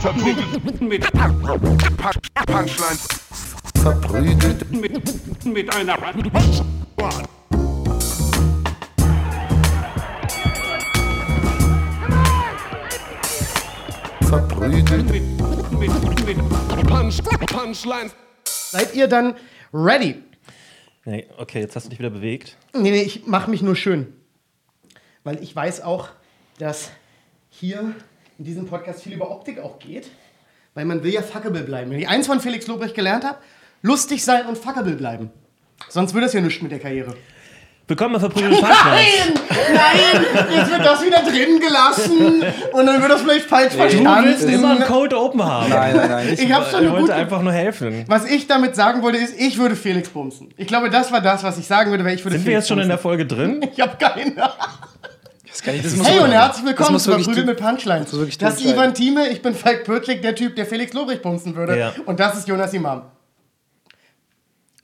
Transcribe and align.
Verprügelt 0.00 0.80
mit 0.80 1.12
Punchlines. 2.46 3.08
Verprügelt 3.82 4.70
Mit, 4.70 5.44
mit 5.44 5.74
einer 5.74 5.96
verprügelt 14.30 15.10
mit, 15.10 15.22
mit, 15.72 16.26
mit 16.26 16.38
Punch, 16.86 17.20
Punchlines. 17.46 18.14
Seid 18.44 18.94
ihr 18.94 19.08
dann 19.08 19.34
ready? 19.74 20.22
Nee, 21.04 21.26
okay, 21.36 21.60
jetzt 21.60 21.74
hast 21.74 21.86
du 21.86 21.90
dich 21.90 21.98
wieder 21.98 22.10
bewegt. 22.10 22.56
Nee, 22.72 22.92
nee, 22.92 23.02
ich 23.02 23.26
mache 23.26 23.50
mich 23.50 23.60
nur 23.60 23.74
schön. 23.74 24.12
Weil 25.24 25.42
ich 25.42 25.54
weiß 25.54 25.80
auch, 25.82 26.08
dass 26.58 26.90
hier 27.48 27.94
in 28.40 28.44
diesem 28.46 28.66
Podcast 28.66 29.02
viel 29.02 29.12
über 29.12 29.30
Optik 29.30 29.60
auch 29.60 29.78
geht. 29.78 30.08
Weil 30.74 30.86
man 30.86 31.02
will 31.04 31.12
ja 31.12 31.20
fuckable 31.20 31.60
bleiben. 31.62 31.90
Wenn 31.90 31.98
ich 31.98 32.08
eins 32.08 32.26
von 32.26 32.40
Felix 32.40 32.66
Lobrecht 32.66 32.94
gelernt 32.94 33.22
habe, 33.22 33.36
lustig 33.82 34.24
sein 34.24 34.46
und 34.46 34.56
fuckable 34.56 34.94
bleiben. 34.94 35.30
Sonst 35.90 36.14
würde 36.14 36.26
es 36.26 36.32
ja 36.32 36.40
nichts 36.40 36.62
mit 36.62 36.72
der 36.72 36.78
Karriere. 36.78 37.14
Willkommen 37.86 38.14
bei 38.14 38.20
Verprügelte 38.20 38.56
Punchlines. 38.56 39.42
Nein, 39.50 39.74
nein, 39.74 40.46
jetzt 40.54 40.70
wird 40.70 40.80
das 40.86 41.04
wieder 41.04 41.22
drin 41.22 41.58
gelassen 41.60 42.42
und 42.72 42.86
dann 42.86 43.02
wird 43.02 43.10
das 43.10 43.20
vielleicht 43.22 43.46
falsch 43.46 43.72
Du 43.74 43.78
willst 43.80 43.92
verstanden. 43.96 44.48
immer 44.54 44.70
einen 44.70 44.84
Code 44.84 45.18
Open 45.20 45.44
haben. 45.44 45.68
Nein, 45.68 45.96
nein, 45.96 46.08
nein. 46.10 46.32
Ich 46.38 46.50
hab's 46.52 46.70
schon 46.70 46.84
Ich 46.84 46.90
wollte 46.90 47.06
gut. 47.06 47.10
einfach 47.10 47.42
nur 47.42 47.52
helfen. 47.52 48.04
Was 48.06 48.24
ich 48.30 48.46
damit 48.46 48.74
sagen 48.76 49.02
wollte, 49.02 49.18
ist, 49.18 49.38
ich 49.38 49.58
würde 49.58 49.74
Felix 49.76 50.08
bumsen. 50.08 50.54
Ich 50.56 50.68
glaube, 50.68 50.88
das 50.88 51.10
war 51.12 51.20
das, 51.20 51.42
was 51.42 51.58
ich 51.58 51.66
sagen 51.66 51.90
würde, 51.90 52.04
weil 52.04 52.14
ich 52.14 52.24
würde 52.24 52.36
Sind 52.38 52.46
wir 52.46 52.52
Felix 52.52 52.62
jetzt 52.62 52.68
schon 52.68 52.78
in 52.78 52.88
der 52.88 52.94
bumsen. 52.96 53.02
Folge 53.02 53.26
drin? 53.26 53.68
Ich 53.74 53.80
habe 53.80 53.96
keine. 53.98 54.30
Das 54.34 54.99
Hey 55.62 55.80
so- 55.82 56.00
und 56.00 56.30
herzlich 56.30 56.64
das 56.64 56.64
willkommen 56.64 56.98
zu 56.98 57.10
du- 57.10 57.44
mit 57.44 57.58
Punchlines. 57.58 58.10
das 58.10 58.18
wirklich 58.18 58.38
Das 58.38 58.54
ist. 58.60 58.66
Ivan 58.66 58.94
Thieme, 58.94 59.28
ich 59.28 59.42
bin 59.42 59.54
Falk 59.54 59.84
Pürtlik, 59.84 60.22
der 60.22 60.34
Typ, 60.34 60.54
der 60.54 60.64
Felix 60.64 60.92
Lobrecht 60.92 61.22
bumsen 61.22 61.56
würde. 61.56 61.78
Ja. 61.78 61.92
Und 62.06 62.20
das 62.20 62.38
ist 62.38 62.48
Jonas 62.48 62.72
Imam. 62.72 63.02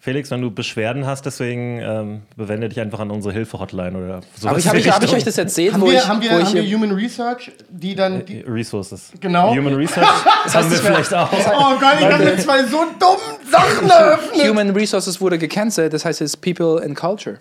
Felix, 0.00 0.30
wenn 0.30 0.40
du 0.40 0.52
Beschwerden 0.52 1.04
hast, 1.04 1.26
deswegen 1.26 1.80
ähm, 1.80 2.22
bewende 2.36 2.68
dich 2.68 2.78
einfach 2.78 3.00
an 3.00 3.10
unsere 3.10 3.34
Hilfe-Hotline 3.34 3.96
oder 3.98 4.20
sowas. 4.36 4.46
Aber 4.46 4.58
ich, 4.58 4.68
habe 4.68 4.78
ich, 4.78 4.90
hab 4.90 5.02
ich 5.02 5.12
euch 5.12 5.24
das 5.24 5.36
erzählt, 5.36 5.74
Haben 5.74 5.80
wo 5.80 5.86
wir, 5.86 5.94
ich, 5.94 6.06
haben 6.06 6.20
wir, 6.20 6.30
wo 6.30 6.44
haben 6.44 6.54
wir 6.54 6.62
ich 6.62 6.74
Human 6.74 6.92
Research, 6.92 7.50
die 7.68 7.96
dann. 7.96 8.24
Die, 8.24 8.40
Resources. 8.40 9.10
Genau. 9.20 9.50
Human 9.52 9.74
Research 9.74 10.06
haben 10.54 10.70
wir 10.70 10.78
vielleicht 10.78 11.12
auch. 11.12 11.32
oh 11.32 11.78
Gott, 11.80 11.94
ich 11.98 12.06
habe 12.06 12.24
mir 12.24 12.38
zwei 12.38 12.62
so 12.64 12.84
dummen 13.00 13.50
Sachen 13.50 13.90
eröffnet. 13.90 14.48
Human 14.48 14.70
Resources 14.70 15.20
wurde 15.20 15.38
gecancelt, 15.38 15.92
das 15.92 16.04
heißt 16.04 16.20
jetzt 16.20 16.40
People 16.40 16.80
and 16.84 16.96
Culture. 16.96 17.38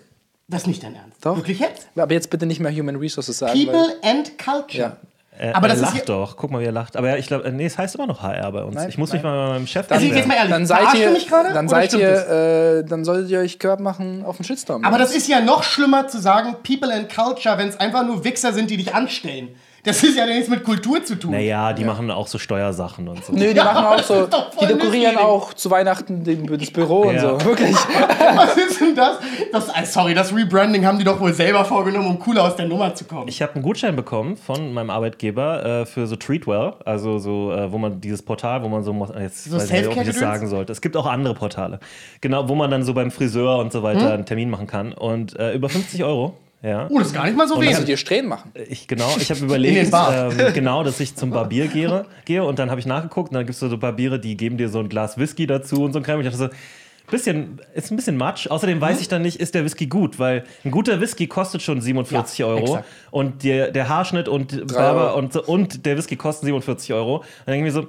Das 0.48 0.62
ist 0.62 0.66
nicht 0.68 0.82
dein 0.82 0.94
Ernst. 0.94 1.24
Doch. 1.24 1.36
Wirklich 1.36 1.58
jetzt? 1.58 1.88
Aber 1.96 2.12
jetzt 2.12 2.30
bitte 2.30 2.46
nicht 2.46 2.60
mehr 2.60 2.72
Human 2.72 2.96
Resources 2.96 3.38
sagen. 3.38 3.52
People 3.64 3.74
weil, 4.02 4.10
and 4.10 4.38
Culture. 4.38 4.78
ja. 4.78 4.96
Äh, 5.38 5.52
Aber 5.52 5.68
das 5.68 5.76
er 5.78 5.82
ist 5.82 5.88
lacht 5.88 5.94
hier- 5.96 6.04
doch. 6.06 6.36
Guck 6.38 6.50
mal, 6.50 6.62
wie 6.62 6.64
er 6.64 6.72
lacht. 6.72 6.96
Aber 6.96 7.08
ja, 7.10 7.16
ich 7.16 7.26
glaube, 7.26 7.50
nee, 7.52 7.66
es 7.66 7.76
heißt 7.76 7.94
immer 7.96 8.06
noch 8.06 8.22
HR 8.22 8.52
bei 8.52 8.62
uns. 8.62 8.74
Nein, 8.74 8.88
ich 8.88 8.96
muss 8.96 9.12
mich 9.12 9.22
nein. 9.22 9.32
mal 9.32 9.46
bei 9.48 9.52
meinem 9.54 9.66
Chef 9.66 9.84
Also 9.90 9.94
anmelden. 9.96 10.16
jetzt 10.16 10.28
mal 10.28 10.34
ehrlich, 10.36 10.50
Dann 10.50 10.66
seid 10.66 10.94
ihr, 10.94 11.06
du 11.08 11.12
mich 11.12 11.28
gerade? 11.28 11.52
dann 11.52 11.68
seid 11.68 11.92
ihr, 11.92 12.08
äh, 12.08 12.84
dann 12.88 13.04
solltet 13.04 13.28
ihr 13.30 13.40
euch 13.40 13.58
Körb 13.58 13.80
machen 13.80 14.24
auf 14.24 14.36
den 14.38 14.44
Shitstorm. 14.44 14.82
Aber 14.84 14.96
das 14.96 15.14
ist 15.14 15.28
ja 15.28 15.40
noch 15.42 15.62
schlimmer 15.62 16.08
zu 16.08 16.18
sagen, 16.20 16.56
People 16.66 16.90
and 16.94 17.14
Culture, 17.14 17.58
wenn 17.58 17.68
es 17.68 17.76
einfach 17.78 18.06
nur 18.06 18.24
Wichser 18.24 18.54
sind, 18.54 18.70
die 18.70 18.78
dich 18.78 18.94
anstellen. 18.94 19.48
Das 19.86 20.02
ist 20.02 20.16
ja 20.18 20.26
nichts 20.26 20.48
mit 20.48 20.64
Kultur 20.64 21.02
zu 21.04 21.14
tun. 21.14 21.30
Naja, 21.30 21.72
die 21.72 21.84
machen 21.84 22.10
auch 22.10 22.26
so 22.26 22.38
Steuersachen 22.38 23.06
und 23.08 23.24
so. 23.24 23.32
Nö, 23.32 23.50
die 23.52 23.56
Ja, 23.56 23.64
machen 23.64 23.84
auch 23.86 24.02
so, 24.02 24.28
die 24.60 24.66
dekorieren 24.66 25.16
auch 25.16 25.54
zu 25.54 25.70
Weihnachten 25.70 26.24
den, 26.24 26.46
das 26.46 26.70
Büro 26.70 27.02
und 27.02 27.14
Ja. 27.14 27.38
so. 27.38 27.44
Wirklich. 27.44 27.74
Was 28.34 28.56
ist 28.56 28.80
denn 28.80 28.94
das? 28.94 29.18
das 29.52 29.68
äh, 29.68 29.84
sorry, 29.86 30.12
das 30.14 30.34
Rebranding 30.34 30.84
haben 30.84 30.98
die 30.98 31.04
doch 31.04 31.20
wohl 31.20 31.32
selber 31.32 31.64
vorgenommen, 31.64 32.08
um 32.08 32.18
cooler 32.18 32.44
aus 32.44 32.56
der 32.56 32.66
Nummer 32.66 32.94
zu 32.94 33.04
kommen. 33.04 33.28
Ich 33.28 33.40
habe 33.40 33.54
einen 33.54 33.62
Gutschein 33.62 33.94
bekommen 33.96 34.36
von 34.36 34.74
meinem 34.74 34.90
Arbeitgeber 34.90 35.64
äh, 35.82 35.86
für 35.86 36.06
so 36.06 36.16
Treatwell, 36.16 36.74
also 36.84 37.18
so, 37.18 37.52
äh, 37.52 37.70
wo 37.70 37.78
man 37.78 38.00
dieses 38.00 38.22
Portal, 38.22 38.62
wo 38.62 38.68
man 38.68 38.82
so, 38.82 38.92
jetzt 39.20 39.44
So 39.44 39.56
weiß 39.56 39.64
ich 39.66 39.70
nicht, 39.72 39.86
ob 39.88 39.96
ich 39.96 40.06
das 40.06 40.18
sagen 40.18 40.48
sollte. 40.48 40.72
Es 40.72 40.80
gibt 40.80 40.96
auch 40.96 41.06
andere 41.06 41.34
Portale, 41.34 41.78
genau, 42.20 42.48
wo 42.48 42.54
man 42.56 42.70
dann 42.70 42.82
so 42.82 42.92
beim 42.92 43.10
Friseur 43.12 43.58
und 43.58 43.72
so 43.72 43.82
weiter 43.82 44.00
Hm? 44.06 44.12
einen 44.12 44.26
Termin 44.26 44.50
machen 44.50 44.66
kann 44.66 44.92
und 44.92 45.38
äh, 45.38 45.52
über 45.54 45.68
50 45.68 46.02
Euro. 46.02 46.34
Ja. 46.62 46.88
oh, 46.90 46.98
das 46.98 47.08
ist 47.08 47.14
gar 47.14 47.26
nicht 47.26 47.36
mal 47.36 47.46
so 47.46 47.54
Kannst 47.54 47.68
du 47.70 47.74
wenig. 47.74 47.84
dir 47.84 47.96
Strähnen 47.96 48.28
machen? 48.28 48.50
Ich 48.68 48.88
genau, 48.88 49.14
ich 49.18 49.30
habe 49.30 49.40
überlegt, 49.44 49.92
ähm, 49.94 50.52
genau, 50.54 50.82
dass 50.82 50.98
ich 51.00 51.14
zum 51.14 51.30
Barbier 51.30 51.68
gehe, 51.68 52.06
gehe 52.24 52.42
und 52.42 52.58
dann 52.58 52.70
habe 52.70 52.80
ich 52.80 52.86
nachgeguckt 52.86 53.30
und 53.30 53.34
dann 53.34 53.46
gibt 53.46 53.54
es 53.54 53.60
so, 53.60 53.76
Barbiere, 53.78 54.18
die 54.18 54.36
geben 54.36 54.56
dir 54.56 54.68
so 54.68 54.80
ein 54.80 54.88
Glas 54.88 55.18
Whisky 55.18 55.46
dazu 55.46 55.82
und 55.84 55.92
so 55.92 56.00
ein 56.00 56.02
Kram. 56.02 56.18
Ich 56.20 56.24
dachte 56.26 56.38
so, 56.38 56.48
bisschen, 57.10 57.60
ist 57.74 57.90
ein 57.92 57.96
bisschen 57.96 58.16
Matsch. 58.16 58.48
Außerdem 58.48 58.80
weiß 58.80 59.00
ich 59.00 59.08
dann 59.08 59.22
nicht, 59.22 59.38
ist 59.38 59.54
der 59.54 59.64
Whisky 59.64 59.86
gut, 59.86 60.18
weil 60.18 60.44
ein 60.64 60.70
guter 60.70 61.00
Whisky 61.00 61.26
kostet 61.26 61.62
schon 61.62 61.80
47 61.80 62.38
Ja, 62.38 62.46
Euro 62.46 62.62
exakt. 62.64 62.84
und 63.10 63.44
der, 63.44 63.70
der 63.70 63.88
Haarschnitt 63.88 64.28
und. 64.28 64.66
Barber 64.72 65.14
und, 65.14 65.32
so, 65.32 65.44
und 65.44 65.86
der 65.86 65.96
Whisky 65.96 66.16
kosten 66.16 66.46
47 66.46 66.92
Euro. 66.94 67.24
Dann 67.44 67.52
denke 67.54 67.68
ich 67.68 67.74
mir 67.74 67.80
so, 67.82 67.88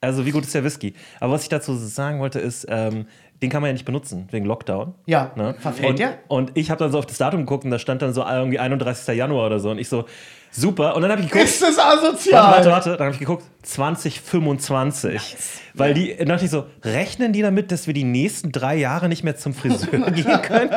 also 0.00 0.26
wie 0.26 0.30
gut 0.30 0.44
ist 0.44 0.54
der 0.54 0.62
Whisky? 0.62 0.94
Aber 1.18 1.32
was 1.32 1.42
ich 1.42 1.48
dazu 1.48 1.74
sagen 1.74 2.20
wollte 2.20 2.38
ist, 2.38 2.66
ähm, 2.68 3.06
den 3.42 3.50
kann 3.50 3.60
man 3.62 3.68
ja 3.68 3.72
nicht 3.74 3.84
benutzen 3.84 4.28
wegen 4.30 4.46
Lockdown. 4.46 4.94
Ja, 5.06 5.32
Ne? 5.36 5.54
verfällt 5.58 5.90
und, 5.90 5.98
der? 5.98 6.18
Und 6.28 6.52
ich 6.54 6.70
habe 6.70 6.78
dann 6.78 6.92
so 6.92 6.98
auf 6.98 7.06
das 7.06 7.18
Datum 7.18 7.40
geguckt 7.40 7.64
und 7.64 7.70
da 7.70 7.78
stand 7.78 8.02
dann 8.02 8.12
so 8.14 8.22
irgendwie 8.24 8.58
31. 8.58 9.14
Januar 9.16 9.46
oder 9.46 9.58
so. 9.60 9.70
Und 9.70 9.78
ich 9.78 9.88
so, 9.88 10.06
super. 10.50 10.96
Und 10.96 11.02
dann 11.02 11.10
habe 11.12 11.20
ich 11.22 11.28
geguckt. 11.28 11.44
Ist 11.48 11.62
das 11.62 11.76
Warte, 11.76 12.08
asozial? 12.08 12.52
warte, 12.54 12.70
warte. 12.70 12.90
Dann 12.96 13.00
habe 13.06 13.12
ich 13.12 13.18
geguckt, 13.18 13.44
2025. 13.62 15.36
Weil 15.74 15.94
die, 15.94 16.16
dann 16.16 16.28
dachte 16.28 16.44
ich 16.46 16.50
so, 16.50 16.64
rechnen 16.82 17.32
die 17.32 17.42
damit, 17.42 17.70
dass 17.70 17.86
wir 17.86 17.94
die 17.94 18.04
nächsten 18.04 18.52
drei 18.52 18.76
Jahre 18.76 19.08
nicht 19.08 19.22
mehr 19.24 19.36
zum 19.36 19.52
Friseur 19.54 19.98
gehen 20.10 20.42
können? 20.42 20.70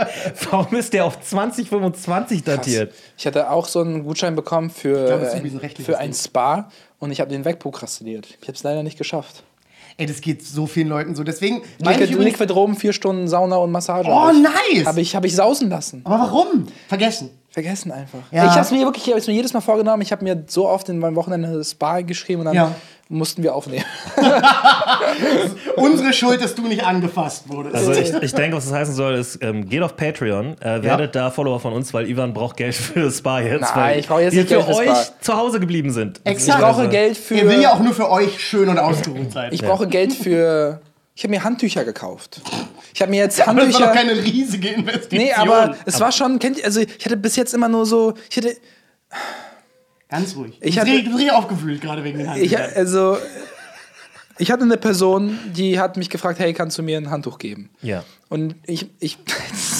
Warum 0.52 0.76
ist 0.76 0.94
der 0.94 1.06
auf 1.06 1.22
2025 1.22 2.44
datiert? 2.44 2.94
Ich 3.18 3.26
hatte 3.26 3.50
auch 3.50 3.68
so 3.68 3.80
einen 3.82 4.04
Gutschein 4.04 4.36
bekommen 4.36 4.70
für, 4.70 5.06
glaube, 5.06 5.32
ein 5.32 5.58
rechtliches 5.58 5.86
für 5.86 5.98
ein 5.98 6.12
Ding. 6.12 6.20
Spa 6.20 6.70
und 7.00 7.12
ich 7.12 7.22
habe 7.22 7.30
den 7.30 7.46
wegprokrastiniert. 7.46 8.28
Ich 8.42 8.48
habe 8.48 8.54
es 8.58 8.64
leider 8.64 8.84
nicht 8.84 8.98
geschafft. 8.98 9.44
Ey, 10.00 10.06
das 10.06 10.22
geht 10.22 10.42
so 10.46 10.66
vielen 10.66 10.88
Leuten 10.88 11.14
so. 11.14 11.26
Deswegen 11.26 11.62
meine 11.84 11.96
ich 11.96 12.10
Liquid, 12.10 12.14
übrigens, 12.14 12.40
Liquid 12.40 12.76
vier 12.80 12.94
Stunden 12.94 13.28
Sauna 13.28 13.58
und 13.58 13.70
Massage. 13.70 14.10
Oh, 14.10 14.32
nice! 14.32 14.86
Habe 14.86 15.02
ich, 15.02 15.14
hab 15.14 15.26
ich 15.26 15.36
sausen 15.36 15.70
lassen. 15.70 16.02
Aber 16.06 16.20
warum? 16.20 16.68
Vergessen. 16.88 17.32
Vergessen 17.50 17.92
einfach. 17.92 18.20
Ja. 18.32 18.46
Ich 18.46 18.52
habe 18.52 18.62
es 18.62 18.72
mir 18.72 18.80
wirklich 18.86 19.06
ich 19.06 19.14
hab's 19.14 19.28
mir 19.28 19.34
jedes 19.34 19.52
Mal 19.52 19.60
vorgenommen. 19.60 20.02
Ich 20.02 20.14
habe 20.14 20.24
mir 20.24 20.46
so 20.48 20.70
oft 20.70 20.88
in 20.88 21.00
meinem 21.00 21.18
Wochenende 21.18 21.62
Spa 21.66 22.00
geschrieben 22.00 22.42
und 22.42 22.46
dann 22.46 22.56
Ja. 22.56 22.76
Mussten 23.10 23.42
wir 23.44 23.56
aufnehmen. 23.56 23.84
Unsere 25.76 26.14
Schuld, 26.14 26.42
dass 26.42 26.56
du 26.56 26.62
nicht 26.68 26.84
angefasst 26.84 27.50
wurdest. 27.50 27.76
Also 27.76 27.92
ich, 27.92 28.14
ich 28.22 28.34
denke, 28.34 28.56
was 28.58 28.66
das 28.66 28.74
heißen 28.74 28.94
soll, 28.94 29.16
ist, 29.16 29.40
ähm, 29.42 29.68
geht 29.68 29.82
auf 29.82 29.96
Patreon, 29.96 30.56
äh, 30.62 30.84
werdet 30.84 31.16
da 31.16 31.32
Follower 31.32 31.60
von 31.60 31.74
uns, 31.74 31.94
weil 31.94 32.08
Ivan 32.08 32.34
braucht 32.34 32.58
Geld 32.58 32.76
für 32.76 33.02
das 33.02 33.18
Spa 33.18 33.40
jetzt. 33.42 33.62
Nein, 33.62 33.72
weil 33.76 34.00
ich 34.00 34.08
brauche 34.08 34.22
jetzt 34.22 34.34
nicht 34.36 34.48
für 34.50 34.56
Geld 34.64 34.68
euch 34.70 34.98
zu 35.22 35.36
Hause 35.36 35.60
geblieben 35.60 35.92
sind. 35.92 36.22
Exakt. 36.24 36.60
Ich 36.60 36.64
brauche 36.66 36.80
Also- 36.82 36.90
Geld 36.92 37.18
für. 37.18 37.36
Er 37.36 37.50
will 37.50 37.62
ja 37.62 37.74
auch 37.74 37.80
nur 37.80 37.94
für 37.94 38.10
euch 38.10 38.40
schön 38.40 38.70
und 38.70 38.78
ausgeruht 38.78 39.32
sein. 39.32 39.50
ich 39.52 39.62
brauche 39.62 39.88
Geld 39.88 40.14
für. 40.14 40.82
Ich 41.16 41.24
habe 41.24 41.32
mir 41.32 41.44
Handtücher 41.44 41.84
gekauft. 41.84 42.40
Ich 42.94 43.02
habe 43.02 43.12
mir 43.12 43.18
jetzt 43.22 43.46
Aber 43.46 43.66
das 43.66 43.74
war 43.74 43.80
doch 43.82 43.88
Handtücher. 43.96 44.16
keine 44.16 44.24
riesige 44.24 44.70
Investition. 44.70 45.22
Nee, 45.22 45.34
aber 45.34 45.76
es 45.86 46.00
war 46.00 46.12
schon, 46.14 46.40
kennt 46.40 46.60
ihr, 46.60 46.66
also 46.66 46.80
ich 46.80 47.04
hatte 47.06 47.18
bis 47.18 47.36
jetzt 47.36 47.54
immer 47.54 47.68
nur 47.68 47.86
so, 47.86 48.14
ich 48.30 48.38
hatte, 48.38 48.56
Ganz 50.10 50.36
ruhig. 50.36 50.54
Ich 50.54 50.60
du, 50.60 50.66
bist 50.66 50.78
hatte- 50.80 50.88
richtig, 50.88 51.04
du 51.06 51.10
bist 51.12 51.20
richtig 51.20 51.32
aufgewühlt 51.34 51.82
gerade 51.82 52.04
wegen 52.04 52.18
den 52.18 52.28
ich, 52.28 52.56
Handtüchern. 52.58 52.72
also, 52.76 53.18
ich 54.38 54.52
hatte 54.52 54.64
eine 54.64 54.78
Person, 54.78 55.38
die 55.54 55.80
hat 55.80 55.98
mich 55.98 56.10
gefragt, 56.10 56.40
hey, 56.40 56.54
kannst 56.54 56.78
du 56.78 56.84
mir 56.84 56.98
ein 56.98 57.10
Handtuch 57.10 57.38
geben? 57.38 57.70
Ja. 57.82 58.04
Und 58.30 58.56
ich, 58.66 58.88
ich, 59.00 59.18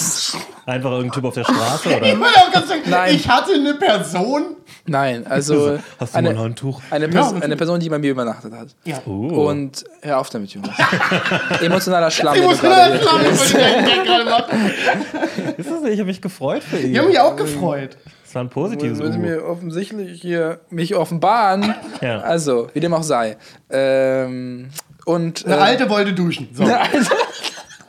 Einfach 0.66 0.90
irgendein 0.90 1.12
Typ 1.12 1.24
auf 1.24 1.34
der 1.34 1.44
Straße 1.44 1.88
Ich 1.90 1.96
oder? 1.96 2.06
will 2.06 2.26
auch 2.26 2.52
ganz 2.52 2.68
sagen, 2.68 2.80
Nein. 2.86 3.14
ich 3.14 3.28
hatte 3.28 3.54
eine 3.54 3.74
Person. 3.74 4.56
nein, 4.86 5.26
also 5.26 5.78
Hast 5.98 6.14
du 6.14 6.18
eine, 6.18 6.28
mal 6.30 6.36
ein 6.36 6.42
Handtuch? 6.44 6.80
eine, 6.90 7.06
Ja, 7.06 7.10
Pers 7.10 7.24
natürlich. 7.26 7.44
eine 7.44 7.56
Person, 7.56 7.80
die 7.80 7.88
bei 7.88 7.98
mir 7.98 8.10
übernachtet 8.12 8.52
hat. 8.52 8.68
Ja. 8.84 8.98
Uh. 9.06 9.48
Und 9.48 9.84
hör 10.02 10.18
auf 10.18 10.30
damit, 10.30 10.50
Jonas. 10.52 10.70
Emotionaler 11.60 12.10
Schlamm. 12.10 12.34
den 12.34 12.44
Emotionaler 12.44 12.94
ich 12.94 13.56
eigentlich 13.56 14.04
gerade 14.04 14.24
mache. 14.24 14.50
Ist 15.56 15.70
das 15.70 15.80
nicht? 15.82 15.92
Ich 15.94 15.98
habe 15.98 16.04
mich 16.08 16.20
gefreut 16.22 16.62
für 16.62 16.78
ihn. 16.78 16.92
Die 16.92 16.98
haben 16.98 17.08
mich 17.08 17.18
auch 17.20 17.36
gefreut. 17.36 17.96
Das 18.24 18.34
war 18.36 18.44
ein 18.44 18.48
positives 18.48 19.00
willst 19.00 19.18
Uhu. 19.18 19.26
mir 19.26 19.44
offensichtlich 19.44 20.20
hier 20.20 20.60
mich 20.70 20.94
offenbaren. 20.94 21.74
Ja. 22.00 22.20
Also, 22.20 22.68
wie 22.72 22.80
dem 22.80 22.94
auch 22.94 23.02
sei. 23.02 23.36
Ähm, 23.68 24.70
und 25.04 25.44
Eine 25.44 25.56
äh, 25.56 25.58
Alte 25.58 25.90
wollte 25.90 26.12
duschen. 26.14 26.48
So. 26.54 26.62
eine 26.64 26.78
Alte. 26.80 27.10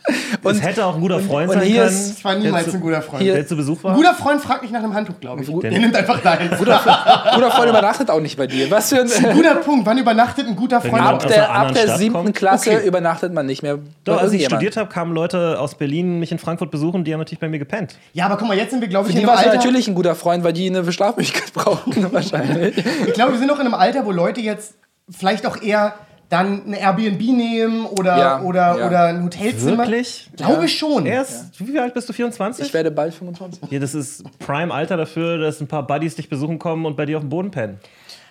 Es 0.44 0.62
hätte 0.62 0.86
auch 0.86 0.96
ein 0.96 1.02
guter 1.02 1.20
Freund 1.20 1.50
und 1.50 1.60
sein 1.60 1.68
hier 1.68 1.84
können. 1.84 1.96
ist- 1.96 2.16
Das 2.18 2.24
war 2.26 2.36
niemals 2.36 2.66
zu- 2.66 2.74
ein 2.74 2.82
guter 2.82 3.02
Freund. 3.02 3.22
hier- 3.22 3.34
Der 3.36 3.48
zu 3.48 3.56
Besuch 3.56 3.84
war. 3.84 3.92
Ein 3.92 3.98
guter 3.98 4.14
Freund 4.16 4.42
fragt 4.42 4.64
nicht 4.64 4.72
nach 4.72 4.84
einem 4.84 4.94
Handtuch, 4.96 5.20
glaube 5.20 5.44
ich. 5.44 5.48
Gut- 5.48 5.64
Der 5.64 5.72
nimmt 5.72 5.96
einfach 5.96 6.20
deins. 6.22 6.58
Guter 6.58 6.80
Freund 6.80 7.70
übernachtet 7.70 8.10
auch 8.10 8.20
nicht 8.20 8.38
bei 8.38 8.48
dir. 8.48 8.70
Was 8.72 8.90
für 8.90 9.02
ein. 9.02 9.34
Guter 9.36 9.56
Punkt. 9.56 9.86
Wann 9.86 9.98
übernachtet 9.98 10.48
ein 10.48 10.56
guter 10.56 10.82
Freund? 10.82 11.04
Ab 11.04 11.28
der, 11.28 11.52
ab 11.54 11.74
der 11.74 11.98
siebten 11.98 12.14
kommt? 12.14 12.36
Klasse 12.36 12.72
Okay. 12.72 12.88
übernachtet 12.88 13.34
man 13.34 13.46
nicht 13.46 13.62
mehr. 13.64 13.80
Doch, 14.04 14.20
als 14.22 14.34
ich 14.34 14.46
studiert 14.46 14.78
habe, 14.78 14.90
kamen 14.90 15.14
Leute 15.14 15.60
aus 15.60 15.76
Berlin 15.76 16.20
mich 16.20 16.32
in 16.32 16.40
Frankfurt 16.40 16.72
besuchen, 16.72 17.04
die 17.04 17.14
haben 17.14 17.20
natürlich 17.20 17.40
bei 17.40 17.50
mir 17.50 17.60
gepennt. 17.60 17.96
Ja, 18.14 18.26
aber 18.26 18.38
guck 18.38 18.48
mal, 18.48 18.58
jetzt 18.58 18.72
sind 18.72 18.82
wir, 18.82 18.88
glaube 18.88 19.10
ich, 19.10 19.16
Die 19.16 19.22
in 19.22 19.28
einem 19.30 19.38
war 19.38 19.44
Alter. 19.46 19.56
natürlich 19.58 19.88
ein 19.88 19.96
guter 19.96 20.16
Freund, 20.16 20.44
weil 20.44 20.54
die 20.54 20.68
eine 20.68 20.92
Schlafmöglichkeit 20.92 21.52
brauchen, 21.54 22.12
wahrscheinlich. 22.12 22.76
Ich 23.06 23.14
glaube, 23.14 23.34
wir 23.34 23.40
sind 23.40 23.48
noch 23.48 23.60
in 23.60 23.66
einem 23.66 23.76
Alter, 23.76 24.06
wo 24.06 24.12
Leute 24.12 24.42
jetzt 24.42 24.74
vielleicht 25.10 25.46
auch 25.46 25.62
eher 25.62 25.94
dann 26.32 26.66
ein 26.66 26.74
Airbnb 26.74 27.20
nehmen 27.22 27.86
oder, 27.86 28.18
Ja, 28.18 28.42
oder, 28.42 28.80
ja. 28.80 28.88
oder 28.88 29.04
ein 29.06 29.24
Hotelzimmer. 29.24 29.80
Wirklich? 29.80 30.30
Glaube 30.38 30.66
ich 30.66 30.78
schon. 30.78 31.06
Erst, 31.06 31.60
wie 31.60 31.78
alt 31.78 31.94
bist 31.94 32.10
du? 32.10 32.14
24? 32.14 32.66
Ich 32.68 32.74
werde 32.74 32.90
bald 32.92 33.14
25. 33.14 33.64
Hier, 33.70 33.80
das 33.80 33.94
ist 33.94 34.24
Prime-Alter 34.40 34.98
dafür, 34.98 35.38
dass 35.38 35.60
ein 35.62 35.68
paar 35.68 35.86
Buddies 35.86 36.16
dich 36.16 36.30
besuchen 36.30 36.58
kommen 36.60 36.86
und 36.86 36.96
bei 36.96 37.06
dir 37.06 37.18
auf 37.18 37.24
dem 37.24 37.30
Boden 37.30 37.52
pennen. 37.52 37.80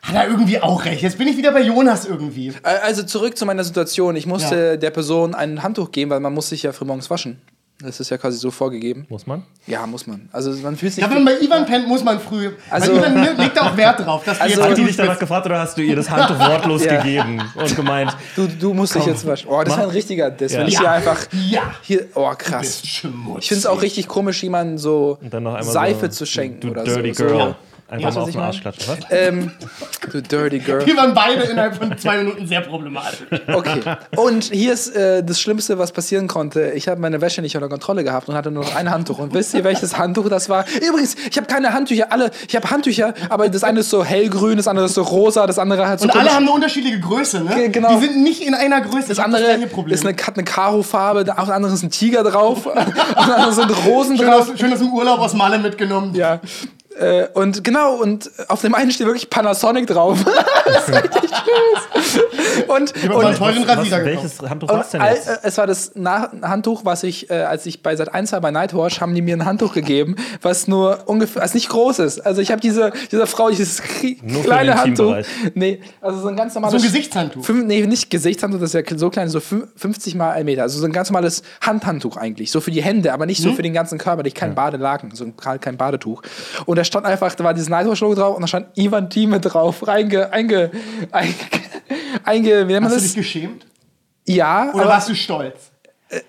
hat 0.02 0.14
er 0.14 0.28
irgendwie 0.28 0.60
auch 0.62 0.84
recht. 0.86 1.02
Jetzt 1.02 1.18
bin 1.18 1.28
ich 1.28 1.36
wieder 1.36 1.52
bei 1.52 1.60
Jonas 1.62 2.06
irgendwie. 2.06 2.48
Äh, 2.48 2.78
Also 2.82 3.02
zurück 3.02 3.36
zu 3.36 3.44
meiner 3.44 3.64
Situation. 3.64 4.16
Ich 4.16 4.26
musste 4.26 4.56
Ja. 4.56 4.76
der 4.78 4.90
Person 4.90 5.34
ein 5.34 5.62
Handtuch 5.62 5.92
geben, 5.92 6.10
weil 6.10 6.20
man 6.20 6.32
muss 6.32 6.48
sich 6.48 6.62
ja 6.62 6.72
frühmorgens 6.72 7.10
waschen. 7.10 7.38
Das 7.82 7.98
ist 7.98 8.10
ja 8.10 8.18
quasi 8.18 8.36
so 8.38 8.50
vorgegeben. 8.50 9.06
Muss 9.08 9.26
man? 9.26 9.42
Ja, 9.66 9.86
muss 9.86 10.06
man. 10.06 10.28
Also 10.32 10.52
man 10.62 10.76
fühlt 10.76 10.92
sich. 10.92 11.02
Ja, 11.02 11.08
wenn 11.10 11.22
man 11.24 11.34
bei 11.34 11.40
Ivan 11.44 11.64
pennt, 11.64 11.88
muss 11.88 12.04
man 12.04 12.20
früh. 12.20 12.50
Also- 12.68 12.92
weil 12.94 13.12
Ivan 13.12 13.36
legt 13.38 13.58
auch 13.60 13.76
Wert 13.76 14.00
drauf, 14.00 14.22
dass 14.24 14.40
Also- 14.40 14.62
Hat 14.62 14.76
die 14.76 14.84
dich 14.84 14.96
danach 14.96 15.18
gefragt 15.18 15.46
oder 15.46 15.58
hast 15.60 15.78
du 15.78 15.82
ihr 15.82 15.96
das 15.96 16.10
Handtuch 16.10 16.38
wortlos 16.38 16.84
Ja. 16.90 16.96
gegeben 17.02 17.40
und 17.54 17.76
gemeint, 17.76 18.14
du, 18.36 18.46
du 18.46 18.74
musst 18.74 18.94
dich 18.94 19.06
jetzt 19.06 19.26
waschen. 19.26 19.48
Oh, 19.50 19.62
das 19.64 19.76
war 19.76 19.84
ein 19.84 19.90
richtiger 19.90 20.30
Diss. 20.30 20.52
Wenn 20.52 20.68
ich 20.68 20.74
Ja. 20.74 20.80
hier 20.80 20.90
einfach. 20.90 21.26
Ja. 21.48 21.62
Hier, 21.82 22.06
oh, 22.14 22.30
krass. 22.36 22.80
Ich 22.82 23.00
finde 23.00 23.38
es 23.50 23.66
auch 23.66 23.80
richtig 23.82 24.08
komisch, 24.08 24.42
jemandem 24.42 24.76
so 24.78 25.18
und 25.20 25.32
dann 25.32 25.42
noch 25.44 25.54
einmal 25.54 25.72
Seife 25.72 26.06
so, 26.06 26.18
zu 26.18 26.26
schenken 26.26 26.60
du 26.60 26.70
oder 26.70 26.84
dirty 26.84 27.14
so. 27.14 27.24
girl. 27.24 27.38
so. 27.38 27.54
Einfach 27.90 28.10
du, 28.10 28.14
mal 28.16 28.22
auf 28.22 28.30
den 28.30 28.40
Arsch 28.40 28.60
klatschen. 28.60 28.84
Was? 28.88 28.98
Ähm, 29.10 29.50
du 30.12 30.22
dirty 30.22 30.58
girl. 30.60 30.86
Wir 30.86 30.96
waren 30.96 31.12
beide 31.12 31.42
innerhalb 31.42 31.76
von 31.76 31.96
zwei 31.98 32.18
Minuten 32.18 32.46
sehr 32.46 32.60
problematisch. 32.60 33.18
Okay. 33.52 33.80
Und 34.16 34.44
hier 34.44 34.72
ist 34.72 34.94
äh, 34.94 35.22
das 35.24 35.40
Schlimmste, 35.40 35.78
was 35.78 35.90
passieren 35.92 36.28
konnte. 36.28 36.70
Ich 36.70 36.88
habe 36.88 37.00
meine 37.00 37.20
Wäsche 37.20 37.42
nicht 37.42 37.56
unter 37.56 37.68
Kontrolle 37.68 38.04
gehabt 38.04 38.28
und 38.28 38.34
hatte 38.36 38.50
nur 38.50 38.64
noch 38.64 38.74
ein 38.76 38.90
Handtuch. 38.90 39.18
Und 39.18 39.34
wisst 39.34 39.54
ihr, 39.54 39.64
welches 39.64 39.98
Handtuch 39.98 40.28
das 40.28 40.48
war? 40.48 40.64
Übrigens, 40.76 41.16
ich 41.28 41.36
habe 41.36 41.46
keine 41.46 41.72
Handtücher. 41.72 42.12
Alle, 42.12 42.30
ich 42.48 42.54
habe 42.56 42.70
Handtücher, 42.70 43.14
aber 43.28 43.48
das 43.48 43.64
eine 43.64 43.80
ist 43.80 43.90
so 43.90 44.04
hellgrün, 44.04 44.56
das 44.56 44.68
andere 44.68 44.86
ist 44.86 44.94
so 44.94 45.02
rosa, 45.02 45.46
das 45.46 45.58
andere 45.58 45.88
hat 45.88 46.00
so 46.00 46.04
Und 46.04 46.16
alle 46.16 46.30
haben 46.30 46.44
eine 46.44 46.52
unterschiedliche 46.52 47.00
Größe, 47.00 47.42
ne? 47.42 47.54
Ge- 47.54 47.68
genau. 47.70 47.98
Die 47.98 48.06
sind 48.06 48.22
nicht 48.22 48.42
in 48.46 48.54
einer 48.54 48.80
Größe. 48.80 49.08
das 49.08 49.18
andere 49.18 49.42
ist 49.88 50.06
eine, 50.06 50.16
hat 50.16 50.36
eine 50.36 50.44
Karo-Farbe, 50.44 51.20
auf 51.36 51.46
der 51.46 51.54
anderen 51.54 51.74
ist 51.74 51.82
ein 51.82 51.90
Tiger 51.90 52.22
drauf, 52.22 52.66
auf 52.66 52.74
der 52.74 53.36
anderen 53.36 53.52
sind 53.54 53.70
Rosen 53.86 54.16
schön, 54.16 54.26
drauf. 54.26 54.50
aus, 54.52 54.58
schön 54.58 54.72
aus 54.72 54.78
dem 54.78 54.92
Urlaub 54.92 55.18
aus 55.20 55.34
Malle 55.34 55.58
mitgenommen. 55.58 56.14
Ja. 56.14 56.40
Äh, 56.98 57.28
und 57.34 57.62
genau, 57.62 57.94
und 57.96 58.30
auf 58.48 58.62
dem 58.62 58.74
einen 58.74 58.90
steht 58.90 59.06
wirklich 59.06 59.30
Panasonic 59.30 59.86
drauf. 59.86 60.18
das 60.66 60.88
ist 60.88 60.94
richtig 61.04 61.30
schön. 61.30 62.64
Und, 62.68 62.92
Ich 62.96 63.04
einen 63.04 63.12
und, 63.14 63.36
teuren 63.36 63.64
Was, 63.66 63.84
gekauft. 63.84 64.04
welches 64.04 64.40
Handtuch 64.42 64.68
war 64.68 64.80
es 64.80 64.90
denn 64.90 65.00
all, 65.00 65.14
jetzt? 65.14 65.28
äh, 65.28 65.36
es 65.44 65.56
war 65.56 65.66
das 65.66 65.92
Na 65.94 66.30
Handtuch, 66.42 66.84
was 66.84 67.02
ich, 67.04 67.30
äh, 67.30 67.34
als 67.34 67.64
ich 67.66 67.82
bei 67.82 67.94
Sat 67.96 68.12
1 68.12 68.32
war, 68.32 68.40
bei 68.40 68.50
Nightwatch, 68.50 69.00
haben 69.00 69.14
die 69.14 69.22
mir 69.22 69.36
ein 69.36 69.44
Handtuch 69.44 69.72
gegeben, 69.72 70.16
was 70.42 70.66
nur 70.68 70.98
ungefähr, 71.06 71.42
also 71.42 71.54
nicht 71.54 71.68
groß 71.68 72.00
ist. 72.00 72.20
Also 72.26 72.40
ich 72.42 72.50
habe 72.50 72.60
diese, 72.60 72.92
dieser 73.10 73.26
Frau 73.28 73.50
dieses 73.50 73.80
kleine 74.44 74.74
Handtuch. 74.76 75.16
Nee, 75.54 75.80
also 76.00 76.20
so 76.20 76.28
ein 76.28 76.36
ganz 76.36 76.54
normales. 76.54 76.72
So 76.80 76.86
ein 76.86 76.92
Gesichtshandtuch. 76.92 77.44
Fünf, 77.44 77.64
nee, 77.66 77.86
nicht 77.86 78.10
Gesichtshandtuch, 78.10 78.60
das 78.60 78.74
ist 78.74 78.90
ja 78.90 78.98
so 78.98 79.10
klein, 79.10 79.28
so 79.28 79.38
fün- 79.38 79.68
50 79.76 80.16
mal 80.16 80.32
1 80.32 80.44
Meter. 80.44 80.62
Also 80.62 80.78
so 80.80 80.86
ein 80.86 80.92
ganz 80.92 81.08
normales 81.10 81.42
Handhandtuch 81.60 82.16
eigentlich. 82.16 82.50
So 82.50 82.60
für 82.60 82.72
die 82.72 82.82
Hände, 82.82 83.12
aber 83.12 83.26
nicht 83.26 83.40
so 83.42 83.52
für 83.52 83.62
den 83.62 83.72
ganzen 83.74 83.96
Körper. 83.98 84.22
Nicht 84.24 84.36
kein 84.36 84.54
Badelaken, 84.56 85.12
so 85.14 85.24
ein, 85.24 85.34
kein 85.36 85.76
Badetuch. 85.76 86.22
Und 86.66 86.79
da 86.80 86.84
stand 86.84 87.04
einfach, 87.04 87.34
da 87.34 87.44
war 87.44 87.52
dieses 87.52 87.68
Nightwatch-Logo 87.68 88.14
drauf 88.14 88.34
und 88.36 88.40
da 88.40 88.46
stand 88.48 88.68
Ivan 88.78 89.10
Thieme 89.10 89.38
drauf, 89.38 89.86
reinge, 89.86 90.32
einge, 90.32 90.70
einge, 91.12 91.34
einge, 92.24 92.68
wie 92.68 92.72
nennt 92.72 92.84
man 92.84 92.84
Hast 92.84 92.92
du 92.92 92.96
das? 92.96 93.02
dich 93.08 93.14
geschämt? 93.16 93.66
Ja, 94.26 94.72
Oder 94.72 94.86
warst 94.88 95.08
du 95.10 95.14
stolz? 95.14 95.70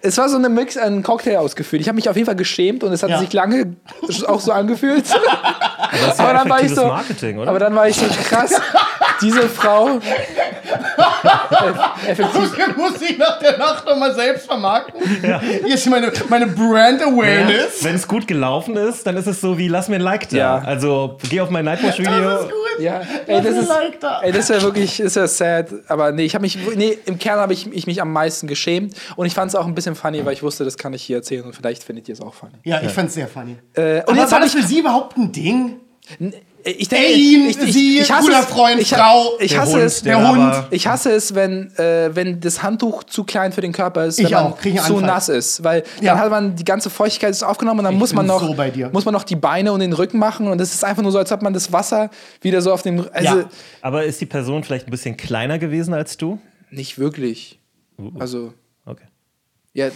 es 0.01 0.18
war 0.18 0.30
so 0.30 0.38
eine 0.38 0.50
Mix, 0.50 0.77
ein 0.77 1.01
Cocktail 1.03 1.38
ausgeführt. 1.38 1.81
Ich 1.81 1.88
habe 1.88 1.95
mich 1.95 2.07
auf 2.09 2.15
jeden 2.15 2.25
Fall 2.27 2.36
geschämt 2.36 2.83
und 2.83 2.92
es 2.92 3.01
hat 3.01 3.09
Ja. 3.09 3.19
sich 3.19 3.31
lange 3.33 3.75
auch 4.27 4.39
so 4.39 4.51
angefühlt. 4.51 5.06
Das 5.92 6.12
ist 6.13 6.19
ja 6.19 6.25
aber 6.25 6.33
dann 6.33 6.50
war 6.50 6.63
ich 6.63 6.74
so, 6.74 6.86
Marketing, 6.88 7.38
oder? 7.39 7.50
aber 7.50 7.60
dann 7.60 7.75
war 7.75 7.88
ich 7.88 7.95
so 7.95 8.06
krass. 8.06 8.54
Diese 9.22 9.48
Frau, 9.50 10.00
effektiv, 12.07 12.78
Muss 12.78 13.01
ich 13.01 13.18
nach 13.18 13.39
der 13.39 13.57
Nacht 13.57 13.86
nochmal 13.86 14.13
selbst 14.16 14.45
vermarkten? 14.45 15.01
Hier 15.22 15.75
ist 15.75 15.88
meine, 15.89 16.12
meine 16.30 16.48
Brand 16.48 17.01
Awareness. 17.01 17.83
Wenn 17.83 17.95
es 17.95 18.07
gut 18.07 18.28
gelaufen 18.28 18.75
ist, 18.78 19.06
dann 19.06 19.18
ist 19.18 19.28
es 19.28 19.42
so 19.42 19.57
wie 19.57 19.68
lass 19.68 19.88
mir 19.89 19.95
ein 19.95 20.01
Like 20.01 20.30
da. 20.30 20.38
Ja. 20.38 20.57
Also 20.60 21.18
geh 21.30 21.42
auf 21.42 21.50
mein 21.50 21.66
Nightwatch-Video. 21.66 22.50
ja, 22.80 23.01
ey, 23.27 23.36
Lass 23.36 23.45
das 23.45 23.56
ist, 23.57 23.69
Like 23.69 24.00
da. 24.00 24.22
ey, 24.22 24.31
das 24.31 24.50
ist 24.50 24.56
ja 24.56 24.62
wirklich, 24.62 25.00
ist 25.00 25.16
ja 25.16 25.27
sad. 25.27 25.68
Aber 25.88 26.12
nee, 26.12 26.24
ich 26.24 26.34
habe 26.36 26.44
mich, 26.44 26.57
nee, 26.75 26.98
im 27.06 27.19
Kern 27.19 27.39
habe 27.39 27.54
ich, 27.54 27.72
ich 27.72 27.88
mich 27.88 28.01
am 28.01 28.12
meisten 28.12 28.48
geschämt 28.48 28.95
und 29.16 29.25
ich 29.25 29.34
fand 29.34 29.50
es 29.50 29.56
auch 29.56 29.66
ein 29.66 29.75
bisschen 29.75 29.95
funny, 29.95 30.25
weil 30.25 30.34
ich 30.34 30.44
wusste, 30.44 30.63
das 30.63 30.77
kann 30.77 30.94
ich 30.94 31.04
hier 31.04 31.18
erzählen 31.18 31.44
und 31.44 31.56
vielleicht 31.56 31.84
findet 31.84 32.07
ihr 32.10 32.13
es 32.13 32.22
auch 32.22 32.34
funny. 32.34 32.54
Ja, 32.63 32.81
ich 32.81 32.92
fand's 32.92 33.13
sehr 33.13 33.27
funny. 33.27 33.57
Äh, 33.74 33.98
und 34.01 34.10
Aber 34.10 34.16
jetzt 34.18 34.31
war 34.31 34.39
habe 34.39 34.45
das 34.45 34.56
ich, 34.56 34.62
für 34.62 34.68
sie 34.68 34.80
überhaupt 34.80 35.18
ein 35.18 35.31
Ding? 35.31 35.71
Ich 36.63 36.90
denke, 36.90 37.12
ihn, 37.13 37.50
ich, 37.50 37.58
ich, 37.60 37.74
sie, 37.74 38.00
ich 38.00 38.12
hasse 38.12 38.28
guter 38.28 38.40
es, 38.42 38.46
Freund, 38.46 38.80
ich, 38.80 38.90
Frau, 38.90 39.31
ich 39.40 39.52
Der 39.52 39.62
hasse 39.62 39.74
Hund, 39.74 39.81
es, 39.84 40.02
der 40.04 40.30
Hund. 40.30 40.54
Ich 40.69 40.86
hasse 40.88 41.12
es, 41.12 41.34
wenn, 41.34 41.75
äh, 41.78 42.10
wenn 42.16 42.40
das 42.40 42.62
Handtuch 42.62 43.04
zu 43.06 43.24
klein 43.24 43.52
für 43.52 43.62
den 43.62 43.72
Körper 43.72 44.06
ist, 44.06 44.19
Ich 44.19 44.25
wenn 44.25 44.31
man 44.34 44.54
ich 44.62 44.66
einen 44.68 44.78
zu 44.78 44.94
Anfall. 44.98 45.02
nass 45.10 45.30
ist. 45.30 45.63
Weil 45.63 45.84
Ja. 46.02 46.13
dann 46.13 46.19
hat 46.24 46.30
man 46.30 46.56
die 46.56 46.63
ganze 46.63 46.90
Feuchtigkeit 46.92 47.31
ist 47.31 47.42
aufgenommen 47.42 47.80
und 47.80 47.86
dann 47.86 47.94
Ich 47.96 48.00
muss 48.00 48.13
man 48.13 48.28
noch 48.28 48.42
so 48.46 48.54
bei 48.54 48.69
dir. 48.69 48.90
muss 48.94 49.06
man 49.06 49.13
noch 49.13 49.24
die 49.24 49.36
Beine 49.36 49.74
und 49.74 49.80
den 49.80 49.94
Rücken 49.94 50.19
machen 50.19 50.48
und 50.48 50.62
es 50.62 50.74
ist 50.74 50.84
einfach 50.86 51.02
nur 51.02 51.12
so, 51.12 51.18
als 51.18 51.31
ob 51.31 51.42
man 51.42 51.54
das 51.54 51.72
Wasser 51.74 52.12
wieder 52.42 52.62
so 52.62 52.72
auf 52.72 52.84
dem 52.84 53.08
also 53.12 53.38
Ja. 53.40 53.50
Aber 53.81 54.04
ist 54.04 54.22
die 54.22 54.25
Person 54.28 54.63
vielleicht 54.63 54.88
ein 54.88 54.92
bisschen 54.92 55.18
kleiner 55.18 55.58
gewesen 55.58 55.94
als 55.94 56.18
du? 56.18 56.40
nicht 56.69 57.00
wirklich. 57.00 57.60
Also 58.19 58.46
Okay. 58.48 58.56
Ja. 59.74 59.88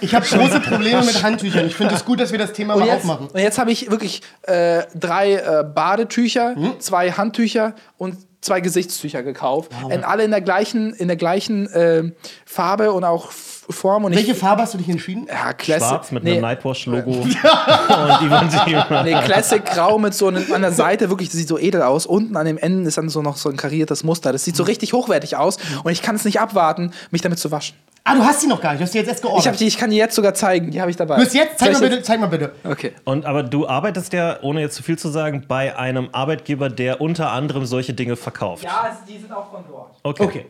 Ich 0.00 0.14
habe 0.14 0.26
große 0.26 0.60
Probleme 0.60 1.02
mit 1.04 1.22
Handtüchern. 1.22 1.66
Ich 1.66 1.76
finde 1.76 1.94
es 1.94 2.04
gut, 2.04 2.18
dass 2.20 2.32
wir 2.32 2.38
das 2.38 2.52
Thema 2.52 2.74
Und 2.74 2.80
mal 2.80 2.86
jetzt, 2.86 2.96
aufmachen. 2.98 3.28
und 3.28 3.38
jetzt 3.40 3.58
habe 3.58 3.70
ich 3.70 3.90
wirklich 3.90 4.22
äh, 4.42 4.82
drei 4.94 5.34
äh, 5.34 5.64
Badetücher, 5.64 6.54
Hm? 6.56 6.80
zwei 6.80 7.12
Handtücher 7.12 7.74
und 7.98 8.16
zwei 8.40 8.60
Gesichtstücher 8.60 9.22
gekauft. 9.22 9.70
Und 9.84 10.02
alle 10.02 10.24
in 10.24 10.32
der 10.32 10.40
gleichen, 10.40 10.92
in 10.94 11.06
der 11.06 11.16
gleichen 11.16 11.68
äh, 11.68 12.10
Farbe 12.44 12.90
und 12.92 13.04
auch 13.04 13.30
Form. 13.30 14.04
Und 14.04 14.16
Welche 14.16 14.32
ich, 14.32 14.38
Farbe 14.38 14.62
hast 14.62 14.74
du 14.74 14.78
dich 14.78 14.88
entschieden? 14.88 15.28
ja, 15.28 15.52
Classic, 15.52 15.86
Schwarz 15.88 16.10
mit 16.10 16.24
nee, 16.24 16.32
einem 16.32 16.40
Nightwatch-Logo 16.40 17.10
und 17.22 17.28
Ivan. 17.36 19.04
Nee, 19.04 19.14
Classic 19.24 19.64
Grau 19.64 19.98
mit 20.00 20.14
so 20.14 20.26
einem, 20.26 20.52
an 20.52 20.62
der 20.62 20.72
Seite, 20.72 21.08
wirklich, 21.10 21.28
das 21.28 21.38
sieht 21.38 21.46
so 21.46 21.56
edel 21.58 21.82
aus. 21.82 22.04
Unten 22.06 22.36
an 22.36 22.44
den 22.46 22.58
Enden 22.58 22.84
ist 22.86 22.98
dann 22.98 23.08
so 23.08 23.22
noch 23.22 23.36
so 23.36 23.48
ein 23.48 23.56
kariertes 23.56 24.02
Muster. 24.02 24.32
Das 24.32 24.44
sieht 24.44 24.56
so 24.56 24.64
richtig 24.64 24.92
hochwertig 24.92 25.36
aus 25.36 25.58
und 25.84 25.92
ich 25.92 26.02
kann 26.02 26.16
es 26.16 26.24
nicht 26.24 26.40
abwarten, 26.40 26.92
mich 27.12 27.22
damit 27.22 27.38
zu 27.38 27.52
waschen. 27.52 27.76
Ah, 28.04 28.14
du 28.16 28.24
hast 28.24 28.42
die 28.42 28.48
noch 28.48 28.60
gar 28.60 28.70
nicht. 28.72 28.80
Du 28.80 28.84
hast 28.84 28.94
die 28.94 28.98
jetzt 28.98 29.08
erst 29.08 29.24
Ich, 29.24 29.46
hab 29.46 29.56
die, 29.56 29.66
ich 29.66 29.78
kann 29.78 29.90
die 29.90 29.96
jetzt 29.96 30.16
sogar 30.16 30.34
zeigen, 30.34 30.70
die 30.72 30.80
habe 30.80 30.90
ich 30.90 30.96
dabei. 30.96 31.16
Du 31.16 31.22
hast 31.22 31.34
jetzt? 31.34 31.58
Zeig 31.60 31.72
mal 31.72 31.78
Soll 31.78 31.88
bitte, 31.90 32.02
zeig 32.02 32.18
mal 32.20 32.26
bitte. 32.26 32.52
jetzt- 32.64 32.72
Okay. 32.72 32.92
Und 33.04 33.24
aber 33.26 33.44
du 33.44 33.68
arbeitest 33.68 34.12
ja, 34.12 34.38
ohne 34.42 34.60
jetzt 34.60 34.74
zu 34.74 34.82
viel 34.82 34.98
zu 34.98 35.08
sagen, 35.08 35.44
bei 35.46 35.76
einem 35.76 36.08
Arbeitgeber, 36.12 36.68
der 36.68 37.00
unter 37.00 37.30
anderem 37.30 37.64
solche 37.64 37.94
Dinge 37.94 38.16
verkauft. 38.16 38.64
Ja, 38.64 38.96
die 39.08 39.18
sind 39.18 39.32
auch 39.32 39.50
von 39.50 39.64
dort. 39.68 39.94
Okay. 40.02 40.24
Okay. 40.24 40.46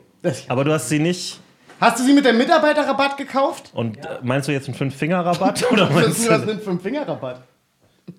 Aber 0.48 0.64
du 0.64 0.72
hast 0.72 0.88
sie 0.88 0.98
nicht. 0.98 1.40
hast 1.80 1.98
du 1.98 2.04
sie 2.04 2.14
mit 2.14 2.24
dem 2.24 2.38
Mitarbeiterrabatt 2.38 3.16
gekauft? 3.18 3.70
Und 3.74 3.98
äh, 3.98 4.18
meinst 4.22 4.48
du 4.48 4.52
jetzt 4.52 4.68
einen 4.68 4.74
Fünf-Finger-Rabatt 4.76 5.64
oder 5.72 5.90
meinst 5.90 6.24
du 6.26 6.30
was 6.30 6.46
mit 6.46 6.66
einem 6.66 6.80
Finger-Rabatt. 6.80 7.40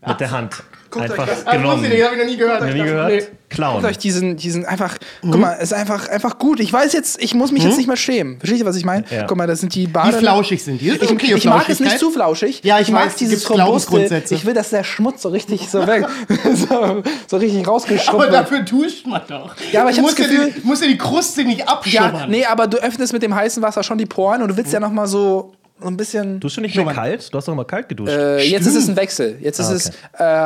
Mit 0.07 0.19
der 0.19 0.31
Hand? 0.31 0.63
Einfach 0.95 1.23
Ah, 1.27 1.31
das 1.45 1.45
genommen. 1.55 1.85
ich 1.91 2.03
habe 2.03 2.13
ich 2.13 2.21
noch 2.21 2.27
nie 2.29 2.37
gehört. 2.37 2.61
Noch 2.61 2.67
Ich 2.67 2.75
nie 2.75 2.83
gehört? 2.83 3.07
nee. 3.11 3.23
Klauen. 3.49 3.75
Guckt 3.81 3.85
euch 3.87 3.97
diesen, 3.97 4.35
diesen 4.37 4.63
einfach, 4.65 4.95
guck 5.23 5.37
mal, 5.39 5.53
ist 5.53 5.73
einfach, 5.73 6.07
einfach 6.07 6.37
gut. 6.37 6.59
Ich 6.59 6.71
weiß 6.71 6.93
jetzt, 6.93 7.19
ich 7.21 7.33
muss 7.33 7.51
mich 7.51 7.63
jetzt 7.63 7.77
nicht 7.77 7.87
mehr 7.87 7.97
schämen. 7.97 8.37
Versteht 8.37 8.59
ihr, 8.59 8.65
was 8.67 8.75
ich 8.75 8.85
meine? 8.85 9.03
Ja. 9.09 9.23
Guck 9.25 9.35
mal, 9.37 9.47
das 9.47 9.59
sind 9.61 9.73
die 9.73 9.87
Wie 9.87 9.91
Bade. 9.91 10.15
flauschig 10.19 10.63
sind 10.63 10.81
die? 10.81 10.89
Das 10.89 10.97
ist 10.97 11.03
Ich, 11.05 11.11
okay, 11.11 11.33
ich 11.35 11.45
mag 11.45 11.67
es 11.67 11.79
nicht 11.79 11.97
zu 11.97 12.11
flauschig. 12.11 12.61
Ja, 12.63 12.79
ich 12.79 12.91
mag 12.91 13.07
weiß, 13.07 13.15
dieses. 13.15 13.43
Glaubensgrundsätze. 13.47 14.35
Ich 14.35 14.45
will, 14.45 14.53
dass 14.53 14.69
der 14.69 14.83
Schmutz 14.83 15.23
so 15.23 15.29
richtig 15.29 15.67
so 15.67 15.87
weg, 15.87 16.05
so, 16.53 17.01
so 17.27 17.37
richtig 17.37 17.61
Aber 17.63 17.71
rausgeschrubbt 17.71 18.23
wird. 18.25 18.33
dafür 18.33 18.59
duscht 18.61 19.07
man 19.07 19.21
doch. 19.27 19.55
Ja, 19.71 19.81
aber 19.81 19.89
ich 19.89 19.95
du 19.95 20.01
hab 20.03 20.09
musst 20.09 20.19
das 20.19 20.27
ja 20.27 20.31
Gefühl- 20.45 20.53
die, 20.61 20.67
musst 20.67 20.81
ja 20.83 20.87
die 20.89 20.97
Kruste 20.99 21.43
nicht 21.43 21.59
Ja, 21.61 21.65
abschubbern. 21.69 22.29
nee, 22.29 22.45
aber 22.45 22.67
du 22.67 22.77
öffnest 22.77 23.13
mit 23.13 23.23
dem 23.23 23.33
heißen 23.33 23.63
Wasser 23.63 23.81
schon 23.81 23.97
die 23.97 24.05
Poren 24.05 24.43
und 24.43 24.49
du 24.49 24.57
willst 24.57 24.71
ja 24.73 24.79
noch 24.79 24.91
mal 24.91 25.07
so, 25.07 25.53
so 25.81 25.87
ein 25.87 25.97
bisschen. 25.97 26.39
Duschst 26.39 26.57
du 26.57 26.61
nicht 26.61 26.75
mehr 26.75 26.85
kalt? 26.85 27.33
Du 27.33 27.37
hast 27.37 27.47
doch 27.47 27.53
immer 27.53 27.65
kalt 27.65 27.89
geduscht. 27.89 28.11
Äh, 28.13 28.41
jetzt 28.43 28.65
ist 28.67 28.75
es 28.75 28.87
ein 28.87 28.95
Wechsel. 28.95 29.37
Jetzt 29.41 29.59
ist 29.59 29.69
Ah, 29.69 29.73
es 29.73 29.89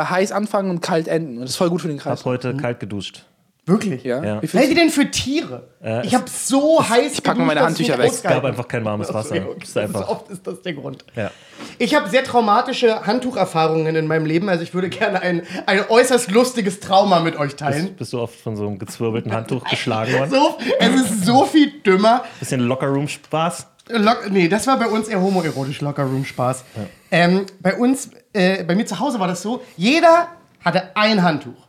äh, 0.05 0.09
heiß 0.09 0.31
anfangen 0.31 0.69
und 0.71 0.81
kalt 0.81 1.07
enden. 1.07 1.35
Und 1.35 1.41
das 1.41 1.51
ist 1.51 1.55
voll 1.57 1.69
gut 1.69 1.81
für 1.81 1.87
den 1.89 1.97
Kreis. 1.97 2.19
Hab 2.19 2.25
heute 2.25 2.55
kalt 2.55 2.79
geduscht. 2.79 3.23
Wirklich? 3.65 4.05
Ja. 4.05 4.23
Ja. 4.23 4.41
Wie 4.41 4.47
viel? 4.47 4.61
Seid 4.61 4.69
ihr 4.69 4.75
denn 4.75 4.89
für 4.89 5.11
Tiere? 5.11 5.67
Äh, 5.83 6.07
ich 6.07 6.15
habe 6.15 6.23
so 6.29 6.81
heiß 6.87 7.11
Ich 7.15 7.21
pack 7.23 7.37
mal 7.37 7.43
meine 7.43 7.59
Handtücher 7.59 7.95
ich 7.95 7.99
weg. 7.99 8.11
nicht 8.11 8.23
Gab 8.23 8.45
einfach 8.45 8.65
kein 8.65 8.85
warmes 8.85 9.13
Wasser. 9.13 9.35
Okay, 9.35 9.43
okay. 9.45 9.55
Das 9.59 9.67
ist 9.67 9.73
So 9.73 9.79
einfach. 9.81 10.07
oft 10.07 10.29
ist 10.29 10.47
das 10.47 10.61
der 10.61 10.71
Grund. 10.73 11.03
Ja. 11.17 11.31
Ich 11.77 11.93
habe 11.93 12.09
sehr 12.09 12.23
traumatische 12.23 13.05
Handtucherfahrungen 13.05 13.93
in 13.97 14.07
meinem 14.07 14.25
Leben, 14.25 14.47
also 14.47 14.63
ich 14.63 14.73
würde 14.73 14.87
gerne 14.87 15.21
ein, 15.21 15.41
ein 15.65 15.81
äußerst 15.89 16.31
lustiges 16.31 16.79
Trauma 16.79 17.19
mit 17.19 17.35
euch 17.35 17.57
teilen. 17.57 17.93
Bist 17.97 18.13
du 18.13 18.21
oft 18.21 18.39
von 18.39 18.55
so 18.55 18.65
einem 18.65 18.79
gezwirbelten 18.79 19.33
Handtuch 19.33 19.65
geschlagen 19.65 20.13
worden? 20.13 20.29
So, 20.31 20.57
es 20.79 20.95
ist 21.01 21.25
so 21.25 21.43
viel 21.43 21.69
dümmer. 21.85 22.23
Bisschen 22.39 22.61
Lockerroom-Spaß. 22.61 23.67
Lock, 23.89 24.29
nee, 24.29 24.47
das 24.47 24.67
war 24.67 24.77
bei 24.77 24.87
uns 24.87 25.07
eher 25.07 25.21
homoerotisch, 25.21 25.81
Lockerroom-Spaß. 25.81 26.63
Ähm, 27.11 27.45
bei 27.61 27.75
uns, 27.75 28.09
äh, 28.33 28.63
bei 28.63 28.75
mir 28.75 28.85
zu 28.85 28.99
Hause 28.99 29.19
war 29.19 29.27
das 29.27 29.41
so, 29.41 29.61
jeder 29.75 30.27
hatte 30.63 30.95
ein 30.95 31.21
Handtuch. 31.23 31.67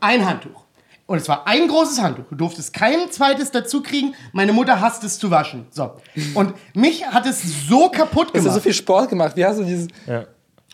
Ein 0.00 0.26
Handtuch. 0.26 0.64
Und 1.06 1.16
es 1.18 1.28
war 1.28 1.46
ein 1.46 1.66
großes 1.68 2.02
Handtuch. 2.02 2.24
Du 2.28 2.34
durftest 2.34 2.74
kein 2.74 3.10
zweites 3.10 3.50
dazu 3.50 3.82
kriegen. 3.82 4.14
Meine 4.32 4.52
Mutter 4.52 4.80
hasst 4.80 5.02
es 5.04 5.18
zu 5.18 5.30
waschen. 5.30 5.66
So. 5.70 5.92
Und 6.34 6.52
mich 6.74 7.06
hat 7.06 7.24
es 7.26 7.66
so 7.66 7.88
kaputt 7.88 8.28
Du 8.28 8.32
hast 8.32 8.34
ja 8.34 8.40
gemacht. 8.40 8.54
so 8.54 8.60
viel 8.60 8.74
Sport 8.74 9.08
gemacht. 9.08 9.34
Wie 9.34 9.44
hast 9.44 9.58
du 9.58 9.64
dieses. 9.64 9.88
Ja. 10.06 10.24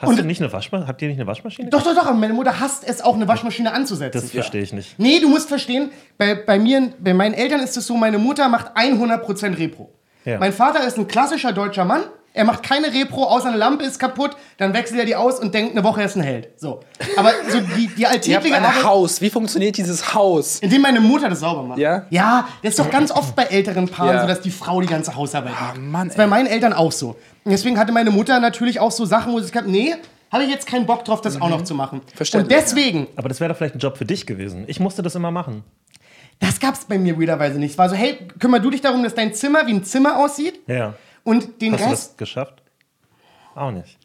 Hast 0.00 0.18
du 0.18 0.24
nicht 0.24 0.40
eine 0.42 0.52
Waschmaschine? 0.52 0.88
Habt 0.88 1.00
ihr 1.02 1.08
nicht 1.08 1.18
eine 1.18 1.26
Waschmaschine? 1.28 1.70
Doch, 1.70 1.82
doch, 1.84 1.94
doch. 1.94 2.06
aber 2.06 2.16
Meine 2.16 2.34
Mutter 2.34 2.58
hasst 2.58 2.82
es 2.84 3.00
auch, 3.00 3.14
eine 3.14 3.28
Waschmaschine 3.28 3.72
anzusetzen. 3.72 4.20
Das 4.20 4.30
verstehe 4.32 4.62
ich 4.62 4.72
nicht. 4.72 4.98
Nee, 4.98 5.20
du 5.20 5.28
musst 5.28 5.48
verstehen, 5.48 5.92
bei, 6.18 6.34
bei 6.34 6.58
mir, 6.58 6.92
bei 6.98 7.14
meinen 7.14 7.32
Eltern 7.34 7.60
ist 7.60 7.76
es 7.76 7.86
so, 7.86 7.96
meine 7.96 8.18
Mutter 8.18 8.48
macht 8.48 8.76
100% 8.76 9.56
Repro. 9.56 9.92
Ja. 10.24 10.38
Mein 10.38 10.52
Vater 10.52 10.86
ist 10.86 10.98
ein 10.98 11.06
klassischer 11.08 11.52
deutscher 11.52 11.84
Mann, 11.84 12.02
Er 12.36 12.44
macht 12.44 12.64
keine 12.64 12.92
Repro, 12.92 13.22
außer 13.24 13.46
eine 13.48 13.56
Lampe 13.56 13.84
ist 13.84 14.00
kaputt, 14.00 14.32
dann 14.58 14.74
wechselt 14.74 14.98
er 14.98 15.04
die 15.06 15.14
aus 15.14 15.38
und 15.38 15.54
denkt, 15.54 15.70
eine 15.76 15.84
Woche 15.84 16.02
ist 16.02 16.16
ein 16.16 16.22
Held. 16.22 16.48
So. 16.56 16.80
Aber 17.16 17.30
so 17.48 17.60
die, 17.60 17.86
die 17.86 17.92
Ihr 18.02 18.06
habt 18.08 18.14
alltägliche 18.16 18.56
ein 18.56 18.64
Arbeit, 18.64 18.82
Haus. 18.84 19.20
Wie 19.20 19.30
funktioniert 19.30 19.76
dieses 19.76 20.14
Haus? 20.14 20.58
indem 20.58 20.82
meine 20.82 20.98
Mutter 21.00 21.28
das 21.28 21.38
sauber 21.40 21.62
macht. 21.62 21.78
Ja? 21.78 22.06
Ja, 22.10 22.48
das 22.62 22.70
ist 22.70 22.78
doch 22.80 22.90
ganz 22.90 23.12
oft 23.12 23.36
bei 23.36 23.44
älteren 23.44 23.86
Paaren 23.88 24.16
Ja. 24.16 24.22
so, 24.22 24.26
dass 24.26 24.40
die 24.40 24.50
Frau 24.50 24.80
die 24.80 24.88
ganze 24.88 25.14
Hausarbeit 25.14 25.52
macht. 25.52 25.78
Mann, 25.78 26.08
das 26.08 26.14
ist 26.14 26.18
bei 26.18 26.26
meinen 26.26 26.46
Eltern 26.48 26.72
auch 26.72 26.90
so. 26.90 27.10
Und 27.44 27.52
deswegen 27.52 27.78
hatte 27.78 27.92
meine 27.92 28.10
Mutter 28.10 28.40
natürlich 28.40 28.80
auch 28.80 28.90
so 28.90 29.04
Sachen, 29.04 29.32
wo 29.32 29.38
sie 29.38 29.42
gesagt 29.50 29.66
hat, 29.66 29.72
nee, 29.72 29.94
habe 30.32 30.42
ich 30.42 30.50
jetzt 30.50 30.66
keinen 30.66 30.86
Bock 30.86 31.04
drauf, 31.04 31.20
das 31.20 31.40
auch 31.40 31.48
noch 31.50 31.62
zu 31.62 31.76
machen. 31.76 32.00
Und 32.00 32.16
Verständlich, 32.16 32.58
deswegen, 32.58 33.06
Aber 33.14 33.28
das 33.28 33.38
wäre 33.38 33.50
doch 33.52 33.56
vielleicht 33.56 33.76
ein 33.76 33.78
Job 33.78 33.96
für 33.96 34.06
dich 34.06 34.26
gewesen. 34.26 34.64
Ich 34.66 34.80
musste 34.80 35.02
das 35.02 35.14
immer 35.14 35.30
machen. 35.30 35.62
Das 36.40 36.60
gab 36.60 36.74
es 36.74 36.84
bei 36.84 36.98
mir 36.98 37.18
weirderweise 37.20 37.58
nicht. 37.58 37.72
Es 37.72 37.78
war 37.78 37.88
so, 37.88 37.94
hey, 37.96 38.18
kümmer 38.38 38.60
du 38.60 38.70
dich 38.70 38.80
darum, 38.80 39.02
dass 39.02 39.14
dein 39.14 39.32
Zimmer 39.34 39.66
wie 39.66 39.72
ein 39.74 39.84
Zimmer 39.84 40.16
aussieht 40.18 40.60
Ja. 40.66 40.94
und 41.22 41.60
den 41.62 41.72
Hast 41.74 41.84
du 41.84 41.88
Rest. 41.90 42.10
das 42.10 42.16
geschafft? 42.16 42.62
Auch 43.54 43.70
nicht. 43.70 43.98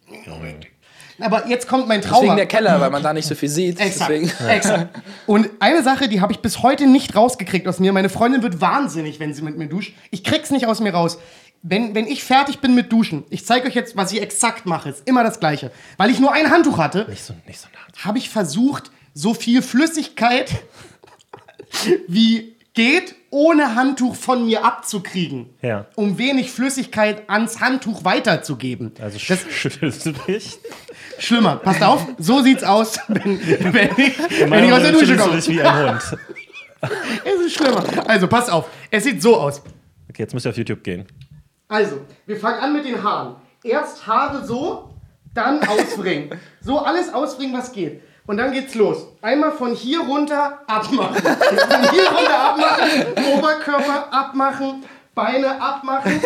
Aber 1.22 1.48
jetzt 1.48 1.68
kommt 1.68 1.88
mein 1.88 2.02
Trauma. 2.02 2.20
Deswegen 2.22 2.38
der 2.38 2.46
Keller, 2.46 2.80
weil 2.80 2.92
man 2.92 3.04
da 3.04 3.12
nicht 3.14 3.26
so 3.28 3.36
viel 3.36 3.50
sieht. 3.50 3.80
Exakt, 3.80 4.10
Deswegen. 4.12 4.32
exakt. 4.50 5.02
Und 5.26 5.50
eine 5.60 5.84
Sache, 5.84 6.08
die 6.08 6.22
habe 6.22 6.32
ich 6.32 6.40
bis 6.40 6.64
heute 6.64 6.88
nicht 6.88 7.16
rausgekriegt 7.16 7.68
aus 7.68 7.80
mir. 7.80 7.92
Meine 7.92 8.08
Freundin 8.10 8.42
wird 8.42 8.62
wahnsinnig, 8.62 9.20
wenn 9.20 9.34
sie 9.34 9.42
mit 9.42 9.58
mir 9.58 9.68
duscht. 9.68 9.94
Ich 10.12 10.24
krieg's 10.24 10.50
nicht 10.50 10.66
aus 10.66 10.80
mir 10.80 10.94
raus. 10.94 11.20
Wenn, 11.62 11.94
wenn 11.94 12.08
ich 12.08 12.24
fertig 12.24 12.60
bin 12.60 12.74
mit 12.74 12.90
Duschen, 12.94 13.26
ich 13.30 13.46
zeige 13.46 13.68
euch 13.68 13.76
jetzt, 13.76 13.98
was 13.98 14.14
ich 14.14 14.22
exakt 14.22 14.66
mache, 14.66 14.90
ist 14.92 15.06
immer 15.10 15.24
das 15.26 15.42
Gleiche. 15.42 15.72
Weil 15.98 16.10
ich 16.10 16.22
nur 16.22 16.32
ein 16.32 16.50
Handtuch 16.52 16.78
hatte, 16.78 17.06
Nicht 17.10 17.26
so, 17.26 17.34
nicht 17.46 17.60
so 17.60 17.68
nah. 17.74 18.06
habe 18.06 18.18
ich 18.18 18.30
versucht, 18.30 18.92
so 19.14 19.34
viel 19.34 19.62
Flüssigkeit 19.62 20.52
wie 22.08 22.56
geht, 22.74 23.16
ohne 23.30 23.76
Handtuch 23.76 24.16
von 24.16 24.46
mir 24.46 24.64
abzukriegen. 24.64 25.50
Ja. 25.62 25.86
Um 25.96 26.18
wenig 26.18 26.52
Flüssigkeit 26.52 27.30
ans 27.30 27.60
Handtuch 27.60 28.04
weiterzugeben. 28.04 28.94
Also 29.02 29.20
sch 29.20 29.34
schüttelst 29.50 30.06
du 30.06 30.12
dich? 30.12 30.60
schlimmer. 31.20 31.58
Passt 31.58 31.84
auf, 31.84 32.06
so 32.18 32.42
sieht's 32.42 32.64
aus, 32.64 33.00
wenn, 33.08 33.40
wenn 33.74 33.90
ich, 33.98 34.18
wenn 34.50 34.64
ich 34.64 34.72
aus 34.72 34.82
der 34.82 34.92
Dusche 34.92 35.16
du 35.16 35.18
komme. 35.18 35.36
dich 35.36 35.50
wie 35.50 35.62
ein 35.62 35.90
Hund. 35.90 36.02
Es 37.26 37.46
ist 37.46 37.56
schlimmer. 37.56 37.84
Also, 38.08 38.30
pass 38.30 38.48
auf. 38.50 38.70
Es 38.90 39.04
sieht 39.04 39.22
so 39.22 39.36
aus. 39.36 39.62
Okay, 40.10 40.22
jetzt 40.22 40.34
müsst 40.34 40.46
ihr 40.46 40.52
auf 40.52 40.58
YouTube 40.58 40.82
gehen. 40.82 41.06
Also, 41.68 42.06
wir 42.26 42.38
fangen 42.38 42.60
an 42.60 42.72
mit 42.72 42.86
den 42.86 43.04
Haaren. 43.04 43.36
Erst 43.66 44.08
Haare 44.08 44.46
so, 44.46 44.94
dann 45.34 45.62
ausbringen. 45.68 46.40
So 46.62 46.80
alles 46.80 47.14
ausbringen, 47.14 47.54
was 47.54 47.74
geht. 47.74 48.02
Und 48.30 48.38
dann 48.38 48.52
geht's 48.52 48.76
los. 48.76 49.08
Einmal 49.24 49.54
von 49.54 49.74
hier 49.74 50.02
runter 50.02 50.60
abmachen. 50.68 51.16
Von 51.16 51.92
hier 51.92 52.08
runter 52.12 52.40
abmachen. 52.40 53.34
Oberkörper 53.36 54.14
abmachen. 54.14 54.84
Beine 55.16 55.60
abmachen. 55.60 56.22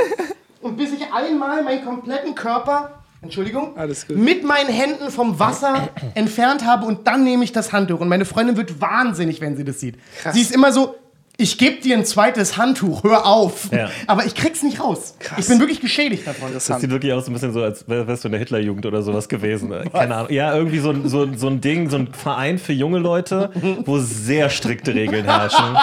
Und 0.59 0.75
bis 0.75 0.91
ich 0.91 1.13
einmal 1.13 1.63
meinen 1.63 1.85
kompletten 1.85 2.35
Körper, 2.35 2.91
Entschuldigung, 3.21 3.77
Alles 3.77 4.05
gut. 4.05 4.17
mit 4.17 4.43
meinen 4.43 4.67
Händen 4.67 5.11
vom 5.11 5.39
Wasser 5.39 5.87
entfernt 6.13 6.65
habe 6.65 6.85
und 6.85 7.07
dann 7.07 7.23
nehme 7.23 7.45
ich 7.45 7.53
das 7.53 7.71
Handtuch. 7.71 8.01
Und 8.01 8.09
meine 8.09 8.25
Freundin 8.25 8.57
wird 8.57 8.81
wahnsinnig, 8.81 9.39
wenn 9.39 9.55
sie 9.55 9.63
das 9.63 9.79
sieht. 9.79 9.95
Krass. 10.21 10.33
Sie 10.33 10.41
ist 10.41 10.53
immer 10.53 10.73
so, 10.73 10.95
ich 11.37 11.57
gebe 11.57 11.81
dir 11.81 11.97
ein 11.97 12.05
zweites 12.05 12.57
Handtuch, 12.57 13.03
hör 13.03 13.25
auf. 13.25 13.69
Ja. 13.71 13.89
Aber 14.07 14.25
ich 14.25 14.35
krieg's 14.35 14.61
nicht 14.61 14.79
raus. 14.79 15.15
Ich 15.37 15.47
bin 15.47 15.59
wirklich 15.59 15.81
geschädigt 15.81 16.27
davon. 16.27 16.53
Das 16.53 16.67
sieht 16.67 16.89
wirklich 16.91 17.11
aus 17.11 17.25
so 17.25 17.31
ein 17.31 17.33
bisschen 17.33 17.53
so, 17.53 17.63
als 17.63 17.87
wär- 17.89 18.07
wärst 18.07 18.23
du 18.23 18.27
in 18.27 18.33
der 18.33 18.39
Hitlerjugend 18.39 18.85
oder 18.85 19.01
sowas 19.01 19.27
gewesen. 19.27 19.71
Äh, 19.71 19.89
Keine 19.91 20.15
Ahnung. 20.15 20.31
Ja, 20.31 20.55
irgendwie 20.55 20.79
so, 20.79 20.91
ein- 20.91 21.09
so, 21.09 21.27
so 21.35 21.47
ein 21.47 21.59
Ding, 21.59 21.89
so 21.89 21.97
ein 21.97 22.13
Verein 22.13 22.59
für 22.59 22.73
junge 22.73 22.99
Leute, 22.99 23.49
wo 23.85 23.97
sehr 23.99 24.49
strikte 24.49 24.93
Regeln 24.93 25.25
herrschen. 25.25 25.75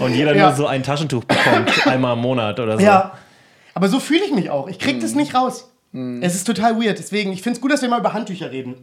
Und 0.00 0.14
jeder 0.14 0.34
Ja. 0.34 0.48
nur 0.48 0.56
so 0.56 0.66
ein 0.66 0.82
Taschentuch 0.82 1.24
bekommt, 1.24 1.86
einmal 1.86 2.14
im 2.14 2.20
Monat 2.22 2.58
oder 2.58 2.76
so. 2.78 2.84
Ja. 2.84 3.12
Aber 3.74 3.88
so 3.88 4.00
fühle 4.00 4.24
ich 4.24 4.32
mich 4.32 4.50
auch. 4.50 4.68
Ich 4.68 4.78
krieg 4.78 4.96
Mhm. 4.96 5.00
das 5.00 5.14
nicht 5.14 5.34
raus. 5.34 5.66
Es 6.20 6.36
ist 6.36 6.44
total 6.44 6.80
weird. 6.80 6.98
Deswegen, 7.00 7.32
ich 7.32 7.42
finde 7.42 7.56
es 7.56 7.60
gut, 7.60 7.72
dass 7.72 7.82
wir 7.82 7.88
mal 7.88 7.98
über 7.98 8.12
Handtücher 8.12 8.52
reden. 8.52 8.74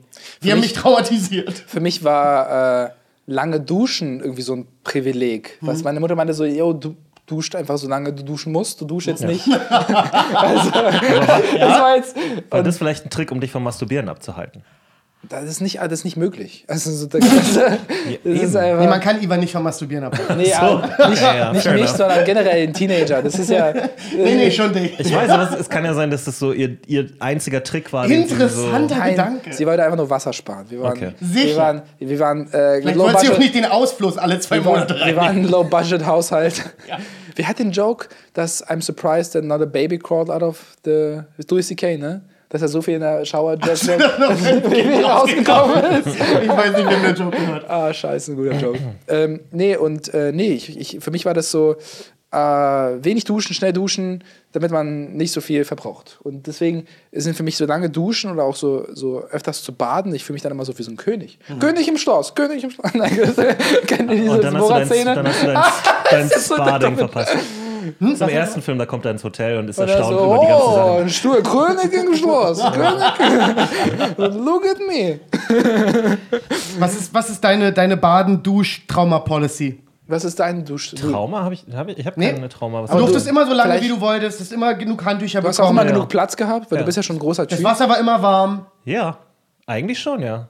Die 0.44 0.52
haben 0.52 0.60
mich 0.60 0.74
traumatisiert. 0.74 1.54
Für 1.66 1.80
mich 1.80 2.04
war 2.04 2.86
äh, 2.86 2.90
lange 3.28 3.60
Duschen 3.60 4.20
irgendwie 4.22 4.42
so 4.42 4.56
ein 4.56 4.68
Privileg. 4.84 5.60
Mhm. 5.62 5.68
Was 5.68 5.84
meine 5.84 6.00
Mutter 6.00 6.16
meinte 6.16 6.34
so, 6.34 6.46
yo, 6.46 6.74
du 6.74 6.96
duscht 7.28 7.56
einfach 7.56 7.78
so 7.78 7.88
lange 7.88 8.14
du 8.14 8.24
duschen 8.24 8.54
musst, 8.54 8.82
du 8.82 8.86
duschst 8.86 9.08
jetzt 9.08 9.24
nicht. 9.24 9.46
also, 9.70 10.72
das 10.72 11.82
war 11.82 11.96
jetzt, 11.98 12.16
War 12.50 12.64
das 12.64 12.78
vielleicht 12.78 13.06
ein 13.06 13.10
Trick, 13.10 13.32
um 13.32 13.40
dich 13.40 13.52
vom 13.52 13.64
Masturbieren 13.64 14.10
abzuhalten? 14.10 14.64
Das 15.28 15.44
ist 15.46 15.62
nicht, 15.62 15.80
das 15.82 15.92
ist 15.92 16.06
nicht 16.06 16.16
möglich. 16.18 16.64
Also, 16.70 16.92
so, 16.92 17.06
das, 17.08 17.20
das 17.22 17.48
ist 18.24 18.56
einfach, 18.56 18.80
Nee, 18.80 18.88
man 18.88 19.00
kann 19.02 19.22
Ivan 19.22 19.40
nicht 19.40 19.52
vom 19.52 19.64
Masturbieren 19.64 20.04
ab. 20.06 20.18
nee, 20.38 20.54
aber 20.54 21.10
nicht, 21.10 21.22
Ja, 21.22 21.36
ja, 21.36 21.54
nicht 21.54 21.72
mich, 21.74 21.90
sondern 21.90 22.24
generell 22.24 22.68
ein 22.68 22.74
Teenager. 22.74 23.22
Das 23.22 23.38
ist 23.38 23.50
ja. 23.50 23.74
Nee, 24.16 24.36
nee, 24.36 24.52
schon 24.52 24.72
dich. 24.74 25.00
Ich 25.00 25.14
weiß, 25.14 25.30
aber 25.30 25.52
es, 25.52 25.60
es 25.62 25.70
kann 25.70 25.84
ja 25.84 25.94
sein, 25.94 26.12
dass 26.12 26.26
das 26.26 26.40
so 26.40 26.54
ihr, 26.54 26.78
ihr 26.88 27.10
einziger 27.20 27.64
Trick 27.64 27.92
war. 27.92 28.06
Interessanter 28.10 28.96
Nein, 28.98 29.12
Gedanke. 29.12 29.54
sie 29.54 29.66
wollte 29.66 29.84
einfach 29.84 29.98
nur 29.98 30.10
Wasser 30.10 30.32
sparen. 30.34 30.66
Wir 30.70 30.82
waren, 30.82 30.92
Okay. 30.98 31.14
wir 31.20 31.42
Sicher. 31.44 31.58
waren, 31.58 31.82
wir 32.00 32.20
waren, 32.20 32.48
äh, 32.54 32.82
Vielleicht 32.82 32.98
wollte 33.00 33.20
sie 33.22 33.30
auch 33.32 33.38
nicht 33.40 33.56
den 33.56 33.66
Ausfluss 33.66 34.18
alle 34.18 34.40
zwei 34.40 34.58
wir 34.58 34.66
waren, 34.66 34.74
Monate 34.76 34.96
wir 34.96 35.02
rein. 35.02 35.16
waren 35.16 35.38
ein 35.38 35.44
Low-Budget-Haushalt. 35.50 36.64
Wer 37.36 37.48
hat 37.48 37.60
den 37.60 37.72
Joke, 37.72 38.08
dass 38.34 38.66
I'm 38.68 38.82
surprised 38.82 39.34
that 39.34 39.44
not 39.44 39.62
a 39.62 39.66
baby 39.66 39.98
crawled 39.98 40.30
out 40.30 40.42
of 40.44 40.64
the. 40.86 41.20
Ist 41.38 41.52
Louis 41.52 41.68
C.K., 41.68 41.98
ne? 41.98 42.22
Dass 42.50 42.62
er 42.62 42.68
so 42.68 42.82
viel 42.82 42.96
in 42.96 43.02
der 43.02 43.26
Shower 43.26 43.54
Jet 43.56 43.90
rausgekommen 45.04 45.84
ist. 46.00 46.08
Ich 46.08 46.50
weiß 46.50 46.78
nicht, 46.78 46.90
wer 46.90 47.14
den 47.14 47.16
Joke 47.16 47.38
gehört. 47.38 47.70
Ah, 47.70 47.94
scheiße, 47.94 48.32
ein 48.32 48.36
guter 48.38 48.54
Joke. 48.54 48.80
ähm, 49.08 49.42
nee, 49.52 49.76
und 49.76 50.14
äh, 50.14 50.32
nee, 50.32 50.54
ich, 50.54 50.78
ich, 50.78 51.04
für 51.04 51.12
mich 51.12 51.26
war 51.26 51.34
das 51.34 51.52
so, 51.52 51.76
äh, 52.32 52.38
wenig 52.38 53.24
duschen, 53.24 53.54
schnell 53.54 53.72
duschen, 53.72 54.24
damit 54.52 54.72
man 54.72 55.14
nicht 55.14 55.32
so 55.32 55.40
viel 55.40 55.64
verbraucht. 55.64 56.20
Und 56.24 56.48
deswegen 56.48 56.86
sind 57.12 57.38
für 57.38 57.44
mich 57.44 57.56
so 57.56 57.66
lange 57.66 57.90
Duschen 57.90 58.32
oder 58.32 58.44
auch 58.44 58.56
so, 58.56 58.86
so 58.94 59.24
öfters 59.32 59.64
zu 59.64 59.74
baden, 59.74 60.14
ich 60.14 60.26
fühle 60.26 60.36
mich 60.36 60.42
dann 60.42 60.52
immer 60.52 60.66
so 60.66 60.78
wie 60.78 60.84
so 60.84 60.92
ein 60.92 60.98
König. 60.98 61.40
König 61.60 61.88
im 61.88 61.98
Schloss, 61.98 62.36
König 62.36 62.64
im 62.64 62.72
Schloss. 62.72 62.94
Nein, 62.94 63.18
kennt 63.88 64.12
ihr 64.12 64.18
diese 64.18 64.32
Und 64.32 64.44
dann 64.44 64.58
hast 64.58 64.92
du 64.92 64.96
dein, 64.96 65.06
dein, 65.06 65.64
dein 66.12 66.30
so 66.30 66.56
Spa-Ding 66.56 66.98
verpasst. 67.94 68.22
Im 68.22 68.30
ersten 68.30 68.62
Film, 68.62 68.78
da 68.80 68.86
kommt 68.86 69.06
er 69.06 69.12
ins 69.12 69.24
Hotel 69.24 69.58
und 69.58 69.70
ist 69.70 69.78
Und 69.80 69.88
er 69.88 69.96
erstaunt 69.96 70.18
so, 70.20 70.26
über 70.26 70.40
die 70.40 70.48
ganze 70.48 70.66
oh, 70.68 70.74
Sache. 70.76 70.98
ein 71.02 71.10
Stuhl, 71.10 71.44
König 71.44 71.94
im 71.94 72.16
Schloss, 72.16 72.62
König. 72.74 74.18
Look 74.46 74.64
at 74.66 74.80
me. 74.88 75.20
Was 76.80 76.96
ist, 76.96 77.14
was 77.14 77.30
ist 77.30 77.44
deine, 77.44 77.72
deine 77.74 77.98
Baden-Dusch-Trauma-Policy? 77.98 79.82
Was 80.08 80.24
ist 80.24 80.40
dein 80.40 80.64
Dusch? 80.64 80.92
Du 80.92 81.12
Trauma 81.12 81.44
habe 81.44 81.54
ich, 81.56 81.66
hab 81.76 81.90
ich, 81.90 81.98
ich 81.98 82.06
habe 82.06 82.18
Nee. 82.20 82.32
keine 82.34 82.48
Trauma. 82.50 82.84
Was 82.84 82.92
Du 82.92 82.98
durftest 83.00 83.26
du- 83.26 83.30
immer 83.32 83.46
so 83.46 83.54
lange, 83.54 83.72
vielleicht- 83.74 83.84
wie 83.84 83.90
du 83.90 84.00
wolltest. 84.00 84.40
Hast 84.40 84.54
immer 84.54 84.74
genug 84.74 85.04
Handtücher 85.04 85.40
hast 85.44 85.60
auch 85.60 85.64
bekommen. 85.64 85.80
immer 85.80 85.88
ja. 85.88 85.94
genug 85.94 86.10
Platz 86.10 86.36
gehabt, 86.38 86.72
weil 86.72 86.78
Ja. 86.78 86.84
du 86.84 86.86
bist 86.86 86.96
ja 86.98 87.04
schon 87.04 87.18
ein 87.18 87.20
großer 87.20 87.46
Das 87.46 87.58
Typ. 87.58 87.66
Wasser 87.68 87.90
war 87.90 88.00
immer 88.00 88.22
warm. 88.22 88.68
Ja, 88.86 89.18
eigentlich 89.66 90.00
schon, 90.00 90.22
ja. 90.22 90.48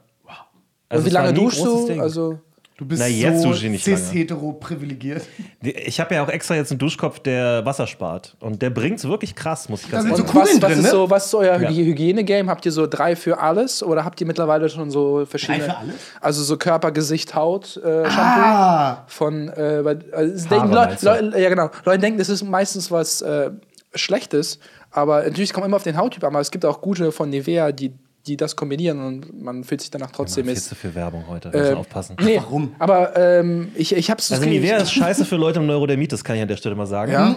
Und 0.90 1.04
wie 1.04 1.08
es 1.08 1.14
war 1.14 1.22
lange 1.24 1.34
duschst 1.34 1.64
du? 1.64 1.86
Ding. 1.88 2.00
Also, 2.00 2.38
Du 2.78 2.86
bist 2.86 3.02
Na, 3.02 3.08
jetzt 3.08 3.42
so 3.42 3.52
cis-hetero-privilegiert. 3.52 5.22
Ich 5.62 5.98
habe 5.98 6.14
ja 6.14 6.22
auch 6.24 6.28
extra 6.28 6.54
jetzt 6.54 6.70
einen 6.70 6.78
Duschkopf, 6.78 7.18
der 7.18 7.64
Wasser 7.66 7.88
spart. 7.88 8.36
Und 8.38 8.62
der 8.62 8.70
bringt's 8.70 9.02
wirklich 9.02 9.34
krass, 9.34 9.68
muss 9.68 9.82
ich 9.82 9.90
ganz 9.90 10.04
sind 10.04 10.12
ehrlich 10.12 10.26
so 10.28 10.32
sagen. 10.32 10.62
Was, 10.62 10.62
was, 10.62 10.78
ist 10.78 10.82
ne? 10.84 10.90
so, 10.90 11.10
was 11.10 11.26
ist 11.26 11.34
euer 11.34 11.60
Ja. 11.60 11.68
Hy- 11.68 11.84
Hygiene-Game? 11.86 12.48
Habt 12.48 12.64
ihr 12.66 12.70
so 12.72 12.86
drei 12.86 13.16
für 13.16 13.40
alles 13.40 13.82
oder 13.82 14.04
habt 14.04 14.20
ihr 14.20 14.28
mittlerweile 14.28 14.68
schon 14.68 14.92
so 14.92 15.26
verschiedene? 15.26 15.58
Drei 15.66 15.70
für 15.72 15.76
alles? 15.78 15.94
Also 16.20 16.44
so 16.44 16.56
Körper, 16.56 16.92
Gesicht, 16.92 17.34
Haut, 17.34 17.76
äh, 17.78 17.80
Shampoo. 18.04 18.12
Ah, 18.16 19.04
Von, 19.08 19.48
äh, 19.48 19.82
also 20.12 20.34
es 20.34 20.46
denken 20.46 20.70
Leute? 20.72 21.04
Leute, 21.04 21.36
ja 21.40 21.48
genau, 21.48 21.70
Leute 21.84 21.98
denken, 21.98 22.18
das 22.20 22.28
ist 22.28 22.44
meistens 22.44 22.92
was 22.92 23.20
äh, 23.22 23.50
Schlechtes, 23.96 24.60
aber 24.92 25.24
natürlich 25.24 25.50
es 25.50 25.52
kommt 25.52 25.66
immer 25.66 25.76
auf 25.76 25.82
den 25.82 25.96
Hauttyp 25.96 26.22
an, 26.22 26.28
aber 26.30 26.40
es 26.40 26.52
gibt 26.52 26.64
auch 26.64 26.80
gute 26.80 27.10
von 27.10 27.28
Nivea, 27.30 27.72
die, 27.72 27.92
die 28.28 28.36
das 28.36 28.54
kombinieren 28.56 29.00
und 29.04 29.42
man 29.42 29.64
fühlt 29.64 29.80
sich 29.80 29.90
danach 29.90 30.10
trotzdem 30.10 30.44
Viel 30.44 30.52
ist. 30.54 30.68
zu 30.68 30.74
viel 30.74 30.94
Werbung 30.94 31.24
heute, 31.28 31.48
Äh, 31.52 31.72
aufpassen. 31.74 32.16
Nee, 32.22 32.36
warum? 32.36 32.74
Aber 32.78 33.16
ähm, 33.16 33.72
ich, 33.74 33.94
ich 33.94 34.10
hab's 34.10 34.28
das 34.28 34.38
Also 34.38 34.48
Nivea 34.50 34.76
ist 34.76 34.92
scheiße 34.92 35.24
für 35.24 35.36
Leute 35.36 35.58
mit 35.60 35.68
Neurodermitis, 35.68 36.22
kann 36.22 36.36
ich 36.36 36.42
an 36.42 36.48
der 36.48 36.56
Stelle 36.56 36.74
mal 36.74 36.86
sagen. 36.86 37.12
Ja? 37.12 37.36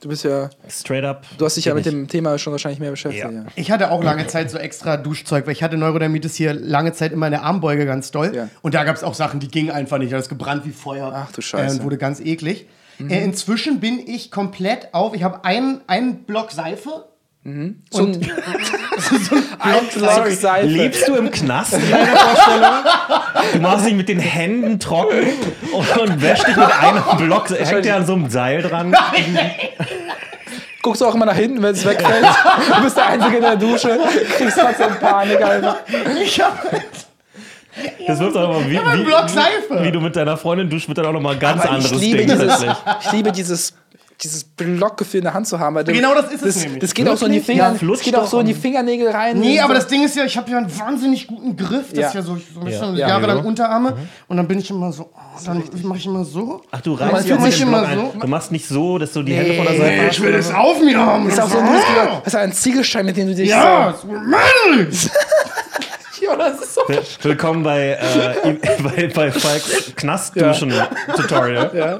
Du 0.00 0.08
bist 0.08 0.22
ja, 0.22 0.48
Straight 0.68 1.02
up. 1.04 1.26
du 1.38 1.44
hast 1.44 1.56
dich 1.56 1.64
ja 1.64 1.74
mit 1.74 1.84
nicht. 1.84 1.92
dem 1.92 2.06
Thema 2.06 2.38
schon 2.38 2.52
wahrscheinlich 2.52 2.78
mehr 2.78 2.92
beschäftigt. 2.92 3.24
Ja. 3.24 3.32
Ja. 3.32 3.46
ich 3.56 3.72
hatte 3.72 3.90
auch 3.90 4.04
lange 4.04 4.28
Zeit 4.28 4.48
so 4.48 4.56
extra 4.56 4.96
Duschzeug, 4.96 5.44
weil 5.46 5.54
ich 5.54 5.62
hatte 5.64 5.76
Neurodermitis 5.76 6.36
hier 6.36 6.54
lange 6.54 6.92
Zeit 6.92 7.10
immer 7.10 7.26
in 7.26 7.32
der 7.32 7.42
Armbeuge 7.42 7.84
ganz 7.84 8.12
doll. 8.12 8.30
Ja. 8.32 8.48
Und 8.62 8.74
da 8.74 8.84
gab 8.84 8.94
es 8.94 9.02
auch 9.02 9.14
Sachen, 9.14 9.40
die 9.40 9.48
gingen 9.48 9.72
einfach 9.72 9.98
nicht. 9.98 10.12
Da 10.12 10.18
ist 10.18 10.28
gebrannt 10.28 10.64
wie 10.66 10.70
Feuer. 10.70 11.10
Ach 11.12 11.32
du 11.32 11.40
Scheiße. 11.42 11.64
Mhm. 11.64 11.70
Äh, 11.70 11.78
und 11.80 11.84
wurde 11.84 11.98
ganz 11.98 12.20
eklig. 12.20 12.68
Äh, 13.00 13.24
inzwischen 13.24 13.80
bin 13.80 13.98
ich 14.06 14.30
komplett 14.30 14.94
auf. 14.94 15.14
Ich 15.16 15.24
habe 15.24 15.44
einen, 15.44 15.80
einen 15.88 16.22
Block 16.24 16.52
Seife. 16.52 17.06
So 17.90 18.04
ein, 18.04 18.14
ein 19.60 19.72
Block 19.92 20.12
Sorry, 20.14 20.34
Seife. 20.34 20.66
lebst 20.66 21.08
du 21.08 21.14
im 21.14 21.30
Knast 21.30 21.72
in 21.74 21.90
deiner 21.90 22.06
Vorstellung? 22.16 22.74
Du 23.54 23.58
machst 23.60 23.86
dich 23.86 23.94
mit 23.94 24.08
den 24.08 24.18
Händen 24.18 24.78
trocken 24.78 25.28
und, 25.72 25.96
und 25.96 26.22
wäschst 26.22 26.46
dich 26.46 26.56
mit 26.56 26.82
einem 26.82 27.02
Block. 27.16 27.48
Hängt 27.50 27.84
der 27.84 27.96
an 27.96 28.06
so 28.06 28.14
einem 28.14 28.28
Seil 28.28 28.62
dran? 28.62 28.94
Guckst 30.82 31.00
du 31.00 31.06
auch 31.06 31.14
immer 31.14 31.26
nach 31.26 31.36
hinten, 31.36 31.62
wenn 31.62 31.74
es 31.74 31.84
wegfällt? 31.84 32.24
du 32.76 32.82
bist 32.82 32.96
der 32.96 33.06
Einzige 33.06 33.36
in 33.36 33.42
der 33.42 33.56
Dusche, 33.56 33.98
kriegst 34.36 34.58
trotzdem 34.58 34.94
Panik, 35.00 35.42
Alter. 35.42 35.78
Ich 36.22 36.40
habe 36.40 36.56
Das 38.06 38.20
auch 38.20 38.34
immer 38.60 38.70
wie, 38.70 38.78
einen 38.78 39.04
Block 39.04 39.28
Seife. 39.28 39.80
wie, 39.80 39.84
wie 39.84 39.92
du 39.92 40.00
mit 40.00 40.14
deiner 40.16 40.36
Freundin 40.36 40.70
duschst, 40.70 40.88
wird 40.88 40.98
dann 40.98 41.06
auch 41.06 41.12
nochmal 41.12 41.34
ein 41.34 41.40
ganz 41.40 41.62
Aber 41.62 41.70
ich 41.78 41.84
anderes 41.84 42.00
liebe, 42.00 42.18
Ding 42.18 42.28
dieses, 42.28 42.62
ich 43.02 43.12
liebe 43.12 43.32
dieses 43.32 43.74
dieses 44.22 44.42
Blockgefühl 44.42 45.18
in 45.18 45.24
der 45.24 45.34
Hand 45.34 45.46
zu 45.46 45.60
haben. 45.60 45.76
Weil 45.76 45.84
du, 45.84 45.92
Genau 45.92 46.12
das 46.12 46.32
ist 46.32 46.42
es 46.42 46.54
das, 46.54 46.62
nämlich. 46.64 46.80
Das 46.80 46.92
geht 46.92 47.08
auch 47.08 47.16
so 47.16 47.26
in 47.26 47.32
die? 47.32 47.40
Finger, 47.40 47.76
Ja, 47.80 47.86
das 47.88 48.00
geht 48.00 48.16
auch 48.16 48.26
so 48.26 48.40
in 48.40 48.46
die 48.46 48.54
Fingernägel 48.54 49.08
rein. 49.10 49.38
Nee, 49.38 49.60
aber 49.60 49.74
so. 49.74 49.80
das 49.80 49.86
Ding 49.88 50.04
ist 50.04 50.16
ja, 50.16 50.24
ich 50.24 50.36
habe 50.36 50.50
ja 50.50 50.58
einen 50.58 50.76
wahnsinnig 50.78 51.28
guten 51.28 51.56
Griff. 51.56 51.90
Das 51.90 51.98
Ja. 51.98 52.06
ist 52.08 52.14
ja 52.14 52.22
so, 52.22 52.36
so 52.52 52.58
ein 52.60 52.64
bisschen 52.66 52.96
Ja. 52.96 53.08
jahrelang 53.08 53.38
Ja. 53.38 53.44
Unterarme. 53.44 53.96
Und 54.26 54.36
dann 54.36 54.48
bin 54.48 54.58
ich 54.58 54.68
immer 54.70 54.92
so, 54.92 55.10
oh, 55.14 55.18
dann 55.46 55.62
mache 55.84 55.98
ich 55.98 56.06
immer 56.06 56.24
so. 56.24 56.62
Ach, 56.72 56.80
du 56.80 56.94
reißt 56.94 57.28
ja 57.28 57.36
den 57.36 57.52
immer 57.62 57.86
so- 57.94 58.14
Du 58.20 58.26
machst 58.26 58.50
nicht 58.50 58.66
so, 58.66 58.98
dass 58.98 59.12
du 59.12 59.22
die 59.22 59.34
Hände 59.34 59.54
vor 59.54 59.64
der 59.66 59.76
Seite 59.76 60.06
hast. 60.06 60.12
ich 60.16 60.22
will 60.22 60.32
das 60.32 60.52
auf 60.52 60.80
mir 60.80 60.98
haben. 60.98 61.24
Das 61.26 61.34
ist 61.34 61.40
auch 61.40 61.48
so 61.50 61.58
ein 61.58 61.64
Muskel, 61.66 61.94
das 62.24 62.34
ist 62.34 62.34
ein 62.34 62.52
Ziegelstein, 62.52 63.06
mit 63.06 63.16
dem 63.16 63.28
du 63.28 63.34
dich 63.36 63.48
Ja, 63.50 63.94
so 64.02 64.08
so. 64.08 65.08
Ja, 66.20 66.34
das 66.36 66.60
ist 66.60 66.74
so. 66.74 66.80
Will- 66.88 67.00
Willkommen 67.22 67.62
bei, 67.62 67.90
äh, 68.42 68.54
bei, 68.82 69.06
bei 69.14 69.30
Falks 69.30 69.92
Knastduschen-Tutorial. 69.94 71.70
Ja. 71.74 71.98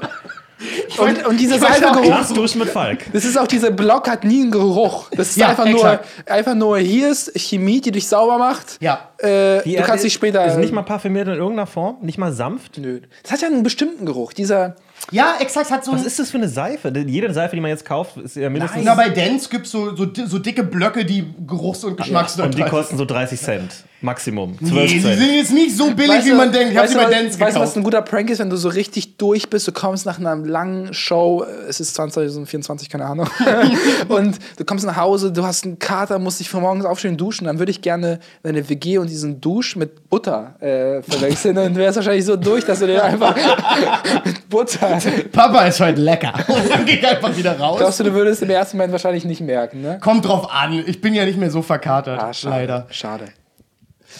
Und, 0.97 1.25
und 1.25 1.39
weiß 1.39 1.53
auch 1.63 1.67
Seifegeruch, 1.69 2.03
Knastduschen 2.05 2.59
mit 2.59 2.69
Falk. 2.69 3.05
das 3.13 3.23
ist 3.23 3.37
auch 3.37 3.47
dieser 3.47 3.71
Block 3.71 4.09
hat 4.09 4.23
nie 4.25 4.41
einen 4.41 4.51
Geruch. 4.51 5.09
Das 5.11 5.29
ist 5.29 5.37
Ja, 5.37 5.49
einfach 5.49 5.65
exakt. 5.65 6.05
nur 6.27 6.35
einfach 6.35 6.55
nur 6.55 6.77
hier 6.79 7.09
ist 7.11 7.31
Chemie, 7.39 7.79
die 7.79 7.91
dich 7.91 8.07
sauber 8.07 8.37
macht. 8.37 8.77
Ja. 8.81 9.09
Äh, 9.17 9.63
Die 9.63 9.75
du 9.75 9.83
kannst 9.83 10.03
dich 10.03 10.13
später 10.13 10.45
Ist 10.45 10.57
nicht 10.57 10.73
mal 10.73 10.81
parfümiert 10.83 11.27
in 11.27 11.35
irgendeiner 11.35 11.67
Form? 11.67 11.97
Nicht 12.01 12.17
mal 12.17 12.33
sanft? 12.33 12.77
Nö. 12.77 13.01
Das 13.23 13.31
hat 13.31 13.41
ja 13.41 13.47
einen 13.47 13.63
bestimmten 13.63 14.05
Geruch. 14.05 14.33
Dieser 14.33 14.75
Ja, 15.11 15.35
exakt, 15.39 15.71
hat 15.71 15.85
so 15.85 15.93
Was 15.93 16.05
ist 16.05 16.19
das 16.19 16.29
für 16.29 16.37
eine 16.37 16.49
Seife? 16.49 16.91
Jede 17.07 17.33
Seife, 17.33 17.55
die 17.55 17.61
man 17.61 17.69
jetzt 17.69 17.85
kauft, 17.85 18.17
ist 18.17 18.35
ja 18.35 18.49
mindestens. 18.49 18.83
Na, 18.83 18.95
bei 18.95 19.09
Dance 19.09 19.47
gibt 19.49 19.65
es 19.65 19.71
so, 19.71 19.95
so, 19.95 20.07
so 20.25 20.39
dicke 20.39 20.63
Blöcke, 20.63 21.05
die 21.05 21.25
Geruchs- 21.47 21.83
und 21.83 21.91
und 21.91 21.99
die 21.99 22.03
Geschmacksneutral 22.03 22.69
kosten 22.69 22.97
so 22.97 23.05
30 23.05 23.39
Cent. 23.39 23.73
Maximum. 24.01 24.57
12 24.59 24.71
Nee, 24.71 24.87
die 24.87 25.01
Cent. 25.01 25.19
sind 25.19 25.31
jetzt 25.33 25.51
nicht 25.51 25.75
so 25.75 25.91
billig, 25.91 26.09
Weißt 26.09 26.25
wie 26.25 26.29
du- 26.31 26.35
man 26.37 26.51
denkt. 26.51 26.71
Ich 26.71 26.77
habe 26.77 26.83
weißt 26.87 26.93
sie 26.93 26.99
du, 26.99 27.05
bei 27.05 27.09
was- 27.11 27.19
Dance 27.21 27.39
Weißt 27.39 27.55
du, 27.57 27.59
was 27.59 27.75
ein 27.75 27.83
guter 27.83 28.01
Prank 28.01 28.29
ist, 28.29 28.39
wenn 28.39 28.49
du 28.49 28.55
so 28.55 28.69
richtig 28.69 29.17
durch 29.17 29.49
bist? 29.49 29.67
Du 29.67 29.71
kommst 29.73 30.05
nach 30.05 30.19
einer 30.19 30.35
langen 30.37 30.93
Show, 30.93 31.43
äh, 31.43 31.67
es 31.69 31.79
ist 31.79 31.95
2024, 31.95 32.89
keine 32.89 33.05
Ahnung, 33.05 33.27
und 34.07 34.37
du 34.57 34.65
kommst 34.65 34.85
nach 34.85 34.95
Hause, 34.95 35.31
du 35.31 35.43
hast 35.45 35.65
einen 35.65 35.79
Kater, 35.79 36.17
musst 36.19 36.39
dich 36.39 36.49
von 36.49 36.61
morgens 36.61 36.85
aufstehen 36.85 37.17
duschen. 37.17 37.45
Dann 37.45 37.59
würde 37.59 37.71
ich 37.71 37.81
gerne 37.81 38.19
deine 38.43 38.67
WG 38.69 38.97
und 38.99 39.09
diesen 39.09 39.41
Dusch 39.41 39.75
mit 39.75 40.09
Butter 40.09 40.55
äh, 40.61 41.01
verwechseln. 41.03 41.55
Dann 41.55 41.75
wärst 41.75 41.97
du 41.97 41.99
wahrscheinlich 41.99 42.25
so 42.25 42.35
durch, 42.35 42.63
dass 42.65 42.79
du 42.79 42.87
dir 42.87 43.03
einfach 43.03 43.35
mit 44.25 44.49
Butter. 44.49 44.99
Papa 45.31 45.65
ist 45.65 45.79
heute 45.79 45.99
lecker. 46.01 46.33
Und 46.47 46.69
dann 46.69 46.85
geh 46.85 46.93
ich 46.93 47.07
einfach 47.07 47.35
wieder 47.35 47.57
raus. 47.59 47.77
Glaubst 47.79 47.99
du, 47.99 48.05
du 48.05 48.13
würdest 48.13 48.41
im 48.41 48.49
ersten 48.49 48.77
Moment 48.77 48.93
wahrscheinlich 48.93 49.25
nicht 49.25 49.41
merken, 49.41 49.81
ne? 49.81 49.99
Kommt 50.01 50.25
drauf 50.25 50.49
an. 50.51 50.71
Ich 50.87 51.01
bin 51.01 51.13
ja 51.13 51.25
nicht 51.25 51.37
mehr 51.37 51.51
so 51.51 51.61
verkatert. 51.61 52.19
Ah, 52.21 52.33
schade. 52.33 52.55
leider. 52.55 52.87
Schade. 52.89 53.25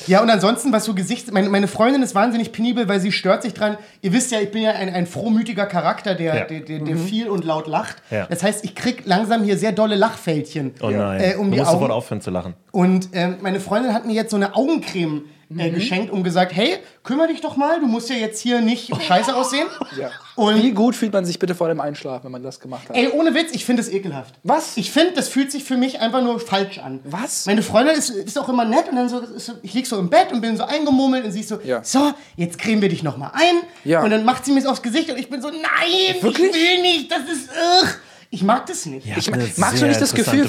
Ja, 0.08 0.22
und 0.22 0.30
ansonsten, 0.30 0.72
was 0.72 0.86
so 0.86 0.94
Gesichts... 0.94 1.32
Meine, 1.32 1.50
meine 1.50 1.68
Freundin 1.68 2.02
ist 2.04 2.16
wahnsinnig 2.16 2.52
penibel, 2.52 2.88
weil 2.88 3.00
sie 3.00 3.12
stört 3.12 3.42
sich 3.44 3.54
dran. 3.54 3.78
Ihr 4.02 4.14
wisst 4.14 4.32
ja, 4.32 4.40
ich 4.40 4.52
bin 4.52 4.62
ja 4.62 4.72
ein, 4.72 4.94
ein 4.94 5.08
frohmütiger 5.08 5.66
Charakter, 5.66 6.16
der, 6.16 6.36
Ja. 6.36 6.46
der, 6.46 6.60
der, 6.62 6.80
der 6.80 6.98
viel 6.98 7.28
und 7.28 7.44
laut 7.44 7.68
lacht. 7.68 7.98
Ja. 8.12 8.26
Das 8.28 8.44
heißt, 8.44 8.64
ich 8.66 8.76
krieg 8.76 9.04
langsam 9.06 9.44
hier 9.44 9.58
sehr 9.58 9.72
dolle 9.72 9.96
Lachfältchen 9.96 10.74
Oh 10.82 10.90
nein. 10.90 11.20
äh, 11.22 11.36
um 11.36 11.48
du 11.50 11.54
die 11.56 11.60
musst 11.60 11.72
sofort 11.72 11.92
aufhören 11.92 12.22
zu 12.22 12.30
lachen. 12.32 12.54
Und 12.72 13.10
ähm, 13.14 13.38
meine 13.42 13.60
Freundin 13.60 13.94
hat 13.94 14.06
mir 14.06 14.14
jetzt 14.14 14.32
so 14.32 14.38
eine 14.38 14.56
Augencreme 14.56 15.24
Mhm. 15.52 15.60
äh, 15.60 15.70
geschenkt 15.72 16.12
und 16.12 16.24
gesagt, 16.24 16.56
hey, 16.56 16.78
kümmere 17.04 17.30
dich 17.30 17.42
doch 17.42 17.58
mal, 17.58 17.80
du 17.80 17.88
musst 17.88 18.08
ja 18.12 18.16
jetzt 18.16 18.40
hier 18.40 18.62
nicht 18.62 18.92
scheiße 19.04 19.36
aussehen. 19.36 19.66
Ja. 20.00 20.12
Und 20.40 20.64
Wie 20.64 20.72
gut 20.72 20.96
fühlt 20.96 21.12
man 21.12 21.26
sich 21.26 21.38
bitte 21.38 21.54
vor 21.54 21.68
dem 21.68 21.82
Einschlafen, 21.82 22.24
wenn 22.26 22.32
man 22.32 22.44
das 22.44 22.62
gemacht 22.62 22.88
hat? 22.88 22.96
Ey, 22.96 23.10
ohne 23.10 23.34
Witz, 23.36 23.50
ich 23.52 23.66
finde 23.66 23.82
es 23.82 23.90
ekelhaft. 23.90 24.36
Was? 24.44 24.78
Ich 24.78 24.90
finde, 24.90 25.12
das 25.12 25.28
fühlt 25.28 25.52
sich 25.52 25.66
für 25.66 25.76
mich 25.76 26.00
einfach 26.00 26.22
nur 26.24 26.40
falsch 26.40 26.78
an. 26.80 27.02
Was? 27.04 27.46
Meine 27.46 27.62
Freundin 27.62 27.96
ist, 27.96 28.10
ist 28.10 28.40
auch 28.40 28.48
immer 28.48 28.64
nett 28.64 28.88
und 28.90 28.96
dann 28.96 29.10
so, 29.10 29.20
ist 29.20 29.46
so 29.48 29.54
ich 29.62 29.74
lieg 29.74 29.86
so 29.86 30.00
im 30.00 30.10
Bett 30.10 30.32
und 30.32 30.40
bin 30.40 30.56
so 30.56 30.64
eingemummelt 30.64 31.26
und 31.26 31.32
sie 31.34 31.42
ist 31.42 31.50
so, 31.50 31.60
Ja. 31.64 31.84
so, 31.84 32.14
jetzt 32.38 32.58
cremen 32.58 32.82
wir 32.82 32.88
dich 32.90 33.04
noch 33.04 33.18
mal 33.18 33.32
ein. 33.34 33.56
Ja. 33.84 34.02
Und 34.02 34.12
dann 34.12 34.24
macht 34.24 34.46
sie 34.46 34.54
mir 34.54 34.62
das 34.62 34.70
aufs 34.72 34.82
Gesicht 34.82 35.10
und 35.12 35.18
ich 35.20 35.30
bin 35.30 35.42
so, 35.42 35.50
nein, 35.50 36.22
Wirklich? 36.22 36.52
ich 36.52 36.54
will 36.56 36.82
nicht, 36.84 37.12
das 37.12 37.20
ist, 37.22 37.50
ugh. 37.50 37.90
Ich 38.32 38.44
mag 38.44 38.66
das 38.68 38.86
nicht. 38.86 39.08
Ja, 39.08 39.18
Ich, 39.18 39.30
magst, 39.58 39.82
du 39.82 39.88
nicht 39.88 40.00
das 40.00 40.14
Gefühl, 40.14 40.48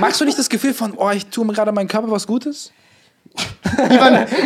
magst 0.00 0.20
du 0.20 0.24
nicht 0.24 0.38
das 0.38 0.48
Gefühl 0.48 0.74
von, 0.74 0.94
oh, 0.96 1.10
ich 1.10 1.26
tue 1.26 1.46
mir 1.46 1.52
gerade 1.52 1.70
meinem 1.72 1.88
Körper 1.88 2.10
was 2.10 2.26
Gutes? 2.26 2.72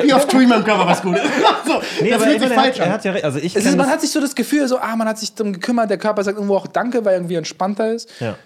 Wie 0.03 0.13
oft 0.13 0.31
tue 0.31 0.43
ich 0.43 0.49
meinem 0.49 0.65
Körper 0.65 0.87
was 0.87 1.03
Gutes? 1.03 1.23
so, 1.67 1.81
Nee, 2.01 2.11
das 2.11 2.23
fühlt 2.23 2.41
sich 2.41 2.51
hat, 2.51 2.57
falsch 2.57 2.81
an. 2.81 2.91
hat 2.91 3.05
ja. 3.05 3.13
Also 3.15 3.39
ich 3.39 3.57
ist, 3.57 3.77
man 3.77 3.89
hat 3.89 4.01
sich 4.01 4.11
so 4.11 4.21
das 4.21 4.35
Gefühl, 4.35 4.69
so, 4.69 4.79
ah, 4.79 4.95
man 4.97 5.09
hat 5.09 5.19
sich 5.19 5.35
darum 5.35 5.53
gekümmert, 5.53 5.91
der 5.91 5.99
Körper 5.99 6.23
sagt 6.23 6.37
irgendwo 6.37 6.57
auch 6.57 6.67
Danke, 6.67 7.05
weil 7.05 7.15
er 7.15 7.19
irgendwie 7.19 7.37
entspannter 7.37 7.93
ist. 7.93 8.09
ja. 8.21 8.37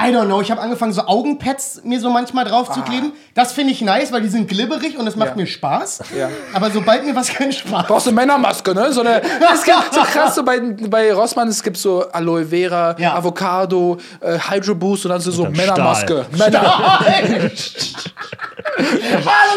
I 0.00 0.12
don't 0.12 0.26
know, 0.26 0.40
ich 0.40 0.50
habe 0.52 0.60
angefangen, 0.60 0.92
so 0.92 1.02
Augenpads 1.06 1.80
mir 1.82 1.98
so 1.98 2.08
manchmal 2.08 2.44
drauf 2.44 2.70
zu 2.70 2.82
kleben. 2.82 3.12
Das 3.34 3.50
finde 3.52 3.72
ich 3.72 3.80
nice, 3.82 4.12
weil 4.12 4.20
die 4.22 4.28
sind 4.28 4.46
glibberig 4.48 4.96
und 4.96 5.06
es 5.08 5.16
macht 5.16 5.30
Ja. 5.30 5.34
mir 5.34 5.46
Spaß. 5.46 6.02
Ja. 6.16 6.28
Aber 6.52 6.70
sobald 6.70 7.04
mir 7.04 7.16
was 7.16 7.28
keinen 7.30 7.50
Spaß 7.52 7.86
Brauchst 7.88 8.06
du 8.06 8.12
Männermaske, 8.12 8.74
ne? 8.74 8.92
So 8.92 9.00
eine, 9.00 9.20
es 9.22 9.64
gibt 9.64 9.76
so 9.92 10.00
krass, 10.02 10.36
so 10.36 10.44
bei, 10.44 10.60
bei 10.60 11.12
Rossmann, 11.12 11.48
es 11.48 11.60
gibt 11.62 11.76
so 11.78 12.08
Aloe 12.12 12.44
Vera, 12.46 12.94
Ja. 12.98 13.14
Avocado, 13.16 13.98
äh, 14.20 14.38
Hydro 14.38 14.76
Boost 14.76 15.04
und 15.06 15.10
dann 15.10 15.20
so, 15.20 15.32
so 15.32 15.42
dann 15.44 15.52
Männermaske. 15.52 16.26
Stahl. 16.32 16.50
Männer. 16.50 16.62
ah, 16.72 17.00
das 17.04 17.82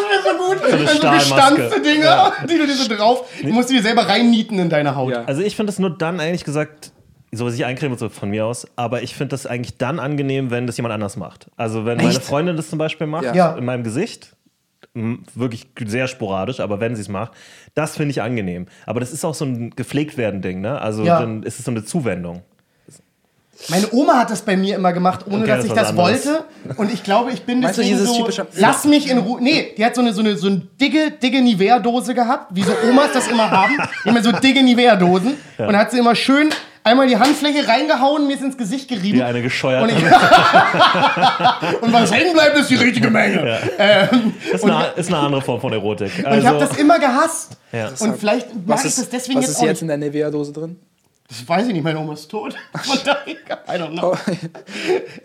wäre 0.09 0.23
so 0.23 0.37
gut. 0.43 0.63
eine 0.63 0.87
Also 0.89 1.09
gestanzte 1.11 1.81
Dinger, 1.81 2.33
die 2.49 2.57
du 2.57 2.65
dir 2.65 2.75
so 2.75 2.87
drauf, 2.93 3.25
du 3.41 3.47
musst 3.49 3.69
die 3.69 3.75
dir 3.75 3.83
selber 3.83 4.07
reinnieten 4.07 4.57
in 4.59 4.69
deine 4.69 4.95
Haut. 4.95 5.11
Ja. 5.11 5.23
Also 5.25 5.41
ich 5.41 5.55
finde 5.55 5.71
es 5.71 5.79
nur 5.79 5.91
dann 5.95 6.19
eigentlich 6.19 6.43
gesagt, 6.43 6.91
so 7.31 7.49
sich 7.49 7.63
eincremen 7.65 7.93
und 7.93 7.99
so 7.99 8.09
von 8.09 8.29
mir 8.29 8.45
aus, 8.45 8.67
aber 8.75 9.03
ich 9.03 9.15
finde 9.15 9.29
das 9.29 9.45
eigentlich 9.45 9.77
dann 9.77 9.99
angenehm, 9.99 10.51
wenn 10.51 10.67
das 10.67 10.77
jemand 10.77 10.93
anders 10.93 11.15
macht. 11.17 11.47
Also 11.55 11.85
wenn 11.85 11.97
meine 11.97 12.09
Echt? 12.09 12.23
Freundin 12.23 12.57
das 12.57 12.69
zum 12.69 12.77
Beispiel 12.79 13.07
macht, 13.07 13.23
Ja. 13.23 13.33
Ja. 13.33 13.55
in 13.55 13.63
meinem 13.65 13.83
Gesicht, 13.83 14.35
wirklich 14.93 15.67
sehr 15.85 16.07
sporadisch, 16.07 16.59
aber 16.59 16.81
wenn 16.81 16.95
sie 16.95 17.01
es 17.01 17.07
macht, 17.07 17.31
das 17.75 17.95
finde 17.95 18.11
ich 18.11 18.21
angenehm. 18.21 18.65
Aber 18.85 18.99
das 18.99 19.13
ist 19.13 19.23
auch 19.23 19.33
so 19.35 19.45
ein 19.45 19.69
gepflegt 19.69 20.17
werden 20.17 20.41
Ding, 20.41 20.59
ne? 20.59 20.81
Also 20.81 21.03
Ja. 21.05 21.19
dann 21.21 21.43
ist 21.43 21.59
es 21.59 21.63
so 21.65 21.71
eine 21.71 21.85
Zuwendung. 21.85 22.41
Meine 23.69 23.87
Oma 23.93 24.17
hat 24.17 24.31
das 24.31 24.41
bei 24.41 24.57
mir 24.57 24.75
immer 24.75 24.91
gemacht, 24.91 25.25
ohne 25.27 25.43
Okay, 25.43 25.47
dass 25.47 25.57
das 25.59 25.65
ich 25.67 25.73
das 25.73 25.89
anderes. 25.89 26.25
wollte. 26.25 26.43
Und 26.77 26.91
ich 26.91 27.03
glaube, 27.03 27.31
ich 27.31 27.43
bin 27.43 27.61
du 27.61 27.67
deswegen 27.67 27.89
dieses 27.89 28.07
so, 28.07 28.17
typische- 28.17 28.47
lass 28.57 28.85
mich 28.85 29.07
in 29.09 29.19
Ruhe. 29.19 29.39
Nee, 29.41 29.73
die 29.77 29.85
hat 29.85 29.93
so 29.93 30.01
eine, 30.01 30.13
so 30.13 30.21
eine, 30.21 30.35
so 30.35 30.47
eine 30.47 30.57
dicke, 30.81 31.11
dicke 31.11 31.41
Nivea-Dose 31.41 32.15
gehabt, 32.15 32.47
wie 32.55 32.63
so 32.63 32.71
Omas 32.89 33.11
das 33.13 33.27
immer 33.27 33.51
haben. 33.51 33.77
Immer 34.03 34.23
so 34.23 34.31
dicke 34.31 34.63
Nivea-Dosen. 34.63 35.27
Und 35.33 35.37
dann 35.67 35.77
hat 35.77 35.91
sie 35.91 35.99
immer 35.99 36.15
schön 36.15 36.49
einmal 36.83 37.07
die 37.07 37.17
Handfläche 37.17 37.67
reingehauen, 37.67 38.27
mir 38.27 38.35
ist 38.35 38.43
ins 38.43 38.57
Gesicht 38.57 38.87
gerieben. 38.87 39.19
Wie 39.19 39.23
eine 39.23 39.41
gescheuerte. 39.41 39.83
Und, 39.93 39.99
ich, 39.99 40.03
und 41.81 41.93
was 41.93 42.11
hängen 42.11 42.33
bleibt, 42.33 42.57
ist 42.57 42.69
die 42.69 42.75
richtige 42.75 43.09
Menge. 43.09 43.59
Ähm, 43.77 44.33
ist, 44.51 44.63
eine, 44.63 44.87
ist 44.95 45.07
eine 45.07 45.17
andere 45.17 45.41
Form 45.41 45.59
von 45.61 45.71
Erotik. 45.73 46.11
und 46.17 46.19
ich 46.21 46.27
Also, 46.27 46.47
habe 46.47 46.59
das 46.59 46.77
immer 46.77 46.99
gehasst. 46.99 47.57
Ja. 47.71 47.89
Und 47.99 48.17
vielleicht 48.17 48.47
mag 48.53 48.61
Was 48.65 48.81
ich 48.81 48.87
ist, 48.87 48.99
das 48.99 49.09
deswegen 49.09 49.39
was 49.39 49.45
jetzt 49.47 49.51
ist 49.55 49.59
auch 49.61 49.63
jetzt 49.65 49.81
nicht. 49.81 49.81
in 49.83 49.87
der 49.87 49.97
Nivea-Dose 49.97 50.51
drin? 50.53 50.79
Das 51.29 51.47
weiß 51.47 51.67
ich 51.67 51.73
nicht, 51.73 51.83
meine 51.83 51.97
Oma 51.99 52.13
ist 52.13 52.29
tot. 52.29 52.55
Von 52.75 52.97
daher, 53.05 53.25
I 53.69 53.81
don't 53.81 53.97
know. 53.97 54.15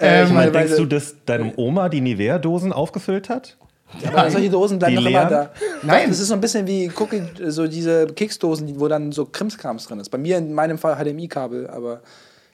Äh, 0.00 0.24
ich 0.24 0.30
meine, 0.30 0.52
denkst 0.52 0.76
du, 0.76 0.84
dass 0.86 1.16
deine 1.26 1.52
Oma 1.56 1.88
die 1.88 2.00
Nivea-Dosen 2.00 2.72
aufgefüllt 2.72 3.28
hat? 3.28 3.56
Aber 4.06 4.30
solche 4.30 4.50
Dosen 4.50 4.78
bleiben 4.78 4.96
doch 4.96 5.06
immer 5.06 5.24
da. 5.26 5.50
Nein. 5.82 6.08
Das 6.08 6.18
ist 6.18 6.28
so 6.28 6.34
ein 6.34 6.40
bisschen 6.40 6.66
wie 6.66 6.90
Cookie, 6.98 7.22
so 7.46 7.66
diese 7.66 8.06
Keksdosen, 8.06 8.78
wo 8.80 8.88
dann 8.88 9.12
so 9.12 9.26
Krimskrams 9.26 9.86
drin 9.86 10.00
ist. 10.00 10.10
Bei 10.10 10.18
mir 10.18 10.38
in 10.38 10.52
meinem 10.52 10.78
Fall 10.78 10.96
HDMI-Kabel, 10.96 11.68
aber 11.68 12.00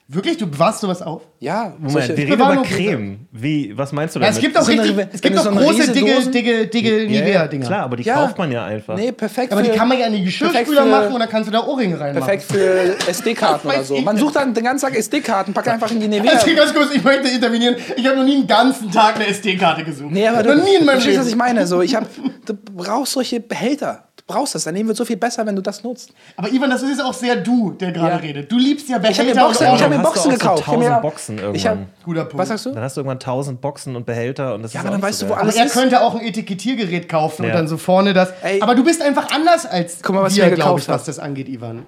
Wirklich, 0.09 0.37
du 0.37 0.47
bewahrst 0.47 0.81
sowas 0.81 1.01
auf? 1.01 1.21
ja. 1.39 1.73
Moment, 1.79 2.09
wir 2.09 2.17
reden 2.17 2.33
über 2.33 2.61
Creme. 2.63 3.19
Wie, 3.31 3.75
was 3.77 3.93
meinst 3.93 4.15
du 4.15 4.19
Ja, 4.19 4.25
damit? 4.25 4.35
es 4.37 4.41
gibt 4.41 4.57
auch 4.57 4.67
richtig, 4.67 4.95
es 5.13 5.21
gibt 5.21 5.35
du 5.35 5.39
auch 5.39 5.43
so 5.45 5.51
große, 5.51 5.91
dicke, 5.93 6.27
dicke, 6.27 6.67
dicke 6.67 7.03
Ja, 7.05 7.09
ja, 7.13 7.21
Nivea-Dinger. 7.21 7.65
Klar, 7.65 7.83
aber 7.83 7.95
die 7.95 8.03
Ja. 8.03 8.15
kauft 8.15 8.37
man 8.37 8.51
ja 8.51 8.65
einfach. 8.65 8.97
Nee, 8.97 9.13
perfekt 9.13 9.53
Aber 9.53 9.61
die 9.61 9.69
kann 9.69 9.87
man 9.87 9.97
ja 9.97 10.07
in 10.07 10.13
die 10.13 10.25
Geschirrspüler 10.25 10.85
machen 10.85 11.13
und 11.13 11.19
dann 11.21 11.29
kannst 11.29 11.47
du 11.47 11.53
da 11.53 11.65
Ohrringe 11.65 11.97
reinmachen. 11.99 12.27
perfekt 12.27 12.43
für 12.51 12.95
SD-Karten 13.07 13.65
oder 13.67 13.83
so. 13.83 13.97
Man 14.01 14.17
sucht 14.17 14.35
dann 14.35 14.53
den 14.53 14.65
ganzen 14.65 14.85
Tag 14.87 14.95
SD-Karten, 14.97 15.53
packt 15.53 15.69
einfach 15.69 15.89
in 15.89 16.01
die 16.01 16.07
Nivea. 16.09 16.33
Also 16.33 16.53
ganz 16.53 16.73
kurz, 16.73 16.93
ich 16.93 17.03
möchte 17.03 17.29
intervenieren. 17.29 17.75
Ich 17.95 18.05
habe 18.05 18.17
noch 18.17 18.25
nie 18.25 18.35
einen 18.35 18.47
ganzen 18.47 18.91
Tag 18.91 19.15
eine 19.15 19.27
SD-Karte 19.27 19.85
gesucht. 19.85 20.11
Nee, 20.11 20.27
aber 20.27 20.43
du, 20.43 20.53
noch 20.55 20.63
nie 20.65 20.75
in 20.75 20.85
meinem 20.85 20.95
verstehst, 20.95 21.19
was 21.21 21.27
ich 21.27 21.35
meine. 21.37 21.65
So, 21.65 21.81
ich 21.81 21.95
hab, 21.95 22.05
du 22.45 22.53
brauchst 22.75 23.13
solche 23.13 23.39
Behälter. 23.39 24.09
Du 24.25 24.33
brauchst 24.33 24.55
das. 24.55 24.63
Dein 24.63 24.75
Leben 24.75 24.87
wird 24.87 24.97
so 24.97 25.03
viel 25.03 25.17
besser, 25.17 25.45
wenn 25.45 25.55
du 25.55 25.61
das 25.61 25.83
nutzt. 25.83 26.13
Aber 26.37 26.49
Ivan, 26.49 26.69
das 26.69 26.81
ist 26.81 27.01
auch 27.03 27.13
sehr 27.13 27.35
du, 27.35 27.71
der 27.71 27.91
gerade 27.91 28.11
Ja. 28.11 28.15
redet. 28.17 28.49
Du 28.51 28.57
liebst 28.57 28.87
ja 28.87 28.95
Ich 28.97 29.19
habe 29.19 29.27
mir 29.27 29.33
Behälter 29.35 29.41
Boxen, 29.47 29.67
und 29.67 29.75
ich 29.75 29.81
hab 29.83 29.89
mir 29.89 29.95
Dann 29.97 30.05
hast 30.05 30.15
du 30.15 30.29
Boxen 30.29 30.31
auch 30.31 30.33
so 30.33 30.39
gekauft. 30.39 30.59
Ich 30.61 30.67
hab 30.67 30.77
mir- 30.77 30.85
1000 30.85 31.01
Boxen 31.01 31.35
Ich 31.37 31.41
hab, 31.67 31.73
irgendwann. 31.75 31.87
Guter 32.05 32.21
Punkt. 32.25 32.37
was 32.37 32.47
sagst 32.47 32.65
du? 32.67 32.71
Dann 32.71 32.83
hast 32.83 32.95
du 32.97 33.01
irgendwann 33.01 33.19
1000 33.19 33.59
Boxen 33.61 33.95
und 33.97 34.05
Behälter 34.05 34.53
und 34.55 34.61
das 34.63 34.71
Ja, 34.73 34.79
ist 34.79 34.85
aber 34.85 34.93
dann 34.93 35.01
weißt 35.01 35.19
so 35.19 35.25
du, 35.25 35.31
wo 35.31 35.35
alles 35.35 35.53
Aber 35.55 35.59
er 35.59 35.65
ist. 35.65 35.73
könnte 35.73 36.01
auch 36.01 36.15
ein 36.15 36.21
Etikettiergerät 36.21 37.09
kaufen 37.09 37.41
und 37.43 37.49
Ja. 37.49 37.53
dann 37.55 37.67
so 37.67 37.75
vorne 37.77 38.13
das. 38.13 38.31
Ey. 38.41 38.61
aber 38.61 38.75
du 38.75 38.83
bist 38.85 39.01
einfach 39.01 39.29
anders 39.31 39.65
als 39.65 39.99
Guck 40.01 40.15
mal, 40.15 40.23
was 40.23 40.35
wir, 40.35 40.43
glaube 40.51 40.79
ich, 40.79 40.85
gekauft 40.85 40.87
was 40.87 41.03
das 41.05 41.19
angeht, 41.19 41.49
Ivan. 41.49 41.85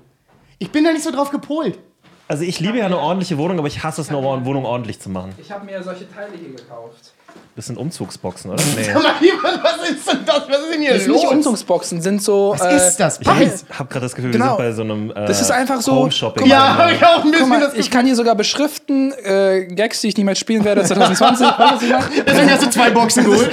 Ich 0.59 0.71
bin 0.71 0.83
da 0.83 0.91
nicht 0.91 1.03
so 1.03 1.11
drauf 1.11 1.31
gepolt. 1.31 1.79
Also 2.27 2.43
ich 2.43 2.59
liebe 2.59 2.79
ja 2.79 2.85
eine 2.87 2.97
ordentliche 2.97 3.37
Wohnung, 3.37 3.59
aber 3.59 3.67
ich 3.67 3.83
hasse 3.83 4.01
es, 4.01 4.09
eine 4.09 4.21
Wohnung 4.21 4.65
ordentlich 4.65 4.99
zu 4.99 5.09
machen. 5.09 5.33
Ich 5.37 5.51
habe 5.51 5.63
mir 5.65 5.81
solche 5.83 6.11
Teile 6.11 6.31
hier 6.37 6.49
gekauft. 6.55 7.13
Das 7.55 7.67
sind 7.67 7.77
Umzugsboxen, 7.77 8.51
oder? 8.51 8.61
Nee. 8.75 8.83
Sag 8.83 8.95
mal, 8.95 9.13
Ivan, 9.21 9.59
was 9.63 9.89
ist 9.89 10.11
denn 10.11 10.25
das? 10.25 10.41
Was 10.49 10.57
ist 10.59 10.73
denn 10.73 10.81
hier 10.81 10.93
Das 10.93 11.03
sind 11.03 11.11
los? 11.13 11.21
nicht 11.21 11.31
Umzugsboxen, 11.31 12.01
sind 12.01 12.21
so. 12.21 12.53
was 12.57 12.61
äh, 12.65 12.75
ist 12.75 12.97
das? 12.97 13.19
Ich 13.21 13.27
habe 13.27 13.49
hab 13.79 13.89
gerade 13.89 14.05
das 14.05 14.13
Gefühl, 14.15 14.31
Genau. 14.31 14.57
wir 14.57 14.73
sind 14.73 14.87
bei 14.87 14.93
so 14.93 14.93
einem 14.93 15.11
äh, 15.11 15.25
Das 15.27 15.39
ist 15.39 15.51
einfach 15.51 15.79
so- 15.81 15.93
Home-Shopping. 15.93 16.43
Guck 16.43 16.49
mal, 16.49 16.53
Ja, 16.55 16.77
habe 16.77 16.93
ich 16.93 17.05
auch 17.05 17.23
ein 17.23 17.31
bisschen 17.31 17.47
mal, 17.47 17.61
das 17.61 17.73
ich 17.75 17.89
kann 17.89 18.05
hier 18.05 18.15
sogar 18.17 18.35
beschriften, 18.35 19.13
äh, 19.23 19.67
Gags, 19.67 20.01
die 20.01 20.09
ich 20.09 20.17
nicht 20.17 20.25
mehr 20.25 20.35
spielen 20.35 20.65
werde 20.65 20.83
2020. 20.85 21.47
Weißt 21.47 21.57
du, 21.59 21.63
was 21.75 21.81
ich 21.83 21.89
meine? 21.91 22.23
Deswegen 22.27 22.49
hast 22.51 22.63
du 22.65 22.69
zwei 22.69 22.89
Boxen 22.89 23.23
geholt. 23.23 23.49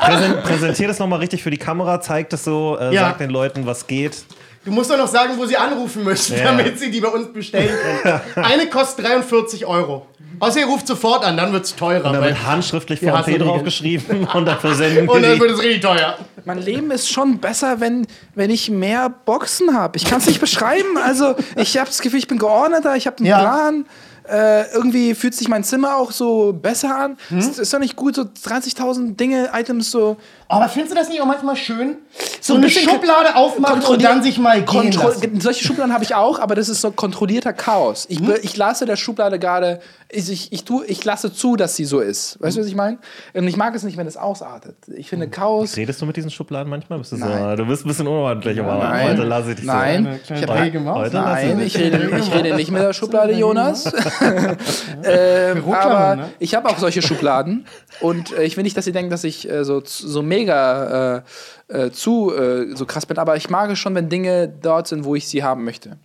Präsen, 0.00 0.36
präsentier 0.42 0.88
das 0.88 0.98
nochmal 0.98 1.18
richtig 1.18 1.42
für 1.42 1.50
die 1.50 1.58
Kamera, 1.58 2.00
zeig 2.00 2.30
das 2.30 2.44
so, 2.44 2.78
äh, 2.80 2.94
Ja. 2.94 3.02
sag 3.02 3.18
den 3.18 3.30
Leuten, 3.30 3.66
was 3.66 3.86
geht. 3.86 4.24
Du 4.64 4.70
musst 4.70 4.90
doch 4.90 4.98
noch 4.98 5.08
sagen, 5.08 5.34
wo 5.38 5.46
sie 5.46 5.56
anrufen 5.56 6.04
müssen, 6.04 6.36
Ja. 6.36 6.44
damit 6.44 6.78
sie 6.78 6.90
die 6.90 7.00
bei 7.00 7.08
uns 7.08 7.32
bestellen 7.32 7.70
können. 8.02 8.20
Eine 8.44 8.66
kostet 8.68 9.06
43 9.06 9.64
Euro. 9.66 10.06
Außer 10.38 10.60
ihr 10.60 10.66
ruft 10.66 10.86
sofort 10.86 11.22
an, 11.24 11.36
dann 11.36 11.52
wird 11.52 11.64
es 11.66 11.76
teurer. 11.76 12.06
Und 12.06 12.14
dann 12.14 12.24
wird 12.24 12.46
handschriftlich 12.46 13.00
VP 13.00 13.38
draufgeschrieben 13.38 14.26
und 14.26 14.46
dann 14.46 14.58
versenden 14.58 15.06
und 15.08 15.22
dann 15.22 15.38
wird 15.38 15.50
es 15.50 15.58
richtig 15.60 15.82
teuer. 15.82 16.16
Mein 16.46 16.58
Leben 16.58 16.90
ist 16.90 17.10
schon 17.10 17.38
besser, 17.38 17.80
wenn, 17.80 18.06
wenn 18.34 18.50
ich 18.50 18.70
mehr 18.70 19.10
Boxen 19.10 19.74
habe. 19.76 19.98
Ich 19.98 20.04
kann 20.06 20.18
es 20.18 20.26
nicht 20.26 20.40
beschreiben. 20.40 20.96
Also, 21.04 21.34
ich 21.56 21.76
habe 21.76 21.88
das 21.88 22.00
Gefühl, 22.00 22.18
ich 22.20 22.28
bin 22.28 22.38
geordneter, 22.38 22.96
ich 22.96 23.06
habe 23.06 23.18
einen 23.18 23.26
Ja. 23.26 23.40
Plan. 23.40 23.86
Äh, 24.28 24.70
irgendwie 24.72 25.14
fühlt 25.14 25.34
sich 25.34 25.48
mein 25.48 25.64
Zimmer 25.64 25.96
auch 25.96 26.10
so 26.12 26.52
besser 26.52 26.96
an. 26.96 27.16
Hm? 27.28 27.38
Es 27.38 27.58
ist 27.58 27.74
doch 27.74 27.78
nicht 27.80 27.96
gut, 27.96 28.14
so 28.14 28.22
30.000 28.22 29.16
Dinge, 29.16 29.50
Items 29.52 29.90
so. 29.90 30.16
Aber 30.50 30.68
findest 30.68 30.92
du 30.92 30.98
das 30.98 31.08
nicht 31.08 31.20
auch 31.20 31.26
manchmal 31.26 31.54
schön? 31.54 31.96
So, 32.40 32.54
ein 32.54 32.56
eine 32.58 32.66
bisschen 32.66 32.88
Schublade 32.90 33.36
aufmachen 33.36 33.82
und 33.84 34.02
dann 34.02 34.20
sich 34.22 34.36
mal 34.38 34.60
gehen 34.62 34.90
lassen. 34.90 35.40
Solche 35.40 35.64
Schubladen 35.64 35.92
habe 35.94 36.02
ich 36.02 36.16
auch, 36.16 36.40
aber 36.40 36.56
das 36.56 36.68
ist 36.68 36.80
so 36.80 36.90
kontrollierter 36.90 37.52
Chaos. 37.52 38.06
Ich, 38.08 38.18
Hm? 38.18 38.34
ich 38.42 38.56
lasse 38.56 38.84
der 38.84 38.96
Schublade 38.96 39.38
gerade, 39.38 39.78
ich, 40.08 40.28
ich, 40.28 40.52
ich, 40.52 40.64
tu, 40.64 40.82
ich 40.84 41.04
lasse 41.04 41.32
zu, 41.32 41.54
dass 41.54 41.76
sie 41.76 41.84
so 41.84 42.00
ist. 42.00 42.36
Weißt 42.42 42.56
du, 42.56 42.62
was 42.62 42.66
ich 42.66 42.74
meine? 42.74 42.98
Und 43.32 43.46
ich 43.46 43.56
mag 43.56 43.76
es 43.76 43.84
nicht, 43.84 43.96
wenn 43.96 44.08
es 44.08 44.16
ausartet. 44.16 44.74
Ich 44.96 45.08
finde 45.08 45.28
Chaos. 45.28 45.76
Redest 45.76 46.02
du 46.02 46.06
mit 46.06 46.16
diesen 46.16 46.32
Schubladen 46.32 46.68
manchmal? 46.68 46.98
Bist 46.98 47.12
du, 47.12 47.16
so, 47.18 47.26
du 47.26 47.66
bist 47.66 47.84
ein 47.84 47.88
bisschen 47.88 48.08
unordentlich, 48.08 48.58
aber 48.58 48.76
Nein. 48.76 49.08
heute 49.10 49.22
lasse 49.22 49.50
ich 49.50 49.56
dich 49.58 49.66
Nein. 49.66 50.18
Kleine 50.26 50.42
Ich 50.42 50.48
hab- 50.48 50.56
träge 50.58 50.80
Maus. 50.80 50.96
Heute 50.98 51.14
lasse 51.16 51.46
Nein, 51.46 51.60
ich 51.64 51.78
rede, 51.78 52.10
ich 52.18 52.34
rede 52.34 52.56
nicht 52.56 52.72
mit 52.72 52.82
der 52.82 52.92
Schublade, 52.92 53.34
Jonas. 53.34 53.84
ähm, 55.04 55.64
aber 55.72 56.16
ne? 56.16 56.30
ich 56.40 56.54
habe 56.56 56.68
auch 56.68 56.78
solche 56.78 57.02
Schubladen. 57.02 57.66
Und 58.00 58.32
äh, 58.36 58.42
ich 58.42 58.56
will 58.56 58.64
nicht, 58.64 58.76
dass 58.76 58.84
sie 58.86 58.92
denken, 58.92 59.10
dass 59.10 59.22
ich 59.22 59.48
äh, 59.48 59.64
so, 59.64 59.80
so 59.84 60.22
mega 60.22 60.39
äh, 60.48 61.86
äh, 61.86 61.90
zu 61.90 62.34
äh, 62.34 62.74
so 62.74 62.86
krass 62.86 63.06
bin. 63.06 63.18
Aber 63.18 63.36
ich 63.36 63.50
mag 63.50 63.70
es 63.70 63.78
schon, 63.78 63.94
wenn 63.94 64.08
Dinge 64.08 64.48
dort 64.48 64.88
sind, 64.88 65.04
wo 65.04 65.14
ich 65.14 65.28
sie 65.28 65.42
haben 65.42 65.64
möchte. 65.64 65.98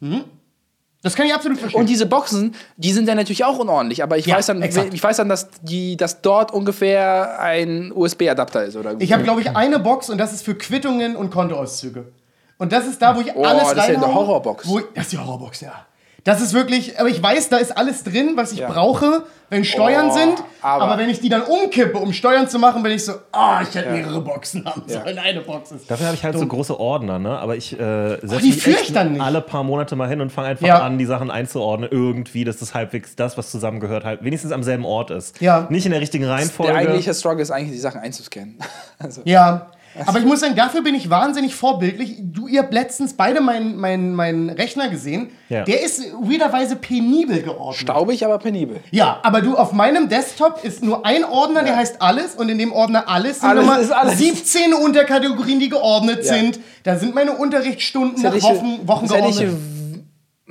Das 1.02 1.16
kann 1.16 1.28
ich 1.28 1.34
absolut 1.34 1.60
verstehen. 1.60 1.80
Und 1.80 1.88
diese 1.88 2.08
Boxen, 2.08 2.56
die 2.78 2.92
sind 2.92 3.08
dann 3.08 3.18
natürlich 3.18 3.46
auch 3.46 3.60
unordentlich. 3.60 4.02
Aber 4.02 4.18
ich, 4.18 4.26
Ja, 4.26 4.38
weiß, 4.38 4.48
dann, 4.48 4.62
exakt. 4.64 4.94
ich 4.94 5.04
weiß 5.04 5.18
dann, 5.18 5.30
dass, 5.30 5.50
die, 5.62 5.98
dass 5.98 6.22
dort 6.22 6.52
ungefähr 6.52 7.40
ein 7.40 7.92
USB-Adapter 7.94 8.66
ist. 8.66 8.76
Oder 8.76 8.96
ich 9.00 9.14
habe, 9.14 9.24
glaube 9.24 9.42
ich, 9.42 9.56
eine 9.56 9.78
Box 9.80 10.10
und 10.10 10.18
das 10.18 10.34
ist 10.34 10.44
für 10.44 10.56
Quittungen 10.56 11.16
und 11.16 11.30
Kontoauszüge. 11.30 12.12
Und 12.58 12.72
das 12.72 12.88
ist 12.88 13.02
da, 13.02 13.16
wo 13.16 13.22
ich 13.22 13.36
Oh, 13.36 13.44
alles 13.44 13.64
das 13.64 13.72
ist 13.72 13.78
ja 13.78 13.84
eine 13.84 13.98
reinhaue, 13.98 14.16
Horrorbox. 14.16 14.68
Wo 14.68 14.80
ich, 14.80 14.86
das 14.96 15.04
ist 15.06 15.12
die 15.14 15.18
Horrorbox, 15.20 15.62
ja. 15.62 15.86
Das 16.26 16.42
ist 16.42 16.54
wirklich, 16.54 17.00
aber 17.00 17.08
ich 17.08 17.22
weiß, 17.22 17.50
da 17.50 17.58
ist 17.58 17.78
alles 17.78 18.04
drin, 18.04 18.32
was 18.36 18.52
ich 18.52 18.58
Ja. 18.60 18.68
brauche, 18.68 19.24
wenn 19.52 19.64
Steuern 19.64 20.10
Oh, 20.10 20.14
sind. 20.14 20.44
Aber, 20.60 20.86
aber- 20.86 20.98
wenn 20.98 21.08
ich 21.12 21.20
die 21.20 21.30
dann 21.30 21.44
umkippe, 21.44 22.00
um 22.00 22.12
Steuern 22.14 22.50
zu 22.50 22.58
machen, 22.58 22.82
bin 22.82 22.92
ich 22.94 23.06
so, 23.06 23.14
ah, 23.32 23.62
ich 23.62 23.76
hätte 23.76 23.92
mehrere 23.92 24.20
Boxen 24.22 24.66
haben 24.66 24.82
Ja. 24.88 25.02
sollen. 25.04 25.20
Eine 25.20 25.42
Box 25.42 25.72
ist. 25.72 25.90
Dafür 25.90 26.08
habe 26.08 26.16
ich 26.16 26.24
halt 26.24 26.36
so 26.38 26.48
große 26.48 26.80
Ordner, 26.80 27.20
ne? 27.20 27.38
Aber 27.38 27.56
ich 27.56 27.80
äh, 27.80 28.18
setze 28.22 28.38
die 28.42 28.48
mich 28.48 28.66
ich 28.68 28.92
dann 28.92 29.14
nicht. 29.14 29.22
alle 29.22 29.40
paar 29.40 29.62
Monate 29.64 29.96
mal 29.96 30.10
hin 30.10 30.20
und 30.20 30.32
fange 30.32 30.48
einfach 30.48 30.66
Ja. 30.66 30.80
an, 30.82 30.98
die 30.98 31.06
Sachen 31.06 31.30
einzuordnen, 31.30 31.90
irgendwie, 31.92 32.44
dass 32.44 32.58
das 32.58 32.74
halbwegs 32.74 33.16
das, 33.16 33.38
was 33.38 33.52
zusammengehört, 33.52 34.04
halt 34.04 34.24
wenigstens 34.24 34.52
am 34.52 34.64
selben 34.64 34.84
Ort 34.86 35.12
ist. 35.12 35.40
Ja. 35.42 35.68
Nicht 35.70 35.86
in 35.86 35.92
der 35.92 36.02
richtigen 36.02 36.26
Reihenfolge. 36.26 36.72
Der 36.74 36.82
eigentliche 36.82 37.14
Struggle 37.14 37.44
ist 37.44 37.52
eigentlich, 37.52 37.74
die 37.74 37.78
Sachen 37.80 38.02
einzuscannen. 38.02 38.58
Also, 38.98 39.22
Ja. 39.26 39.68
Aber 40.06 40.20
ich 40.20 40.26
muss 40.26 40.40
sagen, 40.42 40.56
dafür 40.56 40.82
bin 40.82 40.96
ich 40.96 41.10
wahnsinnig 41.10 41.56
vorbildlich. 41.56 42.16
Du, 42.20 42.48
ihr 42.48 42.62
habt 42.62 42.74
letztens 42.74 43.14
beide 43.14 43.42
meinen 43.42 43.78
mein, 43.78 44.14
mein 44.14 44.50
Rechner 44.50 44.90
gesehen. 44.90 45.30
Ja. 45.50 45.64
Der 45.64 45.82
ist 45.84 46.02
weirderweise 46.22 46.76
penibel 46.76 47.42
geordnet. 47.42 47.80
staubig, 47.82 48.26
aber 48.26 48.38
penibel. 48.40 48.80
Ja, 48.92 49.20
aber 49.24 49.42
du, 49.42 49.56
auf 49.56 49.72
meinem 49.72 50.10
Desktop 50.10 50.64
ist 50.64 50.84
nur 50.84 51.06
ein 51.06 51.24
Ordner, 51.24 51.64
der 51.64 51.76
heißt 51.76 52.02
alles 52.02 52.36
und 52.36 52.50
in 52.50 52.58
dem 52.58 52.72
Ordner 52.74 53.08
alles 53.08 53.40
sind 53.40 53.50
Alles 53.50 53.66
nochmal 53.66 53.82
ist 53.82 53.92
alles. 53.92 54.18
17 54.18 54.74
Unterkategorien, 54.74 55.60
die 55.60 55.70
geordnet 55.70 56.26
Ja. 56.26 56.34
sind. 56.36 56.60
Da 56.84 56.98
sind 56.98 57.16
meine 57.16 57.34
Unterrichtsstunden 57.34 58.22
nach 58.22 58.34
Wochen, 58.42 58.88
Wochen 58.88 59.08
geordnet. 59.08 59.56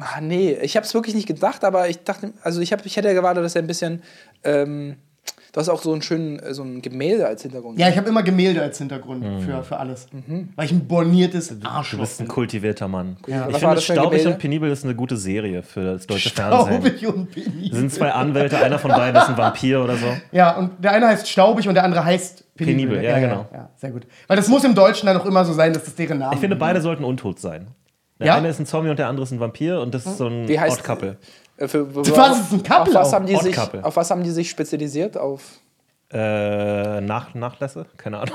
Ah, 0.00 0.20
nee, 0.20 0.58
ich 0.60 0.76
habe 0.76 0.84
es 0.84 0.92
wirklich 0.92 1.14
nicht 1.14 1.28
gedacht, 1.28 1.62
aber 1.64 1.88
ich 1.88 2.02
dachte, 2.02 2.32
also 2.42 2.60
ich, 2.60 2.72
hab, 2.72 2.84
ich 2.84 2.96
hätte 2.96 3.06
ja 3.08 3.14
gewartet, 3.14 3.44
dass 3.44 3.54
er 3.54 3.62
ein 3.62 3.68
bisschen. 3.68 4.02
Ähm, 4.42 4.96
du 5.54 5.60
hast 5.60 5.68
auch 5.70 5.80
so 5.80 5.94
ein 5.94 6.02
schön, 6.02 6.38
äh, 6.40 6.52
so 6.52 6.62
ein 6.62 6.82
Gemälde 6.82 7.26
als 7.26 7.40
Hintergrund. 7.42 7.78
Ja, 7.78 7.88
ich 7.88 7.96
habe 7.96 8.08
immer 8.10 8.22
Gemälde 8.22 8.60
als 8.60 8.76
Hintergrund 8.76 9.22
Mhm. 9.22 9.40
für, 9.40 9.62
für 9.62 9.76
alles. 9.78 10.08
Weil 10.56 10.66
ich 10.66 10.72
ein 10.72 10.86
borniertes 10.86 11.58
Du 11.58 11.66
Arschloch 11.66 12.00
bist 12.00 12.20
ein 12.20 12.26
bin. 12.26 12.34
kultivierter 12.34 12.88
Mann. 12.88 13.16
Ja. 13.26 13.46
Ich 13.48 13.54
Was 13.54 13.60
finde, 13.62 13.80
Staubig 13.80 14.26
und 14.26 14.38
Penibel 14.38 14.70
ist 14.70 14.84
eine 14.84 14.94
gute 14.94 15.16
Serie 15.16 15.62
für 15.62 15.84
das 15.94 16.06
deutsche 16.06 16.28
Fernsehen. 16.30 16.82
Staubig 16.82 17.06
und 17.06 17.30
penibel. 17.30 17.70
Das 17.70 17.78
sind 17.78 17.92
zwei 17.92 18.10
Anwälte, 18.12 18.58
einer 18.58 18.78
von 18.78 18.90
beiden 18.90 19.20
ist 19.20 19.28
ein 19.30 19.38
Vampir 19.38 19.82
oder 19.82 19.96
so. 19.96 20.06
Ja, 20.32 20.56
und 20.56 20.72
der 20.84 20.90
eine 20.92 21.06
heißt 21.06 21.28
staubig 21.28 21.66
und 21.68 21.74
der 21.74 21.84
andere 21.84 22.04
heißt 22.04 22.44
penibel. 22.56 22.98
Penibel, 22.98 23.04
ja, 23.04 23.18
genau. 23.20 23.46
Ja, 23.52 23.70
sehr 23.76 23.92
gut. 23.92 24.06
Weil 24.26 24.36
das 24.36 24.48
muss 24.48 24.64
im 24.64 24.74
Deutschen 24.74 25.06
dann 25.06 25.16
auch 25.16 25.24
immer 25.26 25.44
so 25.44 25.52
sein, 25.52 25.72
dass 25.72 25.84
das 25.84 25.94
deren 25.94 26.18
Name 26.18 26.34
Ich 26.34 26.40
finde, 26.40 26.56
beide 26.56 26.80
sollten 26.80 27.04
untot 27.04 27.38
sein. 27.38 27.68
Der 28.20 28.28
Ja? 28.28 28.34
eine 28.36 28.48
ist 28.48 28.60
ein 28.60 28.66
Zombie 28.66 28.90
und 28.90 28.98
der 28.98 29.08
andere 29.08 29.24
ist 29.24 29.32
ein 29.32 29.40
Vampir 29.40 29.80
und 29.80 29.92
das 29.94 30.06
ist 30.06 30.18
so 30.18 30.26
ein 30.28 30.46
Wie 30.46 30.58
Äh, 31.56 31.68
für, 31.68 31.94
Was, 31.94 32.40
ist 32.40 32.52
ein 32.52 32.62
Couple 32.62 32.98
auf, 32.98 33.06
was 33.06 33.12
haben 33.12 33.26
die 33.26 33.36
sich, 33.36 33.56
auf 33.58 33.96
was 33.96 34.10
haben 34.10 34.22
die 34.22 34.30
sich 34.30 34.50
spezialisiert? 34.50 35.16
Auf 35.16 35.42
Äh, 36.12 37.00
Nach 37.00 37.34
Nachlässe? 37.34 37.86
Keine 37.96 38.18
Ahnung. 38.18 38.34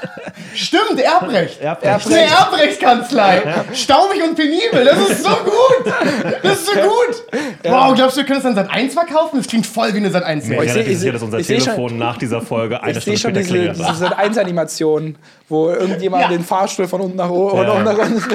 Stimmt, 0.54 1.00
Erbrecht. 1.00 1.60
Erbrecht. 1.60 2.06
Eine 2.06 2.20
Erbrechtskanzlei. 2.20 3.42
Staubig 3.74 4.22
und 4.22 4.36
penibel. 4.36 4.84
Das 4.84 4.98
ist 5.10 5.22
so 5.24 5.30
gut. 5.30 5.92
Das 6.42 6.52
ist 6.60 6.66
so 6.66 6.72
gut. 6.72 7.24
Wow, 7.64 7.94
glaubst 7.94 8.16
du, 8.16 8.20
wir 8.20 8.26
können 8.26 8.38
es 8.38 8.44
dann 8.44 8.54
seit 8.54 8.70
1 8.70 8.94
verkaufen? 8.94 9.38
Das 9.38 9.46
klingt 9.46 9.66
voll 9.66 9.92
wie 9.94 9.98
eine 9.98 10.10
seit 10.10 10.22
1 10.24 10.46
Mir 10.46 10.58
Oh, 10.58 10.62
ich 10.62 10.68
ist 10.68 10.74
seh- 10.74 10.78
relativ 10.80 10.92
ich 10.92 10.98
sicher, 10.98 11.08
seh- 11.08 11.12
dass 11.12 11.22
unser 11.22 11.42
seh 11.42 11.54
schon- 11.60 11.64
Telefon 11.74 11.98
nach 11.98 12.16
dieser 12.18 12.40
Folge 12.42 12.82
eine 12.82 12.96
ich 12.98 13.04
sehe 13.04 13.16
Stunde 13.18 13.40
schon 13.40 13.48
später 13.48 13.70
diese, 13.72 13.82
klingelt. 13.82 13.96
diese 13.96 14.18
1 14.18 14.38
animation 14.38 15.16
wo 15.48 15.70
irgendjemand 15.70 16.22
Ja. 16.24 16.28
den 16.28 16.42
Fahrstuhl 16.44 16.88
von 16.88 17.00
unten 17.00 17.16
nach 17.16 17.30
oben 17.30 17.56
Ja. 17.62 17.72
und 17.72 17.84
nach 17.84 17.98
unten. 17.98 18.20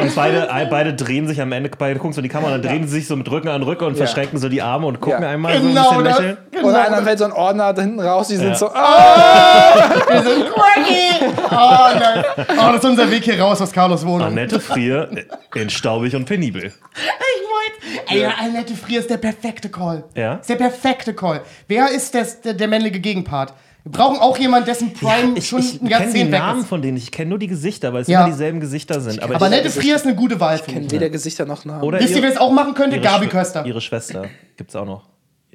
Und 0.00 0.14
beide, 0.14 0.48
beide 0.70 0.94
drehen 0.94 1.28
sich 1.28 1.40
am 1.40 1.52
Ende, 1.52 1.70
beide 1.76 1.98
gucken 1.98 2.12
so 2.14 2.20
in 2.20 2.22
die 2.24 2.28
Kamera, 2.28 2.52
dann 2.52 2.62
drehen 2.62 2.84
sie 2.86 2.94
sich 2.94 3.06
so 3.06 3.14
mit 3.14 3.30
Rücken 3.30 3.48
an 3.48 3.62
Rücken 3.62 3.84
und 3.84 3.92
Ja. 3.98 4.06
verschränken 4.06 4.38
so 4.38 4.48
die 4.48 4.62
Arme 4.62 4.86
und 4.86 5.00
gucken 5.00 5.22
Ja. 5.22 5.28
einmal 5.28 5.60
Genau 5.60 5.82
so 5.84 5.90
ein 5.90 5.96
bisschen 5.98 6.04
das. 6.04 6.18
lächeln. 6.18 6.38
Genau 6.50 6.68
Und 6.68 6.74
einer 6.74 7.02
fällt 7.02 7.18
so 7.18 7.24
ein 7.26 7.32
Ordner 7.32 7.72
da 7.74 7.82
hinten 7.82 8.00
raus, 8.00 8.28
die 8.28 8.36
sind 8.36 8.48
Ja. 8.50 8.54
so, 8.54 8.68
ah! 8.72 9.74
Wir 10.08 10.22
sind 10.22 10.44
quirky. 10.50 11.26
Oh, 11.50 11.98
nein. 11.98 12.24
Oh, 12.38 12.44
das 12.72 12.76
ist 12.76 12.84
unser 12.84 13.10
Weg 13.10 13.24
hier 13.24 13.40
raus 13.40 13.60
aus 13.60 13.70
Carlos 13.72 14.04
Wohnung. 14.06 14.28
Annette 14.28 14.60
Frier 14.60 15.08
in 15.54 15.68
Staubig 15.70 16.16
und 16.16 16.24
Penibel. 16.24 16.64
Ich 16.64 16.72
wollte. 18.00 18.14
Ey, 18.14 18.24
Annette 18.24 18.74
Frier 18.74 19.00
ist 19.00 19.10
der 19.10 19.18
perfekte 19.18 19.68
Call. 19.68 20.04
Ja? 20.14 20.34
Ist 20.36 20.48
der 20.48 20.56
perfekte 20.56 21.12
Call. 21.14 21.42
Wer 21.68 21.90
ist 21.90 22.14
das, 22.14 22.40
der, 22.40 22.54
der 22.54 22.68
männliche 22.68 22.98
Gegenpart? 23.00 23.52
Wir 23.84 23.90
brauchen 23.92 24.18
auch 24.20 24.38
jemanden, 24.38 24.66
dessen 24.66 24.92
Prime 24.92 25.36
Ich, 25.36 25.48
schon 25.48 25.58
ich 25.60 25.74
ein 25.74 25.78
kenne 25.78 25.86
die 25.88 25.90
Jahrzehnt 26.04 26.32
weg 26.32 26.38
Namen 26.40 26.60
ist. 26.60 26.68
von 26.68 26.82
denen, 26.82 26.96
ich 26.96 27.10
kenne 27.10 27.30
nur 27.30 27.38
die 27.38 27.48
Gesichter, 27.48 27.92
weil 27.92 28.02
es 28.02 28.08
Ja. 28.08 28.20
immer 28.20 28.30
dieselben 28.30 28.60
Gesichter 28.60 29.00
sind. 29.00 29.20
Aber, 29.22 29.34
Aber 29.34 29.48
ich- 29.48 29.52
Annette 29.54 29.70
Frier 29.70 29.96
ist 29.96 30.06
eine 30.06 30.14
gute 30.14 30.38
Wahl. 30.38 30.60
ich. 30.64 30.90
weder 30.92 31.10
Gesichter 31.10 31.46
noch 31.46 31.64
Namen. 31.64 31.82
oder 31.82 31.98
Wisst 31.98 32.14
ihr, 32.14 32.22
wer 32.22 32.30
es 32.30 32.36
auch 32.36 32.52
machen 32.52 32.74
könnte? 32.74 33.00
Gabi 33.00 33.26
Schw- 33.26 33.30
Köster. 33.30 33.66
Ihre 33.66 33.80
Schwester 33.80 34.26
gibt 34.56 34.70
es 34.70 34.76
auch 34.76 34.86
noch. 34.86 35.08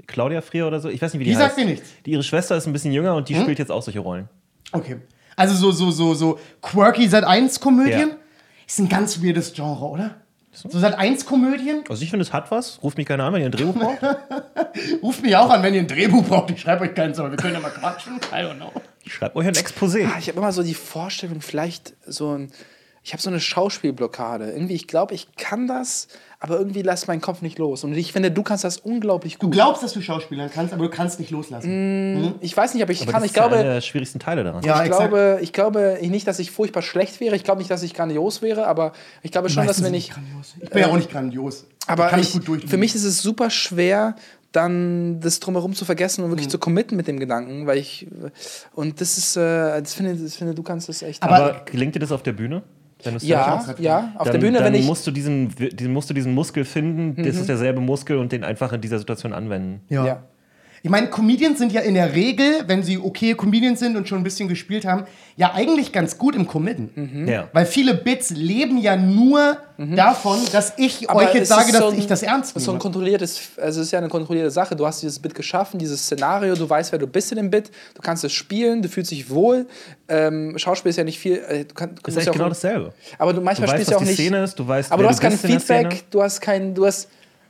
Claudia 0.08 0.42
Frier 0.42 0.68
oder 0.68 0.80
so? 0.80 0.90
Ich 0.90 1.02
weiß 1.02 1.14
nicht, 1.14 1.20
wie 1.22 1.24
die, 1.26 1.32
Die 1.32 1.38
heißt. 1.38 1.56
sagt 1.56 1.58
dir 1.60 1.66
nichts. 1.66 1.90
Die, 2.06 2.12
ihre 2.12 2.24
Schwester 2.24 2.56
ist 2.58 2.68
ein 2.68 2.74
bisschen 2.74 2.92
jünger 2.92 3.16
und 3.16 3.30
die 3.30 3.36
spielt 3.36 3.60
jetzt 3.60 3.72
auch 3.72 3.82
solche 3.82 4.00
Rollen. 4.00 4.28
Okay. 4.74 4.98
Also 5.36 5.56
so, 5.56 5.72
so, 5.72 5.92
so, 5.92 6.14
so 6.14 6.40
quirky 6.62 7.08
Sat 7.08 7.24
1 7.24 7.60
Komödien. 7.60 8.10
Ja. 8.10 8.16
Ist 8.68 8.80
ein 8.80 8.90
ganz 8.90 9.24
weirdes 9.24 9.54
Genre, 9.54 9.86
oder? 9.86 10.16
So 10.64 10.80
Sat 10.80 10.98
1 10.98 11.26
Komödien. 11.26 11.84
Also 11.88 12.02
ich 12.02 12.10
finde, 12.10 12.24
es 12.24 12.34
hat 12.34 12.50
was. 12.50 12.82
Ruft 12.82 12.98
mich 12.98 13.06
keiner 13.08 13.26
an, 13.26 13.34
wenn 13.34 13.42
ihr 13.42 13.46
ein 13.48 13.52
Drehbuch 13.52 13.76
braucht. 13.80 14.00
Ruft 15.04 15.22
mich 15.22 15.36
auch 15.36 15.50
an, 15.52 15.62
wenn 15.62 15.74
ihr 15.74 15.82
ein 15.82 15.88
Drehbuch 15.88 16.24
braucht. 16.26 16.50
Ich 16.52 16.62
schreibe 16.62 16.84
euch 16.86 16.96
keins, 16.96 17.20
aber 17.20 17.30
wir 17.32 17.38
können 17.38 17.54
ja 17.54 17.60
mal 17.60 17.70
quatschen. 17.70 18.16
I 18.32 18.36
don't 18.38 18.56
know. 18.56 18.72
Ich 19.04 19.14
schreibe 19.14 19.36
euch 19.36 19.48
ein 19.48 19.54
Exposé. 19.54 20.08
Ah, 20.08 20.18
Ich 20.20 20.28
habe 20.30 20.40
immer 20.40 20.52
so 20.52 20.64
die 20.64 20.74
Vorstellung, 20.74 21.42
vielleicht 21.42 21.94
so 22.06 22.36
ein. 22.36 22.52
Ich 23.04 23.14
habe 23.14 23.22
so 23.22 23.30
eine 23.30 23.40
Schauspielblockade. 23.40 24.52
Irgendwie, 24.52 24.74
ich 24.74 24.88
glaube, 24.88 25.14
ich 25.14 25.34
kann 25.38 25.68
das, 25.68 26.08
aber 26.40 26.58
irgendwie 26.60 26.84
lässt 26.84 27.08
mein 27.08 27.20
Kopf 27.20 27.42
nicht 27.42 27.58
los. 27.58 27.84
Und 27.84 27.96
ich 27.96 28.12
finde, 28.14 28.30
du 28.30 28.44
kannst 28.44 28.64
das 28.64 28.78
unglaublich 28.78 29.38
Du 29.38 29.48
gut. 29.48 29.54
glaubst, 29.54 29.82
dass 29.82 29.94
du 29.94 30.02
Schauspielern 30.02 30.52
kannst, 30.54 30.72
aber 30.74 30.84
du 30.84 30.90
kannst 30.90 31.20
nicht 31.20 31.32
loslassen. 31.32 32.36
Ich 32.42 32.56
weiß 32.56 32.74
nicht, 32.76 32.84
aber 32.84 32.92
ich 32.92 33.02
Aber 33.02 33.12
kann. 33.12 33.22
das 33.22 33.26
Ich 33.32 33.32
ist 33.32 33.42
glaube, 33.42 33.56
einer 33.56 33.74
der 33.74 33.82
schwierigsten 33.82 34.20
Teile 34.20 34.44
daran. 34.44 34.64
Ja, 34.64 34.76
ich 34.84 34.88
exakt. 34.90 35.10
glaube, 35.10 35.40
ich 35.42 35.52
glaube 35.54 35.98
nicht, 36.02 36.28
dass 36.28 36.38
ich 36.40 36.52
furchtbar 36.52 36.82
schlecht 36.84 37.20
wäre. 37.20 37.36
Ich 37.36 37.44
glaube 37.44 37.60
nicht, 37.60 37.72
dass 37.72 37.82
ich 37.82 37.94
grandios 37.96 38.42
wäre, 38.44 38.68
aber 38.68 38.94
ich 39.24 39.32
glaube 39.32 39.50
schon, 39.50 39.66
dass 39.66 39.80
Meistens 39.80 39.86
wenn 39.86 39.92
sind 39.94 39.98
ich. 40.00 40.10
grandios. 40.12 40.54
Ich 40.60 40.70
bin 40.70 40.82
ja 40.82 40.88
auch 40.90 40.96
nicht 40.98 41.10
grandios. 41.12 41.66
Aber 41.88 42.08
kann 42.10 42.20
ich, 42.20 42.36
ich 42.36 42.70
für 42.70 42.78
mich 42.78 42.94
ist 42.94 43.04
es 43.06 43.22
super 43.22 43.50
schwer, 43.50 44.16
dann 44.52 45.20
das 45.20 45.40
drumherum 45.40 45.74
zu 45.74 45.86
vergessen 45.86 46.22
und 46.24 46.28
Mhm. 46.30 46.34
wirklich 46.34 46.50
zu 46.50 46.58
committen 46.60 46.96
mit 46.98 47.08
dem 47.08 47.20
Gedanken, 47.20 47.66
weil 47.68 47.78
ich. 47.78 48.08
Und 48.74 49.02
das 49.02 49.18
ist, 49.18 49.36
äh, 49.38 49.82
das 49.82 49.94
finde, 49.94 50.16
das 50.16 50.36
finde, 50.36 50.54
du 50.54 50.64
kannst 50.64 50.88
das 50.90 51.02
echt. 51.02 51.22
Aber- 51.24 51.36
Aber 51.36 51.66
gelingt 51.66 51.96
dir 51.96 52.00
das 52.00 52.12
auf 52.12 52.24
der 52.24 52.34
Bühne? 52.34 52.64
Wenn 53.04 53.14
du's 53.14 53.28
ja, 53.28 53.64
ja, 53.80 54.12
auf 54.16 54.26
dann, 54.26 54.34
der 54.34 54.40
Bühne, 54.40 54.58
dann 54.58 54.68
wenn 54.68 54.76
ich. 54.76 54.82
Mhm. 54.82 54.88
musst 54.88 55.06
du 55.06 55.12
diesen, 55.12 55.50
diesen, 55.56 55.94
musst 55.94 56.10
du 56.10 56.14
diesen 56.14 56.34
Muskel 56.34 56.66
finden, 56.66 57.16
das 57.24 57.36
ist 57.36 57.48
derselbe 57.48 57.80
Muskel 57.82 58.18
und 58.18 58.32
den 58.32 58.44
einfach 58.44 58.74
in 58.74 58.82
dieser 58.82 59.00
Situation 59.00 59.34
anwenden. 59.34 59.82
ja. 59.90 60.06
ja. 60.06 60.24
Ich 60.84 60.90
meine, 60.90 61.08
Comedians 61.08 61.58
sind 61.58 61.72
ja 61.72 61.82
in 61.82 61.96
der 61.96 62.14
Regel, 62.14 62.64
wenn 62.68 62.84
sie 62.84 62.98
okay 62.98 63.34
Comedians 63.34 63.80
sind 63.80 63.98
und 63.98 64.08
schon 64.08 64.20
ein 64.20 64.24
bisschen 64.24 64.48
gespielt 64.48 64.86
haben, 64.86 65.06
ja 65.36 65.54
eigentlich 65.54 65.92
ganz 65.92 66.18
gut 66.18 66.36
im 66.36 66.48
Committen. 66.48 67.28
Ja. 67.28 67.48
Weil 67.54 67.66
viele 67.66 67.94
Bits 67.94 68.30
leben 68.32 68.78
ja 68.78 68.96
nur 68.96 69.58
davon, 69.78 70.40
dass 70.52 70.74
ich 70.78 71.10
Aber 71.10 71.20
euch 71.20 71.34
jetzt 71.34 71.50
sage, 71.50 71.72
dass 71.72 71.82
so 71.82 71.88
ein- 71.90 71.98
ich 72.00 72.08
das 72.08 72.24
ernst 72.24 72.56
Das 72.56 72.62
ist 72.62 72.66
so 72.66 72.72
ein 72.72 72.76
nehme. 72.76 72.82
kontrolliertes, 72.82 73.40
also 73.58 73.82
es 73.82 73.88
ist 73.88 73.92
ja 73.92 74.00
eine 74.00 74.08
kontrollierte 74.10 74.50
Sache. 74.52 74.76
Du 74.76 74.86
hast 74.88 75.02
dieses 75.02 75.20
Bit 75.20 75.36
geschaffen, 75.36 75.78
dieses 75.80 76.02
Szenario, 76.04 76.56
du 76.56 76.68
weißt, 76.70 76.92
wer 76.92 77.00
du 77.00 77.08
bist 77.08 77.32
in 77.32 77.38
dem 77.38 77.50
Bit, 77.52 77.70
du 77.96 78.02
kannst 78.02 78.24
es 78.24 78.32
spielen, 78.34 78.82
du 78.82 78.90
fühlst 78.90 79.12
dich 79.12 79.30
wohl. 79.30 79.68
Ähm, 80.08 80.58
Schauspiel 80.58 80.90
ist 80.90 80.98
ja 80.98 81.04
nicht 81.04 81.20
viel. 81.20 81.38
Äh, 81.48 81.66
du 81.66 81.74
kann, 81.76 81.90
du 81.96 82.02
Ist 82.08 82.16
eigentlich 82.18 82.26
ja 82.28 82.32
genau 82.32 82.50
dasselbe. 82.50 82.94
Aber 83.20 83.34
du 83.34 83.42
manchmal 83.42 83.68
Du 83.68 83.74
weißt, 83.74 83.78
spielst 83.78 83.92
ja 83.92 83.98
auch 83.98 84.02
die 84.02 84.08
nicht. 84.08 84.16
Szene 84.20 84.44
ist, 84.44 84.58
du 84.58 84.68
weißt, 84.68 84.92
aber 84.92 85.00
wer 85.02 85.04
du 85.04 85.10
hast 85.10 85.24
du 85.24 85.28
kein 85.28 85.38
Feedback, 85.38 86.04
du 86.12 86.22
hast 86.24 86.42
kein, 86.42 86.74
du 86.74 86.86
hast. 86.86 87.10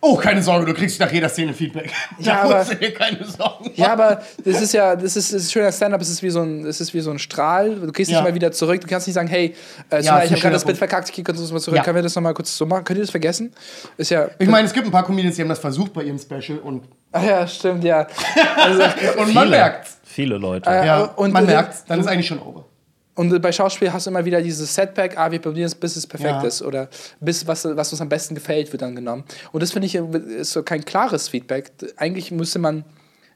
Oh, 0.10 0.16
keine 0.16 0.42
Sorge, 0.42 0.66
du 0.66 0.74
kriegst 0.74 1.00
nach 1.00 1.12
jeder 1.12 1.28
Szene 1.30 1.54
Feedback. 1.54 1.92
Ja, 2.20 2.36
da 2.36 2.42
aber- 2.44 2.58
musst 2.60 2.72
du 2.72 2.76
dir 2.76 2.94
keine 2.94 3.24
Sorgen 3.26 3.72
Ja, 3.76 3.92
aber 3.92 4.22
das 4.46 4.62
ist 4.62 4.74
ja, 4.74 4.96
das 4.96 5.16
ist, 5.18 5.34
das 5.34 5.42
ist 5.44 5.52
schöner 5.52 5.72
Stand-up, 5.72 6.00
es 6.02 6.10
ist 6.10 6.24
wie 6.24 6.30
so 6.30 6.42
ein, 6.42 6.66
es 6.66 6.80
ist 6.80 6.94
wie 6.94 7.02
so 7.02 7.12
ein 7.12 7.20
Strahl. 7.20 7.76
Du 7.76 7.92
gehst 7.92 8.10
Ja. 8.10 8.20
nicht 8.22 8.30
mal 8.30 8.34
wieder 8.36 8.52
zurück. 8.52 8.80
Du 8.82 8.88
kannst 8.88 9.06
nicht 9.08 9.16
sagen, 9.16 9.28
hey, 9.28 9.54
äh, 9.90 10.02
Ja, 10.02 10.24
ich 10.24 10.32
habe 10.32 10.40
gerade 10.42 10.54
das 10.54 10.64
Bit 10.64 10.68
Punkt. 10.68 10.78
verkackt, 10.80 11.10
ich 11.10 11.16
gehe 11.16 11.24
kurz 11.26 11.40
mal 11.52 11.60
zurück. 11.60 11.78
Ja. 11.78 11.84
Können 11.84 11.96
wir 11.96 12.04
das 12.04 12.16
nochmal 12.16 12.34
kurz 12.34 12.56
so 12.58 12.66
machen? 12.66 12.84
Könnt 12.86 12.98
ihr 13.00 13.04
das 13.04 13.12
vergessen? 13.12 13.52
Ist 13.98 14.12
ja. 14.12 14.30
Ich 14.40 14.48
meine, 14.48 14.66
es 14.68 14.74
gibt 14.74 14.86
ein 14.86 14.92
paar 14.92 15.06
Comedians, 15.06 15.36
die 15.36 15.42
haben 15.42 15.50
das 15.50 15.60
versucht 15.60 15.92
bei 15.94 16.04
ihrem 16.04 16.20
Special 16.20 16.60
und, 16.60 16.84
Ach 17.12 17.24
ja, 17.24 17.48
stimmt, 17.48 17.84
ja. 17.84 18.08
Also, 18.58 18.84
und 19.22 19.34
man 19.34 19.50
merkt's. 19.50 19.98
Viele 20.04 20.38
Leute. 20.38 20.70
Äh, 20.70 20.86
Ja, 20.86 21.04
und- 21.04 21.32
man 21.34 21.46
merkt's, 21.46 21.84
dann 21.86 22.00
ist 22.00 22.08
eigentlich 22.08 22.28
schon 22.28 22.40
over. 22.42 22.66
Und 23.18 23.42
bei 23.42 23.52
Schauspiel 23.52 23.92
hast 23.92 24.06
du 24.06 24.12
immer 24.12 24.24
wieder 24.24 24.42
dieses 24.42 24.74
Setback, 24.74 25.18
ah, 25.18 25.30
wir 25.32 25.40
probieren 25.40 25.66
es, 25.66 25.76
bis 25.76 25.96
es 25.98 26.08
perfekt 26.08 26.42
Ja. 26.44 26.48
ist. 26.48 26.62
Oder 26.62 26.88
bis 27.20 27.46
was, 27.48 27.66
was 27.66 27.92
uns 27.92 28.00
am 28.00 28.08
besten 28.10 28.36
gefällt, 28.36 28.72
wird 28.72 28.82
dann 28.84 28.96
genommen. 28.96 29.24
Und 29.52 29.62
das 29.64 29.72
finde 29.74 29.88
ich 29.88 29.96
ist 29.96 30.52
so 30.52 30.64
kein 30.64 30.86
klares 30.86 31.28
Feedback. 31.28 31.72
Eigentlich 31.98 32.32
müsste 32.32 32.60
man. 32.60 32.86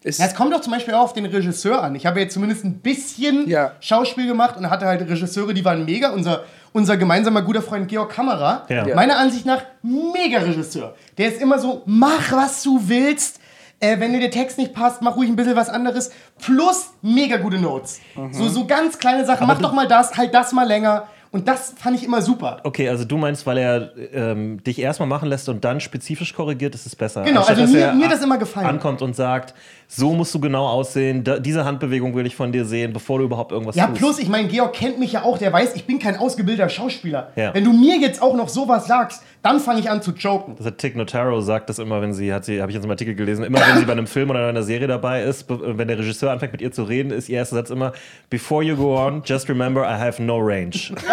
Ist, 0.03 0.19
Ja, 0.19 0.25
es 0.27 0.33
kommt 0.35 0.51
doch 0.53 0.61
zum 0.61 0.71
Beispiel 0.73 0.93
auch 0.95 1.01
auf 1.01 1.13
den 1.13 1.25
Regisseur 1.25 1.83
an. 1.83 1.93
Ich 1.95 2.05
habe 2.05 2.19
jetzt 2.19 2.33
zumindest 2.33 2.63
ein 2.63 2.79
bisschen 2.79 3.47
Ja. 3.49 3.73
Schauspiel 3.81 4.25
gemacht 4.27 4.55
und 4.57 4.69
hatte 4.69 4.85
halt 4.85 5.01
Regisseure, 5.01 5.53
die 5.53 5.63
waren 5.65 5.83
mega. 5.85 6.09
Unser, 6.11 6.43
unser 6.73 6.95
gemeinsamer 6.97 7.41
guter 7.41 7.61
Freund 7.61 7.87
Georg 7.87 8.11
Kammerer, 8.11 8.65
meiner 8.95 9.17
Ansicht 9.17 9.45
nach 9.45 9.61
mega 9.83 10.39
Regisseur. 10.39 10.95
Der 11.17 11.27
ist 11.27 11.41
immer 11.41 11.59
so, 11.59 11.81
mach 11.85 12.31
was 12.31 12.63
du 12.63 12.79
willst. 12.87 13.40
Äh, 13.81 13.99
wenn 13.99 14.13
dir 14.13 14.19
der 14.19 14.31
Text 14.31 14.57
nicht 14.57 14.73
passt, 14.73 15.01
mach 15.01 15.15
ruhig 15.17 15.27
ein 15.29 15.35
bisschen 15.35 15.55
was 15.55 15.67
anderes. 15.69 16.11
Plus 16.39 16.91
mega 17.01 17.37
gute 17.37 17.57
Notes. 17.57 17.99
So, 18.31 18.47
so 18.47 18.65
ganz 18.65 18.97
kleine 18.99 19.25
Sachen. 19.25 19.47
mach 19.47 19.57
du- 19.57 19.63
doch 19.63 19.73
mal 19.73 19.87
das, 19.87 20.15
halt 20.15 20.33
das 20.33 20.53
mal 20.53 20.67
länger. 20.67 21.07
Und 21.31 21.47
das 21.47 21.73
fand 21.77 21.95
ich 21.95 22.03
immer 22.03 22.21
super. 22.21 22.59
Okay, 22.63 22.89
also 22.89 23.05
du 23.05 23.17
meinst, 23.17 23.45
weil 23.47 23.57
er 23.57 23.91
ähm, 24.13 24.61
dich 24.65 24.77
erstmal 24.79 25.07
machen 25.07 25.29
lässt 25.29 25.47
und 25.47 25.63
dann 25.63 25.79
spezifisch 25.79 26.33
korrigiert, 26.33 26.75
ist 26.75 26.85
es 26.85 26.93
besser. 26.95 27.23
Genau, 27.23 27.39
Anstatt, 27.39 27.57
also 27.59 27.73
mir- 27.73 27.79
er 27.85 27.93
mir 27.93 28.09
das 28.09 28.21
immer 28.21 28.37
gefallen. 28.37 28.67
Ankommt 28.67 29.01
und 29.01 29.15
sagt, 29.15 29.53
so 29.93 30.13
musst 30.13 30.33
du 30.33 30.39
genau 30.39 30.65
aussehen, 30.67 31.25
da, 31.25 31.37
diese 31.37 31.65
Handbewegung 31.65 32.15
will 32.15 32.25
ich 32.25 32.33
von 32.33 32.53
dir 32.53 32.63
sehen, 32.63 32.93
bevor 32.93 33.19
du 33.19 33.25
überhaupt 33.25 33.51
irgendwas 33.51 33.75
Ja, 33.75 33.87
tust. 33.87 33.97
plus, 33.99 34.19
ich 34.19 34.29
meine, 34.29 34.47
Georg 34.47 34.71
kennt 34.71 34.99
mich 34.99 35.11
ja 35.11 35.23
auch, 35.23 35.37
der 35.37 35.51
weiß, 35.51 35.75
ich 35.75 35.85
bin 35.85 35.99
kein 35.99 36.15
ausgebildeter 36.15 36.69
Schauspieler. 36.69 37.31
Ja. 37.35 37.53
Wenn 37.53 37.65
du 37.65 37.73
mir 37.73 37.97
jetzt 37.97 38.21
auch 38.21 38.33
noch 38.33 38.47
sowas 38.47 38.87
sagst, 38.87 39.21
dann 39.43 39.59
fange 39.59 39.81
ich 39.81 39.89
an 39.89 40.01
zu 40.01 40.11
joken. 40.11 40.55
Das 40.55 40.65
hat 40.65 40.77
Tick 40.77 40.95
Notaro 40.95 41.41
sagt 41.41 41.67
das 41.69 41.77
immer, 41.77 42.01
wenn 42.01 42.13
sie, 42.13 42.33
hat 42.33 42.45
sie, 42.45 42.61
habe 42.61 42.71
ich 42.71 42.75
jetzt 42.75 42.85
im 42.85 42.91
Artikel 42.91 43.15
gelesen, 43.15 43.43
immer 43.43 43.59
wenn 43.59 43.79
sie 43.79 43.85
bei 43.85 43.91
einem 43.91 44.07
Film 44.07 44.29
oder 44.29 44.47
einer 44.47 44.63
Serie 44.63 44.87
dabei 44.87 45.23
ist, 45.23 45.47
wenn 45.49 45.89
der 45.89 45.99
Regisseur 45.99 46.31
anfängt 46.31 46.53
mit 46.53 46.61
ihr 46.61 46.71
zu 46.71 46.83
reden, 46.83 47.11
ist 47.11 47.27
ihr 47.27 47.39
erster 47.39 47.57
Satz 47.57 47.69
immer, 47.69 47.91
Before 48.29 48.63
you 48.63 48.77
go 48.77 48.97
on, 48.97 49.23
just 49.25 49.49
remember 49.49 49.81
I 49.81 49.99
have 49.99 50.23
no 50.23 50.37
range. 50.37 50.93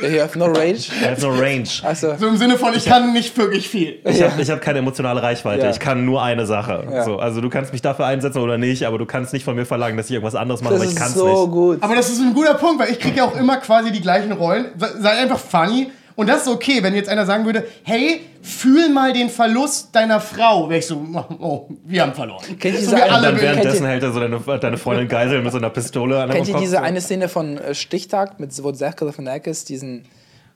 You 0.00 0.20
have 0.20 0.38
no 0.38 0.46
rage. 0.46 0.90
I 1.02 1.06
have 1.06 1.20
no 1.20 1.30
range. 1.30 1.82
Also, 1.82 2.14
So 2.16 2.28
im 2.28 2.36
Sinne 2.36 2.56
von, 2.56 2.72
ich 2.74 2.84
kann 2.84 3.12
nicht 3.12 3.36
wirklich 3.36 3.68
viel. 3.68 3.98
Ich 4.04 4.22
habe 4.22 4.40
hab 4.44 4.60
keine 4.60 4.78
emotionale 4.78 5.20
Reichweite. 5.22 5.64
Ja. 5.64 5.70
Ich 5.70 5.80
kann 5.80 6.04
nur 6.04 6.22
eine 6.22 6.46
Sache. 6.46 6.86
Ja. 6.88 7.04
So, 7.04 7.18
also 7.18 7.40
du 7.40 7.48
kannst 7.50 7.72
mich 7.72 7.82
dafür 7.82 7.97
einsetzen 8.04 8.40
oder 8.40 8.58
nicht, 8.58 8.84
aber 8.84 8.98
du 8.98 9.06
kannst 9.06 9.32
nicht 9.32 9.44
von 9.44 9.56
mir 9.56 9.66
verlangen, 9.66 9.96
dass 9.96 10.06
ich 10.06 10.12
irgendwas 10.12 10.34
anderes 10.34 10.62
mache, 10.62 10.74
das 10.74 10.82
aber 10.82 10.90
ich 10.90 10.96
kann 10.96 11.08
es 11.08 11.14
so 11.14 11.26
nicht. 11.26 11.52
gut. 11.52 11.82
Aber 11.82 11.94
das 11.94 12.10
ist 12.10 12.20
ein 12.20 12.34
guter 12.34 12.54
Punkt, 12.54 12.80
weil 12.80 12.90
ich 12.90 12.98
kriege 13.00 13.18
ja 13.18 13.24
auch 13.24 13.36
immer 13.36 13.58
quasi 13.58 13.92
die 13.92 14.00
gleichen 14.00 14.32
Rollen. 14.32 14.66
Sei 14.98 15.10
einfach 15.10 15.38
funny. 15.38 15.90
Und 16.18 16.28
das 16.28 16.42
ist 16.42 16.48
okay, 16.48 16.82
wenn 16.82 16.96
jetzt 16.96 17.08
einer 17.08 17.26
sagen 17.26 17.44
würde, 17.44 17.64
hey, 17.84 18.22
fühl 18.42 18.88
mal 18.88 19.12
den 19.12 19.28
Verlust 19.28 19.94
deiner 19.94 20.20
Frau. 20.20 20.68
Wäre 20.68 20.80
ich 20.80 20.86
so, 20.86 20.96
oh, 21.38 21.68
wir 21.84 22.02
haben 22.02 22.12
verloren. 22.12 22.42
Kennt 22.58 22.74
ihr 22.74 22.80
so 22.80 22.90
diese 22.90 23.04
alle 23.04 23.28
Dann 23.28 23.40
währenddessen 23.40 23.86
hält 23.86 24.02
er 24.02 24.10
so 24.10 24.18
deine, 24.18 24.40
deine 24.58 24.78
Freundin 24.78 25.06
Geisel 25.06 25.42
mit 25.42 25.52
so 25.52 25.58
einer 25.58 25.70
Pistole 25.70 26.20
an 26.20 26.30
Kennt 26.30 26.48
ihr 26.48 26.56
diese 26.56 26.82
eine 26.82 27.00
Szene 27.00 27.28
von 27.28 27.58
äh, 27.58 27.72
Stichtag, 27.72 28.40
mit, 28.40 28.50
wo 28.64 28.72
Zach 28.72 28.96
Galifianakis 28.96 29.64
diesen 29.64 30.06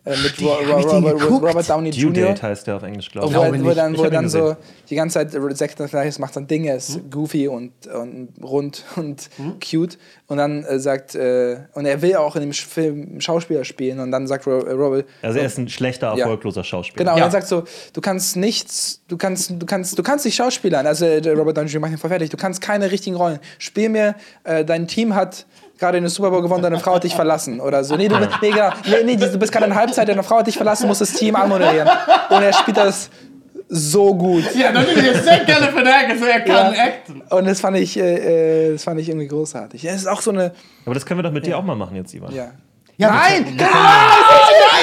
äh, 0.04 0.16
mit 0.16 0.38
die- 0.40 0.44
Ro 0.44 0.50
hab 0.56 0.68
Ro 0.74 0.78
ich 0.80 0.86
den 0.86 1.04
Ro 1.04 1.10
Ro 1.10 1.16
geguckt? 1.16 1.44
Robert 1.48 1.70
Downey 1.70 1.90
Due 1.90 2.00
Jr. 2.00 2.12
Date 2.28 2.42
heißt 2.42 2.66
der 2.66 2.76
auf 2.76 2.82
Englisch, 2.82 3.10
glaube 3.10 3.28
ich. 3.28 3.34
Wo, 3.34 3.40
er, 3.40 3.50
wo 3.50 3.52
er 3.54 3.58
nicht. 3.60 3.76
dann, 3.76 3.94
Ich 3.94 4.00
wo 4.00 4.06
dann 4.06 4.28
so 4.28 4.40
gesehen. 4.40 4.56
die 4.90 4.94
ganze 4.96 5.14
Zeit 5.14 5.56
Zack 5.56 5.76
Galifianakis 5.76 6.18
macht 6.18 6.34
dann 6.36 6.46
Dinge, 6.46 6.74
ist 6.74 6.96
Hm? 6.96 7.10
goofy 7.10 7.48
und, 7.48 7.72
und 7.86 8.28
rund 8.42 8.84
und 8.96 9.28
cute 9.62 9.96
und 10.26 10.38
dann 10.38 10.64
äh, 10.64 10.78
sagt 10.80 11.14
äh, 11.14 11.58
und 11.74 11.86
er 11.86 12.02
will 12.02 12.16
auch 12.16 12.34
in 12.36 12.42
dem 12.42 12.52
Film 12.52 13.20
Schauspieler 13.20 13.64
spielen 13.64 14.00
und 14.00 14.10
dann 14.10 14.26
sagt 14.26 14.46
Ro 14.46 14.58
äh, 14.60 14.72
Robert 14.72 15.06
Also 15.22 15.38
er 15.38 15.46
ist 15.46 15.58
ein 15.58 15.68
schlechter, 15.68 16.08
erfolgloser 16.08 16.64
Schauspieler. 16.64 17.04
Genau, 17.04 17.16
Ja. 17.16 17.24
und 17.24 17.28
er 17.28 17.32
sagt 17.32 17.46
so, 17.48 17.62
du 17.92 18.00
kannst 18.00 18.36
nichts, 18.36 19.02
du 19.08 19.16
kannst, 19.16 19.50
du 19.50 19.66
kannst, 19.66 19.98
du 19.98 20.02
kannst 20.02 20.24
nicht 20.24 20.34
Schauspielern. 20.34 20.86
Also 20.86 21.04
äh, 21.06 21.28
Robert 21.30 21.56
Downey 21.56 21.68
Jr. 21.68 21.80
macht 21.80 21.92
ihn 21.92 21.98
voll 21.98 22.10
fertig. 22.10 22.30
Du 22.30 22.36
kannst 22.36 22.60
keine 22.60 22.90
richtigen 22.90 23.16
Rollen. 23.16 23.38
Spiel 23.58 23.88
mir, 23.88 24.14
äh, 24.44 24.64
dein 24.64 24.88
Team 24.88 25.14
hat 25.14 25.46
gerade 25.82 26.00
den 26.00 26.08
Super 26.08 26.30
Bowl 26.30 26.40
gewonnen, 26.42 26.62
deine 26.62 26.78
Frau 26.78 26.94
hat 26.94 27.04
dich 27.04 27.14
verlassen 27.14 27.60
oder 27.60 27.84
so. 27.84 27.96
Nee, 27.96 28.08
du, 28.08 28.16
nee, 28.40 28.50
genau, 28.50 28.70
nee, 28.86 29.02
nee, 29.04 29.16
du 29.16 29.38
bist 29.38 29.52
gerade 29.52 29.66
in 29.66 29.74
Halbzeit, 29.74 30.08
deine 30.08 30.22
Frau 30.22 30.38
hat 30.38 30.46
dich 30.46 30.56
verlassen, 30.56 30.86
musst 30.88 31.00
das 31.00 31.12
Team 31.12 31.36
anmoderieren. 31.36 31.88
Und 32.30 32.42
er 32.42 32.52
spielt 32.52 32.76
das 32.76 33.10
so 33.68 34.14
gut. 34.14 34.44
Ja, 34.54 34.70
dann 34.72 34.84
ist 34.86 34.96
jetzt 35.02 35.24
sehr 35.24 35.38
geile 35.44 35.68
Verdacht, 35.72 36.18
so 36.18 36.24
er 36.26 36.40
kann 36.40 36.74
Ja. 36.74 36.82
acten. 36.84 37.22
Und 37.30 37.46
das 37.46 37.60
fand 37.60 37.76
ich, 37.78 37.98
äh, 37.98 38.68
äh, 38.68 38.72
das 38.72 38.84
fand 38.84 39.00
ich 39.00 39.08
irgendwie 39.08 39.28
großartig. 39.28 39.82
Ja, 39.82 39.92
es 39.92 40.02
ist 40.02 40.06
auch 40.06 40.20
so 40.20 40.30
eine, 40.30 40.52
Aber 40.84 40.94
das 40.94 41.04
können 41.06 41.18
wir 41.18 41.22
doch 41.24 41.32
mit 41.32 41.46
dir 41.46 41.56
auch 41.58 41.62
mal 41.64 41.74
machen 41.76 41.96
jetzt, 41.96 42.12
Ivan. 42.14 42.34
ja. 42.34 42.50
Ja, 42.98 43.10
Nein! 43.10 43.44
bitte. 43.44 43.64
Nein! 43.64 43.70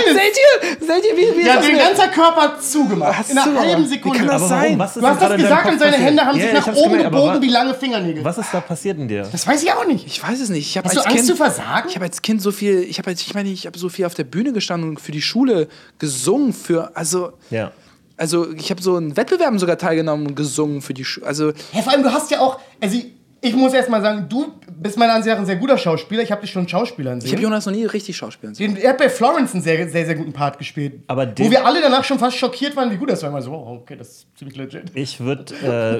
Seht 0.07 0.15
ihr? 0.17 0.87
Seht 0.87 1.05
ihr, 1.05 1.15
wie, 1.17 1.37
wie 1.37 1.45
Ja, 1.45 1.53
ist 1.55 1.59
das 1.59 1.65
den 1.67 1.77
ganzer 1.77 2.07
Körper 2.07 2.59
zugemacht. 2.59 3.17
Hast 3.17 3.31
in 3.31 3.37
einer 3.37 3.51
du 3.51 3.59
halben 3.59 3.83
wie 3.83 3.87
Sekunde. 3.87 4.17
kann 4.17 4.27
das 4.27 4.35
Aber 4.41 4.47
sein? 4.49 4.63
warum? 4.65 4.79
Was 4.79 4.89
ist 4.89 4.95
Du 4.95 5.01
denn 5.01 5.09
hast 5.11 5.21
das 5.21 5.37
gesagt 5.37 5.71
und 5.71 5.79
seine 5.79 5.91
passiert? 5.91 6.07
Hände 6.07 6.25
haben 6.25 6.37
Ja, 6.37 6.43
sich 6.49 6.53
ich 6.59 6.65
nach 6.65 6.75
oben 6.75 6.91
gemerkt, 6.93 7.11
gebogen 7.11 7.41
wie 7.41 7.49
lange 7.49 7.73
Fingernägel. 7.75 8.23
Was 8.25 8.37
ist 8.39 8.49
da 8.53 8.59
passiert 8.61 8.97
in 8.97 9.07
dir? 9.07 9.27
Das 9.31 9.45
weiß 9.47 9.61
ich 9.63 9.71
auch 9.71 9.85
nicht. 9.85 10.07
Ich 10.07 10.23
weiß 10.23 10.39
es 10.39 10.49
nicht. 10.49 10.67
Ich 10.67 10.77
habe 10.77 10.87
Hast 10.87 10.95
du 10.95 10.99
als 10.99 11.05
Angst 11.07 11.17
Kind 11.17 11.27
zu 11.27 11.35
versagen? 11.35 11.87
Ich 11.89 11.95
habe 11.95 12.05
als 12.05 12.21
Kind 12.21 12.41
so 12.41 12.51
viel, 12.51 12.79
ich 12.81 12.97
habe 12.97 13.11
ich 13.11 13.33
meine, 13.33 13.49
ich 13.49 13.65
habe 13.67 13.77
so 13.77 13.89
viel 13.89 14.05
auf 14.05 14.15
der 14.15 14.23
Bühne 14.23 14.53
gestanden 14.53 14.89
und 14.89 14.99
für 14.99 15.11
die 15.11 15.21
Schule 15.21 15.67
gesungen 15.99 16.51
für 16.53 16.91
also 16.97 17.33
Ja. 17.51 17.71
also 18.17 18.51
ich 18.53 18.71
habe 18.71 18.81
so 18.81 18.97
in 18.97 19.15
Wettbewerben 19.17 19.59
sogar 19.59 19.77
teilgenommen 19.77 20.25
und 20.27 20.35
gesungen 20.35 20.81
für 20.81 20.93
die 20.95 21.05
Schule. 21.05 21.27
Also 21.27 21.49
Ja, 21.73 21.81
vor 21.83 21.93
allem, 21.93 22.03
du 22.03 22.11
hast 22.11 22.31
ja 22.31 22.39
auch, 22.39 22.59
also 22.81 22.97
ich, 22.97 23.07
ich 23.41 23.55
muss 23.55 23.73
erst 23.73 23.89
mal 23.89 24.01
sagen, 24.01 24.25
du 24.27 24.51
bist 24.81 24.97
meiner 24.97 25.13
Ansicht 25.13 25.33
nach 25.33 25.39
ein 25.39 25.45
sehr 25.45 25.57
guter 25.57 25.77
Schauspieler. 25.77 26.23
Ich 26.23 26.31
habe 26.31 26.41
dich 26.41 26.51
schon 26.51 26.67
Schauspielern 26.67 27.17
ich 27.19 27.25
habe 27.25 27.37
sehen. 27.37 27.41
Jonas 27.41 27.65
noch 27.65 27.73
nie 27.73 27.85
richtig 27.85 28.15
schauspielen 28.17 28.55
sehen. 28.55 28.77
Er 28.77 28.91
hat 28.91 28.97
bei 28.97 29.09
Florence 29.09 29.53
einen 29.53 29.61
sehr, 29.63 29.89
sehr, 29.89 30.05
sehr 30.05 30.15
guten 30.15 30.33
Part 30.33 30.57
gespielt. 30.57 31.03
Aber 31.07 31.27
wo 31.37 31.51
wir 31.51 31.65
alle 31.65 31.81
danach 31.81 32.03
schon 32.03 32.19
fast 32.19 32.37
schockiert 32.37 32.75
waren, 32.75 32.91
wie 32.91 32.97
gut 32.97 33.09
das 33.09 33.21
war. 33.23 33.29
Immer 33.29 33.41
so, 33.41 33.51
oh, 33.51 33.79
okay, 33.81 33.95
das 33.95 34.09
ist 34.09 34.27
ziemlich 34.37 34.57
legit. 34.57 34.91
Ich 34.93 35.19
würde, 35.19 35.53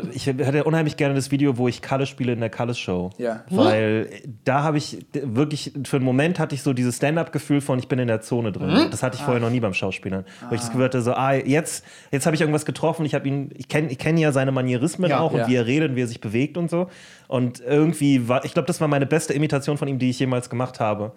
äh, 0.04 0.16
ich 0.16 0.28
hätte 0.28 0.64
unheimlich 0.64 0.98
gerne 0.98 1.14
das 1.16 1.32
Video, 1.32 1.58
wo 1.58 1.68
ich 1.68 1.82
Kalle 1.82 2.06
spiele 2.06 2.34
in 2.34 2.40
der 2.40 2.50
Kalle 2.50 2.74
Show. 2.74 3.10
Ja. 3.18 3.44
Weil 3.50 4.10
da 4.46 4.64
habe 4.64 4.78
ich 4.78 5.06
wirklich, 5.14 5.74
für 5.86 5.98
einen 5.98 6.06
Moment 6.06 6.40
hatte 6.40 6.56
ich 6.56 6.62
so 6.64 6.74
dieses 6.74 6.98
Stand-up-Gefühl 6.98 7.62
von, 7.62 7.80
ich 7.80 7.88
bin 7.88 8.00
in 8.00 8.08
der 8.08 8.22
Zone 8.22 8.52
drin. 8.52 8.88
Das 8.92 9.04
hatte 9.04 9.18
ich 9.18 9.24
vorher 9.24 9.42
noch 9.42 9.50
nie 9.50 9.60
beim 9.60 9.74
Schauspielern. 9.74 10.26
Wo 10.50 10.56
ich 10.56 10.62
das 10.62 10.70
Gefühl 10.70 10.86
hatte, 10.86 11.02
so, 11.02 11.14
ah, 11.14 11.34
jetzt, 11.34 11.84
jetzt 12.12 12.26
habe 12.26 12.36
ich 12.36 12.42
irgendwas 12.42 12.66
getroffen. 12.66 13.06
Ich 13.06 13.14
habe 13.14 13.28
ihn, 13.28 13.52
ich 13.58 13.68
kenne 13.68 13.90
ich 13.92 13.98
kenn 13.98 14.18
ja 14.18 14.32
seine 14.32 14.52
Manierismen 14.52 15.10
Ja. 15.10 15.20
auch 15.20 15.32
und 15.34 15.40
Ja. 15.40 15.48
wie 15.48 15.56
er 15.56 15.66
redet 15.66 15.90
und 15.92 15.96
wie 15.96 16.02
er 16.02 16.08
sich 16.08 16.22
bewegt 16.22 16.58
und 16.58 16.70
so. 16.70 16.88
Und 17.28 17.60
irgendwie 17.60 18.28
war, 18.28 18.44
ich 18.44 18.54
glaube, 18.54 18.66
das 18.70 18.80
war 18.80 18.88
meine 18.88 19.06
beste 19.06 19.34
Imitation 19.34 19.78
von 19.78 19.88
ihm, 19.88 20.00
die 20.00 20.10
ich 20.10 20.20
jemals 20.20 20.50
gemacht 20.50 20.80
habe. 20.80 21.12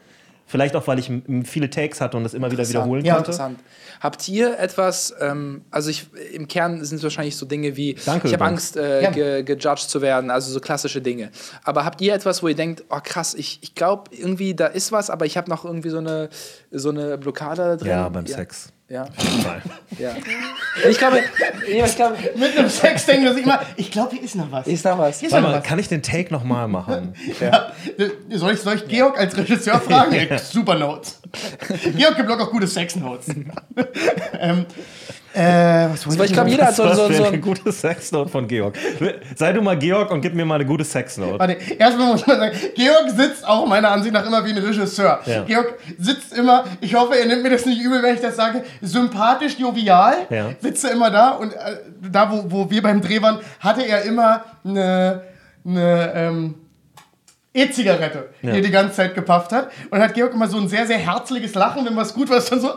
Vielleicht 0.45 0.75
auch, 0.75 0.87
weil 0.89 0.99
ich 0.99 1.11
viele 1.45 1.71
Takes 1.71 2.01
hatte 2.01 2.17
und 2.17 2.25
das 2.25 2.35
immer 2.35 2.51
wieder 2.51 2.69
wiederholen 2.69 3.05
Ja, 3.05 3.15
konnte. 3.15 3.31
Interessant. 3.31 3.61
Habt 4.01 4.29
ihr 4.29 4.59
etwas, 4.59 5.15
ähm, 5.21 5.63
also 5.71 5.89
ich, 5.89 6.07
im 6.33 6.49
Kern 6.49 6.85
sind 6.85 6.97
es 6.99 7.03
wahrscheinlich 7.05 7.37
so 7.37 7.47
Dinge 7.47 7.77
wie, 7.77 7.95
Danke 8.05 8.27
ich 8.27 8.35
habe. 8.35 8.45
Angst, 8.45 8.77
äh, 8.77 9.03
Ja. 9.05 9.11
ge, 9.11 9.45
gejudged 9.45 9.89
zu 9.89 10.03
werden, 10.03 10.31
also 10.31 10.51
so 10.53 10.59
klassische 10.59 11.01
Dinge. 11.01 11.31
Aber 11.63 11.85
habt 11.85 12.01
ihr 12.01 12.13
etwas, 12.13 12.43
wo 12.43 12.49
ihr 12.49 12.57
denkt, 12.57 12.83
oh 12.91 12.99
krass, 13.03 13.35
ich, 13.35 13.61
ich 13.63 13.77
glaube 13.77 14.11
irgendwie, 14.11 14.55
da 14.55 14.67
ist 14.67 14.91
was, 14.91 15.11
aber 15.11 15.27
ich 15.27 15.37
habe 15.37 15.49
noch 15.49 15.65
irgendwie 15.65 15.91
so 15.91 15.99
eine, 15.99 16.29
so 16.73 16.91
eine 16.91 17.17
Blockade 17.19 17.63
da 17.63 17.77
drin? 17.77 17.89
Ja, 17.89 18.09
beim 18.09 18.27
Sex. 18.27 18.73
Ja, 18.93 19.07
ja. 19.99 20.15
Ich 20.87 20.99
glaube, 20.99 21.21
ja, 21.67 21.87
ich 21.87 21.97
glaube, 21.97 22.15
Mit 22.37 22.59
einem 22.59 22.69
Sex 22.69 23.07
denken 23.07 23.25
dass 23.25 23.39
ich 23.39 23.45
immer, 23.45 23.63
ich 23.77 23.91
glaube, 23.91 24.11
hier 24.17 24.23
ist 24.23 24.35
noch 24.35 24.53
was. 24.53 24.67
ist 24.67 24.85
noch 24.85 24.99
was. 24.99 25.19
Hier 25.19 25.29
ist 25.29 25.33
Warte 25.33 25.45
noch 25.45 25.53
mal, 25.53 25.61
was. 25.61 25.67
kann 25.67 25.79
ich 25.79 25.89
den 25.89 26.03
Take 26.03 26.31
nochmal 26.31 26.69
machen? 26.69 27.15
Soll 28.29 28.53
ich, 28.53 28.61
soll 28.61 28.75
ich 28.75 28.89
Georg 28.89 29.19
als 29.19 29.35
Regisseur 29.35 29.81
fragen? 29.89 30.15
Ja, 30.15 30.37
Super 30.37 30.75
Notes. 30.75 31.23
Georg 31.97 32.17
gibt 32.17 32.29
locker 32.29 32.49
gute 32.49 32.67
Sex-Notes. 32.67 33.29
ähm, 34.39 34.67
äh, 35.35 35.89
was 35.91 36.07
wollte 36.07 36.19
Aber 36.19 36.25
ich 36.27 36.33
glaube, 36.33 36.51
jeder 36.51 36.67
hat 36.67 36.77
so, 36.77 36.87
so, 36.89 37.13
so 37.13 37.25
eine 37.25 37.35
ein, 37.35 37.41
gute 37.41 37.73
Sexnote 37.73 38.31
von 38.31 38.47
Georg. 38.49 38.77
Sei 39.37 39.53
du 39.53 39.63
mal 39.63 39.79
Georg 39.79 40.11
und 40.11 40.21
gib 40.21 40.35
mir 40.35 40.45
mal 40.45 40.57
eine 40.57 40.67
gute 40.67 40.85
Sexnote. 40.85 41.39
Warte, 41.39 41.57
erstmal 41.79 42.09
muss 42.13 42.27
man 42.27 42.39
sagen, 42.39 42.57
Georg 42.75 43.11
sitzt 43.11 43.47
auch 43.47 43.67
meiner 43.67 43.91
Ansicht 43.91 44.13
nach 44.13 44.27
immer 44.27 44.45
wie 44.45 44.51
ein 44.51 44.59
Regisseur. 44.59 45.21
Ja. 45.27 45.45
Georg 45.45 45.75
sitzt 45.99 46.33
immer, 46.37 46.65
ich 46.81 46.95
hoffe, 46.95 47.19
er 47.19 47.27
nimmt 47.27 47.43
mir 47.43 47.51
das 47.51 47.65
nicht 47.67 47.81
übel, 47.81 48.03
wenn 48.03 48.15
ich 48.15 48.21
das 48.21 48.37
sage, 48.37 48.63
sympathisch, 48.81 49.59
jovial, 49.59 50.15
Ja. 50.31 50.51
sitzt 50.61 50.85
er 50.85 50.93
immer 50.93 51.11
da 51.11 51.31
und 51.31 51.53
äh, 51.53 51.77
da, 52.11 52.31
wo, 52.31 52.45
wo 52.51 52.71
wir 52.71 52.83
beim 52.83 53.01
Dreh 53.01 53.21
waren, 53.23 53.39
hatte 53.61 53.83
er 53.87 54.03
immer 54.03 54.45
eine, 54.65 55.23
eine 55.65 56.13
ähm, 56.15 56.55
E-Zigarette, 57.55 58.31
die 58.43 58.49
er 58.49 58.61
die 58.63 58.71
ganze 58.71 58.95
Zeit 58.97 59.15
gepafft 59.15 59.53
hat. 59.53 59.71
Und 59.91 60.01
hat 60.01 60.15
Georg 60.15 60.33
immer 60.33 60.49
so 60.49 60.59
ein 60.59 60.69
sehr, 60.69 60.87
sehr 60.87 60.97
herzliches 60.99 61.55
Lachen, 61.55 61.85
wenn 61.85 61.95
was 61.97 62.15
gut 62.15 62.31
war, 62.31 62.39
ist 62.39 62.51
dann 62.51 62.61
so. 62.61 62.71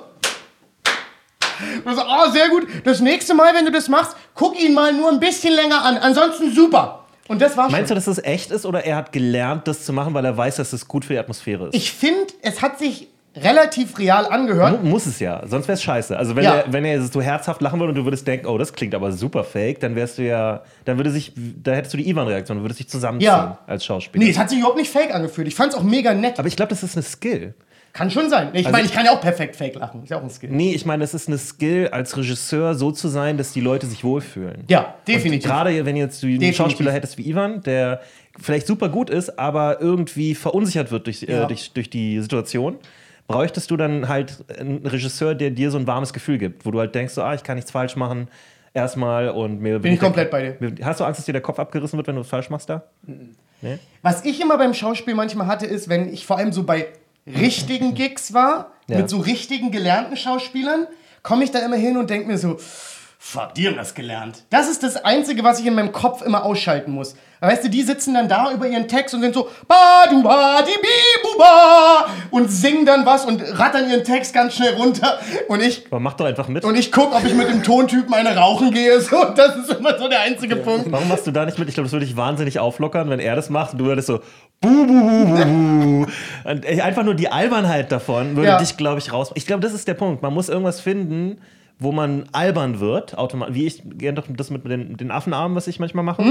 So, 1.85 2.01
oh, 2.01 2.31
sehr 2.31 2.49
gut. 2.49 2.67
Das 2.83 2.99
nächste 3.01 3.33
Mal, 3.33 3.53
wenn 3.55 3.65
du 3.65 3.71
das 3.71 3.87
machst, 3.89 4.15
guck 4.33 4.59
ihn 4.61 4.73
mal 4.73 4.93
nur 4.93 5.09
ein 5.11 5.19
bisschen 5.19 5.53
länger 5.53 5.83
an. 5.83 5.97
Ansonsten 5.97 6.53
super. 6.53 7.05
Und 7.27 7.41
das 7.41 7.57
war 7.57 7.71
Meinst 7.71 7.89
du, 7.89 7.95
dass 7.95 8.05
das 8.05 8.23
echt 8.23 8.51
ist 8.51 8.65
oder 8.65 8.85
er 8.85 8.95
hat 8.97 9.11
gelernt, 9.11 9.67
das 9.67 9.83
zu 9.83 9.93
machen, 9.93 10.13
weil 10.13 10.23
er 10.25 10.37
weiß, 10.37 10.57
dass 10.57 10.73
es 10.73 10.87
gut 10.87 11.05
für 11.05 11.13
die 11.13 11.19
Atmosphäre 11.19 11.67
ist? 11.69 11.75
Ich 11.75 11.91
finde, 11.91 12.27
es 12.43 12.61
hat 12.61 12.77
sich 12.77 13.07
relativ 13.37 13.97
real 13.99 14.27
angehört. 14.27 14.81
Mu- 14.83 14.89
Muss 14.91 15.05
es 15.07 15.19
ja, 15.19 15.41
sonst 15.45 15.67
wäre 15.67 15.73
es 15.73 15.83
scheiße. 15.83 16.15
Also 16.17 16.35
wenn, 16.37 16.43
Ja. 16.45 16.55
er, 16.57 16.71
wenn 16.73 16.85
er 16.85 17.01
so 17.01 17.21
herzhaft 17.21 17.61
lachen 17.61 17.79
würde 17.79 17.89
und 17.91 17.95
du 17.97 18.05
würdest 18.05 18.25
denken, 18.27 18.45
oh, 18.47 18.57
das 18.57 18.71
klingt 18.73 18.95
aber 18.95 19.11
super 19.11 19.43
fake, 19.43 19.79
dann 19.81 19.95
wärst 19.95 20.19
du 20.19 20.21
ja, 20.23 20.61
dann 20.85 20.97
würde 20.97 21.09
sich, 21.11 21.33
da 21.35 21.71
hättest 21.73 21.93
du 21.93 21.97
die 21.97 22.07
Ivan-Reaktion, 22.09 22.61
würdest 22.61 22.79
dich 22.79 22.87
zusammenziehen 22.87 23.27
Ja. 23.31 23.57
als 23.67 23.83
Schauspieler. 23.83 24.23
Nee, 24.23 24.31
es 24.31 24.37
hat 24.37 24.49
sich 24.49 24.59
überhaupt 24.59 24.77
nicht 24.77 24.89
fake 24.91 25.13
angefühlt. 25.13 25.47
Ich 25.49 25.55
fand 25.55 25.73
es 25.73 25.77
auch 25.77 25.83
mega 25.83 26.13
nett. 26.13 26.39
aber 26.39 26.47
ich 26.47 26.55
glaube, 26.55 26.69
das 26.69 26.81
ist 26.83 26.95
eine 26.95 27.03
Skill. 27.03 27.55
Kann 27.95 28.11
schon 28.11 28.29
sein. 28.29 28.49
Ich 28.51 28.65
Also 28.65 28.71
meine, 28.75 28.85
ich- 28.87 28.93
kann 28.93 29.05
ja 29.05 29.11
auch 29.11 29.21
perfekt 29.21 29.55
fake 29.55 29.75
lachen. 29.75 30.03
Ist 30.03 30.09
ja 30.09 30.17
auch 30.17 30.21
ein 30.23 30.29
Skill. 30.29 30.49
Nee, 30.51 30.73
ich 30.73 30.85
meine, 30.85 31.03
es 31.05 31.13
ist 31.13 31.29
eine 31.29 31.37
Skill, 31.37 31.87
als 31.93 32.17
Regisseur 32.17 32.75
so 32.75 32.91
zu 32.91 33.07
sein, 33.07 33.37
dass 33.37 33.53
die 33.53 33.61
Leute 33.61 33.85
sich 33.87 34.03
wohlfühlen. 34.03 34.65
Ja, 34.67 34.95
definitiv. 35.07 35.49
Gerade 35.49 35.85
wenn 35.85 35.95
jetzt 35.95 36.21
du 36.21 36.27
einen 36.27 36.35
Definitiv. 36.39 36.57
Schauspieler 36.57 36.91
hättest 36.91 37.17
wie 37.17 37.29
Ivan, 37.29 37.61
der 37.61 38.01
vielleicht 38.37 38.67
super 38.67 38.89
gut 38.89 39.09
ist, 39.09 39.39
aber 39.39 39.79
irgendwie 39.79 40.35
verunsichert 40.35 40.91
wird 40.91 41.05
durch, 41.07 41.21
Ja. 41.21 41.45
äh, 41.45 41.47
durch, 41.47 41.71
durch 41.71 41.89
die 41.89 42.19
Situation, 42.19 42.75
bräuchtest 43.27 43.71
du 43.71 43.77
dann 43.77 44.09
halt 44.09 44.43
einen 44.59 44.85
Regisseur, 44.85 45.33
der 45.33 45.51
dir 45.51 45.71
so 45.71 45.77
ein 45.77 45.87
warmes 45.87 46.11
Gefühl 46.11 46.37
gibt, 46.37 46.65
wo 46.65 46.71
du 46.71 46.79
halt 46.79 46.93
denkst, 46.93 47.13
so, 47.13 47.23
ah, 47.23 47.33
ich 47.33 47.43
kann 47.43 47.55
nichts 47.55 47.71
falsch 47.71 47.95
machen, 47.95 48.27
erstmal 48.73 49.29
und 49.29 49.61
mir 49.61 49.79
Bin 49.79 49.93
ich 49.93 50.01
komplett 50.01 50.29
bei 50.31 50.51
dir. 50.51 50.75
Hast 50.85 50.99
du 50.99 51.05
Angst, 51.05 51.19
dass 51.19 51.25
dir 51.25 51.31
der 51.31 51.41
Kopf 51.41 51.59
abgerissen 51.59 51.95
wird, 51.95 52.07
wenn 52.07 52.15
du 52.15 52.21
es 52.21 52.27
falsch 52.27 52.49
machst 52.49 52.69
da? 52.69 52.83
Was 54.01 54.25
ich 54.25 54.41
immer 54.41 54.57
beim 54.57 54.73
Schauspiel 54.73 55.15
manchmal 55.15 55.47
hatte, 55.47 55.65
ist, 55.65 55.87
wenn 55.87 56.13
ich 56.13 56.25
vor 56.25 56.37
allem 56.37 56.51
so 56.51 56.63
bei 56.63 56.87
richtigen 57.27 57.93
Gigs 57.95 58.33
war, 58.33 58.71
Ja. 58.87 58.97
mit 58.99 59.09
so 59.09 59.17
richtigen 59.17 59.71
gelernten 59.71 60.15
Schauspielern, 60.17 60.87
komme 61.23 61.43
ich 61.43 61.51
da 61.51 61.59
immer 61.59 61.75
hin 61.77 61.97
und 61.97 62.09
denke 62.09 62.27
mir 62.27 62.37
so, 62.37 62.57
fuck, 63.17 63.55
die 63.55 63.67
haben 63.67 63.75
das 63.77 63.95
gelernt. 63.95 64.43
Das 64.51 64.69
ist 64.69 64.83
das 64.83 64.97
Einzige, 65.03 65.43
was 65.43 65.59
ich 65.59 65.65
in 65.65 65.73
meinem 65.73 65.91
Kopf 65.91 66.21
immer 66.21 66.43
ausschalten 66.45 66.91
muss. 66.91 67.15
Weißt 67.41 67.63
du, 67.65 67.69
die 67.69 67.81
sitzen 67.83 68.13
dann 68.13 68.29
da 68.29 68.51
über 68.51 68.65
ihren 68.67 68.87
Text 68.87 69.13
und 69.13 69.21
sind 69.21 69.33
so, 69.35 69.49
ba 69.67 70.05
du 70.09 70.23
ba 70.23 70.61
di 70.61 70.71
bi 70.81 70.87
bu 71.21 71.37
ba 71.37 72.05
und 72.31 72.49
singen 72.49 72.85
dann 72.85 73.05
was 73.05 73.25
und 73.25 73.41
rattern 73.59 73.89
ihren 73.89 74.03
Text 74.03 74.33
ganz 74.33 74.55
schnell 74.55 74.73
runter 74.75 75.19
und 75.47 75.61
ich 75.61 75.85
Aber 75.91 75.99
mach 75.99 76.13
doch 76.13 76.25
einfach 76.25 76.47
mit. 76.47 76.63
und 76.63 76.75
ich 76.75 76.91
gucke, 76.91 77.13
ob 77.15 77.23
ich 77.25 77.33
mit 77.33 77.49
dem 77.49 77.61
Tontypen 77.61 78.13
eine 78.13 78.35
rauchen 78.37 78.71
gehe. 78.71 78.99
So, 79.01 79.23
das 79.35 79.55
ist 79.57 79.69
immer 79.73 79.97
so 79.99 80.07
der 80.07 80.21
einzige 80.21 80.55
Punkt. 80.55 80.91
Warum 80.91 81.07
machst 81.07 81.27
du 81.27 81.31
da 81.31 81.45
nicht 81.45 81.59
mit? 81.59 81.67
Ich 81.67 81.73
glaube, 81.75 81.85
das 81.87 81.93
würde 81.93 82.05
dich 82.05 82.15
wahnsinnig 82.15 82.57
auflockern, 82.59 83.09
wenn 83.09 83.19
er 83.19 83.35
das 83.35 83.49
macht 83.49 83.73
und 83.73 83.79
du 83.79 83.85
würdest 83.85 84.07
so 84.07 84.21
buh, 84.61 84.85
buh, 84.85 84.85
buh, 84.85 85.35
buh. 86.05 86.05
Und 86.49 86.65
äh, 86.65 86.81
einfach 86.81 87.03
nur 87.03 87.15
die 87.15 87.29
Albernheit 87.29 87.91
davon 87.91 88.35
würde 88.35 88.49
Ja. 88.49 88.57
dich, 88.59 88.77
glaube 88.77 88.99
ich, 88.99 89.11
raus. 89.11 89.31
Ich 89.35 89.45
glaube, 89.45 89.61
das 89.61 89.73
ist 89.73 89.87
der 89.87 89.93
Punkt. 89.95 90.21
Man 90.21 90.33
muss 90.33 90.49
irgendwas 90.49 90.79
finden, 90.81 91.39
wo 91.79 91.91
man 91.91 92.25
albern 92.31 92.79
wird, 92.79 93.17
automatisch. 93.17 93.55
Wie 93.55 93.65
ich 93.65 93.83
gerne 93.97 94.13
doch 94.15 94.25
das 94.29 94.49
mit 94.49 94.65
den, 94.65 94.97
den 94.97 95.11
Affenarmen, 95.11 95.55
was 95.55 95.67
ich 95.67 95.79
manchmal 95.79 96.03
mache, 96.03 96.23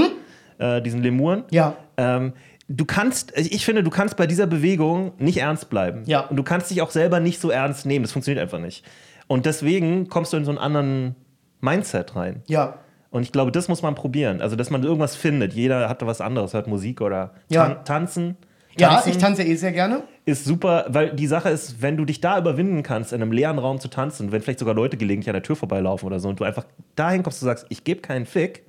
äh, 0.57 0.81
diesen 0.81 1.03
Lemuren. 1.03 1.43
Ja. 1.51 1.75
Ähm, 1.97 2.33
du 2.67 2.85
kannst, 2.85 3.37
ich 3.37 3.63
finde, 3.65 3.83
du 3.83 3.89
kannst 3.91 4.17
bei 4.17 4.25
dieser 4.27 4.47
Bewegung 4.47 5.11
nicht 5.17 5.37
ernst 5.37 5.69
bleiben. 5.69 6.03
Ja. 6.05 6.21
Und 6.21 6.37
du 6.37 6.43
kannst 6.43 6.71
dich 6.71 6.81
auch 6.81 6.89
selber 6.91 7.19
nicht 7.19 7.39
so 7.39 7.49
ernst 7.51 7.85
nehmen. 7.85 8.03
Das 8.03 8.11
funktioniert 8.11 8.41
einfach 8.41 8.59
nicht. 8.59 8.83
Und 9.27 9.45
deswegen 9.45 10.07
kommst 10.09 10.33
du 10.33 10.37
in 10.37 10.45
so 10.45 10.51
einen 10.51 10.57
anderen 10.59 11.15
Mindset 11.61 12.15
rein. 12.15 12.41
Ja. 12.47 12.79
Und 13.15 13.21
ich 13.23 13.31
glaube, 13.31 13.49
das 13.49 13.69
muss 13.69 13.81
man 13.81 13.95
probieren. 13.95 14.41
Also, 14.41 14.57
dass 14.57 14.69
man 14.69 14.83
irgendwas 14.83 15.15
findet. 15.15 15.53
Jeder 15.53 15.87
hat 15.87 16.01
da 16.01 16.05
was 16.05 16.19
anderes, 16.19 16.53
hört 16.53 16.67
Musik 16.67 16.99
oder 16.99 17.31
Ja. 17.47 17.67
tan 17.69 17.85
tanzen. 17.85 18.37
Ja, 18.77 18.89
Tanzen 18.89 19.09
ich 19.11 19.17
tanze 19.19 19.43
eh 19.43 19.55
sehr 19.55 19.71
gerne. 19.71 20.03
ist 20.25 20.43
super, 20.43 20.83
weil 20.89 21.11
die 21.15 21.27
Sache 21.27 21.47
ist, 21.49 21.81
wenn 21.81 21.95
du 21.95 22.03
dich 22.03 22.19
da 22.19 22.37
überwinden 22.37 22.83
kannst, 22.83 23.13
in 23.13 23.21
einem 23.21 23.31
leeren 23.31 23.57
Raum 23.57 23.79
zu 23.79 23.87
tanzen, 23.87 24.33
wenn 24.33 24.41
vielleicht 24.41 24.59
sogar 24.59 24.75
Leute 24.75 24.97
gelegentlich 24.97 25.29
an 25.29 25.33
der 25.35 25.43
Tür 25.43 25.55
vorbeilaufen 25.55 26.05
oder 26.05 26.19
so 26.19 26.27
und 26.27 26.41
du 26.41 26.43
einfach 26.43 26.65
dahin 26.97 27.23
kommst 27.23 27.41
und 27.41 27.45
sagst, 27.45 27.65
ich 27.69 27.85
gebe 27.85 28.01
keinen 28.01 28.25
Fick, 28.25 28.63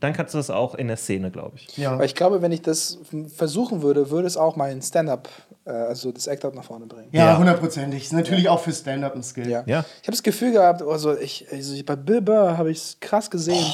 dann 0.00 0.14
kannst 0.14 0.32
du 0.32 0.38
das 0.38 0.48
auch 0.48 0.74
in 0.76 0.88
der 0.88 0.96
Szene, 0.96 1.30
glaube 1.30 1.56
ich. 1.56 1.76
Ja. 1.76 1.92
Aber 1.92 2.06
ich 2.06 2.14
glaube, 2.14 2.40
wenn 2.40 2.52
ich 2.52 2.62
das 2.62 3.00
versuchen 3.36 3.82
würde, 3.82 4.10
würde 4.10 4.26
es 4.26 4.38
auch 4.38 4.56
mein 4.56 4.80
Stand-up, 4.80 5.28
also 5.64 6.10
das 6.12 6.26
Act-Up 6.26 6.54
nach 6.54 6.64
vorne 6.64 6.86
bringen. 6.86 7.08
Ja, 7.12 7.26
Ja. 7.32 7.38
hundertprozentig. 7.38 8.04
Ist 8.04 8.12
natürlich 8.12 8.48
auch 8.48 8.60
für 8.60 8.72
Stand-up 8.72 9.14
ein 9.14 9.22
Skill. 9.22 9.48
Ja. 9.48 9.62
Ja. 9.66 9.80
Ich 10.00 10.08
habe 10.08 10.12
das 10.12 10.22
Gefühl 10.22 10.52
gehabt, 10.52 10.82
also 10.82 11.16
ich, 11.16 11.46
also 11.52 11.74
ich 11.74 11.84
bei 11.84 11.96
Bill 11.96 12.20
Burr 12.22 12.56
habe 12.58 12.70
ich 12.70 12.78
es 12.78 12.96
krass 13.00 13.30
gesehen. 13.30 13.64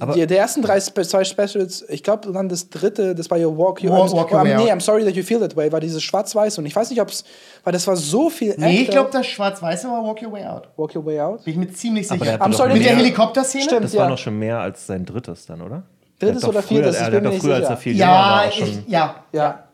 Aber- 0.00 0.12
die, 0.14 0.26
die 0.26 0.34
ersten 0.34 0.60
drei 0.60 0.80
Spe 0.80 1.06
zwei 1.06 1.22
Specials, 1.22 1.84
ich 1.88 2.02
glaube 2.02 2.32
dann 2.32 2.48
das 2.48 2.68
dritte, 2.68 3.14
das 3.14 3.30
war 3.30 3.38
your 3.38 3.56
Walk, 3.56 3.80
your, 3.82 3.92
Walk- 3.92 4.12
Walk 4.12 4.28
oh, 4.32 4.34
Your 4.34 4.40
I'm, 4.42 4.56
Way 4.58 4.64
nee. 4.64 4.72
I'm 4.72 4.80
sorry 4.80 5.04
that 5.04 5.14
you 5.14 5.22
feel 5.22 5.38
that 5.38 5.54
way, 5.56 5.70
war 5.70 5.78
dieses 5.78 6.02
Schwarz-Weiß 6.02 6.58
und 6.58 6.66
ich 6.66 6.74
weiß 6.74 6.90
nicht, 6.90 7.00
ob 7.00 7.08
es, 7.10 7.22
weil 7.62 7.72
das 7.72 7.86
war 7.86 7.94
so 7.94 8.28
viel 8.28 8.54
Nee, 8.58 8.72
ich 8.74 8.80
Act-Up. 8.88 8.92
glaube, 8.94 9.10
das 9.12 9.26
Schwarz-Weiße 9.28 9.86
war 9.88 10.02
Walk 10.04 10.20
Your 10.20 10.32
Way 10.32 10.46
Out. 10.46 10.68
Walk 10.76 10.96
Your 10.96 11.06
Way 11.06 11.20
Out. 11.20 11.44
Bin 11.44 11.52
ich 11.54 11.58
mir 11.68 11.72
ziemlich 11.72 12.10
Aber 12.10 12.24
der 12.24 12.34
sicher. 12.34 12.44
I'm 12.44 12.52
sorry, 12.52 12.72
Mit 12.72 12.84
der 12.84 12.92
Ja. 12.92 12.98
Helikopterszene? 12.98 13.62
Stimmt. 13.64 13.84
Das 13.84 13.92
Ja. 13.92 14.02
war 14.02 14.08
noch 14.08 14.18
schon 14.18 14.36
mehr 14.36 14.58
als 14.58 14.84
sein 14.84 15.04
drittes 15.04 15.46
dann, 15.46 15.62
oder? 15.62 15.84
Drittes 16.18 16.42
oder 16.44 16.54
doch 16.60 16.66
früher- 16.68 16.78
viertes, 16.82 16.96
ich 16.96 17.02
er 17.02 17.10
bin 17.12 17.22
mir 17.22 17.28
nicht 17.30 17.40
früher, 17.42 17.54
als 17.54 17.62
sicher. 17.66 17.74
er 17.74 17.76
viel 17.76 17.98
war, 18.00 18.06
Ja, 18.44 18.48
auch 18.48 18.52
schon. 18.52 18.68
ich, 18.68 18.88
ja. 18.88 19.14
Ja. 19.32 19.64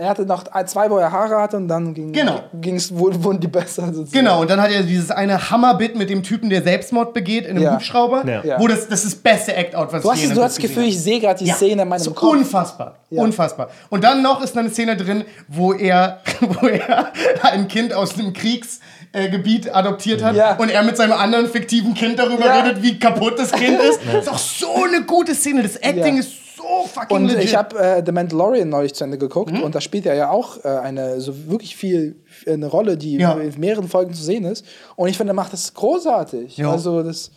Er 0.00 0.08
hatte 0.10 0.24
noch 0.24 0.44
zwei, 0.66 0.88
wo 0.90 0.98
er 0.98 1.10
Haare 1.10 1.40
hatte 1.40 1.56
und 1.56 1.66
dann 1.66 1.92
ging, 1.92 2.12
Genau. 2.12 2.40
ging's, 2.60 2.94
wurden, 2.94 3.24
wurden 3.24 3.40
die 3.40 3.48
besser. 3.48 3.86
sozusagen. 3.86 4.12
Genau, 4.12 4.40
und 4.42 4.48
dann 4.48 4.62
hat 4.62 4.70
er 4.70 4.84
dieses 4.84 5.10
eine 5.10 5.50
Hammerbit 5.50 5.96
mit 5.96 6.08
dem 6.08 6.22
Typen, 6.22 6.48
der 6.50 6.62
Selbstmord 6.62 7.12
begeht 7.12 7.44
in 7.46 7.56
einem 7.56 7.62
Ja. 7.64 7.72
Hubschrauber, 7.74 8.22
Ja. 8.24 8.44
Ja. 8.44 8.60
wo 8.60 8.68
das, 8.68 8.86
das 8.88 9.04
ist 9.04 9.14
das 9.14 9.20
beste 9.22 9.56
Act-Out, 9.56 9.92
was 9.92 10.02
Du 10.04 10.10
hast, 10.12 10.18
ich 10.22 10.28
je 10.28 10.34
du 10.34 10.40
hast 10.42 10.56
das 10.56 10.62
Gefühl, 10.62 10.84
ich 10.84 11.00
sehe 11.02 11.18
gerade 11.18 11.42
die 11.42 11.50
habe. 11.50 11.56
Szene 11.56 11.82
in 11.82 11.88
meinem 11.88 11.98
so 11.98 12.12
Kopf. 12.12 12.30
Unfassbar, 12.30 12.94
Ja. 13.10 13.22
unfassbar. 13.22 13.70
Und 13.90 14.04
dann 14.04 14.22
noch 14.22 14.40
ist 14.40 14.56
eine 14.56 14.70
Szene 14.70 14.96
drin, 14.96 15.24
wo 15.48 15.72
er, 15.72 16.20
wo 16.40 16.68
er 16.68 17.12
ein 17.42 17.66
Kind 17.66 17.92
aus 17.92 18.16
einem 18.16 18.32
Kriegsgebiet 18.32 19.74
adoptiert 19.74 20.22
hat 20.22 20.36
Ja. 20.36 20.54
und 20.56 20.70
er 20.70 20.82
mit 20.84 20.96
seinem 20.96 21.14
anderen 21.14 21.48
fiktiven 21.48 21.94
Kind 21.94 22.18
darüber 22.20 22.46
Ja. 22.46 22.60
redet, 22.60 22.82
wie 22.82 22.98
kaputt 23.00 23.38
das 23.38 23.50
Kind 23.52 23.80
ist. 23.90 24.00
Das 24.12 24.22
ist 24.26 24.28
auch 24.28 24.38
so 24.38 24.84
eine 24.84 25.02
gute 25.04 25.34
Szene. 25.34 25.62
Das 25.62 25.76
Acting 25.76 26.14
Ja. 26.14 26.20
ist 26.20 26.30
so 26.58 26.86
fucking 26.92 27.16
Und 27.16 27.26
legit. 27.28 27.44
ich 27.44 27.56
habe 27.56 27.78
äh, 27.78 28.02
The 28.04 28.12
Mandalorian 28.12 28.68
neulich 28.68 28.94
zu 28.94 29.04
Ende 29.04 29.16
geguckt 29.18 29.52
Mhm. 29.52 29.62
und 29.62 29.74
da 29.74 29.80
spielt 29.80 30.04
er 30.06 30.14
ja 30.14 30.30
auch 30.30 30.64
äh, 30.64 30.68
eine 30.68 31.20
so 31.20 31.32
wirklich 31.48 31.76
viel 31.76 32.16
eine 32.46 32.66
Rolle, 32.66 32.96
die 32.96 33.16
Ja. 33.16 33.32
in 33.32 33.58
mehreren 33.58 33.88
Folgen 33.88 34.12
zu 34.12 34.22
sehen 34.22 34.44
ist. 34.44 34.64
Und 34.96 35.08
ich 35.08 35.16
finde, 35.16 35.30
er 35.32 35.34
macht 35.36 35.52
das 35.52 35.72
großartig. 35.74 36.56
Ja. 36.58 36.70
Also 36.70 37.02
das 37.02 37.30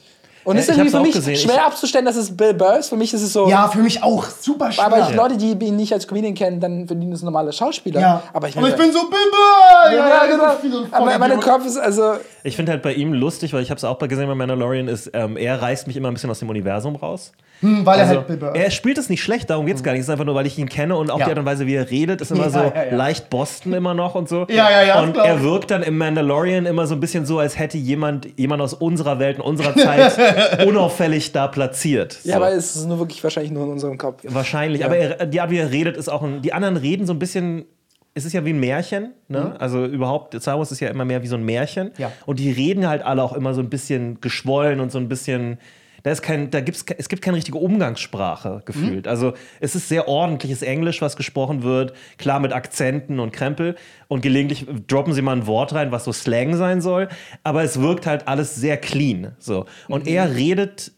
und 0.43 0.55
Ja, 0.55 0.61
es 0.61 0.69
ist 0.69 0.75
irgendwie 0.75 0.89
für 0.89 0.99
mich 1.01 1.13
gesehen. 1.13 1.35
schwer 1.35 1.53
Ich- 1.57 1.61
abzustellen, 1.61 2.03
dass 2.03 2.15
es 2.15 2.35
Bill 2.35 2.55
Burr 2.55 2.79
ist. 2.79 2.89
Für 2.89 2.95
mich 2.95 3.13
ist 3.13 3.21
es 3.21 3.31
so. 3.31 3.47
ja, 3.47 3.67
für 3.67 3.77
mich 3.77 4.01
auch 4.01 4.25
super 4.25 4.71
schwer. 4.71 4.85
Aber 4.87 5.07
ich, 5.07 5.15
Leute, 5.15 5.37
die 5.37 5.51
ihn 5.51 5.75
nicht 5.75 5.93
als 5.93 6.07
Comedian 6.07 6.33
kennen, 6.33 6.59
dann 6.59 6.87
finden 6.87 7.11
das 7.11 7.21
normale 7.21 7.53
Schauspieler. 7.53 8.01
ja. 8.01 8.23
Aber 8.33 8.47
ich, 8.47 8.57
Aber 8.57 8.67
ich 8.67 8.75
bin 8.75 8.91
so 8.91 9.01
Bilber! 9.01 9.95
ja, 9.95 10.25
genau. 10.25 10.53
Ich 10.55 10.59
bin 10.61 10.71
so 10.71 10.87
Aber 10.89 11.19
mein. 11.19 11.39
Kopf 11.39 11.63
ist 11.67 11.77
also 11.77 12.13
Ich 12.43 12.55
finde 12.55 12.71
halt 12.71 12.81
bei 12.81 12.93
ihm 12.93 13.13
lustig, 13.13 13.53
weil 13.53 13.61
ich 13.61 13.69
habe 13.69 13.77
es 13.77 13.83
auch 13.83 13.99
bei 13.99 14.07
gesehen 14.07 14.27
bei 14.27 14.33
Mandalorian, 14.33 14.87
ist, 14.87 15.11
ähm, 15.13 15.37
er 15.37 15.61
reißt 15.61 15.85
mich 15.85 15.95
immer 15.95 16.07
ein 16.09 16.15
bisschen 16.15 16.31
aus 16.31 16.39
dem 16.39 16.49
Universum 16.49 16.95
raus. 16.95 17.33
Hm, 17.61 17.85
weil 17.85 17.99
er 17.99 18.05
Also, 18.05 18.17
halt 18.17 18.27
Bill 18.27 18.37
Burr 18.37 18.55
er 18.55 18.71
spielt 18.71 18.97
es 18.97 19.07
nicht 19.09 19.21
schlecht, 19.23 19.49
darum 19.49 19.65
geht 19.65 19.75
es 19.77 19.83
gar 19.83 19.91
nicht. 19.93 20.01
Es 20.01 20.07
ist 20.07 20.11
einfach 20.11 20.25
nur, 20.25 20.35
weil 20.35 20.45
ich 20.47 20.57
ihn 20.57 20.67
kenne 20.67 20.95
und 20.95 21.09
auch 21.11 21.19
Ja. 21.19 21.25
die 21.25 21.31
Art 21.31 21.39
und 21.39 21.45
Weise, 21.45 21.67
wie 21.67 21.75
er 21.75 21.89
redet, 21.89 22.19
ist 22.21 22.31
immer 22.31 22.43
Ja, 22.45 22.49
so 22.49 22.59
ja, 22.59 22.85
ja. 22.89 22.95
leicht 22.95 23.29
Boston 23.29 23.73
immer 23.73 23.93
noch 23.93 24.15
und 24.15 24.27
so. 24.27 24.45
Ja, 24.49 24.69
ja, 24.69 24.83
ja, 24.83 25.01
Und 25.01 25.15
er 25.17 25.41
wirkt 25.43 25.71
dann 25.71 25.83
im 25.83 25.97
Mandalorian 25.97 26.65
immer 26.65 26.87
so 26.87 26.95
ein 26.95 26.99
bisschen 26.99 27.25
so, 27.25 27.39
als 27.39 27.57
hätte 27.59 27.77
jemand, 27.77 28.27
jemand 28.37 28.61
aus 28.61 28.73
unserer 28.73 29.19
Welt, 29.19 29.37
in 29.37 29.41
unserer 29.43 29.75
Zeit 29.75 30.65
unauffällig 30.67 31.31
da 31.31 31.47
platziert. 31.47 32.19
ja, 32.23 32.31
so. 32.33 32.37
aber 32.37 32.51
es 32.53 32.75
ist 32.75 32.87
nur 32.87 32.99
wirklich 32.99 33.23
wahrscheinlich 33.23 33.51
nur 33.51 33.63
in 33.65 33.71
unserem 33.71 33.97
Kopf. 33.97 34.21
Wahrscheinlich, 34.27 34.83
aber 34.85 34.97
er, 34.97 35.25
die 35.25 35.39
Art, 35.41 35.49
wie 35.51 35.57
er 35.57 35.71
redet, 35.71 35.97
ist 35.97 36.09
auch 36.09 36.23
ein. 36.23 36.41
Die 36.41 36.53
anderen 36.53 36.77
reden 36.77 37.05
so 37.05 37.13
ein 37.13 37.19
bisschen. 37.19 37.65
Es 38.13 38.25
ist 38.25 38.33
ja 38.33 38.43
wie 38.43 38.49
ein 38.49 38.59
Märchen, 38.59 39.13
ne? 39.29 39.55
Also 39.59 39.85
überhaupt, 39.85 40.33
Star 40.41 40.57
Wars 40.57 40.69
ist 40.73 40.81
ja 40.81 40.89
immer 40.89 41.05
mehr 41.05 41.23
wie 41.23 41.27
so 41.27 41.37
ein 41.37 41.43
Märchen. 41.45 41.87
Mhm. 41.87 41.93
Ja. 41.97 42.11
Und 42.25 42.39
die 42.39 42.51
reden 42.51 42.87
halt 42.89 43.03
alle 43.03 43.23
auch 43.23 43.31
immer 43.31 43.53
so 43.53 43.61
ein 43.61 43.69
bisschen 43.69 44.19
geschwollen 44.19 44.79
und 44.81 44.91
so 44.91 44.97
ein 44.97 45.07
bisschen. 45.07 45.59
Da 46.03 46.11
ist 46.11 46.21
kein, 46.21 46.49
da 46.49 46.61
gibt's, 46.61 46.85
es 46.97 47.09
gibt 47.09 47.21
keine 47.21 47.37
richtige 47.37 47.57
Umgangssprache 47.57 48.61
gefühlt. 48.65 49.05
Mhm. 49.05 49.09
Also 49.09 49.33
es 49.59 49.75
ist 49.75 49.87
sehr 49.89 50.07
ordentliches 50.07 50.61
Englisch, 50.61 51.01
was 51.01 51.15
gesprochen 51.15 51.63
wird, 51.63 51.93
klar 52.17 52.39
mit 52.39 52.53
Akzenten 52.53 53.19
und 53.19 53.31
Krempel. 53.31 53.75
Und 54.07 54.21
gelegentlich 54.21 54.65
droppen 54.87 55.13
sie 55.13 55.21
mal 55.21 55.35
ein 55.35 55.47
Wort 55.47 55.73
rein, 55.73 55.91
was 55.91 56.03
so 56.05 56.11
Slang 56.11 56.55
sein 56.55 56.81
soll. 56.81 57.07
Aber 57.43 57.63
es 57.63 57.79
wirkt 57.79 58.07
halt 58.07 58.27
alles 58.27 58.55
sehr 58.55 58.77
clean. 58.77 59.33
So. 59.39 59.65
Und 59.87 60.05
Mhm. 60.05 60.11
er 60.13 60.35
redet 60.35 60.91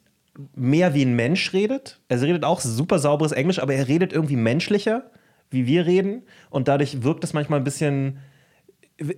mehr 0.56 0.94
wie 0.94 1.04
ein 1.06 1.16
Mensch 1.16 1.54
redet. 1.54 2.00
Er 2.08 2.22
redet 2.22 2.44
auch 2.44 2.60
super 2.60 2.98
sauberes 3.00 3.32
Englisch, 3.34 3.60
aber 3.60 3.76
er 3.76 3.88
redet 3.88 4.14
irgendwie 4.14 4.36
menschlicher, 4.36 5.12
wie 5.52 5.68
wir 5.68 5.86
reden. 5.86 6.24
Und 6.50 6.68
dadurch 6.68 7.04
wirkt 7.04 7.24
es 7.24 7.34
manchmal 7.34 7.60
ein 7.60 7.64
bisschen. 7.64 8.20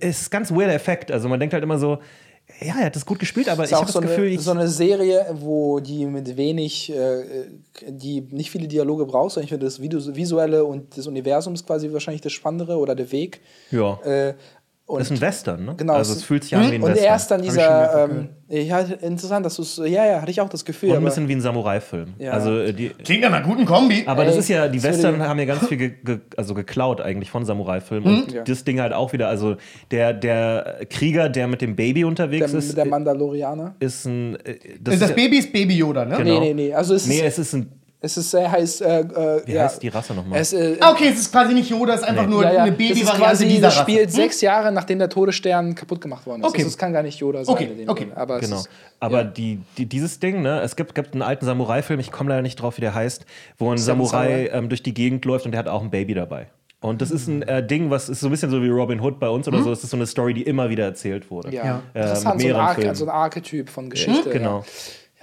Es 0.00 0.22
ist 0.22 0.30
ganz 0.30 0.50
weirder 0.50 0.74
Effekt. 0.74 1.10
Also 1.12 1.28
man 1.28 1.38
denkt 1.38 1.52
halt 1.54 1.62
immer 1.62 1.78
so, 1.78 1.98
ja, 2.60 2.74
er 2.78 2.86
hat 2.86 2.96
das 2.96 3.04
gut 3.04 3.18
gespielt, 3.18 3.48
aber 3.48 3.64
ist 3.64 3.70
ich 3.70 3.76
auch 3.76 3.80
habe 3.80 3.92
das 3.92 3.94
so, 3.94 4.00
Gefühl, 4.00 4.26
eine, 4.26 4.34
ich. 4.34 4.40
so 4.40 4.50
eine 4.50 4.68
Serie, 4.68 5.26
wo 5.40 5.80
die 5.80 6.06
mit 6.06 6.36
wenig, 6.36 6.90
äh, 6.90 7.46
die 7.86 8.22
nicht 8.30 8.50
viele 8.50 8.66
Dialoge 8.66 9.04
braucht, 9.04 9.32
sondern 9.32 9.44
ich 9.44 9.50
finde 9.50 9.96
das 9.96 10.14
Visuelle 10.16 10.64
und 10.64 10.96
das 10.96 11.06
Universum 11.06 11.54
ist 11.54 11.66
quasi 11.66 11.92
wahrscheinlich 11.92 12.22
das 12.22 12.32
Spannendere 12.32 12.78
oder 12.78 12.94
der 12.94 13.12
Weg. 13.12 13.40
ja. 13.70 14.00
Äh, 14.04 14.34
Und 14.88 15.00
Das 15.00 15.10
ist 15.10 15.18
ein 15.18 15.20
Western, 15.20 15.64
ne? 15.64 15.74
Genau, 15.76 15.94
Also 15.94 16.12
es- 16.12 16.22
fühlt 16.22 16.44
sich 16.44 16.54
an 16.54 16.70
wie 16.70 16.76
ein 16.76 16.82
Und 16.82 16.90
Western. 16.90 17.04
er 17.08 17.16
ist 17.16 17.26
dann 17.26 17.42
dieser, 17.42 18.04
ähm, 18.04 18.28
ja, 18.48 18.78
interessant, 18.78 19.44
dass 19.44 19.56
du 19.56 19.62
es, 19.62 19.78
ja, 19.78 20.06
ja, 20.06 20.20
hatte 20.22 20.30
ich 20.30 20.40
auch 20.40 20.48
das 20.48 20.64
Gefühl. 20.64 20.90
Und 20.90 20.94
ein 20.94 20.98
aber, 20.98 21.06
bisschen 21.06 21.26
wie 21.26 21.32
ein 21.34 21.40
Samurai-Film. 21.40 22.14
Ja. 22.18 22.30
Also 22.30 22.56
äh, 22.60 22.72
die, 22.72 22.90
Klingt 22.90 23.22
nach 23.22 23.32
einer 23.32 23.44
guten 23.44 23.64
Kombi. 23.64 24.04
aber 24.06 24.24
das 24.24 24.34
Ey, 24.34 24.38
ist 24.40 24.48
ja, 24.48 24.68
die 24.68 24.80
Western 24.80 25.20
haben 25.26 25.40
ja 25.40 25.44
ganz 25.46 25.66
viel 25.66 25.76
ge, 25.76 25.92
ge, 26.04 26.18
also 26.36 26.54
geklaut 26.54 27.00
eigentlich 27.00 27.32
von 27.32 27.44
Samurai-Filmen. 27.44 28.22
Und 28.22 28.32
Ja. 28.32 28.44
das 28.44 28.62
Ding 28.62 28.80
halt 28.80 28.92
auch 28.92 29.12
wieder, 29.12 29.26
also 29.28 29.56
der, 29.90 30.12
der 30.12 30.82
Krieger, 30.88 31.30
der 31.30 31.48
mit 31.48 31.62
dem 31.62 31.74
Baby 31.74 32.04
unterwegs 32.04 32.52
der, 32.52 32.58
ist, 32.60 32.76
der 32.76 32.84
Mandalorianer. 32.86 33.74
ist 33.80 34.04
ein. 34.06 34.36
äh, 34.44 34.54
das, 34.80 35.00
das 35.00 35.10
ja- 35.10 35.16
Baby 35.16 35.38
ist 35.38 35.52
Baby 35.52 35.78
Yoda, 35.78 36.04
ne? 36.04 36.16
Genau. 36.18 36.38
Nee, 36.38 36.54
nee, 36.54 36.54
nee. 36.68 36.72
Also 36.74 36.94
es 36.94 37.08
Nee, 37.08 37.16
ist, 37.18 37.24
es 37.24 37.38
ist 37.40 37.54
ein. 37.54 37.72
Es 38.00 38.16
ist, 38.16 38.34
er 38.34 38.50
heißt, 38.52 38.82
äh, 38.82 39.00
äh, 39.00 39.42
Wie 39.46 39.52
ja, 39.52 39.64
heißt 39.64 39.82
die 39.82 39.88
Rasse 39.88 40.14
nochmal? 40.14 40.38
Es, 40.40 40.52
äh, 40.52 40.76
Ah, 40.80 40.92
okay, 40.92 41.08
es 41.12 41.18
ist 41.20 41.32
quasi 41.32 41.54
nicht 41.54 41.70
Yoda, 41.70 41.94
es 41.94 42.02
ist 42.02 42.06
einfach 42.08 42.24
Nee. 42.26 42.30
nur 42.30 42.42
ja, 42.44 42.52
ja. 42.52 42.62
eine 42.62 42.72
das 42.72 42.80
ist 42.80 42.88
Baby-Variante 42.88 43.24
quasi, 43.26 43.48
dieser 43.48 43.60
das 43.62 43.74
Rasse. 43.76 43.82
spielt 43.90 44.12
sechs 44.12 44.40
Jahre, 44.42 44.70
nachdem 44.72 44.98
der 44.98 45.08
Todesstern 45.08 45.74
kaputt 45.74 46.00
gemacht 46.00 46.26
worden 46.26 46.42
ist. 46.42 46.48
Okay. 46.48 46.58
Also 46.58 46.68
es 46.68 46.78
kann 46.78 46.92
gar 46.92 47.02
nicht 47.02 47.18
Yoda 47.18 47.44
sein. 47.44 47.54
Okay, 47.54 47.64
in 47.64 47.78
dem 47.78 47.88
okay. 47.88 48.08
Aber 48.14 48.36
es 48.36 48.40
Genau. 48.42 48.56
ist, 48.56 48.68
Aber 49.00 49.24
die, 49.24 49.60
die, 49.78 49.86
dieses 49.86 50.18
Ding, 50.20 50.42
ne, 50.42 50.60
es 50.60 50.76
gibt, 50.76 50.94
gibt 50.94 51.14
einen 51.14 51.22
alten 51.22 51.44
Samurai-Film, 51.46 51.98
ich 52.00 52.12
komme 52.12 52.30
leider 52.30 52.42
nicht 52.42 52.56
drauf, 52.56 52.76
wie 52.76 52.82
der 52.82 52.94
heißt, 52.94 53.24
wo 53.58 53.70
ein 53.72 53.78
Samurai 53.78 54.46
Samurai. 54.46 54.50
ähm, 54.52 54.68
durch 54.68 54.82
die 54.82 54.94
Gegend 54.94 55.24
läuft 55.24 55.46
und 55.46 55.52
der 55.52 55.58
hat 55.58 55.68
auch 55.68 55.82
ein 55.82 55.90
Baby 55.90 56.14
dabei. 56.14 56.48
Und 56.82 57.00
das 57.02 57.10
ist 57.10 57.26
ein 57.26 57.40
äh, 57.42 57.66
Ding, 57.66 57.90
was 57.90 58.08
ist 58.10 58.20
so 58.20 58.28
ein 58.28 58.30
bisschen 58.30 58.50
so 58.50 58.62
wie 58.62 58.68
Robin 58.68 59.00
Hood 59.00 59.18
bei 59.18 59.28
uns 59.30 59.48
oder 59.48 59.62
so. 59.62 59.70
Das 59.70 59.82
ist 59.82 59.90
so 59.90 59.96
eine 59.96 60.06
Story, 60.06 60.34
die 60.34 60.42
immer 60.42 60.68
wieder 60.68 60.84
erzählt 60.84 61.30
wurde. 61.30 61.50
ja. 61.52 61.64
Ja. 61.64 61.82
Äh, 61.94 62.00
Interessant, 62.02 62.36
mit 62.36 62.48
so 62.50 62.54
ein, 62.56 62.74
Filmen. 62.76 62.94
so 62.94 63.04
ein 63.06 63.10
Archetyp 63.10 63.70
von 63.70 63.88
Geschichte. 63.90 64.28
Genau. 64.30 64.58
Ja. 64.58 64.64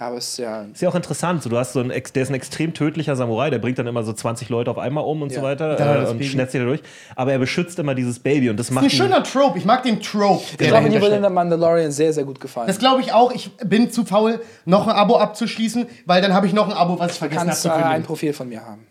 Ja, 0.00 0.06
aber 0.08 0.16
es 0.16 0.30
ist 0.30 0.38
ja. 0.38 0.62
Ist 0.62 0.82
ja 0.82 0.88
auch 0.88 0.94
interessant. 0.96 1.42
So, 1.42 1.48
du 1.48 1.56
hast 1.56 1.72
so 1.72 1.80
einen, 1.80 1.90
der 1.90 2.22
ist 2.22 2.28
ein 2.28 2.34
extrem 2.34 2.74
tödlicher 2.74 3.14
Samurai, 3.14 3.50
der 3.50 3.58
bringt 3.58 3.78
dann 3.78 3.86
immer 3.86 4.02
so 4.02 4.12
20 4.12 4.48
Leute 4.48 4.70
auf 4.70 4.78
einmal 4.78 5.04
um 5.04 5.22
und 5.22 5.30
Ja. 5.30 5.38
so 5.38 5.42
weiter 5.46 5.78
er 5.78 6.02
äh, 6.02 6.06
und 6.08 6.18
Baby. 6.18 6.28
schnetzt 6.30 6.52
sich 6.52 6.60
da 6.60 6.64
durch. 6.66 6.80
Aber 7.14 7.32
er 7.32 7.38
beschützt 7.38 7.78
immer 7.78 7.94
dieses 7.94 8.18
Baby 8.18 8.50
und 8.50 8.56
das 8.56 8.66
Das 8.66 8.74
macht 8.74 8.86
ist 8.86 8.92
ein 8.94 8.96
schöner 8.96 9.22
Trope. 9.22 9.56
Ich 9.58 9.64
mag 9.64 9.82
den 9.84 10.00
Trope. 10.00 10.42
Ich 10.50 10.56
der 10.56 10.68
glaube, 10.68 10.84
mir 10.88 10.94
würde 10.94 11.06
steckt. 11.06 11.22
der 11.22 11.30
Mandalorian 11.30 11.92
sehr, 11.92 12.12
sehr 12.12 12.24
gut 12.24 12.40
gefallen. 12.40 12.66
Das 12.66 12.78
glaube 12.78 13.02
ich 13.02 13.12
auch. 13.12 13.32
Ich 13.32 13.52
bin 13.58 13.90
zu 13.90 14.04
faul, 14.04 14.40
noch 14.64 14.88
ein 14.88 14.94
Abo 14.96 15.16
abzuschließen, 15.16 15.86
weil 16.06 16.20
dann 16.22 16.34
habe 16.34 16.46
ich 16.48 16.52
noch 16.52 16.66
ein 16.68 16.72
Abo, 16.76 16.98
was 16.98 17.12
ich 17.12 17.18
vergessen 17.18 17.40
habe 17.40 17.48
kannst 17.50 17.62
zu 17.62 17.68
äh, 17.68 17.72
ein. 17.72 18.02
Profil 18.02 18.32
von 18.32 18.48
mir 18.48 18.66
haben. 18.66 18.86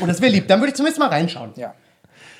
Und 0.00 0.08
das 0.08 0.20
wäre 0.20 0.32
lieb. 0.32 0.48
Dann 0.48 0.60
würde 0.60 0.70
ich 0.70 0.74
zumindest 0.76 0.98
mal 0.98 1.08
reinschauen. 1.08 1.50
Ja. 1.56 1.74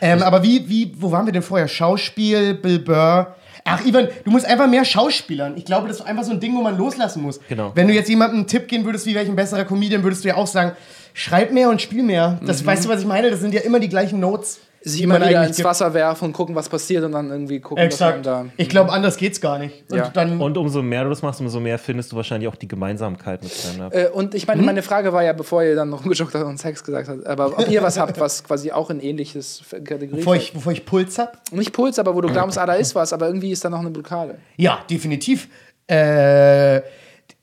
Ähm, 0.01 0.23
aber 0.23 0.43
wie, 0.43 0.69
wie, 0.69 0.95
wo 0.99 1.13
waren 1.13 1.27
wir 1.27 1.33
denn 1.33 1.43
vorher? 1.43 1.69
Schauspiel, 1.69 2.55
Bill 2.55 2.79
Burr. 2.79 3.37
Ach, 3.65 3.85
Ivan, 3.85 4.09
du 4.25 4.31
musst 4.31 4.47
einfach 4.47 4.67
mehr 4.69 4.85
Schauspielern. 4.85 5.57
Ich 5.57 5.65
glaube, 5.65 5.89
das 5.89 6.01
ist 6.01 6.07
einfach 6.07 6.25
so 6.25 6.33
ein 6.33 6.41
Ding, 6.41 6.57
wo 6.57 6.63
man 6.63 6.77
loslassen 6.77 7.23
muss. 7.23 7.41
Genau. 7.49 7.73
Wenn 7.75 7.89
du 7.89 7.95
jetzt 7.95 8.09
jemandem 8.09 8.41
einen 8.41 8.47
Tipp 8.47 8.69
geben 8.69 8.85
würdest, 8.85 9.07
wie 9.07 9.15
welch 9.15 9.29
ein 9.29 9.37
besserer 9.37 9.65
Comedian, 9.65 10.03
würdest 10.03 10.25
du 10.25 10.29
ja 10.29 10.37
auch 10.37 10.47
sagen, 10.47 10.73
schreib 11.15 11.53
mehr 11.53 11.71
und 11.71 11.81
spiel 11.81 12.03
mehr. 12.03 12.41
Das, 12.45 12.65
Weißt 12.65 12.85
du, 12.85 12.89
was 12.89 13.01
ich 13.01 13.07
meine? 13.07 13.31
Das 13.31 13.41
sind 13.41 13.55
ja 13.55 13.61
immer 13.61 13.81
die 13.81 13.89
gleichen 13.89 14.21
Notes. 14.21 14.61
Sich 14.83 15.03
immer 15.03 15.17
wieder 15.17 15.47
ins. 15.47 15.63
Wasser 15.63 15.93
werfen 15.93 16.25
und 16.27 16.33
gucken, 16.33 16.55
was 16.55 16.71
passiert 16.71 17.05
und 17.05 17.13
dann 17.13 17.29
irgendwie 17.31 17.61
gucken, 17.61 17.85
Exakt. 17.85 18.25
dass 18.25 18.35
man 18.35 18.47
da. 18.47 18.53
Ich 18.57 18.71
glaube, 18.71 18.91
anders 18.93 19.19
geht's 19.19 19.39
gar 19.41 19.59
nicht. 19.59 19.85
Und 19.91 19.99
Ja. 19.99 20.09
dann, 20.09 20.41
Und 20.41 20.57
umso 20.57 20.81
mehr 20.83 21.05
du 21.05 21.11
das 21.11 21.21
machst, 21.21 21.39
umso 21.41 21.61
mehr 21.61 21.79
findest 21.79 22.13
du 22.13 22.17
wahrscheinlich 22.17 22.49
auch 22.49 22.57
die 22.57 22.67
Gemeinsamkeit 22.67 23.43
mit 23.43 23.53
Stand-Up. 23.53 23.95
Äh, 23.95 24.07
und 24.09 24.35
ich 24.35 24.45
Mhm. 24.45 24.53
meine, 24.55 24.63
meine 24.63 24.83
Frage 24.83 25.13
war 25.13 25.23
ja, 25.23 25.35
bevor 25.35 25.63
ihr 25.63 25.75
dann 25.77 25.91
noch 25.91 26.03
rumgejockt 26.05 26.35
habt 26.35 26.45
und 26.47 26.57
Sex 26.59 26.83
gesagt 26.83 27.09
habt, 27.11 27.27
aber 27.27 27.59
ob 27.59 27.69
ihr 27.69 27.83
was 27.83 27.99
habt, 27.99 28.19
was 28.19 28.43
quasi 28.43 28.73
auch 28.73 28.89
ein 28.89 29.01
ähnliches 29.01 29.63
Kategorie 29.71 30.17
bevor 30.21 30.37
ich, 30.37 30.53
bevor 30.55 30.73
ich 30.73 30.87
Puls 30.87 31.19
hab. 31.19 31.39
Nicht 31.53 31.73
Puls, 31.75 31.99
aber 31.99 32.15
wo 32.15 32.23
du 32.23 32.29
glaubst, 32.29 32.57
ah, 32.57 32.65
da 32.65 32.73
ist 32.75 32.95
was, 32.95 33.13
aber 33.13 33.27
irgendwie 33.27 33.51
ist 33.53 33.63
da 33.65 33.69
noch 33.69 33.81
eine 33.81 33.91
Blockade. 33.91 34.39
Ja, 34.57 34.79
definitiv. 34.89 35.49
Äh, 35.89 36.81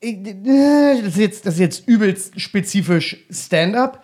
das, 0.01 1.07
ist 1.07 1.17
jetzt, 1.17 1.45
das 1.45 1.53
ist 1.55 1.59
jetzt 1.59 1.87
übelst 1.87 2.39
spezifisch 2.39 3.17
Stand-up. 3.29 4.01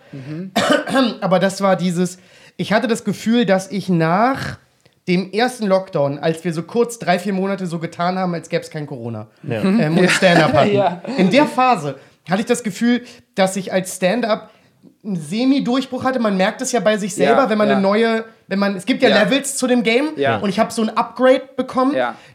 Aber 1.20 1.38
das 1.38 1.60
war 1.60 1.76
dieses, 1.76 2.18
ich 2.56 2.72
hatte 2.72 2.86
das 2.88 3.04
Gefühl, 3.04 3.46
dass 3.46 3.70
ich 3.70 3.88
nach 3.88 4.58
dem 5.08 5.32
ersten 5.32 5.66
Lockdown, 5.66 6.18
als 6.18 6.44
wir 6.44 6.52
so 6.54 6.62
kurz 6.62 6.98
drei, 6.98 7.18
vier 7.18 7.32
Monate 7.34 7.66
so 7.66 7.78
getan 7.78 8.18
haben, 8.18 8.32
als 8.34 8.48
gäbe 8.48 8.62
es 8.62 8.70
kein 8.70 8.86
Corona 8.86 9.26
Ja. 9.42 9.60
ähm, 9.62 9.98
und 9.98 10.10
Stand-up 10.10 10.52
hatten. 10.54 10.72
Ja. 10.74 11.02
In 11.18 11.30
der 11.30 11.46
Phase 11.46 11.96
hatte 12.28 12.40
ich 12.40 12.46
das 12.46 12.62
Gefühl, 12.62 13.02
dass 13.34 13.56
ich 13.56 13.72
als 13.72 13.96
Stand-up 13.96 14.50
einen 15.04 15.16
Semi-Durchbruch 15.16 16.04
hatte. 16.04 16.20
Man 16.20 16.38
merkt 16.38 16.62
es 16.62 16.72
ja 16.72 16.80
bei 16.80 16.96
sich 16.96 17.14
selber, 17.14 17.42
Ja, 17.42 17.50
wenn 17.50 17.58
man 17.58 17.68
eine 17.68 17.80
neue, 17.82 18.24
wenn 18.48 18.58
man, 18.58 18.76
es 18.76 18.86
gibt 18.86 19.02
ja. 19.02 19.10
Levels 19.10 19.58
zu 19.58 19.66
dem 19.66 19.82
Game 19.82 20.10
und 20.40 20.48
ich 20.48 20.58
habe 20.58 20.72
so 20.72 20.80
ein 20.80 20.88
Upgrade 20.96 21.42
bekommen, 21.56 21.94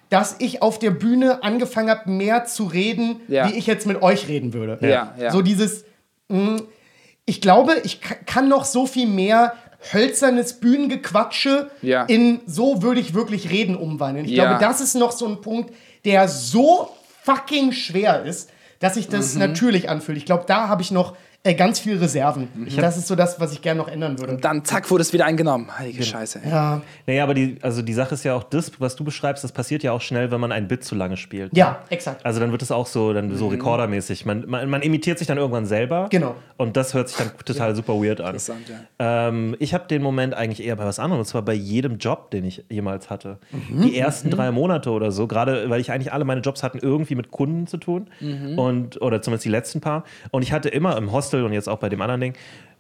dass 0.09 0.36
ich 0.39 0.61
auf 0.61 0.78
der 0.78 0.91
Bühne 0.91 1.41
angefangen 1.43 1.89
habe, 1.89 2.09
mehr 2.11 2.45
zu 2.45 2.65
reden, 2.65 3.22
wie 3.28 3.57
ich 3.57 3.65
jetzt 3.65 3.88
mit 3.88 4.01
euch 4.03 4.28
reden 4.28 4.53
würde. 4.53 4.78
So 5.32 5.41
dieses, 5.41 5.86
mh, 6.28 6.57
ich 7.26 7.41
glaube, 7.41 7.78
ich 7.84 8.01
ka- 8.01 8.15
kann 8.28 8.47
noch 8.47 8.65
so 8.65 8.86
viel 8.86 9.07
mehr 9.07 9.53
hölzernes 9.94 10.60
Bühnengequatsche 10.60 11.70
Ja. 11.82 12.04
in 12.06 12.42
so 12.46 12.82
würde 12.82 13.00
ich 13.00 13.14
wirklich 13.14 13.50
reden 13.50 13.76
umwandeln. 13.76 14.26
Ich 14.26 14.32
Ja. 14.32 14.46
glaube, 14.46 14.60
das 14.64 14.82
ist 14.82 14.96
noch 14.96 15.12
so 15.12 15.26
ein 15.28 15.42
Punkt, 15.42 15.74
der 16.06 16.28
so 16.28 16.90
fucking 17.24 17.72
schwer 17.72 18.24
ist, 18.24 18.50
dass 18.80 18.96
sich 18.96 19.08
das 19.08 19.34
Mhm. 19.34 19.40
natürlich 19.42 19.90
anfühlt. 19.90 20.18
Ich 20.18 20.26
glaube, 20.26 20.44
da 20.48 20.68
habe 20.68 20.82
ich 20.82 20.92
noch 20.92 21.16
äh, 21.44 21.54
ganz 21.54 21.80
viel 21.80 21.98
Reserven. 21.98 22.50
Das 22.76 22.98
ist 22.98 23.08
so 23.08 23.16
das, 23.16 23.40
was 23.40 23.54
ich 23.54 23.62
gerne 23.62 23.80
noch 23.80 23.88
ändern 23.88 24.20
würde. 24.20 24.38
Dann 24.38 24.66
zack, 24.66 24.92
wurde 24.92 25.04
es 25.04 25.14
wieder 25.14 25.26
eingenommen. 25.26 25.78
Heilige 25.78 26.04
Scheiße. 26.04 26.42
ey. 26.44 26.50
Ja, 26.52 26.82
Naja, 27.08 27.24
aber 27.24 27.34
die, 27.34 27.58
also 27.62 27.82
die 27.82 27.94
Sache 27.94 28.14
ist 28.16 28.26
ja 28.26 28.36
auch 28.36 28.44
das, 28.44 28.72
was 28.80 28.98
du 28.98 29.06
beschreibst, 29.06 29.44
das 29.44 29.54
passiert 29.54 29.82
ja 29.82 29.94
auch 29.94 30.02
schnell, 30.02 30.32
wenn 30.32 30.42
man 30.42 30.52
ein 30.52 30.68
Bit 30.68 30.84
zu 30.84 30.96
lange 30.96 31.16
spielt. 31.16 31.56
ja 31.56 31.80
exakt. 31.90 32.26
Also 32.26 32.42
dann 32.42 32.52
wird 32.52 32.62
es 32.62 32.72
auch 32.72 32.88
so, 32.88 33.14
dann 33.14 33.34
so 33.38 33.48
rekordermäßig. 33.48 34.26
Man, 34.26 34.46
man, 34.48 34.70
man 34.70 34.82
imitiert 34.82 35.18
sich 35.18 35.28
dann 35.28 35.38
irgendwann 35.38 35.66
selber. 35.66 36.08
Genau. 36.10 36.36
Und 36.58 36.76
das 36.76 36.94
hört 36.94 37.08
sich 37.08 37.18
dann 37.18 37.32
total 37.46 37.74
super 37.74 37.94
weird 37.94 38.20
an. 38.20 38.28
Interessant, 38.28 38.68
ja. 38.68 39.30
Ähm, 39.30 39.56
ich 39.60 39.74
habe 39.74 39.88
den 39.88 40.02
Moment 40.02 40.34
eigentlich 40.34 40.66
eher 40.68 40.76
bei 40.76 40.84
was 40.84 41.00
anderem, 41.00 41.22
und 41.22 41.26
zwar 41.26 41.42
bei 41.42 41.54
jedem 41.54 42.00
Job, 42.00 42.32
den 42.32 42.44
ich 42.44 42.66
jemals 42.70 43.10
hatte. 43.10 43.38
Mhm. 43.52 43.84
Die 43.84 43.98
ersten 43.98 44.30
drei 44.30 44.52
Monate 44.52 44.90
oder 44.92 45.12
so, 45.12 45.26
gerade 45.26 45.70
weil 45.70 45.80
ich 45.80 45.90
eigentlich 45.92 46.12
alle 46.12 46.26
meine 46.26 46.42
Jobs 46.42 46.64
hatten 46.64 46.80
irgendwie 46.80 47.16
mit 47.16 47.32
Kunden 47.32 47.66
zu 47.66 47.78
tun. 47.78 48.10
Mhm. 48.20 48.60
Und, 48.60 49.02
oder 49.02 49.22
zumindest 49.22 49.46
die 49.46 49.50
letzten 49.50 49.80
paar. 49.80 50.04
Und 50.32 50.42
ich 50.42 50.52
hatte 50.52 50.68
immer 50.68 50.98
im 50.98 51.14
Hostel 51.14 51.29
und 51.38 51.54
jetzt 51.54 51.70
auch 51.70 51.80
bei 51.80 51.90
dem 51.90 52.02
anderen 52.02 52.22
Ding, 52.22 52.34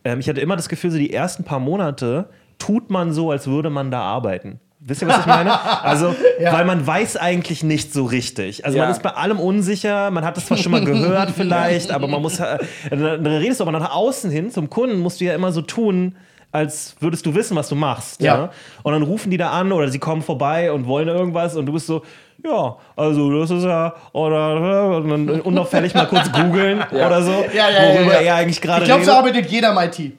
ähm, 0.03 0.19
ich 0.19 0.29
hatte 0.29 0.41
immer 0.41 0.55
das 0.55 0.69
Gefühl, 0.69 0.91
so 0.91 0.97
die 0.97 1.13
ersten 1.13 1.43
paar 1.43 1.59
Monate 1.59 2.29
tut 2.57 2.89
man 2.89 3.13
so, 3.13 3.31
als 3.31 3.47
würde 3.47 3.69
man 3.69 3.91
da 3.91 4.01
arbeiten. 4.01 4.59
Wisst 4.81 5.01
ihr, 5.01 5.09
was 5.09 5.19
ich 5.19 5.25
meine? 5.25 5.51
Also, 5.83 6.15
weil 6.51 6.63
man 6.63 6.85
weiß 6.87 7.17
eigentlich 7.17 7.63
nicht 7.63 7.91
so 7.93 8.05
richtig. 8.05 8.63
Also, 8.65 8.77
Ja. 8.77 8.85
man 8.85 8.91
ist 8.93 9.03
bei 9.03 9.09
allem 9.11 9.37
unsicher, 9.39 10.09
man 10.09 10.23
hat 10.23 10.37
es 10.37 10.45
zwar 10.45 10.57
schon 10.57 10.71
mal 10.71 10.83
gehört 10.83 11.31
vielleicht, 11.35 11.91
aber 11.91 12.07
man 12.07 12.21
muss, 12.21 12.39
äh, 12.39 12.57
dann 12.89 13.25
redest 13.25 13.59
du 13.59 13.65
aber 13.65 13.73
nach 13.77 13.93
außen 13.93 14.31
hin, 14.31 14.51
zum 14.51 14.69
Kunden 14.69 14.99
musst 14.99 15.19
du 15.19 15.25
ja 15.25 15.35
immer 15.35 15.51
so 15.51 15.61
tun, 15.61 16.15
als 16.51 16.95
würdest 16.99 17.25
du 17.25 17.35
wissen, 17.35 17.55
was 17.55 17.69
du 17.69 17.75
machst. 17.75 18.21
Ja. 18.21 18.35
Ja. 18.37 18.51
Und 18.83 18.93
dann 18.93 19.03
rufen 19.03 19.29
die 19.31 19.37
da 19.37 19.51
an 19.51 19.71
oder 19.71 19.89
sie 19.89 19.99
kommen 19.99 20.21
vorbei 20.21 20.71
und 20.71 20.87
wollen 20.87 21.07
irgendwas 21.07 21.55
und 21.55 21.65
du 21.65 21.73
bist 21.73 21.87
so, 21.87 22.01
ja, 22.43 22.77
also 22.95 23.39
das 23.39 23.51
ist 23.51 23.63
ja, 23.63 23.93
oder 24.13 24.97
und 24.97 25.09
dann 25.09 25.41
unauffällig 25.41 25.93
mal 25.93 26.07
kurz 26.07 26.31
googeln 26.31 26.81
oder 26.91 27.21
so, 27.21 27.31
Ja, 27.53 27.69
ja, 27.69 27.83
ja, 27.83 27.93
worüber 27.95 28.13
ja. 28.13 28.19
er 28.21 28.35
eigentlich 28.35 28.61
gerade 28.61 28.81
Ich 28.83 28.87
glaube, 28.87 29.05
so 29.05 29.11
arbeitet 29.11 29.47
jeder 29.51 29.71
im 29.71 29.77
IT. 29.77 29.99
Ich 29.99 30.11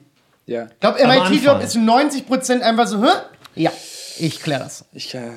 Ja. 0.45 0.67
glaube, 0.79 0.99
im 0.99 1.09
IT-Job 1.09 1.61
ist 1.63 1.75
90% 1.75 2.61
einfach 2.61 2.87
so, 2.87 3.01
hä? 3.03 3.09
Ja, 3.55 3.71
ich 4.19 4.39
kläre 4.41 4.63
das. 4.63 4.85
Ich, 4.93 5.13
äh, 5.15 5.19
ja. 5.19 5.31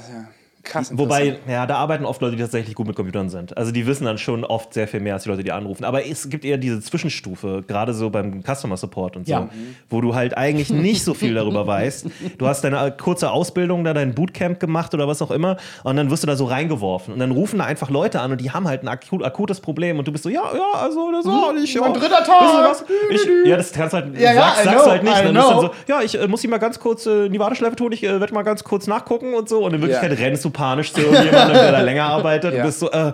Krass. 0.64 0.90
Wobei, 0.96 1.36
ja, 1.48 1.66
da 1.66 1.76
arbeiten 1.76 2.04
oft 2.04 2.20
Leute, 2.22 2.36
die 2.36 2.42
tatsächlich 2.42 2.74
gut 2.74 2.86
mit 2.86 2.96
Computern 2.96 3.28
sind. 3.28 3.56
Also 3.56 3.70
die 3.70 3.86
wissen 3.86 4.04
dann 4.06 4.18
schon 4.18 4.44
oft 4.44 4.72
sehr 4.74 4.88
viel 4.88 5.00
mehr 5.00 5.14
als 5.14 5.24
die 5.24 5.28
Leute, 5.28 5.44
die 5.44 5.52
anrufen. 5.52 5.84
Aber 5.84 6.06
es 6.06 6.28
gibt 6.30 6.44
eher 6.44 6.56
diese 6.56 6.80
Zwischenstufe, 6.80 7.62
gerade 7.66 7.92
so 7.94 8.10
beim 8.10 8.42
Customer 8.42 8.76
Support 8.76 9.16
und 9.16 9.26
so, 9.26 9.32
Ja. 9.32 9.48
wo 9.90 10.00
du 10.00 10.14
halt 10.14 10.36
eigentlich 10.36 10.70
nicht 10.70 11.04
so 11.04 11.14
viel 11.14 11.34
darüber 11.34 11.66
weißt. 11.66 12.06
Du 12.38 12.46
hast 12.46 12.64
deine 12.64 12.86
äh, 12.86 12.90
kurze 12.90 13.30
Ausbildung 13.30 13.84
da, 13.84 13.92
dein 13.94 14.14
Bootcamp 14.14 14.58
gemacht 14.58 14.94
oder 14.94 15.06
was 15.06 15.20
auch 15.22 15.30
immer 15.30 15.56
und 15.84 15.96
dann 15.96 16.10
wirst 16.10 16.22
du 16.22 16.26
da 16.26 16.36
so 16.36 16.46
reingeworfen. 16.46 17.12
Und 17.14 17.20
dann 17.20 17.30
rufen 17.30 17.58
da 17.58 17.66
einfach 17.66 17.90
Leute 17.90 18.20
an 18.20 18.32
und 18.32 18.40
die 18.40 18.50
haben 18.50 18.66
halt 18.66 18.82
ein 18.82 18.88
akut, 18.88 19.22
akutes 19.22 19.60
Problem 19.60 19.98
und 19.98 20.08
du 20.08 20.12
bist 20.12 20.24
so, 20.24 20.30
ja, 20.30 20.42
ja, 20.54 20.80
also 20.80 21.12
das 21.12 21.26
war 21.26 21.54
ich. 21.62 21.78
mein 21.78 21.92
ja. 21.92 21.98
dritter 21.98 22.24
Tag. 22.24 22.74
Sie? 22.76 23.14
Ich, 23.14 23.26
ja, 23.46 23.56
das 23.56 23.72
kannst 23.72 23.92
du 23.92 23.98
halt, 23.98 24.18
Ja, 24.18 24.32
ja, 24.32 24.40
sagst, 24.40 24.64
sagst 24.64 24.82
know, 24.84 24.90
halt 24.90 25.02
nicht. 25.02 25.18
Und 25.26 25.34
dann 25.34 25.36
ist 25.36 25.50
dann 25.50 25.60
so, 25.60 25.70
ja, 25.88 26.00
ich 26.02 26.18
äh, 26.20 26.26
muss 26.26 26.42
ihn 26.42 26.50
mal 26.50 26.58
ganz 26.58 26.78
kurz 26.80 27.06
äh, 27.06 27.26
in 27.26 27.32
die 27.32 27.38
Warteschleife 27.38 27.76
tun, 27.76 27.92
ich 27.92 28.02
äh, 28.02 28.20
werde 28.20 28.32
mal 28.32 28.42
ganz 28.42 28.64
kurz 28.64 28.86
nachgucken 28.86 29.34
und 29.34 29.48
so. 29.48 29.64
Und 29.64 29.74
in 29.74 29.80
Wirklichkeit 29.82 30.10
Ja. 30.18 30.24
rennst 30.24 30.44
du 30.44 30.50
panisch 30.54 30.92
zu 30.94 31.02
irgendjemandem, 31.02 31.56
der 31.58 31.72
da 31.72 31.80
länger 31.82 32.04
arbeitet. 32.04 32.54
Ja. 32.54 32.60
Du 32.62 32.66
bist 32.68 32.80
so, 32.80 32.90
äh, 32.90 33.08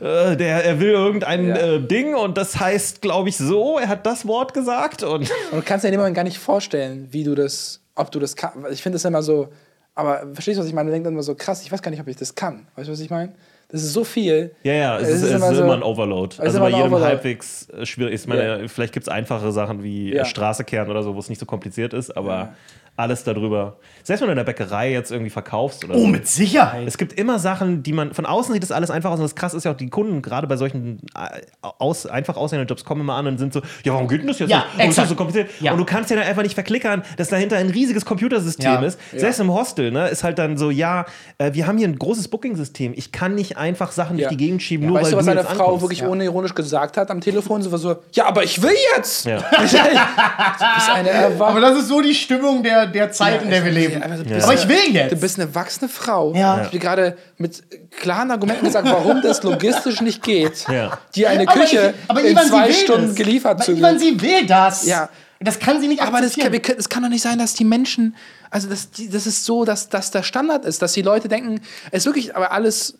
äh, 0.00 0.36
der, 0.36 0.64
er 0.64 0.80
will 0.80 0.90
irgendein 0.90 1.48
Ja. 1.48 1.56
äh, 1.56 1.80
Ding 1.80 2.14
und 2.14 2.36
das 2.38 2.58
heißt, 2.58 3.02
glaube 3.02 3.28
ich, 3.28 3.36
so, 3.36 3.78
er 3.78 3.88
hat 3.88 4.06
das 4.06 4.26
Wort 4.26 4.54
gesagt 4.54 5.02
und 5.02 5.30
Und 5.52 5.58
du 5.58 5.62
kannst 5.62 5.84
dir 5.84 5.88
in 5.88 5.92
dem 5.92 6.00
Moment 6.00 6.16
gar 6.16 6.24
nicht 6.24 6.38
vorstellen, 6.38 7.08
wie 7.10 7.24
du 7.24 7.34
das, 7.34 7.80
ob 7.94 8.10
du 8.10 8.18
das 8.18 8.34
kannst. 8.36 8.58
Ich 8.70 8.82
finde 8.82 8.96
das 8.96 9.04
immer 9.04 9.22
so, 9.22 9.48
aber 9.94 10.22
verstehst 10.34 10.58
du, 10.58 10.62
was 10.62 10.68
ich 10.68 10.74
meine? 10.74 10.88
Du 10.88 10.92
denkst 10.92 11.04
dann 11.04 11.14
immer 11.14 11.22
so, 11.22 11.34
krass, 11.34 11.62
ich 11.62 11.70
weiß 11.72 11.80
gar 11.82 11.90
nicht, 11.90 12.00
ob 12.00 12.08
ich 12.08 12.16
das 12.16 12.34
kann. 12.34 12.66
Weißt 12.76 12.88
du, 12.88 12.92
was 12.92 13.00
ich 13.00 13.10
meine? 13.10 13.32
Das 13.68 13.82
ist 13.82 13.94
so 13.94 14.04
viel. 14.04 14.52
ja, 14.62 14.72
ja, 14.74 14.96
es, 14.98 15.08
Es 15.08 15.08
ist, 15.08 15.22
ist 15.22 15.22
es 15.30 15.34
immer 15.36 15.50
ist 15.50 15.56
so- 15.56 15.64
immer 15.64 15.72
ein 15.74 15.82
Overload. 15.82 16.36
Also 16.38 16.58
immer 16.58 16.66
bei 16.66 16.76
jedem 16.76 16.86
Overload. 16.92 17.04
halbwegs 17.10 17.68
äh, 17.70 17.84
schwierig. 17.84 18.14
Ich 18.14 18.26
meine, 18.28 18.68
vielleicht 18.68 18.92
gibt 18.92 19.06
es 19.06 19.12
einfache 19.12 19.50
Sachen 19.50 19.82
wie 19.82 20.14
Ja. 20.14 20.24
Straße 20.24 20.62
kehren 20.62 20.88
oder 20.90 21.02
so, 21.02 21.16
wo 21.16 21.18
es 21.18 21.28
nicht 21.28 21.38
so 21.40 21.46
kompliziert 21.46 21.92
ist, 21.92 22.16
aber 22.16 22.54
alles 22.96 23.24
darüber. 23.24 23.76
Selbst 24.02 24.20
wenn 24.22 24.28
du 24.28 24.32
in 24.32 24.36
der 24.36 24.44
Bäckerei 24.44 24.90
jetzt 24.92 25.10
irgendwie 25.12 25.30
verkaufst 25.30 25.84
oder 25.84 25.94
Oh, 25.94 26.00
so. 26.00 26.06
mit 26.06 26.26
Sicherheit. 26.26 26.86
Es 26.86 26.96
gibt 26.98 27.12
immer 27.12 27.38
Sachen, 27.38 27.82
die 27.82 27.92
man 27.92 28.14
von 28.14 28.24
außen 28.26 28.52
sieht 28.54 28.62
das 28.62 28.72
alles 28.72 28.90
einfach 28.90 29.10
aus 29.10 29.18
und 29.18 29.24
das 29.24 29.34
krass 29.34 29.52
ist 29.54 29.64
ja 29.64 29.72
auch 29.72 29.76
die 29.76 29.90
Kunden 29.90 30.22
gerade 30.22 30.46
bei 30.46 30.56
solchen 30.56 31.00
äh, 31.14 31.40
aus, 31.60 32.06
einfach 32.06 32.36
aussehenden 32.36 32.66
Jobs 32.68 32.84
kommen 32.84 33.02
immer 33.02 33.14
an 33.14 33.26
und 33.26 33.38
sind 33.38 33.52
so, 33.52 33.60
ja 33.84 33.92
warum 33.92 34.08
geht 34.08 34.20
denn 34.20 34.28
das 34.28 34.38
jetzt 34.38 34.50
Ja, 34.50 34.58
nicht? 34.58 34.66
Warum 34.76 34.90
ist 34.90 34.98
das 34.98 35.04
exakt. 35.04 35.08
so 35.10 35.14
kompliziert? 35.16 35.50
Ja. 35.60 35.72
Und 35.72 35.78
du 35.78 35.84
kannst 35.84 36.10
ja 36.10 36.16
dann 36.16 36.26
einfach 36.26 36.42
nicht 36.42 36.54
verklickern, 36.54 37.02
dass 37.16 37.28
dahinter 37.28 37.56
ein 37.56 37.70
riesiges 37.70 38.04
Computersystem 38.04 38.64
Ja. 38.72 38.80
ist. 38.82 38.98
Selbst 39.14 39.40
im 39.40 39.52
Hostel, 39.52 39.90
ne, 39.90 40.08
ist 40.08 40.24
halt 40.24 40.38
dann 40.38 40.56
so, 40.56 40.70
ja, 40.70 41.04
äh, 41.38 41.52
wir 41.52 41.66
haben 41.66 41.78
hier 41.78 41.88
ein 41.88 41.98
großes 41.98 42.28
Booking-System. 42.28 42.92
Ich 42.96 43.12
kann 43.12 43.34
nicht 43.34 43.56
einfach 43.56 43.92
Sachen 43.92 44.16
Ja. 44.18 44.28
durch 44.28 44.38
die 44.38 44.44
Gegend 44.44 44.62
schieben, 44.62 44.86
nur 44.86 44.96
Weißt 44.96 45.06
weil 45.06 45.10
du, 45.12 45.16
was 45.18 45.24
du 45.26 45.30
eine 45.32 45.44
Frau 45.44 45.64
ankommst. 45.64 45.82
wirklich 45.82 46.02
unironisch 46.04 46.54
gesagt 46.54 46.96
hat 46.96 47.10
am 47.10 47.20
Telefon? 47.20 47.60
Sie 47.62 47.70
war 47.70 47.78
so, 47.78 47.96
ja, 48.12 48.26
aber 48.26 48.42
ich 48.44 48.62
will 48.62 48.74
jetzt! 48.96 49.26
Ja. 49.26 49.38
du 49.50 49.62
bist 49.62 50.90
eine 50.94 51.10
Aber 51.40 51.60
das 51.60 51.78
ist 51.78 51.88
so 51.88 52.00
die 52.00 52.14
Stimmung 52.14 52.62
der, 52.62 52.85
der 52.86 53.12
Zeit, 53.12 53.42
in 53.42 53.50
der 53.50 53.64
wir 53.64 53.72
leben. 53.72 54.02
aber 54.02 54.14
du 54.16 54.22
Ja. 54.28 54.36
bist 54.36 54.44
Aber 54.48 54.54
ich 54.54 54.68
will 54.68 54.94
jetzt. 54.94 55.12
Du 55.12 55.16
bist 55.16 55.38
eine 55.38 55.48
erwachsene 55.48 55.88
Frau. 55.88 56.34
Ja. 56.34 56.58
Ich 56.60 56.66
habe 56.66 56.78
gerade 56.78 57.16
mit 57.38 57.62
klaren 58.00 58.30
Argumenten 58.30 58.64
gesagt, 58.66 58.88
warum 58.88 59.20
das 59.22 59.42
logistisch 59.42 60.00
nicht 60.00 60.22
geht, 60.22 60.66
Ja. 60.68 60.98
dir 61.14 61.30
eine 61.30 61.48
Aber 61.48 61.60
Küche 61.60 61.94
ich- 61.96 62.10
aber 62.10 62.22
in 62.22 62.36
zwei 62.36 62.72
Stunden 62.72 63.08
das. 63.08 63.14
geliefert 63.16 63.52
Aber 63.56 63.64
zu 63.64 63.72
Ivan, 63.72 63.98
sie 63.98 64.20
will 64.20 64.46
das. 64.46 64.86
Ja. 64.86 65.08
Das 65.38 65.58
kann 65.58 65.80
sie 65.82 65.88
nicht 65.88 66.00
Aber 66.00 66.20
das 66.22 66.34
kann, 66.36 66.52
es 66.78 66.88
kann 66.88 67.02
doch 67.02 67.10
nicht 67.10 67.20
sein, 67.22 67.38
dass 67.38 67.52
die 67.52 67.64
Menschen, 67.64 68.16
also 68.50 68.68
das, 68.70 68.90
die, 68.90 69.10
das 69.10 69.26
ist 69.26 69.44
so, 69.44 69.66
dass 69.66 69.90
das 69.90 70.10
der 70.10 70.22
Standard 70.22 70.64
ist, 70.64 70.80
dass 70.80 70.94
die 70.94 71.02
Leute 71.02 71.28
denken, 71.28 71.60
es 71.90 71.98
ist 72.02 72.06
wirklich, 72.06 72.34
aber 72.34 72.52
alles, 72.52 72.94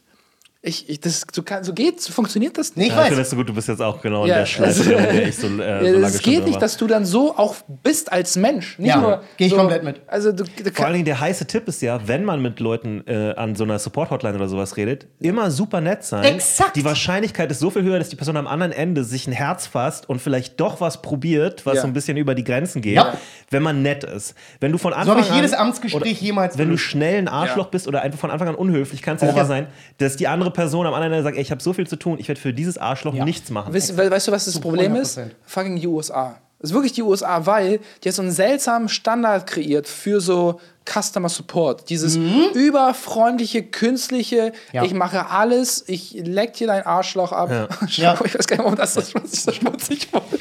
ich, 0.66 0.88
ich, 0.88 1.00
das, 1.00 1.24
so, 1.32 1.42
kann, 1.44 1.62
so 1.62 1.72
geht, 1.72 2.00
so 2.00 2.12
funktioniert 2.12 2.58
das 2.58 2.74
nicht. 2.74 2.88
ich 2.88 2.92
Ja, 2.92 3.04
ich 3.04 3.10
weiß. 3.12 3.16
das 3.18 3.30
so 3.30 3.36
gut, 3.36 3.48
du 3.48 3.54
bist 3.54 3.68
jetzt 3.68 3.80
auch 3.80 4.02
genau 4.02 4.24
in 4.24 4.30
Ja, 4.30 4.38
der 4.38 4.46
Schleife, 4.46 4.80
also- 4.80 4.90
in 4.90 4.96
der 5.16 5.28
ich 5.28 5.36
so, 5.36 5.46
äh, 5.46 5.50
so 5.50 5.62
Ja, 5.62 5.78
lange 5.92 6.06
es 6.06 6.22
geht 6.22 6.44
nicht, 6.44 6.54
war. 6.54 6.60
dass 6.60 6.76
du 6.76 6.86
dann 6.88 7.04
so 7.04 7.36
auch 7.36 7.54
bist 7.84 8.10
als 8.12 8.34
Mensch. 8.36 8.76
Nicht 8.78 8.88
Ja, 8.88 8.96
nur. 9.00 9.22
geh 9.36 9.44
ich 9.46 9.50
so, 9.52 9.56
komplett 9.58 9.84
mit. 9.84 10.00
Also 10.08 10.32
du, 10.32 10.42
du 10.42 10.70
Vor 10.72 10.84
allen 10.86 10.94
Dingen 10.94 11.04
der 11.04 11.20
heiße 11.20 11.46
Tipp 11.46 11.68
ist 11.68 11.82
ja, 11.82 12.00
wenn 12.08 12.24
man 12.24 12.42
mit 12.42 12.58
Leuten 12.58 13.04
äh, 13.06 13.32
an 13.36 13.54
so 13.54 13.62
einer 13.64 13.78
Support-Hotline 13.78 14.34
oder 14.36 14.48
sowas 14.48 14.76
redet, 14.76 15.06
immer 15.20 15.50
super 15.52 15.80
nett 15.80 16.02
sein. 16.02 16.24
Exakt. 16.24 16.74
Die 16.74 16.84
Wahrscheinlichkeit 16.84 17.50
ist 17.52 17.60
so 17.60 17.70
viel 17.70 17.82
höher, 17.82 17.98
dass 18.00 18.08
die 18.08 18.16
Person 18.16 18.36
am 18.36 18.48
anderen 18.48 18.72
Ende 18.72 19.04
sich 19.04 19.26
ein 19.28 19.32
Herz 19.32 19.68
fasst 19.68 20.08
und 20.08 20.20
vielleicht 20.20 20.58
doch 20.60 20.80
was 20.80 21.00
probiert, 21.00 21.64
was 21.64 21.76
Ja. 21.76 21.80
so 21.82 21.86
ein 21.86 21.92
bisschen 21.92 22.16
über 22.16 22.34
die 22.34 22.42
Grenzen 22.44 22.82
geht, 22.82 22.96
Ja. 22.96 23.14
wenn 23.50 23.62
man 23.62 23.82
nett 23.82 24.02
ist. 24.02 24.34
Wenn 24.60 24.72
du 24.72 24.78
von 24.78 24.92
So 24.92 24.98
Anfang 24.98 25.16
habe 25.18 25.26
ich 25.28 25.34
jedes 25.34 25.52
an, 25.52 25.68
Amtsgespräch 25.68 26.20
jemals 26.20 26.58
wenn 26.58 26.70
du 26.70 26.76
schnell 26.76 27.18
ein 27.18 27.28
Arschloch 27.28 27.66
Ja. 27.66 27.70
bist 27.70 27.86
oder 27.86 28.02
einfach 28.02 28.18
von 28.18 28.30
Anfang 28.32 28.48
an 28.48 28.54
unhöflich, 28.56 29.02
kann 29.02 29.14
es 29.16 29.22
ja 29.22 29.28
Ja. 29.28 29.34
sicher 29.34 29.46
sein, 29.46 29.66
dass 29.98 30.16
die 30.16 30.26
andere 30.26 30.50
Person 30.56 30.86
am 30.86 30.94
anderen 30.94 31.12
Ende 31.12 31.22
sagt, 31.22 31.36
ey, 31.36 31.42
ich 31.42 31.50
habe 31.50 31.62
so 31.62 31.72
viel 31.72 31.86
zu 31.86 31.96
tun, 31.96 32.16
ich 32.18 32.26
werde 32.28 32.40
für 32.40 32.52
dieses 32.52 32.78
Arschloch 32.78 33.14
Ja. 33.14 33.24
nichts 33.24 33.50
machen. 33.50 33.72
Weißt, 33.72 33.96
we- 33.96 34.10
weißt 34.10 34.26
du, 34.28 34.32
was 34.32 34.46
das 34.46 34.58
Problem 34.58 34.96
ist? 34.96 35.16
100%. 35.18 35.30
Fucking 35.46 35.76
die 35.80 35.86
USA. 35.86 36.38
Das 36.58 36.70
ist 36.70 36.74
wirklich 36.74 36.92
die 36.94 37.02
USA, 37.02 37.44
weil 37.46 37.80
die 38.02 38.08
hat 38.08 38.14
so 38.16 38.22
einen 38.22 38.30
seltsamen 38.32 38.88
Standard 38.88 39.46
kreiert 39.46 39.86
für 39.86 40.20
so 40.20 40.58
Customer 40.86 41.28
Support. 41.28 41.90
Dieses 41.90 42.16
überfreundliche, 42.54 43.62
künstliche, 43.62 44.46
Mhm. 44.46 44.52
Ja. 44.72 44.84
ich 44.84 44.94
mache 44.94 45.26
alles, 45.30 45.84
ich 45.86 46.12
leck 46.24 46.54
dir 46.54 46.66
dein 46.68 46.84
Arschloch 46.86 47.32
ab. 47.32 47.50
Ja. 47.50 48.16
Ich 48.26 48.34
weiß 48.38 48.46
gar 48.46 48.56
nicht, 48.56 48.64
warum 48.64 48.76
das 48.76 48.94
so 48.94 49.00
schmutzig, 49.02 49.40
so 49.42 49.52
schmutzig 49.52 50.08
war. 50.12 50.22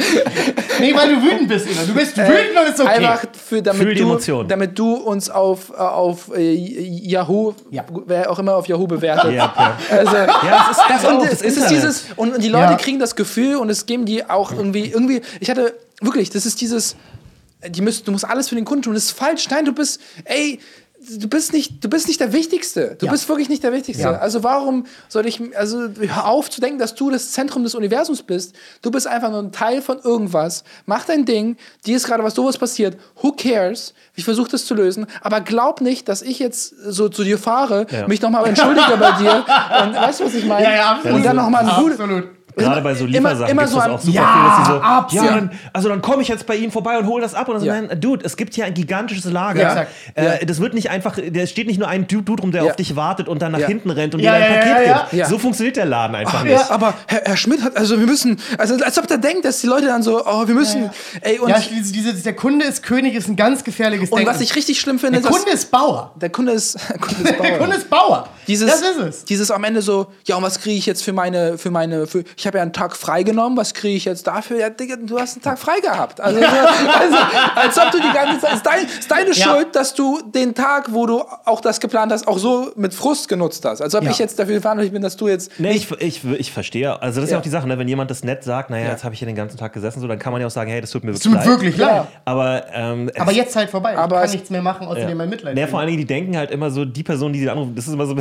Nee, 0.79 0.93
weil 0.93 1.15
du 1.15 1.21
wütend 1.23 1.47
bist, 1.47 1.69
Ivan. 1.69 1.87
Du 1.87 1.93
bist 1.93 2.17
wütend 2.17 2.57
und 2.59 2.73
ist 2.73 2.79
okay. 2.81 2.89
Einfach 2.89 3.25
für, 3.47 3.61
damit, 3.61 3.81
Fühl 3.81 3.93
die 3.95 4.01
du, 4.01 4.07
Emotionen. 4.09 4.49
damit 4.49 4.77
du 4.77 4.93
uns 4.95 5.29
auf, 5.29 5.69
äh, 5.69 5.73
auf 5.75 6.31
äh, 6.35 6.53
Yahoo, 6.53 7.53
Ja. 7.71 7.85
wer 8.05 8.29
auch 8.29 8.39
immer 8.39 8.55
auf 8.55 8.67
Yahoo 8.67 8.85
bewertet. 8.87 9.33
Ja, 9.33 9.53
ja. 9.57 9.77
Also, 9.89 10.15
ja, 10.15 10.65
das 10.67 10.77
ist, 10.77 10.83
das 10.89 11.05
und 11.05 11.17
auch 11.17 11.23
es 11.25 11.39
das 11.39 11.41
ist 11.57 11.69
dieses 11.69 12.05
und, 12.17 12.35
und 12.35 12.43
die 12.43 12.49
Leute 12.49 12.71
Ja. 12.73 12.77
kriegen 12.77 12.99
das 12.99 13.15
Gefühl 13.15 13.55
und 13.55 13.69
es 13.69 13.85
geben 13.85 14.05
die 14.05 14.29
auch 14.29 14.51
irgendwie 14.51 14.87
irgendwie 14.89 15.21
ich 15.39 15.49
hatte 15.49 15.73
wirklich 16.01 16.29
das 16.29 16.45
ist 16.45 16.59
dieses 16.61 16.95
die 17.69 17.81
müssen, 17.81 18.05
du 18.05 18.11
musst 18.11 18.25
alles 18.25 18.49
für 18.49 18.55
den 18.55 18.65
Kunden 18.65 18.83
tun. 18.83 18.93
Das 18.93 19.05
ist 19.05 19.11
falsch. 19.11 19.47
Nein 19.49 19.65
du 19.65 19.73
bist 19.73 19.99
ey 20.25 20.59
du 21.07 21.27
bist 21.27 21.53
nicht 21.53 21.83
du 21.83 21.87
bist 21.89 22.07
nicht 22.07 22.19
der 22.19 22.33
wichtigste. 22.33 22.95
Du 22.99 23.05
Ja. 23.05 23.11
bist 23.11 23.29
wirklich 23.29 23.47
nicht 23.49 23.61
der 23.63 23.71
wichtigste. 23.73 24.03
Ja. 24.03 24.11
also 24.17 24.43
warum 24.43 24.85
soll 25.07 25.27
ich 25.27 25.39
also 25.55 25.87
hör 25.99 26.25
auf 26.25 26.49
zu 26.49 26.61
denken 26.61 26.79
dass 26.79 26.95
du 26.95 27.11
das 27.11 27.31
Zentrum 27.31 27.63
des 27.63 27.75
Universums 27.75 28.23
bist. 28.23 28.55
Du 28.81 28.89
bist 28.89 29.05
einfach 29.05 29.29
nur 29.29 29.39
ein 29.41 29.51
Teil 29.51 29.81
von 29.83 29.99
irgendwas. 29.99 30.63
Mach 30.87 31.05
dein 31.05 31.25
Ding. 31.25 31.57
Dir 31.85 31.95
ist 31.97 32.07
gerade 32.07 32.23
was 32.23 32.33
sowas 32.33 32.57
passiert. 32.57 32.97
Who 33.21 33.33
cares? 33.33 33.93
Ich 34.15 34.23
versuche 34.25 34.49
das 34.49 34.65
zu 34.65 34.73
lösen. 34.73 35.05
Aber 35.21 35.41
glaub 35.41 35.81
nicht 35.81 36.07
dass 36.09 36.21
ich 36.23 36.39
jetzt 36.39 36.69
so 36.87 37.07
zu 37.09 37.23
dir 37.23 37.37
fahre 37.37 37.85
Ja. 37.91 38.07
mich 38.07 38.21
nochmal 38.21 38.47
entschuldige 38.47 38.97
bei 38.97 39.11
dir 39.13 39.45
und 39.83 39.93
weißt 39.95 40.21
du 40.21 40.25
was 40.25 40.33
ich 40.33 40.45
meine? 40.45 40.63
Ja, 40.65 40.75
ja, 40.75 40.91
absolut. 40.93 41.17
und 41.17 41.23
dann 41.25 41.35
nochmal 41.35 41.67
ein 41.69 41.83
gutes 41.83 41.99
Absolut. 41.99 42.29
Gerade 42.55 42.81
bei 42.81 42.93
so 42.95 43.05
Immer- 43.05 43.11
Liefersachen 43.31 43.51
immer 43.51 43.61
gibt 43.63 43.67
es 43.67 43.71
so 43.73 43.79
das 43.79 43.89
auch 43.89 43.99
super 43.99 44.13
Ja, 44.15 44.33
viel, 44.33 44.43
dass 44.49 44.67
sie 44.67 44.73
so, 44.73 44.79
absolut. 44.81 45.25
ja, 45.25 45.35
dann, 45.35 45.51
also 45.73 45.89
dann 45.89 46.01
komme 46.01 46.21
ich 46.21 46.27
jetzt 46.27 46.45
bei 46.45 46.55
Ihnen 46.55 46.71
vorbei 46.71 46.97
und 46.97 47.05
hole 47.07 47.21
das 47.21 47.33
ab 47.35 47.47
und 47.49 47.55
dann 47.55 47.61
so, 47.61 47.67
Ja. 47.67 47.81
nein, 47.81 47.99
Dude, 47.99 48.25
es 48.25 48.37
gibt 48.37 48.53
hier 48.53 48.65
ein 48.65 48.73
gigantisches 48.73 49.25
Lager. 49.25 49.61
Ja. 49.61 49.85
Äh, 50.15 50.45
Das 50.45 50.59
wird 50.61 50.73
nicht 50.73 50.89
einfach, 50.89 51.17
da 51.31 51.47
steht 51.47 51.67
nicht 51.67 51.79
nur 51.79 51.87
ein 51.87 52.07
Dude 52.07 52.41
rum, 52.41 52.51
der 52.51 52.63
Ja. 52.63 52.69
auf 52.71 52.75
dich 52.75 52.95
wartet 52.95 53.27
und 53.27 53.41
dann 53.41 53.51
nach 53.51 53.59
Ja. 53.59 53.67
hinten 53.67 53.89
rennt 53.89 54.13
und 54.15 54.21
Ja, 54.21 54.31
dir 54.37 54.37
ein 54.37 54.53
ja, 54.53 54.59
Paket 54.59 54.67
ja, 54.75 54.81
ja. 54.83 54.99
gibt. 55.01 55.13
Ja. 55.13 55.27
So 55.27 55.37
funktioniert 55.37 55.75
der 55.75 55.85
Laden 55.85 56.15
einfach 56.15 56.43
nicht. 56.43 56.53
Ja, 56.53 56.69
aber 56.69 56.93
Herr, 57.07 57.21
Herr 57.25 57.37
Schmidt 57.37 57.61
hat, 57.61 57.75
also 57.77 57.99
wir 57.99 58.05
müssen, 58.07 58.39
also 58.57 58.75
als 58.83 58.97
ob 58.97 59.07
der 59.07 59.17
denkt, 59.17 59.45
dass 59.45 59.61
die 59.61 59.67
Leute 59.67 59.87
dann 59.87 60.01
so, 60.03 60.23
oh, 60.25 60.47
wir 60.47 60.55
müssen, 60.55 60.89
ey, 61.21 61.39
und, 61.39 61.49
Ja, 61.49 61.59
dieses, 61.59 61.91
dieses, 61.91 62.23
der 62.23 62.35
Kunde 62.35 62.65
ist 62.65 62.83
König 62.83 63.15
ist 63.15 63.27
ein 63.27 63.35
ganz 63.35 63.63
gefährliches 63.63 64.09
und 64.11 64.17
Denken. 64.19 64.33
was 64.33 64.41
ich 64.41 64.55
richtig 64.55 64.79
schlimm 64.79 64.99
finde, 64.99 65.21
der 65.21 65.29
Kunde 65.31 65.51
ist 65.51 65.71
Bauer. 65.71 66.13
der 66.15 66.29
Kunde 66.29 66.53
ist, 66.53 66.77
der 66.89 66.97
Kunde 66.99 67.21
ist 67.29 67.39
Der 67.39 67.43
Bauer. 67.49 67.57
Kunde 67.57 67.75
ist 67.75 67.89
Bauer. 67.89 68.29
Dieses, 68.47 68.69
das 68.69 68.81
ist 68.81 68.97
es. 68.99 69.25
Dieses 69.25 69.49
am 69.51 69.63
Ende 69.63 69.81
so, 69.81 70.07
ja, 70.25 70.35
und 70.35 70.43
was 70.43 70.59
kriege 70.61 70.77
ich 70.77 70.85
jetzt 70.85 71.03
für 71.03 71.13
meine, 71.13 71.57
für 71.57 71.71
meine, 71.71 72.05
für, 72.07 72.23
ich 72.37 72.44
habe 72.47 72.57
ja 72.57 72.61
einen 72.63 72.73
Tag 72.73 72.95
freigenommen, 72.95 73.57
was 73.57 73.73
kriege 73.73 73.95
ich 73.97 74.05
jetzt 74.05 74.27
dafür? 74.27 74.57
Ja, 74.59 74.69
Digga, 74.69 74.95
du 74.97 75.19
hast 75.19 75.35
einen 75.35 75.41
Tag 75.43 75.59
frei 75.59 75.79
gehabt. 75.81 76.19
Also, 76.21 76.39
also 76.99 77.17
als 77.55 77.77
ob 77.77 77.91
du 77.91 77.97
die 77.99 78.13
ganze 78.13 78.39
Zeit, 78.41 78.51
es 78.51 78.57
ist, 78.57 78.65
dein, 78.65 78.85
ist 78.85 79.11
deine 79.11 79.31
Ja. 79.31 79.33
Schuld, 79.55 79.75
dass 79.75 79.93
du 79.93 80.21
den 80.23 80.53
Tag, 80.55 80.93
wo 80.93 81.05
du 81.05 81.21
auch 81.45 81.61
das 81.61 81.79
geplant 81.79 82.11
hast, 82.11 82.27
auch 82.27 82.37
so 82.37 82.71
mit 82.75 82.93
Frust 82.93 83.27
genutzt 83.27 83.65
hast. 83.65 83.81
Als 83.81 83.95
ob 83.95 84.03
Ja. 84.03 84.11
ich 84.11 84.17
jetzt 84.19 84.37
dafür 84.39 84.61
verantwortlich 84.61 84.93
bin, 84.93 85.01
dass 85.01 85.15
du 85.17 85.27
jetzt 85.27 85.51
Nee, 85.59 85.71
ich, 85.71 85.89
ich, 86.01 86.23
ich 86.23 86.51
verstehe. 86.51 87.01
Also 87.01 87.19
das 87.21 87.25
ist 87.25 87.31
ja 87.31 87.35
Ja. 87.35 87.39
auch 87.39 87.43
die 87.43 87.49
Sache, 87.49 87.67
ne? 87.67 87.77
wenn 87.77 87.87
jemand 87.87 88.09
das 88.11 88.23
nett 88.23 88.43
sagt, 88.43 88.69
naja, 88.69 88.89
jetzt 88.89 89.03
habe 89.03 89.13
ich 89.13 89.19
hier 89.19 89.25
den 89.27 89.35
ganzen 89.35 89.57
Tag 89.57 89.73
gesessen, 89.73 89.99
so, 90.01 90.07
dann 90.07 90.19
kann 90.19 90.31
man 90.31 90.41
ja 90.41 90.47
auch 90.47 90.51
sagen, 90.51 90.69
hey, 90.71 90.81
das 90.81 90.91
tut 90.91 91.03
mir 91.03 91.11
Es 91.11 91.23
wirklich 91.25 91.41
tut 91.43 91.45
mir 91.45 91.51
wirklich 91.51 91.77
Ja. 91.77 91.87
leid. 91.97 92.07
Aber, 92.25 92.63
ähm, 92.73 93.11
Aber 93.17 93.31
jetzt 93.31 93.55
halt 93.55 93.69
vorbei. 93.69 93.97
Aber 93.97 94.17
ich 94.17 94.21
kann 94.23 94.31
nichts 94.31 94.49
mehr 94.49 94.61
machen, 94.61 94.87
außer 94.87 95.05
dir 95.05 95.15
mein 95.15 95.29
Mitleid. 95.29 95.55
Nee, 95.55 95.67
vor 95.67 95.79
allen 95.79 95.87
Dingen, 95.87 95.99
die 95.99 96.05
denken 96.05 96.37
halt 96.37 96.51
immer 96.51 96.69
so, 96.71 96.85
die 96.85 97.03
Person, 97.03 97.33
die 97.33 97.39
sie 97.39 97.49
anrufen, 97.49 97.75
das 97.75 97.87
ist 97.87 97.93
immer 97.93 98.05
so, 98.05 98.15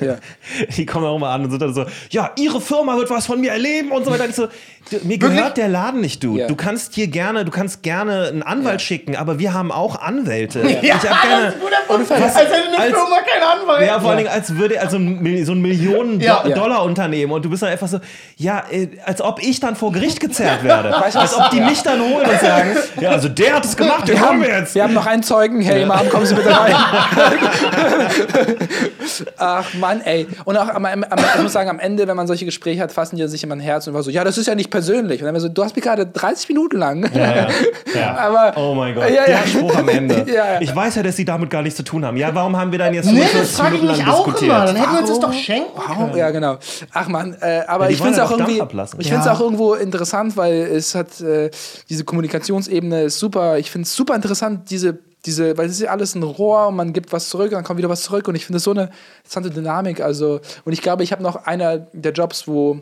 Ja. 0.00 0.16
die 0.76 0.86
kommen 0.86 1.04
auch 1.06 1.16
immer 1.16 1.28
an 1.30 1.44
und 1.44 1.50
sind 1.50 1.60
dann 1.62 1.74
so, 1.74 1.84
ja, 2.10 2.30
ihre 2.38 2.60
Firma 2.60 2.96
wird 2.96 3.10
was 3.10 3.26
von 3.26 3.40
mir 3.40 3.52
erleben 3.56 3.90
und 3.90 4.04
so 4.04 4.10
weiter. 4.10 4.26
Ich 4.28 4.34
so, 4.34 4.46
du, 4.46 4.96
mir 5.02 5.02
Wirklich? 5.20 5.20
gehört 5.20 5.56
der 5.56 5.68
Laden 5.68 6.00
nicht, 6.00 6.22
du. 6.22 6.36
Ja. 6.36 6.46
Du 6.46 6.54
kannst 6.56 6.94
hier 6.94 7.08
gerne, 7.08 7.44
du 7.44 7.50
kannst 7.50 7.82
gerne 7.82 8.28
einen 8.28 8.42
Anwalt 8.42 8.80
Ja. 8.80 8.86
schicken, 8.86 9.16
aber 9.16 9.38
wir 9.38 9.52
haben 9.54 9.72
auch 9.72 10.00
Anwälte. 10.00 10.60
ja, 10.60 10.68
ich 10.82 10.92
hab 10.92 11.02
das 11.02 11.22
gerne, 11.22 11.52
Punkt. 11.88 12.10
Was- 12.10 12.20
Als 12.20 12.36
hätte 12.36 12.54
eine 12.54 12.78
als- 12.78 12.86
Firma 12.92 13.16
keinen 13.26 13.60
Anwalt. 13.62 13.86
ja, 13.86 14.00
vor 14.00 14.10
allen 14.10 14.18
Dingen, 14.18 14.30
als 14.30 14.54
würde 14.56 14.80
also 14.80 14.98
so 14.98 15.02
ein 15.02 15.24
Ja. 15.24 15.54
Millionen-Dollar-Unternehmen 15.54 17.32
und 17.32 17.44
du 17.44 17.50
bist 17.50 17.62
dann 17.62 17.70
einfach 17.70 17.88
so, 17.88 17.98
ja, 18.36 18.64
äh, 18.70 18.88
als 19.04 19.20
ob 19.22 19.40
ich 19.42 19.60
dann 19.60 19.76
vor 19.76 19.92
Gericht 19.92 20.20
gezerrt 20.20 20.62
werde. 20.64 20.90
Weißt 21.00 21.16
als 21.16 21.34
ob 21.36 21.50
die 21.50 21.60
mich 21.60 21.82
dann 21.82 22.00
holen 22.00 22.28
und 22.28 22.40
sagen, 22.40 22.76
ja, 23.00 23.10
also 23.10 23.28
der 23.28 23.54
hat 23.54 23.64
es 23.64 23.76
gemacht, 23.76 24.06
den 24.08 24.16
Wir 24.16 24.20
haben, 24.20 24.42
wir 24.42 24.48
jetzt. 24.48 24.74
wir 24.74 24.82
haben 24.82 24.94
noch 24.94 25.06
einen 25.06 25.22
Zeugen. 25.22 25.60
Hey, 25.62 25.86
Mom, 25.86 26.08
kommen 26.10 26.26
Sie 26.26 26.34
bitte 26.34 26.50
rein. 26.58 26.74
Ach 29.38 29.72
Mann, 29.74 30.00
ey. 30.02 30.26
Und 30.44 30.56
auch 30.56 30.68
am, 30.68 30.86
ich 31.36 31.42
muss 31.42 31.52
sagen, 31.52 31.70
am 31.70 31.78
Ende, 31.78 32.06
wenn 32.08 32.16
man 32.16 32.26
solche 32.26 32.44
Gespräche 32.44 32.82
hat, 32.82 32.92
fassen 32.92 33.16
die 33.16 33.26
sich 33.28 33.42
immer 33.46 33.56
ein 33.56 33.60
Herz 33.60 33.86
und 33.86 33.94
war 33.94 34.02
so, 34.02 34.10
ja, 34.10 34.22
das 34.24 34.36
ist 34.38 34.46
ja 34.46 34.54
nicht 34.54 34.70
persönlich. 34.70 35.20
Und 35.20 35.26
dann 35.26 35.34
war 35.34 35.40
so, 35.40 35.48
du 35.48 35.64
hast 35.64 35.74
mich 35.74 35.84
gerade 35.84 36.04
30 36.06 36.48
Minuten 36.48 36.76
lang. 36.78 37.10
Ja, 37.14 37.36
ja. 37.36 37.48
Ja. 37.94 38.14
Aber, 38.16 38.52
oh 38.60 38.74
mein 38.74 38.94
Gott, 38.94 39.04
Ja, 39.10 39.24
der 39.24 39.30
ja. 39.40 39.46
Spruch 39.46 39.74
am 39.76 39.88
Ende. 39.88 40.24
Ja, 40.28 40.54
ja. 40.54 40.60
Ich 40.60 40.74
weiß 40.74 40.96
ja, 40.96 41.02
dass 41.02 41.16
sie 41.16 41.24
damit 41.24 41.48
gar 41.48 41.62
nichts 41.62 41.76
zu 41.78 41.82
tun 41.82 42.04
haben. 42.04 42.16
Ja, 42.16 42.34
warum 42.34 42.56
haben 42.56 42.70
wir 42.72 42.78
dann 42.78 42.92
jetzt 42.92 43.06
Nee, 43.06 43.20
45 43.22 43.40
das 43.40 43.50
frage 43.56 43.76
ich 43.76 43.82
mich 43.82 44.06
auch 44.06 44.24
diskutiert? 44.26 44.42
immer. 44.50 44.66
Dann 44.66 44.76
hätten 44.76 44.92
wir 44.92 45.00
uns 45.00 45.08
das 45.08 45.20
doch 45.20 45.32
schenken 45.32 45.70
Wow, 45.74 45.96
können. 45.96 46.16
ja, 46.16 46.30
genau. 46.30 46.56
Ach 46.92 47.08
man, 47.08 47.34
äh, 47.40 47.62
aber 47.66 47.88
ich 47.90 47.96
finde 47.96 48.12
es 48.14 48.18
auch 48.20 48.30
irgendwie, 48.32 48.58
ich 48.60 49.06
finde 49.08 49.20
es 49.20 49.24
Ja. 49.26 49.32
auch 49.32 49.40
irgendwo 49.40 49.74
interessant, 49.74 50.36
weil 50.36 50.54
es 50.54 50.94
hat 50.94 51.20
äh, 51.20 51.50
diese 51.88 52.04
Kommunikationsebene 52.04 53.04
ist 53.04 53.18
super. 53.18 53.58
Ich 53.58 53.70
finde 53.70 53.86
es 53.86 53.94
super 53.94 54.14
interessant, 54.14 54.70
diese 54.70 54.98
diese, 55.24 55.58
weil 55.58 55.66
es 55.66 55.72
ist 55.72 55.80
ja 55.82 55.90
alles 55.90 56.14
ein 56.14 56.22
Rohr 56.22 56.68
und 56.68 56.76
man 56.76 56.92
gibt 56.92 57.12
was 57.12 57.28
zurück, 57.30 57.50
dann 57.50 57.64
kommt 57.64 57.78
wieder 57.78 57.88
was 57.88 58.02
zurück 58.02 58.28
und 58.28 58.36
ich 58.36 58.46
finde 58.46 58.58
es 58.58 58.62
so 58.62 58.70
eine 58.70 58.90
interessante 59.24 59.50
Dynamik. 59.50 60.00
Also 60.00 60.40
und 60.64 60.72
ich 60.72 60.82
glaube, 60.82 61.02
ich 61.02 61.10
habe 61.10 61.20
noch 61.22 61.46
einer 61.46 61.78
der 61.92 62.12
Jobs, 62.12 62.46
wo 62.46 62.80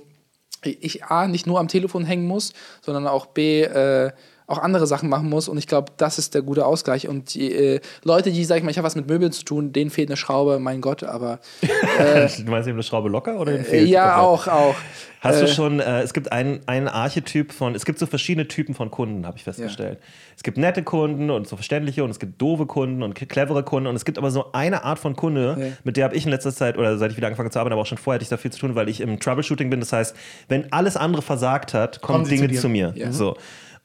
ich 0.70 1.04
A, 1.04 1.26
nicht 1.26 1.46
nur 1.46 1.60
am 1.60 1.68
Telefon 1.68 2.04
hängen 2.04 2.26
muss, 2.26 2.52
sondern 2.82 3.06
auch 3.06 3.26
B, 3.26 3.62
äh, 3.62 4.12
auch 4.47 4.59
andere 4.59 4.86
Sachen 4.86 5.09
machen 5.09 5.28
muss. 5.30 5.49
Und 5.49 5.57
ich 5.59 5.66
glaube, 5.66 5.92
das 5.97 6.18
ist 6.18 6.34
der 6.34 6.42
gute 6.42 6.66
Ausgleich. 6.66 7.09
Und 7.09 7.34
die 7.34 7.53
äh, 7.53 7.80
Leute, 8.03 8.30
die, 8.30 8.45
sag 8.45 8.59
ich 8.59 8.62
mal, 8.62 8.70
ich 8.70 8.76
habe 8.78 8.86
was 8.86 8.95
mit 8.97 9.09
Möbeln 9.09 9.32
zu 9.32 9.45
tun, 9.45 9.72
denen 9.72 9.90
fehlt 9.90 10.11
eine 10.11 10.16
Schraube, 10.16 10.59
mein 10.59 10.80
Gott, 10.80 11.03
aber 11.03 11.38
du 11.62 12.51
meinst 12.51 12.68
eben 12.68 12.76
eine 12.76 12.82
Schraube 12.82 13.09
locker 13.09 13.38
oder 13.40 13.53
den 13.53 13.62
äh, 13.62 13.64
fehlt 13.64 13.88
ja, 13.88 14.18
auch, 14.18 14.47
auch. 14.49 14.74
Hast 15.20 15.40
du 15.40 15.47
Äh, 15.47 15.49
schon, 15.49 15.80
äh, 15.80 16.03
es 16.03 16.12
gibt 16.12 16.30
einen, 16.32 16.61
einen 16.66 16.86
Archetyp 16.88 17.53
von, 17.53 17.74
es 17.74 17.86
gibt 17.86 17.99
so 17.99 18.05
verschiedene 18.05 18.47
Typen 18.47 18.74
von 18.74 18.90
Kunden, 18.90 19.26
habe 19.26 19.38
ich 19.38 19.45
festgestellt. 19.45 19.99
Es 20.36 20.42
gibt 20.42 20.59
nette 20.59 20.82
Kunden 20.82 21.30
und 21.30 21.49
so 21.49 21.57
verständliche 21.57 22.05
und 22.05 22.11
es 22.11 22.18
gibt 22.18 22.40
doofe 22.42 22.66
Kunden 22.66 23.03
und 23.03 23.14
clevere 23.14 23.62
Kunden 23.62 23.86
und 23.86 23.97
es 23.97 24.05
gibt 24.05 24.18
aber 24.18 24.30
so 24.30 24.53
eine 24.53 24.84
Art 24.84 24.99
von 24.99 25.16
Kunde, 25.16 25.57
Ja. 25.59 25.66
mit 25.84 25.97
der 25.97 26.05
habe 26.05 26.14
ich 26.16 26.26
in 26.26 26.30
letzter 26.30 26.53
Zeit 26.53 26.76
oder 26.76 26.99
seit 26.99 27.11
ich 27.12 27.16
wieder 27.16 27.28
angefangen 27.28 27.51
zu 27.51 27.59
arbeiten, 27.59 27.72
aber 27.72 27.80
auch 27.82 27.86
schon 27.86 27.97
vorher 27.97 28.16
hatte 28.16 28.24
ich 28.24 28.28
da 28.28 28.36
viel 28.36 28.53
zu 28.53 28.59
tun, 28.61 28.74
weil 28.74 28.90
ich 28.90 29.01
im 29.01 29.18
Troubleshooting 29.18 29.70
bin. 29.70 29.80
Das 29.80 29.95
heißt, 29.95 30.14
wenn 30.49 30.70
alles 30.72 30.99
andere 30.99 31.22
versagt 31.22 31.72
hat, 31.72 32.03
kommen 32.03 32.16
Kommen 32.18 32.24
sie 32.26 32.36
zu 32.36 32.42
Dinge 32.42 32.49
dir. 32.53 32.61
zu, 32.61 32.68
mir. 32.68 32.92
Ja. 32.95 33.11
So. 33.11 33.36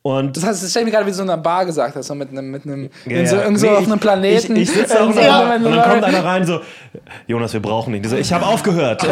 Und 0.02 0.38
Das 0.38 0.45
heißt, 0.45 0.64
das 0.64 0.70
stell 0.70 0.84
ich 0.84 0.86
mir 0.86 0.91
gerade 0.93 1.06
wie 1.08 1.12
so 1.12 1.24
in 1.24 1.30
einer 1.30 1.41
Bar 1.41 1.66
gesagt 1.66 1.93
hast, 1.97 2.08
so 2.08 2.16
mit 2.16 2.30
einem, 2.30 2.50
mit 2.52 2.66
einem, 2.66 2.89
Ja, 3.06 3.26
so, 3.26 3.36
ja. 3.36 3.41
irgendwo 3.43 3.66
Nee, 3.66 3.72
auf 3.74 3.86
einem 3.86 4.00
Planeten. 4.00 4.56
Ich, 4.56 4.62
ich 4.70 4.72
sitze 4.72 5.02
auch 5.02 5.10
Äh, 5.10 5.14
so, 5.14 5.20
ja, 5.20 5.41
und 5.56 5.64
dann 5.66 5.84
kommt 5.89 6.04
einer 6.06 6.24
rein 6.24 6.45
so, 6.45 6.62
Jonas, 7.28 7.52
wir 7.52 7.62
brauchen 7.62 7.91
dich. 7.91 8.08
So, 8.08 8.16
ich 8.16 8.32
habe 8.32 8.45
aufgehört. 8.45 9.04
ich 9.04 9.10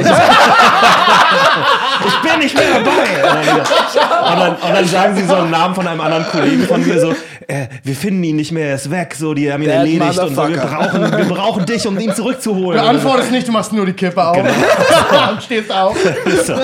bin 2.30 2.40
nicht 2.40 2.56
mehr 2.56 2.64
dabei. 2.76 2.92
Und 2.92 3.36
dann, 3.36 3.50
und, 3.50 4.40
dann, 4.40 4.56
und 4.56 4.76
dann 4.76 4.88
sagen 4.88 5.16
sie 5.18 5.26
so 5.26 5.36
einen 5.36 5.52
Namen 5.52 5.76
von 5.76 5.86
einem 5.86 6.00
anderen 6.00 6.26
Kollegen 6.28 6.64
von 6.64 6.82
mir 6.88 7.02
so, 7.02 7.14
äh, 7.48 7.68
wir 7.84 7.96
finden 7.96 8.24
ihn 8.24 8.38
nicht 8.38 8.54
mehr, 8.54 8.70
er 8.70 8.76
ist 8.76 8.90
weg, 8.90 9.14
so, 9.18 9.34
die 9.34 9.52
haben 9.52 9.64
ihn 9.64 9.70
That 9.70 9.80
erledigt 9.80 10.20
und 10.20 10.36
so, 10.36 10.48
wir 10.48 10.56
brauchen, 10.58 11.02
wir 11.02 11.26
brauchen 11.36 11.66
dich, 11.66 11.86
um 11.86 12.00
ihn 12.00 12.16
zurückzuholen. 12.16 12.82
Du 12.82 12.88
antwortest 12.88 13.32
nicht, 13.32 13.46
du 13.46 13.52
machst 13.52 13.74
nur 13.74 13.86
die 13.86 13.92
Kippe 13.94 14.26
auf. 14.26 14.38
Genau. 14.38 14.50
Und 15.32 15.44
stehst 15.44 15.70
auf. 15.72 15.98
so. 16.46 16.56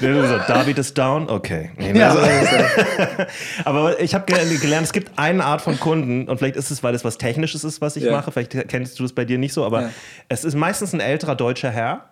So, 0.00 0.38
David 0.48 0.78
ist 0.78 0.96
down, 0.98 1.28
okay. 1.30 1.70
Nee, 1.78 1.96
Ja. 1.98 2.10
also, 2.10 2.20
Aber 3.64 4.00
ich 4.00 4.14
habe 4.14 4.24
gelernt, 4.26 4.86
es 4.86 4.92
gibt 4.92 5.18
eine 5.18 5.44
Art 5.44 5.60
von 5.62 5.78
Kunden 5.78 6.28
und 6.28 6.38
vielleicht 6.38 6.56
ist 6.56 6.70
es, 6.70 6.82
weil 6.82 6.94
es 6.94 7.04
was 7.04 7.18
Technisches 7.18 7.62
ist, 7.64 7.80
was 7.80 7.96
ich 7.96 8.04
Ja. 8.04 8.12
mache. 8.12 8.32
Vielleicht 8.32 8.68
kennst 8.68 8.98
du 8.98 9.04
es 9.04 9.12
bei 9.12 9.24
dir 9.24 9.38
nicht 9.38 9.52
so, 9.52 9.64
aber 9.64 9.82
Ja. 9.82 9.90
es 10.28 10.44
ist 10.44 10.54
meistens 10.54 10.92
ein 10.92 11.00
älterer 11.00 11.36
deutscher 11.36 11.70
Herr. 11.70 12.10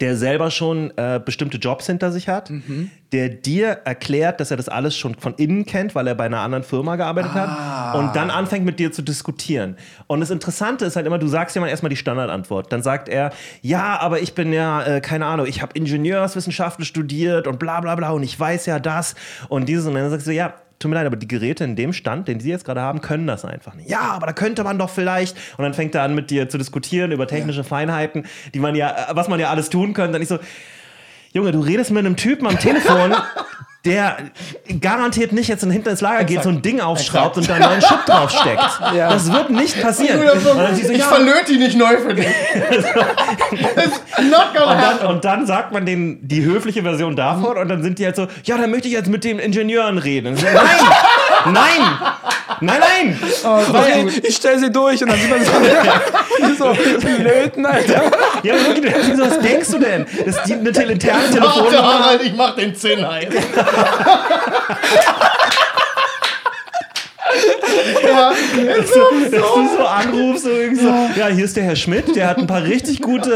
Der 0.00 0.16
selber 0.16 0.50
schon 0.50 0.90
äh, 0.96 1.20
bestimmte 1.24 1.58
Jobs 1.58 1.86
hinter 1.86 2.12
sich 2.12 2.28
hat, 2.28 2.50
der 3.12 3.28
dir 3.28 3.68
erklärt, 3.84 4.40
dass 4.40 4.50
er 4.50 4.56
das 4.56 4.68
alles 4.68 4.96
schon 4.96 5.14
von 5.14 5.34
innen 5.34 5.66
kennt, 5.66 5.94
weil 5.94 6.06
er 6.06 6.14
bei 6.14 6.24
einer 6.24 6.40
anderen 6.40 6.64
Firma 6.64 6.96
gearbeitet 6.96 7.32
hat 7.34 7.94
und 7.96 8.16
dann 8.16 8.30
anfängt 8.30 8.64
mit 8.64 8.78
dir 8.78 8.90
zu 8.90 9.02
diskutieren. 9.02 9.76
Und 10.06 10.20
das 10.20 10.30
Interessante 10.30 10.84
ist 10.86 10.96
halt 10.96 11.06
immer, 11.06 11.18
du 11.18 11.26
sagst 11.26 11.54
jemand 11.54 11.70
erstmal 11.70 11.90
die 11.90 11.96
Standardantwort. 11.96 12.72
Dann 12.72 12.82
sagt 12.82 13.08
er, 13.08 13.32
ja, 13.60 13.98
aber 14.00 14.20
ich 14.20 14.34
bin 14.34 14.52
ja, 14.52 14.82
äh, 14.82 15.00
keine 15.00 15.26
Ahnung, 15.26 15.46
ich 15.46 15.60
habe 15.62 15.72
Ingenieurswissenschaften 15.74 16.84
studiert 16.84 17.46
und 17.46 17.58
bla 17.58 17.80
bla 17.80 17.94
bla 17.94 18.10
und 18.10 18.22
ich 18.22 18.38
weiß 18.38 18.66
ja 18.66 18.78
das 18.78 19.14
und 19.48 19.68
dieses 19.68 19.86
und 19.86 19.94
dann 19.94 20.10
sagst 20.10 20.26
du, 20.26 20.32
ja, 20.32 20.54
tut 20.82 20.90
mir 20.90 20.96
leid, 20.96 21.06
aber 21.06 21.16
die 21.16 21.28
Geräte 21.28 21.64
in 21.64 21.76
dem 21.76 21.92
Stand, 21.92 22.28
den 22.28 22.40
Sie 22.40 22.50
jetzt 22.50 22.64
gerade 22.64 22.80
haben, 22.80 23.00
können 23.00 23.26
das 23.26 23.44
einfach 23.44 23.74
nicht. 23.74 23.88
Ja, 23.88 24.00
aber 24.00 24.26
da 24.26 24.32
könnte 24.32 24.64
man 24.64 24.78
doch 24.78 24.90
vielleicht. 24.90 25.36
Und 25.56 25.62
dann 25.64 25.74
fängt 25.74 25.94
er 25.94 26.02
an, 26.02 26.14
mit 26.14 26.30
dir 26.30 26.48
zu 26.48 26.58
diskutieren 26.58 27.12
über 27.12 27.26
technische 27.26 27.64
Feinheiten, 27.64 28.26
die 28.52 28.60
man 28.60 28.74
ja, 28.74 28.90
äh, 28.90 29.16
was 29.16 29.28
man 29.28 29.40
ja 29.40 29.50
alles 29.50 29.70
tun 29.70 29.94
könnte. 29.94 30.12
Dann 30.12 30.22
ich 30.22 30.28
so, 30.28 30.38
Junge, 31.32 31.52
du 31.52 31.60
redest 31.60 31.90
mit 31.90 32.04
einem 32.04 32.16
Typen 32.16 32.46
am 32.46 32.58
Telefon, 32.58 33.14
der 33.84 34.16
garantiert 34.80 35.32
nicht 35.32 35.48
jetzt 35.48 35.64
hinter 35.64 35.90
ins 35.90 36.00
Lager 36.00 36.22
geht, 36.22 36.44
so 36.44 36.50
ein 36.50 36.62
Ding 36.62 36.80
aufschraubt 36.80 37.36
und 37.36 37.48
da 37.48 37.54
einen 37.54 37.64
neuen 37.64 37.80
Chip 37.80 38.06
draufsteckt. 38.06 38.62
Ja. 38.92 39.08
Das 39.08 39.32
wird 39.32 39.48
nicht 39.50 39.80
passieren. 39.80 40.20
Sie 40.74 40.82
so, 40.82 40.92
Ich 40.92 40.98
ja, 40.98 41.06
verlöte 41.06 41.52
die 41.52 41.56
nicht 41.56 41.78
neu 41.78 41.96
für 41.98 42.14
dich. 42.14 42.26
Not 44.30 44.54
gonna 44.54 44.72
und, 44.72 44.82
dann, 44.82 45.06
und 45.08 45.24
dann 45.24 45.46
sagt 45.46 45.72
man 45.72 45.86
denen 45.86 46.26
die 46.26 46.44
höfliche 46.44 46.82
Version 46.82 47.16
davon 47.16 47.56
und 47.56 47.68
dann 47.68 47.82
sind 47.82 47.98
die 47.98 48.04
halt 48.04 48.16
so, 48.16 48.26
ja, 48.44 48.58
dann 48.58 48.70
möchte 48.70 48.88
ich 48.88 48.94
jetzt 48.94 49.08
mit 49.08 49.24
den 49.24 49.38
Ingenieuren 49.38 49.98
reden. 49.98 50.36
So, 50.36 50.44
nein, 50.44 51.52
nein, 51.52 51.80
nein, 52.62 52.80
nein. 52.80 53.20
Okay, 53.44 54.06
ich 54.22 54.36
stell 54.36 54.58
sie 54.58 54.70
durch 54.70 55.02
und 55.02 55.10
dann 55.10 55.18
sieht 55.18 55.30
man 55.30 55.44
so, 56.56 56.74
so 56.74 57.22
Löten, 57.22 57.66
Alter. 57.66 58.10
Ja, 58.42 58.54
wirklich, 58.54 58.94
so, 59.16 59.22
was 59.22 59.38
denkst 59.40 59.70
du 59.70 59.78
denn? 59.78 60.06
Das 60.24 60.36
ist 60.36 60.46
die, 60.46 60.54
eine 60.54 60.70
interne 60.70 61.30
Telefonnummer. 61.30 62.20
Ich 62.22 62.34
mach 62.34 62.54
den 62.54 62.74
Zinn 62.74 63.06
heiß. 63.06 63.28
ja, 68.06 68.32
dass 68.76 68.90
du 68.90 69.76
so 69.76 69.84
anrufst 69.86 70.46
und 70.46 70.52
irgendwie 70.52 70.82
so, 70.82 70.88
ja, 71.18 71.28
hier 71.28 71.44
ist 71.44 71.56
der 71.56 71.64
Herr 71.64 71.76
Schmidt, 71.76 72.14
der 72.16 72.28
hat 72.28 72.38
ein 72.38 72.46
paar 72.46 72.62
richtig 72.64 73.00
gute 73.00 73.32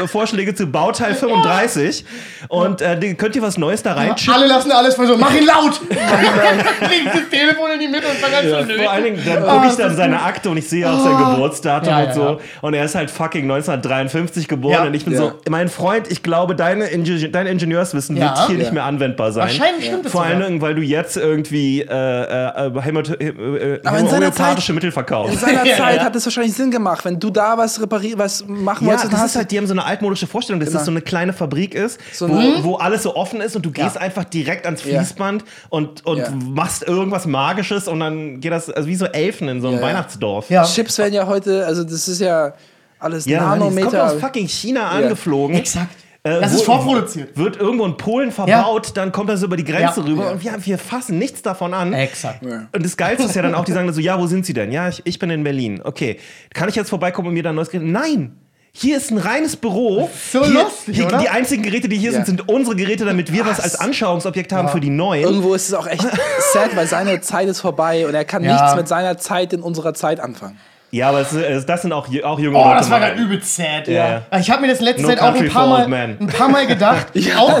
äh, 0.00 0.06
Vorschläge 0.08 0.54
zu 0.54 0.66
Bauteil 0.66 1.14
35 1.14 2.04
und 2.48 2.80
äh, 2.80 2.98
die- 2.98 3.14
könnt 3.14 3.36
ihr 3.36 3.42
was 3.42 3.58
Neues 3.58 3.82
da 3.82 3.92
reinschicken? 3.94 4.34
alle 4.34 4.46
lassen 4.46 4.70
alles 4.72 4.94
versuchen. 4.94 5.20
Mach 5.20 5.34
ihn 5.34 5.46
laut! 5.46 5.80
Leg 5.90 7.04
das 7.12 7.28
Telefon 7.30 7.70
in 7.74 7.80
die 7.80 7.88
Mitte 7.88 8.06
und 8.08 8.16
fang 8.18 8.32
an 8.34 8.44
zu 8.44 8.50
löten. 8.68 8.82
Vor 8.82 8.92
allen 8.92 9.04
Dingen, 9.04 9.22
dann 9.24 9.42
gucke 9.46 9.66
ich 9.68 9.74
dann 9.76 9.96
seine 9.96 10.22
Akte 10.22 10.50
und 10.50 10.56
ich 10.56 10.68
sehe 10.68 10.88
auch 10.90 10.98
sein 11.02 11.16
Geburtsdatum 11.16 11.88
Ja, 11.88 11.98
und 11.98 12.04
ja, 12.06 12.12
so. 12.14 12.22
ja. 12.22 12.36
Und 12.60 12.74
er 12.74 12.84
ist 12.84 12.94
halt 12.94 13.10
fucking 13.10 13.44
1953 13.44 14.48
geboren 14.48 14.72
Ja. 14.72 14.82
und 14.84 14.94
ich 14.94 15.04
bin 15.04 15.14
Ja. 15.14 15.18
so, 15.20 15.32
mein 15.48 15.68
Freund, 15.68 16.10
ich 16.10 16.22
glaube, 16.22 16.54
deine 16.56 16.86
Inge 16.86 17.28
dein 17.30 17.46
Ingenieurswissen 17.46 18.16
Ja. 18.16 18.22
wird 18.30 18.46
hier 18.46 18.56
Ja. 18.56 18.62
nicht 18.62 18.72
mehr 18.72 18.84
anwendbar 18.84 19.32
sein. 19.32 19.44
Wahrscheinlich 19.44 19.86
stimmt 19.86 20.06
es 20.06 20.12
Vor 20.12 20.22
allen. 20.24 20.40
Dingen, 20.40 20.60
weil 20.60 20.74
du 20.74 20.82
jetzt 20.82 21.16
irgendwie 21.16 21.82
äh, 21.82 21.86
äh, 21.86 22.70
Hämato 22.80 23.14
äh, 23.56 23.80
Aber 23.84 23.98
in 23.98 24.06
seiner 24.06 24.26
homöopathische 24.26 24.66
Zeit- 24.68 24.74
Mittel 24.74 24.86
In 24.88 24.92
verkaufst. 24.92 25.40
seiner 25.40 25.64
Ja, 25.66 25.76
Zeit 25.76 25.96
ja. 25.96 26.04
hat 26.04 26.16
es 26.16 26.24
wahrscheinlich 26.26 26.54
Sinn 26.54 26.70
gemacht, 26.70 27.04
wenn 27.04 27.18
du 27.20 27.30
da 27.30 27.56
was 27.58 27.80
reparieren, 27.80 28.18
was 28.18 28.44
machen 28.46 28.86
Ja, 28.86 28.92
wolltest, 28.94 29.12
das 29.12 29.24
ist 29.26 29.36
halt, 29.36 29.50
die 29.50 29.58
haben 29.58 29.66
so 29.66 29.72
eine 29.74 29.84
altmodische 29.84 30.26
Vorstellung, 30.26 30.60
dass 30.60 30.68
Genau. 30.68 30.78
das 30.78 30.86
so 30.86 30.90
eine 30.90 31.00
kleine 31.02 31.32
Fabrik 31.32 31.74
ist, 31.74 31.98
So 32.12 32.28
wo, 32.28 32.36
eine- 32.36 32.64
wo 32.64 32.74
alles 32.76 33.02
so 33.02 33.14
offen 33.16 33.40
ist 33.40 33.54
und 33.56 33.64
du 33.64 33.70
gehst 33.70 33.96
Ja. 33.96 34.00
einfach 34.02 34.24
direkt 34.24 34.64
ans 34.66 34.84
Ja. 34.84 34.98
Fließband 34.98 35.44
und, 35.68 36.04
und 36.06 36.18
Ja. 36.18 36.30
machst 36.30 36.82
irgendwas 36.86 37.26
Magisches 37.26 37.88
und 37.88 38.00
dann 38.00 38.40
geht 38.40 38.52
das, 38.52 38.70
also 38.70 38.88
wie 38.88 38.96
so 38.96 39.06
Elfen 39.06 39.48
in 39.48 39.60
so 39.60 39.68
einem. 39.68 39.80
Weihnachtsdorf. 39.82 40.48
Ja. 40.50 40.64
Chips 40.64 40.98
werden 40.98 41.14
ja 41.14 41.26
heute, 41.26 41.66
also 41.66 41.82
das 41.84 42.08
ist 42.08 42.20
ja 42.20 42.52
alles 42.98 43.24
Ja, 43.26 43.40
Mann, 43.40 43.58
das 43.58 43.68
kommt 43.68 43.76
Nanometer. 43.80 44.04
aus 44.06 44.20
fucking 44.20 44.46
China 44.48 44.88
angeflogen. 44.90 45.56
Exakt. 45.56 45.88
Äh, 46.24 46.40
Das 46.40 46.52
ist 46.54 46.62
vorproduziert. 46.62 47.36
Wird 47.36 47.56
irgendwo 47.56 47.84
in 47.84 47.96
Polen 47.96 48.30
verbaut, 48.30 48.92
dann 48.94 49.10
kommt 49.10 49.28
das 49.28 49.42
über 49.42 49.56
die 49.56 49.64
Grenze 49.64 50.00
Ja. 50.00 50.06
rüber 50.06 50.24
Ja. 50.26 50.30
und 50.32 50.44
wir, 50.44 50.54
wir 50.66 50.78
fassen 50.78 51.18
nichts 51.18 51.42
davon 51.42 51.74
an. 51.74 51.92
Exakt. 51.92 52.44
Ja. 52.44 52.68
Und 52.72 52.84
das 52.84 52.96
Geilste 52.96 53.24
ist 53.26 53.34
ja 53.34 53.42
dann 53.42 53.54
auch, 53.56 53.64
die 53.64 53.72
sagen 53.72 53.86
dann 53.86 53.94
so, 53.94 54.00
ja, 54.00 54.20
wo 54.20 54.26
sind 54.28 54.46
sie 54.46 54.52
denn? 54.52 54.70
Ja, 54.70 54.88
ich, 54.88 55.02
ich 55.04 55.18
bin 55.18 55.30
in 55.30 55.42
Berlin. 55.42 55.80
Okay, 55.82 56.18
kann 56.54 56.68
ich 56.68 56.76
jetzt 56.76 56.90
vorbeikommen 56.90 57.28
und 57.28 57.34
mir 57.34 57.42
dann 57.42 57.54
ein 57.54 57.56
neues 57.56 57.70
Gerät? 57.70 57.86
Nein! 57.88 58.36
Hier 58.74 58.96
ist 58.96 59.10
ein 59.10 59.18
reines 59.18 59.56
Büro. 59.56 60.08
So 60.32 60.44
hier, 60.46 60.62
lustig, 60.62 60.96
hier, 60.96 61.06
oder? 61.06 61.18
Die 61.18 61.28
einzigen 61.28 61.62
Geräte, 61.62 61.90
die 61.90 61.98
hier 61.98 62.12
Ja. 62.12 62.24
sind, 62.24 62.26
sind 62.38 62.48
unsere 62.48 62.74
Geräte, 62.74 63.04
damit 63.04 63.30
wir 63.30 63.44
was 63.44 63.60
als 63.60 63.74
Anschauungsobjekt 63.78 64.50
haben 64.52 64.68
für 64.68 64.80
die 64.80 64.88
neuen. 64.88 65.24
Irgendwo 65.24 65.52
ist 65.52 65.68
es 65.68 65.74
auch 65.74 65.86
echt 65.86 66.00
sad, 66.54 66.74
weil 66.74 66.86
seine 66.86 67.20
Zeit 67.20 67.48
ist 67.48 67.60
vorbei 67.60 68.06
und 68.06 68.14
er 68.14 68.24
kann 68.24 68.42
Ja. 68.42 68.52
nichts 68.62 68.74
mit 68.76 68.88
seiner 68.88 69.18
Zeit 69.18 69.52
in 69.52 69.60
unserer 69.60 69.92
Zeit 69.92 70.20
anfangen. 70.20 70.56
Ja, 70.94 71.08
aber 71.08 71.20
es, 71.20 71.32
es, 71.32 71.64
das 71.64 71.80
sind 71.80 71.92
auch, 71.94 72.06
auch 72.22 72.38
junge 72.38 72.58
Oh, 72.58 72.64
Leute. 72.64 72.76
das 72.76 72.90
war 72.90 73.00
gerade 73.00 73.18
übelst 73.18 73.56
sad. 73.56 73.88
Ja. 73.88 74.22
Ich 74.38 74.50
habe 74.50 74.60
mir 74.60 74.68
das 74.68 74.80
letzte 74.82 75.02
No 75.02 75.08
Zeit 75.08 75.20
auch 75.22 75.34
ein 75.34 75.48
paar, 75.48 75.66
Mal, 75.66 75.88
men. 75.88 76.18
ein 76.20 76.26
paar 76.26 76.48
Mal 76.50 76.66
gedacht. 76.66 77.06
auch, 77.38 77.58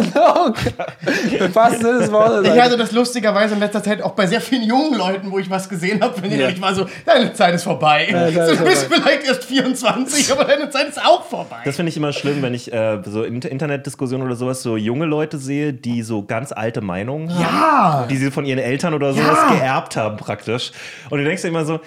Im 1.38 1.54
wahrsten 1.54 1.80
Sinne 1.82 1.98
des 2.00 2.12
Wortes. 2.12 2.54
ich 2.54 2.60
hatte 2.60 2.76
das 2.76 2.92
lustigerweise 2.92 3.54
in 3.54 3.60
letzter 3.60 3.82
Zeit 3.82 4.02
auch 4.02 4.12
bei 4.12 4.26
sehr 4.26 4.40
vielen 4.42 4.64
jungen 4.64 4.98
Leuten, 4.98 5.30
wo 5.30 5.38
ich 5.38 5.48
was 5.48 5.68
gesehen 5.68 6.02
habe, 6.02 6.20
wenn 6.22 6.38
Ja. 6.38 6.48
ich 6.48 6.60
war 6.60 6.74
so, 6.74 6.86
deine 7.06 7.32
Zeit 7.32 7.54
ist 7.54 7.64
vorbei. 7.64 8.06
Zeit 8.10 8.34
so, 8.34 8.40
ist 8.40 8.60
du 8.60 8.64
bist 8.64 8.84
vorbei. 8.84 9.02
vielleicht 9.02 9.26
erst 9.26 9.44
24, 9.44 10.32
aber 10.32 10.44
deine 10.44 10.68
Zeit 10.70 10.88
ist 10.88 11.02
auch 11.02 11.24
vorbei. 11.24 11.56
Das 11.64 11.76
finde 11.76 11.88
ich 11.90 11.96
immer 11.96 12.12
schlimm, 12.12 12.42
wenn 12.42 12.52
ich 12.54 12.70
äh, 12.72 12.98
so 13.04 13.22
in 13.24 13.40
Internetdiskussionen 13.40 14.26
oder 14.26 14.36
sowas 14.36 14.62
so 14.62 14.76
junge 14.76 15.06
Leute 15.06 15.38
sehe, 15.38 15.72
die 15.72 16.02
so 16.02 16.22
ganz 16.22 16.52
alte 16.52 16.80
Meinungen 16.82 17.30
haben. 17.34 17.40
ja. 17.42 18.06
die 18.10 18.16
sie 18.16 18.30
von 18.30 18.44
ihren 18.44 18.58
Eltern 18.58 18.92
oder 18.94 19.14
sowas 19.14 19.38
Ja. 19.48 19.54
geerbt 19.56 19.96
haben 19.96 20.16
praktisch. 20.18 20.72
Und 21.10 21.18
du 21.18 21.24
denkst 21.24 21.42
dir 21.42 21.48
immer 21.48 21.64
so, 21.64 21.80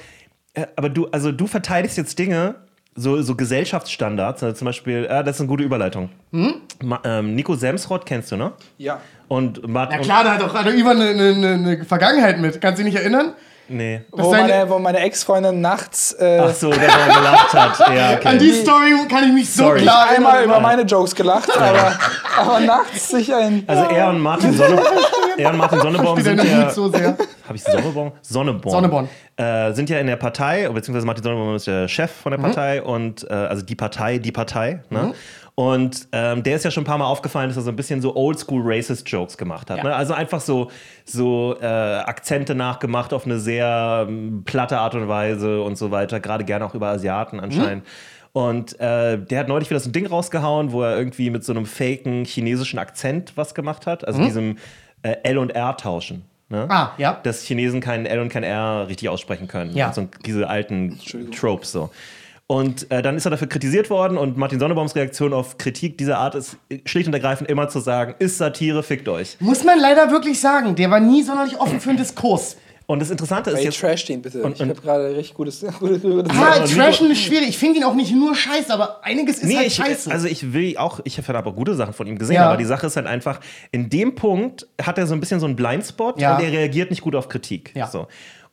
aber 0.76 0.90
du, 0.90 1.08
also 1.08 1.32
du 1.32 1.48
verteidigst 1.48 1.98
jetzt 1.98 2.18
Dinge, 2.18 2.56
so, 2.96 3.22
so 3.22 3.36
Gesellschaftsstandards, 3.36 4.42
also 4.42 4.56
zum 4.56 4.66
Beispiel, 4.66 5.06
äh, 5.06 5.24
das 5.24 5.36
ist 5.36 5.42
eine 5.42 5.50
gute 5.50 5.64
Überleitung. 5.64 6.10
Hm? 6.32 6.56
Ma, 6.84 7.02
ähm, 7.04 7.36
Nico 7.36 7.56
Semsrott 7.56 8.06
kennst 8.06 8.32
du, 8.32 8.38
ne? 8.38 8.54
Ja. 8.78 9.02
Und 9.28 9.68
Martin. 9.68 10.00
Ja 10.00 10.04
klar, 10.04 10.24
da 10.24 10.34
hat 10.36 10.42
doch 10.42 10.54
hat 10.54 10.66
doch 10.66 10.74
über 10.74 10.92
eine, 10.92 11.10
eine, 11.10 11.54
eine 11.54 11.86
Vergangenheit 11.86 12.40
mit. 12.40 12.62
Kannst 12.62 12.80
du 12.80 12.84
dich 12.84 12.94
nicht 12.94 13.02
erinnern? 13.02 13.34
Nee. 13.68 14.02
Wo 14.12 14.30
seine- 14.32 14.48
meine, 14.54 14.70
wo 14.70 14.80
meine 14.80 15.00
Ex-Freundin 15.00 15.60
nachts 15.62 16.14
äh, 16.20 16.40
Ach 16.44 16.54
so, 16.54 16.70
der 16.70 16.80
gelacht 16.80 17.54
hat. 17.54 17.80
Ja, 17.96 18.14
okay. 18.16 18.28
An 18.28 18.40
die 18.40 18.52
Story 18.52 18.94
kann 19.10 19.24
ich 19.28 19.34
mich 19.34 19.52
so 19.54 19.64
Sorry. 19.64 19.82
klar 19.82 20.08
einmal 20.10 20.36
erinnern. 20.38 20.58
über 20.58 20.60
meine 20.62 20.82
Jokes 20.84 21.16
gelacht, 21.16 21.50
aber, 21.58 21.94
aber 22.38 22.60
nachts 22.60 23.10
sich 23.10 23.34
ein. 23.34 23.64
Also 23.68 23.84
er 23.86 24.10
und 24.10 24.20
Martin 24.22 24.54
Sonne, 24.54 24.82
er 25.38 25.50
und 25.50 25.58
Martin 25.58 25.80
Wieder 25.80 26.24
sind 26.24 26.44
ja, 26.44 26.70
so 26.70 26.90
sehr. 26.90 27.18
habe 27.48 27.56
ich 27.56 27.64
Sonneborn? 27.64 28.12
Sonneborn. 28.22 28.72
Sonneborn. 28.72 29.10
Äh, 29.38 29.74
sind 29.74 29.90
ja 29.90 29.98
in 30.00 30.08
der 30.08 30.16
Partei, 30.16 30.70
beziehungsweise 30.70 31.06
Martin 31.06 31.24
Sonneborn 31.24 31.56
ist 31.56 31.68
der 31.68 31.88
Chef 31.88 32.12
von 32.12 32.32
der 32.32 32.38
Partei 32.40 32.82
und 32.84 33.26
äh, 33.30 33.34
also 33.34 33.64
die 33.64 33.76
Partei, 33.76 34.20
die 34.20 34.32
Partei. 34.32 34.82
Ne? 34.90 35.14
Und 35.56 36.10
ähm, 36.12 36.44
der 36.44 36.58
ist 36.58 36.66
ja 36.66 36.72
schon 36.72 36.84
ein 36.84 36.86
paar 36.86 36.98
Mal 36.98 37.06
aufgefallen, 37.06 37.48
dass 37.48 37.56
er 37.56 37.64
so 37.64 37.70
ein 37.70 37.78
bisschen 37.78 38.02
so 38.02 38.14
oldschool 38.16 38.62
racist 38.64 39.10
Jokes 39.10 39.38
gemacht 39.38 39.70
hat. 39.70 39.78
Ja. 39.78 39.84
Ne? 39.86 39.96
Also 39.96 40.14
einfach 40.14 40.42
so, 40.42 40.70
so 41.06 41.56
äh, 41.62 41.66
Akzente 41.66 42.56
nachgemacht 42.56 43.14
auf 43.14 43.26
eine 43.26 43.40
sehr 43.40 44.06
ähm, 44.08 44.44
platte 44.44 44.78
Art 44.78 44.96
und 44.96 45.08
Weise 45.08 45.62
und 45.62 45.78
so 45.78 45.92
weiter, 45.92 46.20
gerade 46.20 46.44
gerne 46.44 46.66
auch 46.66 46.76
über 46.76 46.90
Asiaten 46.90 47.40
anscheinend. 47.40 47.86
Und 48.34 48.78
äh, 48.82 49.18
der 49.18 49.40
hat 49.40 49.48
neulich 49.48 49.70
wieder 49.70 49.80
so 49.80 49.90
ein 49.90 49.94
Ding 49.94 50.08
rausgehauen, 50.08 50.74
wo 50.74 50.84
er 50.84 50.98
irgendwie 50.98 51.30
mit 51.30 51.46
so 51.46 51.54
einem 51.54 51.66
faken 51.66 52.26
chinesischen 52.26 52.78
Akzent 52.78 53.32
was 53.38 53.56
gemacht 53.56 53.88
hat. 53.88 54.06
Also 54.06 54.22
diesem 54.22 54.58
äh, 55.04 55.16
L 55.24 55.38
und 55.38 55.52
R 55.52 55.78
tauschen. 55.78 56.26
Ne? 56.50 56.68
Ah, 56.70 56.92
ja. 56.98 57.18
Dass 57.24 57.44
Chinesen 57.44 57.80
kein 57.80 58.06
L 58.06 58.20
und 58.20 58.28
kein 58.28 58.44
R 58.44 58.90
richtig 58.90 59.08
aussprechen 59.08 59.48
können. 59.48 59.74
Ja. 59.74 59.88
Und 59.88 59.94
so, 59.96 60.08
diese 60.26 60.50
alten 60.50 61.00
Tropes 61.32 61.72
so. 61.72 61.92
Und 62.48 62.92
äh, 62.92 63.02
dann 63.02 63.18
ist 63.18 63.26
er 63.26 63.32
dafür 63.32 63.48
kritisiert 63.48 63.90
worden 63.90 64.18
und 64.20 64.38
Martin 64.38 64.60
Sonnebaums 64.60 64.96
Reaktion 64.96 65.34
auf 65.34 65.58
Kritik 65.58 65.98
dieser 65.98 66.20
Art 66.20 66.36
ist 66.36 66.58
schlicht 66.86 67.08
und 67.08 67.14
ergreifend 67.16 67.50
immer 67.50 67.70
zu 67.70 67.80
sagen, 67.80 68.14
ist 68.20 68.38
Satire, 68.38 68.84
fickt 68.84 69.10
euch. 69.10 69.38
Muss 69.40 69.64
man 69.64 69.80
leider 69.80 70.12
wirklich 70.12 70.40
sagen, 70.40 70.76
der 70.76 70.92
war 70.92 71.00
nie 71.00 71.24
sonderlich 71.24 71.60
offen 71.60 71.80
für 71.80 71.90
einen 71.90 71.98
Diskurs. 71.98 72.58
Und 72.88 73.00
das 73.00 73.10
Interessante 73.10 73.50
ist 73.50 73.58
Ey, 73.58 73.66
jetzt, 73.66 73.80
trash 73.80 74.06
den 74.06 74.22
bitte. 74.22 74.44
Und- 74.44 74.58
ich 74.58 74.62
und- 74.62 74.70
habe 74.70 74.80
gerade 74.80 75.16
richtig 75.16 75.34
gutes. 75.34 75.66
gutes, 75.80 76.04
gutes 76.04 76.32
Ah, 76.38 76.60
Trashen 76.68 77.10
ist 77.10 77.22
schwierig. 77.24 77.50
Ich 77.50 77.58
finde 77.58 77.80
ihn 77.80 77.84
auch 77.84 77.96
nicht 77.96 78.14
nur 78.14 78.36
scheiße, 78.36 78.72
aber 78.72 79.04
einiges 79.04 79.40
ist 79.40 79.46
Nee, 79.46 79.56
halt 79.58 79.68
ich, 79.68 79.74
scheiße. 79.74 80.12
also 80.12 80.28
ich 80.28 80.54
will 80.54 80.78
auch, 80.78 81.00
ich 81.04 81.18
habe 81.18 81.36
aber 81.36 81.52
gute 81.54 81.74
Sachen 81.74 81.96
von 81.96 82.06
ihm 82.06 82.20
gesehen, 82.20 82.36
Ja. 82.36 82.46
aber 82.48 82.58
die 82.58 82.66
Sache 82.66 82.86
ist 82.86 82.96
halt 82.96 83.08
einfach, 83.08 83.40
in 83.72 83.90
dem 83.90 84.14
Punkt 84.14 84.68
hat 84.80 85.00
er 85.00 85.08
so 85.08 85.16
ein 85.16 85.20
bisschen 85.20 85.40
so 85.40 85.48
einen 85.48 85.56
Blindspot 85.56 86.22
Ja. 86.22 86.38
und 86.38 86.44
er 86.44 86.52
reagiert 86.52 86.92
nicht 86.92 87.02
gut 87.02 87.16
auf 87.16 87.28
Kritik. 87.28 87.72
Ja. 87.74 87.88
So. 87.88 88.06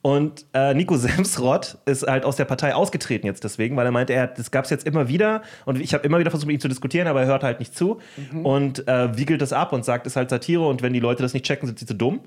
Und 0.02 0.46
äh, 0.52 0.74
Nico 0.74 0.96
Semsrott 0.98 1.78
ist 1.86 2.06
halt 2.06 2.24
aus 2.24 2.36
der 2.36 2.44
Partei 2.44 2.74
ausgetreten 2.74 3.26
jetzt 3.26 3.44
deswegen, 3.44 3.76
weil 3.76 3.86
er 3.86 3.92
meinte, 3.92 4.12
er, 4.12 4.26
das 4.26 4.50
gab 4.50 4.64
es 4.64 4.70
jetzt 4.70 4.84
immer 4.86 5.08
wieder 5.08 5.42
und 5.64 5.80
ich 5.80 5.94
habe 5.94 6.04
immer 6.04 6.18
wieder 6.18 6.30
versucht, 6.30 6.48
mit 6.48 6.54
ihm 6.54 6.60
zu 6.60 6.68
diskutieren, 6.68 7.06
aber 7.06 7.20
er 7.20 7.26
hört 7.28 7.44
halt 7.44 7.60
nicht 7.60 7.76
zu 7.76 8.00
Mhm. 8.32 8.44
und 8.44 8.88
äh, 8.88 9.16
wiegelt 9.16 9.40
das 9.40 9.52
ab 9.52 9.72
und 9.72 9.84
sagt, 9.84 10.06
es 10.06 10.14
ist 10.14 10.16
halt 10.16 10.28
Satire 10.30 10.66
und 10.66 10.82
wenn 10.82 10.92
die 10.92 11.00
Leute 11.00 11.22
das 11.22 11.34
nicht 11.34 11.46
checken, 11.46 11.66
sind 11.66 11.78
sie 11.78 11.86
zu 11.86 11.94
dumm. 11.94 12.20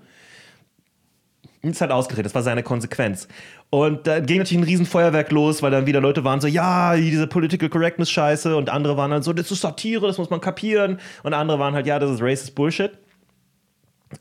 Ist 1.61 1.81
halt 1.81 1.91
ausgeredet, 1.91 2.27
das 2.27 2.35
war 2.35 2.43
seine 2.43 2.61
Konsequenz. 2.61 3.27
Und 3.71 4.05
da 4.05 4.19
ging 4.19 4.37
natürlich 4.37 4.61
ein 4.61 4.65
Riesenfeuerwerk 4.65 5.31
los, 5.31 5.63
weil 5.63 5.71
dann 5.71 5.87
wieder 5.87 5.99
Leute 5.99 6.23
waren 6.23 6.39
so, 6.39 6.47
ja, 6.47 6.95
diese 6.95 7.25
Political 7.25 7.69
Correctness 7.69 8.11
Scheiße 8.11 8.55
und 8.55 8.69
andere 8.69 8.97
waren 8.97 9.09
dann 9.09 9.23
so, 9.23 9.33
das 9.33 9.49
ist 9.49 9.61
Satire, 9.61 10.05
das 10.05 10.19
muss 10.19 10.29
man 10.29 10.41
kapieren. 10.41 10.99
Und 11.23 11.33
andere 11.33 11.57
waren 11.57 11.73
halt, 11.73 11.87
ja, 11.87 11.97
das 11.97 12.11
ist 12.11 12.21
racist 12.21 12.53
Bullshit. 12.53 12.91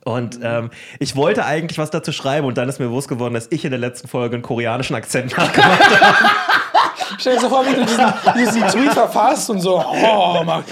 Und 0.04 0.40
ähm, 0.42 0.70
ich 0.98 1.16
wollte 1.16 1.44
eigentlich 1.44 1.78
was 1.78 1.90
dazu 1.90 2.12
schreiben 2.12 2.46
und 2.46 2.58
dann 2.58 2.68
ist 2.68 2.78
mir 2.78 2.86
bewusst 2.86 3.08
geworden, 3.08 3.34
dass 3.34 3.48
ich 3.50 3.64
in 3.64 3.70
der 3.70 3.80
letzten 3.80 4.08
Folge 4.08 4.36
einen 4.36 4.42
koreanischen 4.42 4.96
Akzent 4.96 5.34
nachgemacht 5.36 6.00
habe. 6.00 6.30
Stell 7.18 7.34
dir 7.34 7.40
so 7.40 7.48
vor, 7.48 7.64
wie 7.66 7.74
du 7.74 7.84
diesen, 7.84 8.04
diesen 8.36 8.68
Tweet 8.68 8.92
verfasst 8.92 9.50
und 9.50 9.60
so, 9.60 9.76
oh, 9.76 10.42
Mann. 10.44 10.64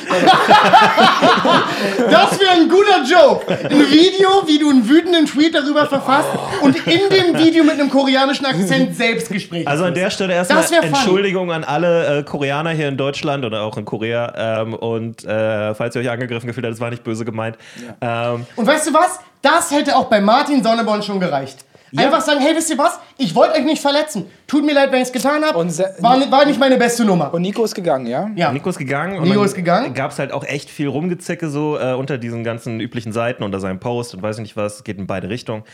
Das 2.11 2.38
wäre 2.38 2.53
ein 2.53 2.68
guter 2.68 3.03
Joke. 3.05 3.47
Ein 3.53 3.90
Video, 3.90 4.47
wie 4.47 4.59
du 4.59 4.70
einen 4.70 4.88
wütenden 4.88 5.26
Tweet 5.26 5.55
darüber 5.55 5.86
verfasst 5.86 6.28
und 6.61 6.76
in 6.86 7.09
dem 7.11 7.38
Video 7.38 7.64
mit 7.64 7.74
einem 7.74 7.90
koreanischen 7.90 8.47
Akzent 8.47 8.97
Selbstgespräch. 8.97 9.66
Also 9.66 9.84
an 9.84 9.95
der 9.95 10.11
Stelle 10.11 10.34
erstmal. 10.34 10.64
Entschuldigung 10.82 11.53
an 11.53 11.64
alle 11.64 12.18
äh, 12.18 12.22
Koreaner 12.22 12.70
hier 12.70 12.88
in 12.88 12.97
Deutschland 12.97 13.45
oder 13.45 13.62
auch 13.62 13.76
in 13.76 13.84
Korea. 13.84 14.61
Ähm, 14.62 14.74
und 14.74 15.24
äh, 15.24 15.74
falls 15.74 15.95
ihr 15.95 16.03
euch 16.03 16.11
angegriffen 16.11 16.47
gefühlt 16.47 16.66
habt, 16.66 16.74
das 16.74 16.80
war 16.80 16.90
nicht 16.90 17.05
böse 17.05 17.24
gemeint. 17.24 17.57
Ähm, 18.01 18.47
Und 18.57 18.66
weißt 18.66 18.88
du 18.88 18.95
was? 18.95 19.20
Das 19.40 19.70
hätte 19.70 19.97
auch 19.97 20.05
bei 20.05 20.20
Martin 20.20 20.62
Sonneborn 20.62 21.03
schon 21.03 21.18
gereicht. 21.18 21.64
Einfach 21.97 22.20
sagen, 22.22 22.40
hey, 22.40 22.57
wisst 22.57 22.70
ihr 22.70 22.78
was? 22.78 22.99
Ich 23.18 23.34
wollte 23.34 23.59
euch 23.59 23.64
nicht 23.64 23.82
verletzen. 23.82 24.26
Tut 24.47 24.64
mir 24.64 24.74
leid, 24.74 24.90
wenn 24.93 25.03
ich 25.03 25.09
es 25.09 25.12
getan 25.12 25.45
habe. 25.45 25.59
War, 25.59 26.30
war 26.30 26.45
nicht 26.47 26.59
meine 26.59 26.76
beste 26.78 27.05
Nummer. 27.05 27.32
Und 27.32 27.43
Nico 27.43 27.64
ist 27.64 27.74
gegangen, 27.74 28.07
ja? 28.07 28.30
ja. 28.34 28.53
Nico 28.53 28.70
ist 28.70 28.78
gegangen. 28.78 29.18
und 29.18 29.28
Nico 29.28 29.43
ist 29.43 29.55
gegangen. 29.55 29.93
Gab 29.93 30.11
es 30.11 30.18
halt 30.18 30.32
auch 30.32 30.45
echt 30.45 30.70
viel 30.70 30.88
Rumgezecke 30.88 31.51
so 31.51 31.78
äh, 31.78 31.93
unter 31.93 32.16
diesen 32.16 32.45
ganzen 32.45 32.80
üblichen 32.80 33.12
Seiten, 33.12 33.43
unter 33.43 33.61
seinem 33.61 33.78
Post 33.78 34.14
und 34.14 34.22
weiß 34.22 34.36
ich 34.36 34.43
nicht 34.43 34.57
was, 34.57 34.84
geht 34.84 34.99
in 34.99 35.07
beide 35.07 35.28
Richtungen. 35.28 35.64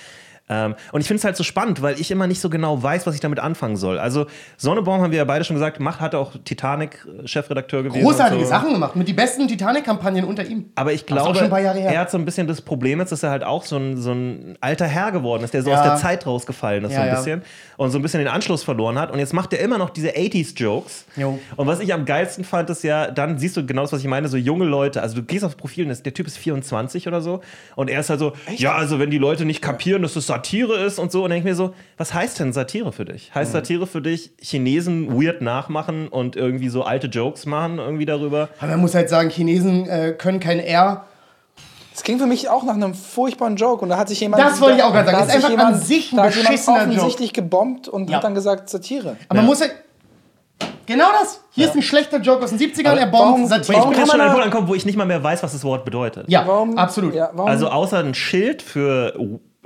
Ähm, 0.49 0.75
und 0.93 1.01
ich 1.01 1.07
finde 1.07 1.19
es 1.19 1.25
halt 1.25 1.37
so 1.37 1.45
spannend, 1.45 1.83
weil 1.83 2.01
ich 2.01 2.11
immer 2.11 2.27
nicht 2.27 2.41
so 2.41 2.49
genau 2.51 2.83
weiß, 2.83 3.07
was 3.07 3.15
ich 3.15 3.21
damit 3.21 3.39
anfangen 3.39 3.77
soll. 3.77 3.99
Also 3.99 4.27
Sonnebaum 4.57 5.01
haben 5.03 5.11
wir 5.11 5.19
ja 5.19 5.25
beide 5.25 5.45
schon 5.45 5.55
gesagt, 5.57 5.81
macht, 5.81 6.01
hat 6.01 6.15
auch 6.15 6.33
Titanic-Chefredakteur 6.45 7.83
gewesen. 7.83 8.03
Großartige 8.05 8.45
so. 8.45 8.51
Sachen 8.51 8.73
gemacht. 8.73 8.97
Mit 8.97 9.09
die 9.09 9.13
besten 9.13 9.49
Titanic-Kampagnen 9.49 10.25
unter 10.25 10.45
ihm. 10.45 10.71
Aber 10.75 10.93
ich 10.93 11.07
glaube, 11.07 11.39
ein 11.41 11.53
er 11.77 12.01
hat 12.01 12.11
so 12.11 12.19
ein 12.19 12.25
bisschen 12.25 12.47
das 12.47 12.61
Problem 12.61 13.01
jetzt, 13.01 13.13
dass 13.13 13.23
er 13.23 13.31
halt 13.31 13.45
auch 13.45 13.65
so 13.65 13.77
ein, 13.77 13.97
so 13.97 14.13
ein 14.13 14.57
alter 14.61 14.87
Herr 14.87 15.13
geworden 15.13 15.45
ist, 15.45 15.55
der 15.55 15.63
so 15.63 15.71
Ja. 15.71 15.79
aus 15.81 15.83
der 15.85 15.97
Zeit 15.97 16.27
rausgefallen 16.27 16.85
ist, 16.85 16.91
so 16.93 16.97
Ja, 16.97 17.03
ein 17.03 17.09
ja. 17.09 17.15
bisschen. 17.17 17.43
Und 17.77 17.91
so 17.91 17.99
ein 17.99 18.03
bisschen 18.03 18.21
den 18.21 18.29
Anschluss 18.29 18.63
verloren 18.65 18.99
hat. 18.99 19.11
Und 19.11 19.19
jetzt 19.19 19.33
macht 19.35 19.53
er 19.53 19.61
immer 19.61 19.79
noch 19.79 19.91
diese 19.91 20.17
80s-Jokes. 20.17 21.05
Jo. 21.17 21.39
Und 21.57 21.67
was 21.67 21.81
ich 21.81 21.93
am 21.93 22.05
geilsten 22.05 22.45
fand, 22.45 22.71
ist 22.71 22.83
ja, 22.83 23.11
dann 23.11 23.39
siehst 23.39 23.57
du 23.57 23.65
genau 23.67 23.83
das, 23.83 23.93
was 23.93 24.01
ich 24.01 24.07
meine, 24.07 24.29
so 24.29 24.37
junge 24.37 24.65
Leute. 24.65 25.03
Also 25.03 25.17
du 25.17 25.23
gehst 25.23 25.45
aufs 25.45 25.55
Profil 25.57 25.89
der 25.89 26.15
Typ 26.15 26.27
ist 26.27 26.37
24 26.39 27.07
oder 27.09 27.21
so. 27.21 27.41
Und 27.77 27.89
er 27.89 28.01
ist 28.01 28.11
halt 28.11 28.21
so, 28.21 28.33
ja, 28.57 28.75
also 28.75 28.99
wenn 28.99 29.11
die 29.11 29.19
Leute 29.19 29.45
nicht 29.45 29.63
kapieren, 29.63 30.03
dass 30.03 30.15
das 30.15 30.27
Satire 30.39 30.75
ist 30.85 30.99
und 30.99 31.13
so. 31.13 31.25
Und 31.25 31.31
denke 31.31 31.49
ich 31.49 31.53
mir 31.53 31.57
so, 31.57 31.75
was 31.97 32.15
heißt 32.15 32.39
denn 32.41 32.53
Satire 32.53 32.93
für 32.93 33.05
dich? 33.05 33.31
Mhm. 33.31 33.35
Heißt 33.39 33.53
Satire 33.53 33.87
für 33.87 34.01
dich, 34.03 34.31
Chinesen 34.41 35.21
weird 35.21 35.43
nachmachen 35.43 36.09
und 36.09 36.37
irgendwie 36.37 36.69
so 36.69 36.83
alte 36.83 37.07
Jokes 37.09 37.47
machen 37.47 37.79
irgendwie 37.79 38.07
darüber? 38.07 38.49
Aber 38.59 38.71
man 38.73 38.81
muss 38.81 38.95
halt 38.95 39.09
sagen, 39.09 39.31
Chinesen 39.31 39.89
äh, 39.89 40.13
können 40.17 40.41
kein 40.41 40.59
R. 40.61 41.05
Das 41.93 42.05
klingt 42.05 42.21
für 42.21 42.29
mich 42.29 42.49
auch 42.49 42.63
nach 42.63 42.75
einem 42.75 42.95
furchtbaren 42.95 43.57
Joke. 43.57 43.83
Und 43.83 43.89
da 43.89 43.97
hat 43.99 44.09
sich 44.09 44.21
jemand. 44.21 44.41
Das 44.43 44.61
wollte 44.61 44.79
ich 44.79 44.83
auch 44.85 44.93
gerade 44.93 45.07
sagen. 45.11 45.19
da 45.19 45.27
Das 45.27 45.35
ist 45.35 45.43
sich 45.43 45.51
einfach 45.51 45.67
an 45.67 45.75
sich 45.81 46.13
ein 46.13 46.17
da 46.17 46.23
hat 46.25 46.35
jemand 46.35 46.49
beschissener 46.49 46.77
Joke. 46.85 46.91
offensichtlich 46.91 47.33
gebombt 47.33 47.89
und 47.89 48.09
Ja. 48.09 48.17
hat 48.19 48.25
dann 48.25 48.35
gesagt 48.35 48.71
Satire. 48.71 49.17
Aber 49.29 49.39
man 49.39 49.47
muss 49.47 49.61
halt. 49.61 49.73
Genau 50.87 51.09
das. 51.21 51.43
Hier 51.51 51.67
ist 51.67 51.75
ein 51.75 51.83
schlechter 51.83 52.19
Joke 52.19 52.43
aus 52.45 52.51
den 52.51 52.59
70ern, 52.59 52.93
Aber 52.93 53.01
er 53.01 53.09
bombt 53.09 53.41
Ich 53.43 53.49
Satire. 53.49 53.77
warum 53.79 53.91
bin 53.91 53.99
kann 53.99 54.05
jetzt 54.07 54.11
schon 54.11 54.19
man 54.19 54.21
an 54.21 54.27
den 54.29 54.33
Punkt 54.33 54.45
angekommen, 54.47 54.69
wo 54.69 54.75
ich 54.75 54.87
nicht 54.87 54.97
mal 54.97 55.05
mehr 55.05 55.23
weiß, 55.23 55.43
was 55.43 55.53
das 55.53 55.63
Wort 55.65 55.85
bedeutet. 55.85 56.25
Ja, 56.31 56.47
Warum, 56.47 56.79
absolut. 56.79 57.15
Ja, 57.15 57.31
warum, 57.35 57.51
Also 57.51 57.69
außer 57.69 57.99
ein 57.99 58.15
Schild 58.15 58.63
für, 58.63 59.15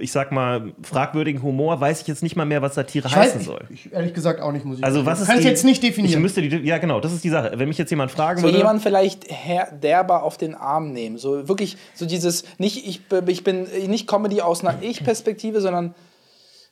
ich 0.03 0.13
sag 0.13 0.33
mal, 0.33 0.73
fragwürdigen 0.83 1.43
Humor, 1.43 1.81
weiß 1.81 2.03
ich 2.03 2.07
jetzt 2.09 2.23
nicht 2.23 2.37
mal 2.37 2.45
mehr, 2.45 2.61
was 2.61 2.75
Satire 2.75 3.09
Ich 3.09 3.17
weiß, 3.17 3.21
heißen 3.29 3.41
ich, 3.41 3.47
soll. 3.47 3.61
ich, 3.71 3.93
ehrlich 3.93 4.13
gesagt 4.13 4.41
auch 4.41 4.53
nicht, 4.53 4.65
muss 4.65 4.79
ich 4.79 4.85
Also 4.85 4.99
sagen. 4.99 5.07
was 5.07 5.21
ist 5.21 5.27
Kann 5.29 5.37
ich 5.39 5.43
die- 5.45 5.49
jetzt 5.49 5.65
nicht 5.65 5.83
definieren. 5.83 6.15
Ich 6.15 6.21
müsste 6.21 6.43
die, 6.43 6.57
ja 6.67 6.79
genau, 6.79 7.01
das 7.01 7.13
ist 7.13 7.25
die 7.25 7.29
Sache. 7.31 7.53
Wenn 7.57 7.69
mich 7.69 7.79
jetzt 7.79 7.91
jemand 7.91 8.11
fragen 8.11 8.41
so 8.41 8.47
würde, 8.47 8.59
jemand 8.59 8.83
vielleicht 8.83 9.25
her, 9.31 9.69
derber 9.83 10.23
auf 10.25 10.37
den 10.37 10.55
Arm 10.55 10.93
nehmen. 10.93 11.17
So 11.19 11.49
wirklich, 11.49 11.77
so 11.95 12.05
dieses, 12.05 12.45
nicht 12.59 12.87
ich, 12.87 13.01
ich 13.27 13.45
bin 13.45 13.67
nicht 13.87 14.07
Comedy 14.07 14.41
aus 14.43 14.65
einer 14.65 14.83
Ich-Perspektive, 14.83 15.61
sondern, 15.61 15.95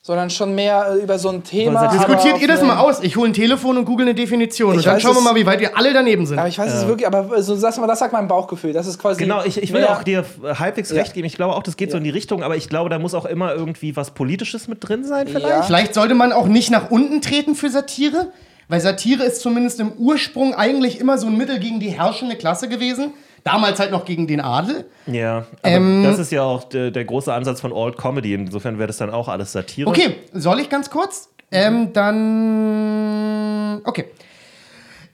sondern 0.03 0.31
schon 0.31 0.55
mehr 0.55 0.95
äh, 0.95 1.03
über 1.03 1.19
so 1.19 1.29
ein 1.29 1.45
Thema. 1.45 1.89
Diskutiert 1.89 2.41
ihr 2.41 2.49
das 2.49 2.63
mal 2.63 2.79
aus? 2.79 3.03
Ich 3.03 3.17
hole 3.17 3.29
ein 3.31 3.35
Telefon 3.35 3.77
und 3.77 3.85
google 3.85 4.07
eine 4.07 4.15
Definition. 4.15 4.73
Und 4.73 4.79
Ich 4.79 4.85
dann 4.85 4.95
weiß 4.97 5.03
schauen 5.03 5.15
wir 5.15 5.21
mal, 5.21 5.35
wie 5.35 5.45
weit 5.45 5.61
wir 5.61 5.77
alle 5.77 5.93
daneben 5.93 6.25
sind. 6.25 6.39
Aber 6.39 6.49
ich 6.49 6.59
weiß 6.59 6.73
es 6.73 6.87
wirklich, 6.87 7.07
aber 7.07 7.43
so, 7.43 7.55
das, 7.55 7.77
das 7.77 7.99
sagt 7.99 8.13
mein 8.15 8.27
Bauchgefühl. 8.27 8.73
Das 8.73 8.87
ist 8.87 8.99
quasi. 8.99 9.21
Genau, 9.23 9.43
ich, 9.45 9.63
ich 9.63 9.73
will 9.75 9.85
auch 9.85 10.03
dir 10.03 10.25
halbwegs 10.59 10.91
Ja. 10.91 10.97
recht 11.03 11.13
geben. 11.13 11.27
Ich 11.27 11.37
glaube 11.37 11.55
auch, 11.55 11.63
das 11.63 11.77
geht 11.77 11.91
so 11.91 11.99
in 11.99 12.05
die 12.05 12.11
Richtung, 12.11 12.43
aber 12.43 12.57
ich 12.57 12.69
glaube, 12.71 12.89
da 12.89 12.99
muss 12.99 13.13
auch 13.13 13.27
immer 13.27 13.55
irgendwie 13.55 13.95
was 13.95 14.13
Politisches 14.13 14.69
mit 14.69 14.79
drin 14.89 15.05
sein, 15.05 15.29
vielleicht. 15.29 15.49
Ja. 15.49 15.63
Vielleicht 15.63 15.93
sollte 15.95 16.15
man 16.15 16.33
auch 16.33 16.47
nicht 16.47 16.71
nach 16.71 16.91
unten 16.91 17.21
treten 17.21 17.55
für 17.55 17.69
Satire, 17.69 18.33
weil 18.69 18.81
Satire 18.81 19.25
ist 19.25 19.43
zumindest 19.43 19.81
im 19.81 19.93
Ursprung 19.93 20.55
eigentlich 20.55 20.99
immer 20.99 21.19
so 21.19 21.27
ein 21.27 21.37
Mittel 21.37 21.59
gegen 21.59 21.79
die 21.79 21.91
herrschende 21.91 22.37
Klasse 22.37 22.69
gewesen. 22.69 23.13
Damals 23.45 23.79
halt 23.81 23.91
noch 23.91 24.05
gegen 24.05 24.27
den 24.27 24.41
Adel. 24.41 24.85
Ja, 25.07 25.47
aber 25.63 25.73
Ähm, 25.75 26.03
das 26.05 26.19
ist 26.19 26.31
ja 26.33 26.43
auch 26.43 26.65
der, 26.65 26.91
der 26.91 27.05
große 27.05 27.33
Ansatz 27.33 27.61
von 27.61 27.73
Old 27.73 27.97
Comedy. 27.97 28.35
Insofern 28.35 28.79
wäre 28.79 28.87
das 28.89 28.99
dann 28.99 29.11
auch 29.11 29.29
alles 29.29 29.53
Satire. 29.53 29.89
Okay, 29.89 30.17
soll 30.33 30.61
ich 30.61 30.69
ganz 30.69 30.91
kurz? 30.91 31.31
Ähm, 31.51 31.93
dann. 31.93 33.81
Okay. 33.85 34.05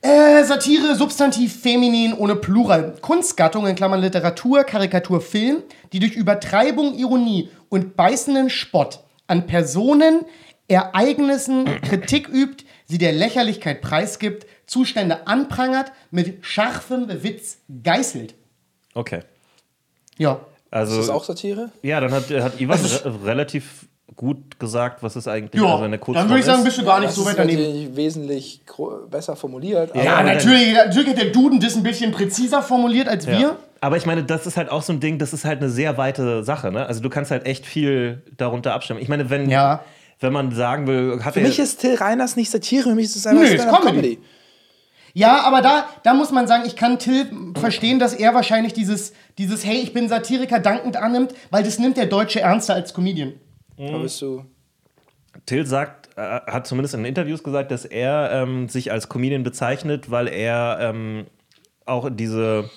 Äh, 0.02 0.44
Satire, 0.44 0.94
Substantiv, 0.94 1.60
Feminin 1.60 2.12
ohne 2.12 2.36
Plural. 2.36 2.94
Kunstgattung 3.00 3.66
in 3.66 3.74
Klammern 3.74 4.00
Literatur, 4.00 4.64
Karikatur, 4.64 5.20
Film, 5.20 5.62
die 5.92 5.98
durch 5.98 6.12
Übertreibung, 6.14 6.94
Ironie 6.94 7.48
und 7.70 7.96
beißenden 7.96 8.50
Spott 8.50 9.00
an 9.26 9.46
Personen, 9.46 10.24
Ereignissen 10.68 11.64
Kritik 11.82 12.28
übt, 12.28 12.64
sie 12.84 12.98
der 12.98 13.12
Lächerlichkeit 13.12 13.80
preisgibt, 13.80 14.46
Zustände 14.66 15.26
anprangert, 15.26 15.92
mit 16.10 16.44
scharfem 16.44 17.06
Witz 17.22 17.58
geißelt. 17.82 18.34
Okay. 18.94 19.20
Ja. 20.18 20.40
Also, 20.70 20.98
Ist 21.00 21.08
das 21.08 21.14
auch 21.14 21.24
Satire? 21.24 21.70
ja, 21.82 22.00
dann 22.00 22.10
hat, 22.12 22.28
hat 22.30 22.60
Ivan 22.60 22.78
re 22.80 23.24
relativ 23.24 23.86
gut 24.16 24.58
gesagt, 24.58 25.02
was 25.02 25.14
ist 25.16 25.28
eigentlich 25.28 25.60
Ja, 25.60 25.72
also 25.72 25.84
eine 25.84 25.98
Kurzform 25.98 26.24
dann 26.24 26.28
würde 26.30 26.40
ich 26.40 26.46
sagen, 26.46 26.58
ist. 26.60 26.64
bist 26.64 26.78
du 26.78 26.84
gar 26.84 26.98
nicht 27.00 27.08
Das 27.10 27.16
so 27.16 27.24
weit 27.24 27.38
daneben. 27.38 27.62
natürlich 27.62 27.96
wesentlich 27.96 28.62
besser 29.10 29.36
formuliert. 29.36 29.94
Ja, 29.94 30.22
natürlich, 30.22 30.72
natürlich 30.74 31.10
hat 31.10 31.18
der 31.18 31.30
Duden 31.30 31.60
das 31.60 31.76
ein 31.76 31.82
bisschen 31.82 32.12
präziser 32.12 32.62
formuliert 32.62 33.08
als 33.08 33.26
wir. 33.26 33.38
Ja. 33.38 33.56
Aber 33.80 33.96
ich 33.96 34.06
meine, 34.06 34.24
das 34.24 34.46
ist 34.46 34.56
halt 34.56 34.70
auch 34.70 34.82
so 34.82 34.92
ein 34.92 35.00
Ding, 35.00 35.18
das 35.18 35.32
ist 35.32 35.44
halt 35.44 35.60
eine 35.60 35.70
sehr 35.70 35.98
weite 35.98 36.42
Sache. 36.44 36.72
Ne? 36.72 36.86
Also 36.86 37.00
du 37.02 37.10
kannst 37.10 37.30
halt 37.30 37.46
echt 37.46 37.66
viel 37.66 38.22
darunter 38.36 38.72
abstimmen. 38.74 39.00
Ich 39.00 39.08
meine, 39.08 39.28
wenn, 39.28 39.50
Ja. 39.50 39.84
wenn 40.20 40.32
man 40.32 40.50
sagen 40.54 40.86
will, 40.86 41.22
hat 41.22 41.34
Für 41.34 41.40
er 41.40 41.48
mich 41.48 41.58
ist 41.58 41.80
Till 41.80 41.94
Reiners 41.94 42.36
nicht 42.36 42.50
Satire, 42.50 42.84
für 42.88 42.94
mich 42.94 43.04
ist 43.06 43.16
es 43.16 43.26
einfach 43.26 43.42
Nö, 43.42 43.48
ist 43.48 43.62
Stand-up 43.62 43.82
Comedy. 43.82 44.18
Ja, 45.16 45.44
aber 45.44 45.62
da, 45.62 45.88
da 46.02 46.12
muss 46.12 46.30
man 46.30 46.46
sagen, 46.46 46.64
ich 46.66 46.76
kann 46.76 46.98
Till 46.98 47.26
verstehen, 47.58 47.98
dass 47.98 48.12
er 48.12 48.34
wahrscheinlich 48.34 48.74
dieses, 48.74 49.14
dieses 49.38 49.64
Hey, 49.64 49.78
ich 49.78 49.94
bin 49.94 50.10
Satiriker 50.10 50.58
dankend 50.58 50.98
annimmt, 50.98 51.32
weil 51.50 51.62
das 51.62 51.78
nimmt 51.78 51.96
der 51.96 52.04
Deutsche 52.04 52.40
ernster 52.42 52.74
als 52.74 52.92
Comedian. 52.92 53.32
Da 53.78 53.96
bist 53.96 54.20
du. 54.20 54.44
Till 55.46 55.64
sagt, 55.64 56.10
äh, 56.18 56.20
hat 56.20 56.66
zumindest 56.66 56.92
in 56.92 57.06
Interviews 57.06 57.42
gesagt, 57.42 57.70
dass 57.70 57.86
er 57.86 58.30
ähm, 58.30 58.68
sich 58.68 58.92
als 58.92 59.08
Comedian 59.08 59.42
bezeichnet, 59.42 60.10
weil 60.10 60.28
er 60.28 60.80
ähm, 60.82 61.24
auch 61.86 62.10
diese, 62.12 62.68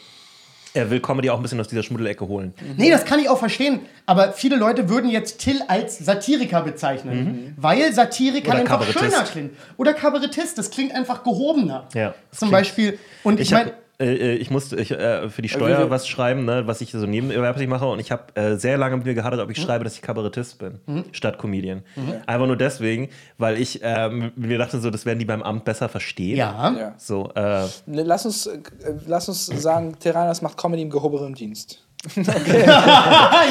er 0.73 0.89
will 0.89 0.99
Comedy 0.99 1.29
auch 1.29 1.37
ein 1.37 1.41
bisschen 1.41 1.59
aus 1.59 1.67
dieser 1.67 1.83
Schmuddelecke 1.83 2.27
holen. 2.27 2.53
Nee, 2.77 2.91
das 2.91 3.05
kann 3.05 3.19
ich 3.19 3.29
auch 3.29 3.39
verstehen. 3.39 3.81
Aber 4.05 4.33
viele 4.33 4.55
Leute 4.55 4.89
würden 4.89 5.09
jetzt 5.09 5.39
Till 5.39 5.61
als 5.67 5.97
Satiriker 5.99 6.61
bezeichnen. 6.61 7.53
Weil 7.57 7.91
Satiriker 7.93 8.49
Oder 8.49 8.59
einfach 8.59 8.83
schöner 8.91 9.23
klingt. 9.23 9.51
Oder 9.77 9.93
Kabarettist, 9.93 10.57
das 10.57 10.69
klingt 10.69 10.93
einfach 10.93 11.23
gehobener. 11.23 11.87
Ja, 11.93 12.13
Zum 12.31 12.49
klingt- 12.49 12.51
Beispiel. 12.51 12.99
Und 13.23 13.39
ich, 13.39 13.47
Ich, 13.47 13.51
meine. 13.51 13.73
Äh, 14.01 14.05
äh, 14.13 14.33
ich 14.35 14.49
musste 14.49 14.75
ich, 14.77 14.91
äh, 14.91 15.29
für 15.29 15.41
die 15.41 15.49
wir- 15.49 15.55
Steuer 15.57 15.89
was 15.89 16.07
schreiben, 16.07 16.45
ne, 16.45 16.65
was 16.67 16.81
ich 16.81 16.91
so 16.91 17.05
nebenerwerblich 17.05 17.67
mache. 17.67 17.85
Und 17.87 17.99
ich 17.99 18.11
habe 18.11 18.23
äh, 18.35 18.55
sehr 18.55 18.77
lange 18.77 18.97
mit 18.97 19.05
mir 19.05 19.13
gehadert, 19.13 19.39
ob 19.41 19.49
ich 19.51 19.61
schreibe, 19.61 19.83
dass 19.83 19.95
ich 19.95 20.01
Kabarettist 20.01 20.57
bin, 20.59 20.79
statt 21.11 21.37
Comedian. 21.37 21.83
Einfach 22.25 22.47
nur 22.47 22.55
deswegen, 22.57 23.09
weil 23.37 23.59
ich 23.59 23.81
ähm, 23.83 24.31
mir 24.35 24.57
dachte, 24.57 24.79
so, 24.79 24.89
das 24.89 25.05
werden 25.05 25.19
die 25.19 25.25
beim 25.25 25.43
Amt 25.43 25.65
besser 25.65 25.89
verstehen. 25.89 26.37
Ja. 26.37 26.73
Ja. 26.77 26.93
So, 26.97 27.29
äh, 27.35 27.65
Ne, 27.85 28.03
Lass 28.03 28.25
uns, 28.25 28.47
äh, 28.47 28.59
lass 29.07 29.27
uns 29.27 29.45
sagen, 29.47 29.95
Reiners 30.03 30.41
macht 30.41 30.57
Comedy 30.57 30.81
im 30.83 30.89
gehobenen 30.89 31.33
Dienst. 31.35 31.85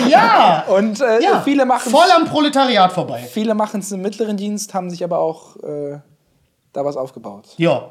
ja! 0.08 0.64
Und 0.68 1.00
äh, 1.00 1.22
ja. 1.22 1.40
viele 1.42 1.66
machen 1.66 1.90
Voll 1.90 2.10
am 2.16 2.24
Proletariat 2.26 2.92
vorbei. 2.92 3.20
viele 3.30 3.54
machen 3.54 3.80
es 3.80 3.92
im 3.92 4.00
mittleren 4.02 4.36
Dienst, 4.36 4.74
haben 4.74 4.90
sich 4.90 5.04
aber 5.04 5.18
auch 5.18 5.56
äh, 5.56 5.98
da 6.72 6.84
was 6.84 6.96
aufgebaut. 6.96 7.48
Ja. 7.56 7.90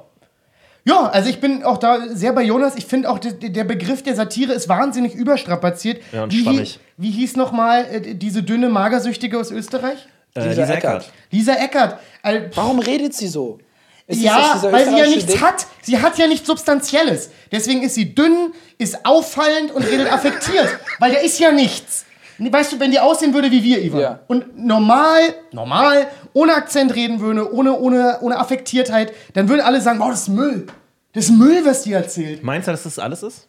Ja, 0.88 1.08
also 1.10 1.30
ich 1.30 1.40
bin 1.40 1.64
auch 1.64 1.78
da 1.78 2.08
sehr 2.14 2.32
bei 2.34 2.44
Jonas. 2.44 2.76
Ich 2.76 2.86
finde 2.86 3.10
auch, 3.10 3.20
der, 3.20 3.64
Begriff 3.64 4.04
der 4.04 4.16
Satire 4.16 4.54
ist 4.54 4.70
wahnsinnig 4.70 5.14
überstrapaziert. 5.16 6.02
Ja, 6.12 6.24
und 6.24 6.32
wie, 6.32 6.44
schwammig. 6.44 6.80
wie 6.98 7.12
hieß 7.12 7.36
nochmal 7.36 7.86
äh, 7.92 8.16
diese 8.16 8.44
dünne 8.44 8.70
Magersüchtige 8.70 9.38
aus 9.40 9.52
Österreich? 9.52 10.08
Äh, 10.36 10.48
Lisa 10.48 10.62
Lisa 10.62 10.74
Eckert. 10.74 11.12
Lisa 11.32 11.54
Eckert. 11.56 12.00
Al- 12.22 12.50
Warum 12.56 12.80
redet 12.80 13.14
sie 13.14 13.28
so? 13.28 13.60
Ist 14.08 14.22
Ja, 14.22 14.58
weil 14.72 14.86
sie 14.88 14.98
ja 14.98 15.06
nichts 15.06 15.26
Ding? 15.34 15.42
hat. 15.42 15.66
Sie 15.82 16.02
hat 16.02 16.18
ja 16.18 16.28
nichts 16.28 16.48
Substanzielles. 16.48 17.32
Deswegen 17.52 17.84
ist 17.84 17.96
sie 17.96 18.16
dünn, 18.16 18.54
ist 18.78 19.06
auffallend 19.06 19.72
und 19.72 19.84
redet 19.84 20.10
affektiert. 20.12 20.70
weil 21.00 21.12
da 21.12 21.20
ist 21.20 21.38
ja 21.40 21.52
nichts. 21.52 22.06
Weißt 22.40 22.72
du, 22.72 22.80
wenn 22.80 22.92
die 22.92 23.00
aussehen 23.00 23.34
würde 23.34 23.50
wie 23.52 23.64
wir, 23.64 23.82
Ivan, 23.84 24.00
Ja. 24.00 24.20
und 24.28 24.58
normal, 24.64 25.22
normal, 25.52 26.08
ohne 26.38 26.54
Akzent 26.56 26.94
reden 26.96 27.20
würde, 27.20 27.52
ohne, 27.54 27.74
ohne, 27.74 28.20
ohne 28.22 28.38
Affektiertheit, 28.40 29.14
dann 29.34 29.50
würden 29.50 29.62
alle 29.62 29.82
sagen, 29.82 30.00
oh, 30.02 30.10
das 30.10 30.22
ist 30.24 30.28
Müll. 30.30 30.68
Das 31.14 31.26
ist 31.26 31.32
Müll, 31.32 31.66
was 31.66 31.84
die 31.84 31.94
erzählt. 31.94 32.44
Meinst 32.44 32.68
du, 32.68 32.72
dass 32.72 32.84
das 32.84 33.00
alles 33.00 33.24
ist? 33.24 33.48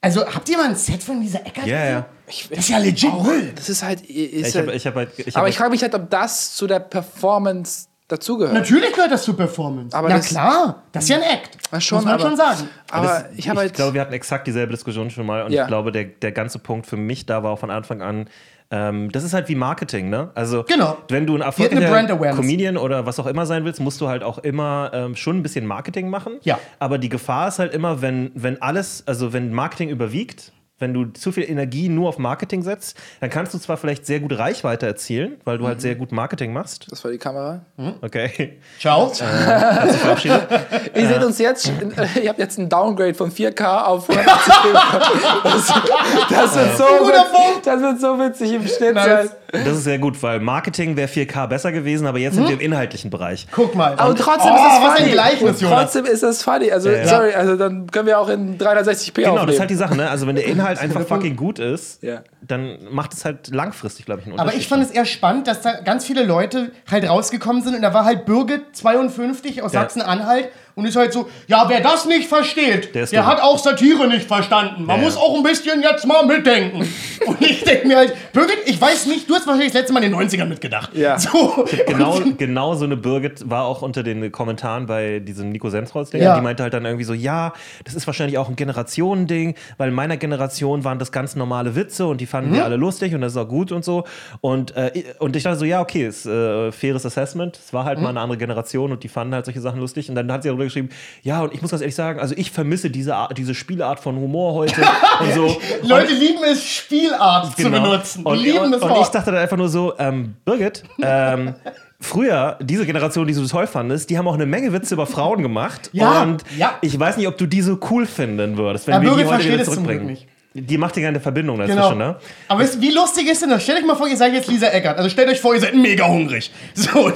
Also, 0.00 0.26
habt 0.26 0.48
ihr 0.48 0.56
mal 0.58 0.66
ein 0.66 0.76
Set 0.76 1.02
von 1.02 1.20
dieser 1.20 1.44
Eckert? 1.46 1.66
Ja, 1.66 1.84
ja. 1.84 2.06
Ich, 2.28 2.48
Das 2.48 2.58
ist 2.58 2.68
ja 2.68 2.78
legit 2.78 3.12
Müll. 3.22 3.52
Das 3.54 3.68
ist 3.68 3.82
halt. 3.82 4.00
Ist 4.02 4.48
Ich 4.48 4.56
habe 4.56 4.66
halt 4.68 4.76
ich 4.76 4.86
hab 4.86 4.94
halt, 4.96 5.10
ich 5.18 5.36
aber 5.36 5.42
halt, 5.44 5.50
ich 5.52 5.58
frage 5.58 5.70
mich 5.70 5.82
halt, 5.82 5.94
ob 5.94 6.10
das 6.10 6.54
zu 6.54 6.66
der 6.66 6.80
Performance 6.80 7.86
dazugehört. 8.08 8.54
Natürlich 8.54 8.92
gehört 8.92 9.10
das 9.10 9.22
zur 9.24 9.36
Performance. 9.36 9.96
Aber 9.96 10.08
Na 10.08 10.16
das- 10.16 10.26
klar, 10.28 10.82
das 10.92 11.04
ist 11.04 11.10
ja 11.10 11.16
ein 11.16 11.22
Act. 11.22 11.82
Schon, 11.82 11.96
Muss 11.98 12.04
man 12.04 12.14
aber- 12.14 12.22
schon 12.22 12.36
sagen. 12.36 12.68
Aber 12.90 13.06
Das- 13.06 13.24
ich 13.36 13.48
habe 13.48 13.60
halt. 13.60 13.74
glaube, 13.74 13.94
wir 13.94 14.00
hatten 14.00 14.12
exakt 14.12 14.46
dieselbe 14.46 14.72
Diskussion 14.72 15.10
schon 15.10 15.26
mal 15.26 15.42
und 15.44 15.52
Ja. 15.52 15.62
ich 15.62 15.68
glaube, 15.68 15.90
der, 15.92 16.04
der 16.04 16.32
ganze 16.32 16.58
Punkt 16.60 16.86
für 16.86 16.96
mich 16.96 17.26
da 17.26 17.42
war 17.42 17.52
auch 17.52 17.58
von 17.58 17.70
Anfang 17.70 18.02
an, 18.02 18.28
ähm, 18.70 19.12
das 19.12 19.22
ist 19.24 19.32
halt 19.32 19.48
wie 19.48 19.54
Marketing, 19.54 20.10
ne? 20.10 20.30
Also, 20.34 20.64
Genau. 20.64 20.96
wenn 21.08 21.26
du 21.26 21.34
ein 21.36 21.40
erfolgreicher. 21.42 22.34
Comedian 22.34 22.76
oder 22.76 23.06
was 23.06 23.18
auch 23.20 23.26
immer 23.26 23.46
sein 23.46 23.64
willst, 23.64 23.80
musst 23.80 24.00
du 24.00 24.08
halt 24.08 24.22
auch 24.22 24.38
immer 24.38 24.90
ähm, 24.92 25.14
schon 25.16 25.36
ein 25.38 25.42
bisschen 25.42 25.66
Marketing 25.66 26.08
machen. 26.10 26.34
Ja. 26.42 26.58
Aber 26.78 26.98
die 26.98 27.08
Gefahr 27.08 27.48
ist 27.48 27.58
halt 27.58 27.72
immer, 27.72 28.02
wenn, 28.02 28.32
wenn 28.34 28.60
alles, 28.60 29.04
also 29.06 29.32
wenn 29.32 29.52
Marketing 29.52 29.88
überwiegt, 29.88 30.52
wenn 30.78 30.92
du 30.92 31.06
zu 31.06 31.32
viel 31.32 31.48
Energie 31.48 31.88
nur 31.88 32.08
auf 32.08 32.18
Marketing 32.18 32.62
setzt, 32.62 32.96
dann 33.20 33.30
kannst 33.30 33.54
du 33.54 33.58
zwar 33.58 33.76
vielleicht 33.78 34.04
sehr 34.06 34.20
gut 34.20 34.36
Reichweite 34.38 34.86
erzielen, 34.86 35.36
weil 35.44 35.56
du 35.58 35.64
Mhm. 35.64 35.68
halt 35.68 35.80
sehr 35.80 35.94
gut 35.94 36.12
Marketing 36.12 36.52
machst. 36.52 36.86
das 36.90 37.02
war 37.04 37.10
die 37.10 37.18
Kamera. 37.18 37.60
Okay. 38.02 38.58
Ciao. 38.78 39.08
Verabschiedet. 39.08 40.46
Ihr 40.94 41.08
seht 41.08 41.22
uns 41.24 41.38
jetzt, 41.38 41.66
äh, 41.68 42.20
ihr 42.22 42.28
habt 42.28 42.38
jetzt 42.38 42.58
ein 42.58 42.68
Downgrade 42.68 43.14
von 43.14 43.30
4K 43.30 43.84
auf 43.84 44.08
180p. 44.08 44.16
Das, 46.28 46.54
das, 46.54 46.56
wird 46.56 46.76
so 46.76 46.84
witzig, 46.84 47.62
das 47.64 47.80
wird 47.80 48.00
so 48.00 48.18
witzig 48.18 48.52
im 48.52 48.66
Schnitt 48.66 48.94
Nice. 48.94 49.28
sein. 49.52 49.64
Das 49.64 49.76
ist 49.78 49.84
sehr 49.84 49.98
gut, 49.98 50.20
weil 50.22 50.40
Marketing 50.40 50.96
wäre 50.96 51.08
4K 51.08 51.46
besser 51.46 51.72
gewesen, 51.72 52.06
aber 52.06 52.18
jetzt 52.18 52.34
sind 52.34 52.46
wir 52.48 52.54
im 52.54 52.60
inhaltlichen 52.60 53.10
Bereich. 53.10 53.46
Guck 53.52 53.74
mal. 53.74 53.94
Aber 53.96 54.14
trotzdem 54.14 54.52
oh, 54.52 54.56
ist 54.56 54.62
das 54.64 54.82
was 54.82 54.90
ein 54.90 54.96
funny. 54.98 55.10
Gleichnis, 55.12 55.60
Jonas. 55.60 55.80
trotzdem 55.92 56.04
ist 56.12 56.22
das 56.22 56.42
funny. 56.42 56.70
Also, 56.72 56.90
Ja. 56.90 57.06
sorry, 57.06 57.32
also 57.32 57.56
dann 57.56 57.86
können 57.90 58.06
wir 58.06 58.18
auch 58.18 58.28
in 58.28 58.58
360p 58.58 59.14
Genau, 59.22 59.30
aufnehmen. 59.30 59.46
das 59.46 59.54
ist 59.54 59.60
halt 59.60 59.70
die 59.70 59.74
Sache, 59.76 59.96
ne? 59.96 60.10
Also 60.10 60.26
wenn 60.26 60.36
der 60.36 60.46
Inhalt 60.46 60.65
einfach 60.68 60.86
der 60.86 60.92
Punkt. 60.94 61.08
fucking 61.08 61.36
gut 61.36 61.58
ist, 61.58 62.02
Ja. 62.02 62.22
dann 62.42 62.78
macht 62.90 63.12
es 63.14 63.24
halt 63.24 63.48
langfristig, 63.54 64.06
glaube 64.06 64.20
ich, 64.20 64.26
einen 64.26 64.34
Aber 64.34 64.42
Unterschied. 64.44 64.60
ich 64.62 64.68
fand 64.68 64.82
es 64.82 64.90
eher 64.90 65.04
spannend, 65.04 65.46
dass 65.46 65.62
da 65.62 65.80
ganz 65.80 66.04
viele 66.04 66.24
Leute 66.24 66.72
halt 66.90 67.08
rausgekommen 67.08 67.62
sind 67.62 67.74
und 67.76 67.82
da 67.82 67.92
war 67.94 68.04
halt 68.04 68.26
Birgit 68.26 68.74
52 68.76 69.62
aus 69.62 69.72
Ja. 69.72 69.80
Sachsen-Anhalt 69.80 70.48
und 70.78 70.84
ist 70.84 70.94
halt 70.94 71.10
so, 71.10 71.26
ja, 71.46 71.64
wer 71.68 71.80
das 71.80 72.04
nicht 72.04 72.28
versteht, 72.28 72.94
Der 72.94 73.06
der, 73.06 73.24
hat 73.26 73.40
auch 73.40 73.56
Satire 73.58 74.06
nicht 74.08 74.26
verstanden. 74.28 74.84
Man 74.84 74.98
Ja, 74.98 75.04
muss 75.06 75.16
auch 75.16 75.34
ein 75.34 75.42
bisschen 75.42 75.80
jetzt 75.82 76.06
mal 76.06 76.24
mitdenken. 76.26 76.80
und 77.26 77.40
ich 77.40 77.64
denke 77.64 77.88
mir 77.88 77.96
halt, 77.96 78.14
Birgit, 78.34 78.58
ich 78.66 78.78
weiß 78.78 79.06
nicht, 79.06 79.28
du 79.28 79.34
hast 79.34 79.46
wahrscheinlich 79.46 79.72
das 79.72 79.80
letzte 79.80 79.94
Mal 79.94 80.04
in 80.04 80.12
den 80.12 80.20
90ern 80.20 80.44
mitgedacht. 80.44 80.90
Ja. 80.94 81.18
So. 81.18 81.64
Genau, 81.86 82.20
genau 82.38 82.74
so 82.74 82.84
eine 82.84 82.98
Birgit 82.98 83.48
war 83.48 83.64
auch 83.64 83.80
unter 83.80 84.02
den 84.02 84.30
Kommentaren 84.30 84.84
bei 84.84 85.20
diesem 85.20 85.48
Nico 85.48 85.70
Sensrolls-Ding. 85.70 86.20
Ja. 86.22 86.36
Die 86.36 86.42
meinte 86.42 86.62
halt 86.62 86.74
dann 86.74 86.84
irgendwie 86.84 87.04
so, 87.04 87.14
ja, 87.14 87.54
das 87.84 87.94
ist 87.94 88.06
wahrscheinlich 88.06 88.36
auch 88.36 88.50
ein 88.50 88.56
Generationending, 88.56 89.54
weil 89.78 89.88
in 89.88 89.94
meiner 89.94 90.18
Generation 90.18 90.84
waren 90.84 90.98
das 90.98 91.10
ganz 91.10 91.36
normale 91.36 91.74
Witze 91.74 92.06
und 92.06 92.20
die 92.20 92.26
fanden 92.26 92.50
Mhm. 92.50 92.54
wir 92.56 92.64
alle 92.64 92.76
lustig 92.76 93.14
und 93.14 93.22
das 93.22 93.32
ist 93.32 93.38
auch 93.38 93.48
gut 93.48 93.72
und 93.72 93.82
so. 93.82 94.04
Und, 94.42 94.76
äh, 94.76 94.92
und 95.20 95.36
ich 95.36 95.42
dachte 95.42 95.58
so, 95.58 95.64
ja, 95.64 95.80
okay, 95.80 96.06
ist 96.06 96.26
äh, 96.26 96.70
faires 96.70 97.06
Assessment. 97.06 97.58
Es 97.64 97.72
war 97.72 97.84
Mhm. 97.84 97.86
halt 97.86 98.00
mal 98.02 98.08
eine 98.10 98.20
andere 98.20 98.36
Generation 98.36 98.92
und 98.92 99.02
die 99.04 99.08
fanden 99.08 99.32
halt 99.34 99.46
solche 99.46 99.62
Sachen 99.62 99.80
lustig. 99.80 100.10
Und 100.10 100.16
dann 100.16 100.30
hat 100.30 100.42
sie 100.42 100.50
darüber 100.50 100.65
geschrieben, 100.66 100.90
ja, 101.22 101.42
und 101.42 101.54
ich 101.54 101.62
muss 101.62 101.70
ganz 101.70 101.80
ehrlich 101.80 101.94
sagen, 101.94 102.20
also 102.20 102.34
ich 102.36 102.50
vermisse 102.50 102.90
diese, 102.90 103.14
Art, 103.16 103.36
diese 103.36 103.54
Spielart 103.54 104.00
von 104.00 104.16
Humor 104.16 104.54
heute 104.54 104.80
und 105.20 105.32
so. 105.34 105.60
Leute 105.82 106.12
lieben 106.12 106.42
es, 106.44 106.62
Spielart 106.64 107.56
zu 107.56 107.62
Genau. 107.64 107.82
benutzen. 107.82 108.24
Die 108.24 108.30
Und, 108.30 108.38
lieben 108.38 108.58
und, 108.58 108.74
und 108.82 108.96
ich 109.00 109.08
dachte 109.08 109.30
dann 109.32 109.40
einfach 109.40 109.56
nur 109.56 109.68
so, 109.68 109.94
ähm, 109.98 110.34
Birgit, 110.44 110.82
ähm, 111.02 111.54
früher, 112.00 112.58
diese 112.60 112.84
Generation, 112.86 113.26
die 113.26 113.34
du 113.34 113.46
toll 113.46 113.66
fandest, 113.66 114.10
die 114.10 114.18
haben 114.18 114.28
auch 114.28 114.34
eine 114.34 114.46
Menge 114.46 114.72
Witze 114.72 114.94
über 114.94 115.06
Frauen 115.06 115.42
gemacht. 115.42 115.90
Ja, 115.92 116.22
und 116.22 116.44
ja. 116.58 116.74
ich 116.82 116.98
weiß 116.98 117.16
nicht, 117.16 117.26
ob 117.28 117.38
du 117.38 117.46
die 117.46 117.62
so 117.62 117.78
cool 117.90 118.06
finden 118.06 118.56
würdest, 118.56 118.86
wenn 118.86 118.94
Ja, 118.94 119.02
wir 119.02 119.10
Birgit 119.10 119.26
die 119.26 119.30
heute 119.32 119.52
wieder 119.52 119.64
zurückbringen. 119.64 120.18
Die 120.58 120.78
macht 120.78 120.96
dir 120.96 121.02
gerne 121.02 121.20
Verbindung 121.20 121.58
dazwischen, 121.58 121.80
Genau. 121.82 121.94
ne? 121.94 122.16
Aber 122.48 122.60
wisst, 122.60 122.80
wie 122.80 122.90
lustig 122.90 123.28
ist 123.30 123.42
denn 123.42 123.50
das? 123.50 123.62
Stellt 123.62 123.78
euch 123.78 123.84
mal 123.84 123.94
vor, 123.96 124.08
ihr 124.08 124.16
seid 124.16 124.32
jetzt 124.32 124.48
Lisa 124.48 124.68
Eckert. 124.68 124.96
Also 124.96 125.10
stellt 125.10 125.28
euch 125.28 125.40
vor, 125.40 125.54
ihr 125.54 125.60
seid 125.60 125.74
mega 125.74 126.06
hungrig. 126.06 126.50
So. 126.74 126.88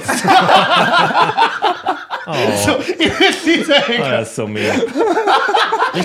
so 2.63 2.71
ihr 2.99 3.11
seid 3.11 3.45
Lisa 3.45 3.73
Oh, 3.73 3.91
Eckert. 3.91 4.11
das 4.13 4.29
ist 4.29 4.35
so 4.35 4.47
mega. 4.47 4.73
Ich 5.93 6.03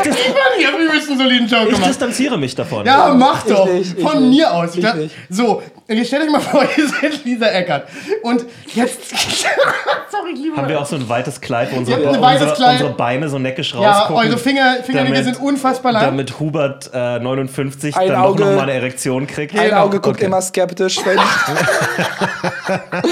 hab 0.66 0.78
übelst 0.80 1.09
einen 1.11 1.18
soliden 1.18 1.47
Joke 1.47 1.64
Ich 1.68 1.74
gemacht. 1.74 1.91
distanziere 1.91 2.37
mich 2.39 2.55
davon. 2.55 2.84
Ja, 2.87 3.14
mach 3.14 3.45
doch. 3.45 3.66
nicht, 3.66 3.97
ich 3.99 4.03
Von 4.05 4.28
nicht. 4.30 4.39
mir 4.39 4.53
aus. 4.53 4.74
Ich 4.76 4.82
Ja, 4.82 4.95
nicht. 4.95 5.14
So, 5.30 5.62
jetzt 5.87 6.09
stellt 6.09 6.22
euch 6.24 6.30
mal 6.30 6.41
vor, 6.41 6.64
ihr 6.76 6.89
seid 6.89 7.24
Lisa 7.24 7.47
Eckert. 7.47 7.87
Und 8.22 8.45
jetzt. 8.74 9.11
Sorry, 10.11 10.32
lieber. 10.34 10.57
Haben 10.57 10.68
wir 10.68 10.80
auch 10.80 10.87
so 10.87 10.97
ein 10.97 11.09
weites 11.09 11.41
Kleid, 11.41 11.68
wo 11.72 11.76
unsere, 11.78 12.01
unsere, 12.01 12.55
Kleid. 12.55 12.72
unsere 12.80 12.95
Beine 12.95 13.28
so 13.28 13.39
neckisch 13.39 13.74
ja, 13.74 13.93
rausgucken. 14.01 14.26
eure 14.26 14.39
Finger, 14.39 14.76
Fingernägel 14.82 15.22
sind 15.24 15.41
unfassbar 15.41 15.93
lang. 15.93 16.03
Damit 16.05 16.41
Hubert 16.41 16.91
äh, 16.93 17.18
59 17.27 17.97
Ein 17.97 18.09
dann 18.09 18.20
Auge- 18.22 18.45
noch 18.45 18.55
mal 18.57 18.62
eine 18.62 18.72
Erektion 18.74 19.27
kriegt. 19.27 19.55
Ein 19.59 19.68
Genau. 19.70 19.83
Auge 19.85 20.01
guckt 20.01 20.16
Okay. 20.16 20.27
immer 20.27 20.41
skeptisch. 20.43 20.99
Wenn 21.05 21.18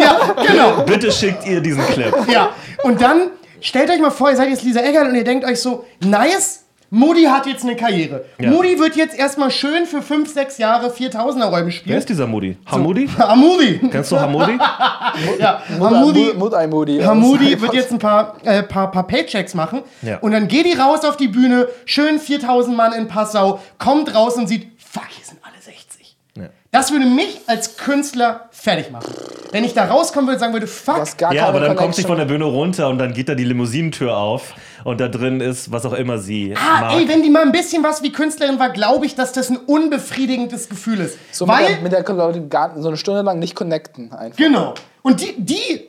ja, 0.00 0.34
genau. 0.46 0.82
Bitte 0.84 1.10
schickt 1.12 1.46
ihr 1.46 1.60
diesen 1.60 1.84
Clip. 1.86 2.14
Ja, 2.30 2.50
und 2.82 3.00
dann 3.00 3.30
stellt 3.60 3.90
euch 3.90 4.00
mal 4.00 4.10
vor, 4.10 4.30
ihr 4.30 4.36
seid 4.36 4.50
jetzt 4.50 4.62
Lisa 4.62 4.80
Eggert 4.80 5.08
und 5.08 5.14
ihr 5.14 5.24
denkt 5.24 5.44
euch 5.44 5.60
so, 5.60 5.84
nice, 6.04 6.64
Moody 6.92 7.22
hat 7.22 7.46
jetzt 7.46 7.62
eine 7.64 7.76
Karriere. 7.76 8.24
Ja. 8.40 8.50
Moody 8.50 8.76
wird 8.78 8.96
jetzt 8.96 9.16
erstmal 9.16 9.52
schön 9.52 9.86
für 9.86 10.02
5, 10.02 10.32
6 10.32 10.58
Jahre 10.58 10.88
4000er 10.90 11.44
Räume 11.44 11.66
Wer 11.66 11.72
spielen. 11.72 11.98
ist 11.98 12.08
dieser 12.08 12.26
Moody? 12.26 12.56
Hamudi? 12.66 13.08
Hamudi. 13.18 13.78
Kennst 13.90 14.10
du 14.10 14.18
Hamudi? 14.18 14.58
Ja, 15.38 15.62
Hamudi. 15.78 17.00
Hamudi 17.00 17.60
wird 17.60 17.74
jetzt 17.74 17.92
ein 17.92 18.00
paar, 18.00 18.36
äh, 18.44 18.64
paar, 18.64 18.90
paar 18.90 19.06
Paychecks 19.06 19.54
machen. 19.54 19.82
Ja. 20.02 20.18
Und 20.18 20.32
dann 20.32 20.48
geht 20.48 20.66
die 20.66 20.72
raus 20.72 21.04
auf 21.04 21.16
die 21.16 21.28
Bühne, 21.28 21.68
schön 21.84 22.18
4000 22.18 22.76
Mann 22.76 22.92
in 22.92 23.06
Passau, 23.06 23.60
kommt 23.78 24.12
raus 24.12 24.34
und 24.34 24.48
sieht, 24.48 24.72
fuck, 24.78 25.06
hier 25.10 25.24
sind 25.24 25.38
alle 25.42 25.62
60. 25.62 26.16
Ja. 26.36 26.48
Das 26.72 26.90
würde 26.90 27.06
mich 27.06 27.40
als 27.46 27.76
Künstler 27.76 28.48
fertig 28.50 28.90
machen. 28.90 29.12
Wenn 29.52 29.64
ich 29.64 29.74
da 29.74 29.84
rauskommen 29.86 30.26
würde 30.28 30.36
und 30.36 30.40
sagen 30.40 30.52
würde, 30.52 30.66
fuck, 30.66 30.94
Du 30.96 31.00
hast 31.00 31.18
gar 31.18 31.32
Ja, 31.32 31.46
aber 31.46 31.60
dann 31.60 31.76
kommt 31.76 31.94
sie 31.94 32.02
von 32.02 32.16
der 32.18 32.24
Bühne 32.24 32.44
runter 32.44 32.88
und 32.88 32.98
dann 32.98 33.12
geht 33.12 33.28
da 33.28 33.34
die 33.34 33.44
Limousinentür 33.44 34.16
auf 34.16 34.54
und 34.84 35.00
da 35.00 35.08
drin 35.08 35.40
ist, 35.40 35.70
was 35.72 35.84
auch 35.86 35.92
immer 35.92 36.18
sie 36.18 36.54
Ah, 36.56 36.80
mag. 36.82 36.92
ey, 36.96 37.08
wenn 37.08 37.22
die 37.22 37.30
mal 37.30 37.42
ein 37.42 37.52
bisschen 37.52 37.82
was 37.82 38.02
wie 38.02 38.12
Künstlerin 38.12 38.58
war, 38.58 38.70
glaube 38.70 39.06
ich, 39.06 39.14
dass 39.14 39.32
das 39.32 39.50
ein 39.50 39.56
unbefriedigendes 39.56 40.68
Gefühl 40.68 41.00
ist. 41.00 41.18
So 41.32 41.46
mit 41.46 41.54
Weil, 41.56 41.66
der, 41.66 41.80
mit 41.80 41.92
der 41.92 42.04
Leute 42.14 42.48
so 42.80 42.88
eine 42.88 42.96
Stunde 42.96 43.22
lang 43.22 43.38
nicht 43.38 43.54
connecten 43.54 44.12
einfach. 44.12 44.36
genau. 44.38 44.74
Und 45.02 45.20
die, 45.20 45.34
die, 45.38 45.86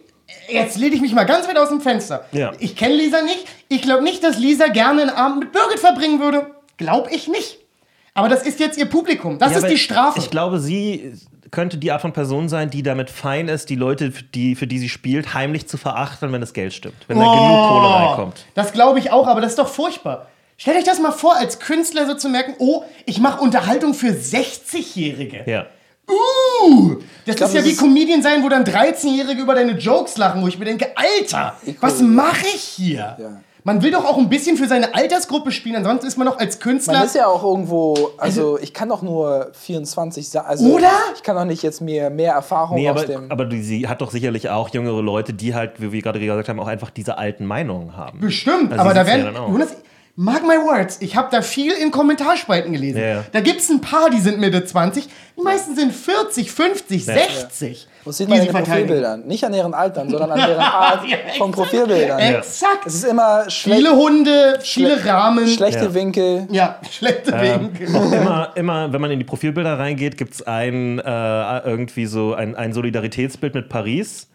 jetzt 0.50 0.78
lehne 0.78 0.96
ich 0.96 1.02
mich 1.02 1.14
mal 1.14 1.26
ganz 1.26 1.48
weit 1.48 1.58
aus 1.58 1.70
dem 1.70 1.82
Fenster. 1.82 2.26
Ja. 2.32 2.52
Ich 2.60 2.76
kenne 2.76 2.96
Lisa 2.96 3.22
nicht. 3.22 3.46
Ich 3.68 3.82
glaube 3.82 4.04
nicht, 4.04 4.24
dass 4.24 4.38
Lisa 4.38 4.68
gerne 4.68 5.02
einen 5.04 5.12
Abend 5.12 5.40
mit 5.40 5.52
Birgit 5.52 5.80
verbringen 5.80 6.20
würde. 6.20 6.48
Glaube 6.78 7.10
ich 7.12 7.28
nicht. 7.28 7.60
Aber 8.14 8.28
das 8.28 8.44
ist 8.44 8.60
jetzt 8.60 8.78
ihr 8.78 8.88
Publikum. 8.88 9.38
Das 9.40 9.52
Ja, 9.52 9.60
ist 9.60 9.68
die 9.68 9.78
Strafe. 9.78 10.20
Ich 10.20 10.30
glaube, 10.30 10.60
sie 10.60 11.14
könnte 11.52 11.78
die 11.78 11.92
Art 11.92 12.02
von 12.02 12.14
Person 12.14 12.50
sein, 12.50 12.70
die 12.70 12.82
damit 12.82 13.10
fein 13.10 13.48
ist, 13.48 13.70
die 13.70 13.76
Leute, 13.76 14.12
für 14.12 14.24
die, 14.24 14.56
für 14.56 14.68
die 14.68 14.80
sie 14.80 14.90
spielt, 14.90 15.34
heimlich 15.34 15.68
zu 15.68 15.78
verachten, 15.78 16.32
wenn 16.32 16.42
das 16.42 16.54
Geld 16.54 16.74
stimmt. 16.74 16.96
Wenn 17.08 17.20
da 17.20 17.26
genug 17.26 17.68
Kohle 17.68 17.94
reinkommt. 17.94 18.46
Oh, 18.48 18.52
Das 18.56 18.72
glaube 18.72 19.00
ich 19.00 19.12
auch, 19.12 19.28
aber 19.28 19.42
das 19.42 19.52
ist 19.52 19.60
doch 19.60 19.68
furchtbar. 19.68 20.28
Stellt 20.58 20.78
euch 20.78 20.84
das 20.84 21.00
mal 21.00 21.12
vor, 21.12 21.36
als 21.36 21.60
Künstler 21.60 22.06
so 22.06 22.14
zu 22.14 22.30
merken, 22.30 22.54
oh, 22.60 22.84
ich 23.06 23.20
mache 23.20 23.42
Unterhaltung 23.42 23.94
für 23.94 24.10
60-Jährige. 24.10 25.44
Ja. 25.46 25.66
Uh, 26.10 26.98
das 27.26 27.36
glaub, 27.36 27.50
ist 27.50 27.56
ja 27.56 27.62
das 27.62 27.70
wie 27.70 27.76
Comedian 27.76 28.22
sein, 28.22 28.44
wo 28.44 28.50
dann 28.50 28.64
13-Jährige 28.64 29.42
über 29.42 29.56
deine 29.56 29.74
Jokes 29.74 30.18
lachen, 30.18 30.42
wo 30.42 30.48
ich 30.48 30.58
mir 30.60 30.66
denke, 30.66 30.88
Alter, 30.96 31.58
was 31.80 32.02
mache 32.02 32.46
ich 32.54 32.62
hier? 32.62 33.18
Ja. 33.20 33.42
Man 33.64 33.84
will 33.84 33.92
doch 33.92 34.06
auch 34.06 34.18
ein 34.18 34.28
bisschen 34.30 34.58
für 34.58 34.68
seine 34.68 34.96
Altersgruppe 34.96 35.52
spielen, 35.52 35.76
ansonsten 35.76 36.08
ist 36.08 36.18
man 36.18 36.26
doch 36.28 36.40
als 36.40 36.60
Künstler. 36.60 36.94
Man 36.94 37.06
ist 37.06 37.16
ja 37.16 37.28
auch 37.28 37.44
irgendwo, 37.44 38.10
also 38.18 38.58
ich 38.60 38.74
kann 38.74 38.90
doch 38.90 39.04
nur 39.04 39.52
24 39.54 40.28
sein. 40.30 40.44
Also 40.46 40.66
Oder? 40.74 40.90
Ich 41.16 41.22
kann 41.22 41.36
doch 41.36 41.46
nicht 41.46 41.62
jetzt 41.62 41.80
mir 41.82 42.10
mehr 42.10 42.34
Erfahrung 42.34 42.78
Nee, 42.78 42.90
aus 42.90 43.04
aber, 43.04 43.08
dem. 43.08 43.32
aber 43.32 43.48
sie 43.52 43.88
hat 43.88 44.02
doch 44.02 44.10
sicherlich 44.10 44.50
auch 44.50 44.70
jüngere 44.70 45.02
Leute, 45.02 45.34
die 45.34 45.54
halt, 45.54 45.80
wie 45.80 45.92
wir 45.92 46.02
gerade 46.02 46.20
gesagt 46.20 46.50
haben, 46.50 46.60
auch 46.60 46.68
einfach 46.68 46.90
diese 46.90 47.18
alten 47.20 47.46
Meinungen 47.46 47.96
haben. 47.96 48.20
Bestimmt, 48.20 48.72
Also 48.72 48.82
aber 48.84 48.94
da 48.96 49.02
ja 49.02 49.08
werden. 49.08 49.26
dann 49.26 49.38
auch. 49.38 49.50
Jonas, 49.50 49.70
Mark 50.16 50.42
my 50.44 50.56
words, 50.58 50.98
ich 51.00 51.16
habe 51.16 51.30
da 51.32 51.42
viel 51.42 51.72
in 51.72 51.90
Kommentarspalten 51.90 52.74
gelesen. 52.74 53.00
Ja, 53.00 53.08
ja. 53.08 53.24
Da 53.32 53.40
gibt 53.42 53.62
es 53.62 53.70
ein 53.70 53.80
paar, 53.80 54.10
die 54.10 54.20
sind 54.20 54.40
Mitte 54.40 54.66
20, 54.66 55.08
die 55.38 55.42
meisten 55.42 55.76
sind 55.76 55.94
40, 55.94 56.52
50, 56.52 57.06
60. 57.06 57.88
Das 58.06 58.18
sieht 58.18 58.30
man 58.30 58.40
in 58.40 58.46
den. 58.46 58.54
Profilbildern. 58.54 59.28
Nicht 59.28 59.44
an 59.44 59.54
ihren 59.54 59.74
Altern, 59.74 60.10
sondern 60.10 60.32
an 60.32 60.40
deren 60.40 60.60
Art 60.60 61.08
Ja, 61.08 61.18
von. 61.38 61.52
Profilbildern. 61.52 62.20
Exakt. 62.20 62.86
Es 62.86 62.96
ist 62.96 63.04
immer 63.06 63.50
schle 63.50 63.76
Viele 63.76 63.92
Hunde, 63.96 64.60
viele 64.62 65.06
Rahmen. 65.06 65.48
schlechte 65.48 65.86
Ja. 65.86 65.94
Winkel. 65.94 66.48
ja, 66.52 66.78
schlechte 66.90 67.32
Winkel. 67.34 67.96
Auch 67.96 68.12
immer, 68.12 68.50
immer, 68.56 68.94
wenn 68.94 69.02
man 69.02 69.12
in 69.12 69.20
die 69.20 69.26
Profilbilder 69.26 69.78
reingeht, 69.80 70.18
gibt 70.18 70.34
es 70.34 70.42
ein 70.48 71.00
äh, 71.00 71.60
irgendwie 71.60 72.06
so 72.06 72.34
ein, 72.34 72.56
ein 72.56 72.74
Solidaritätsbild 72.74 73.54
mit 73.56 73.70
Paris. 73.70 74.28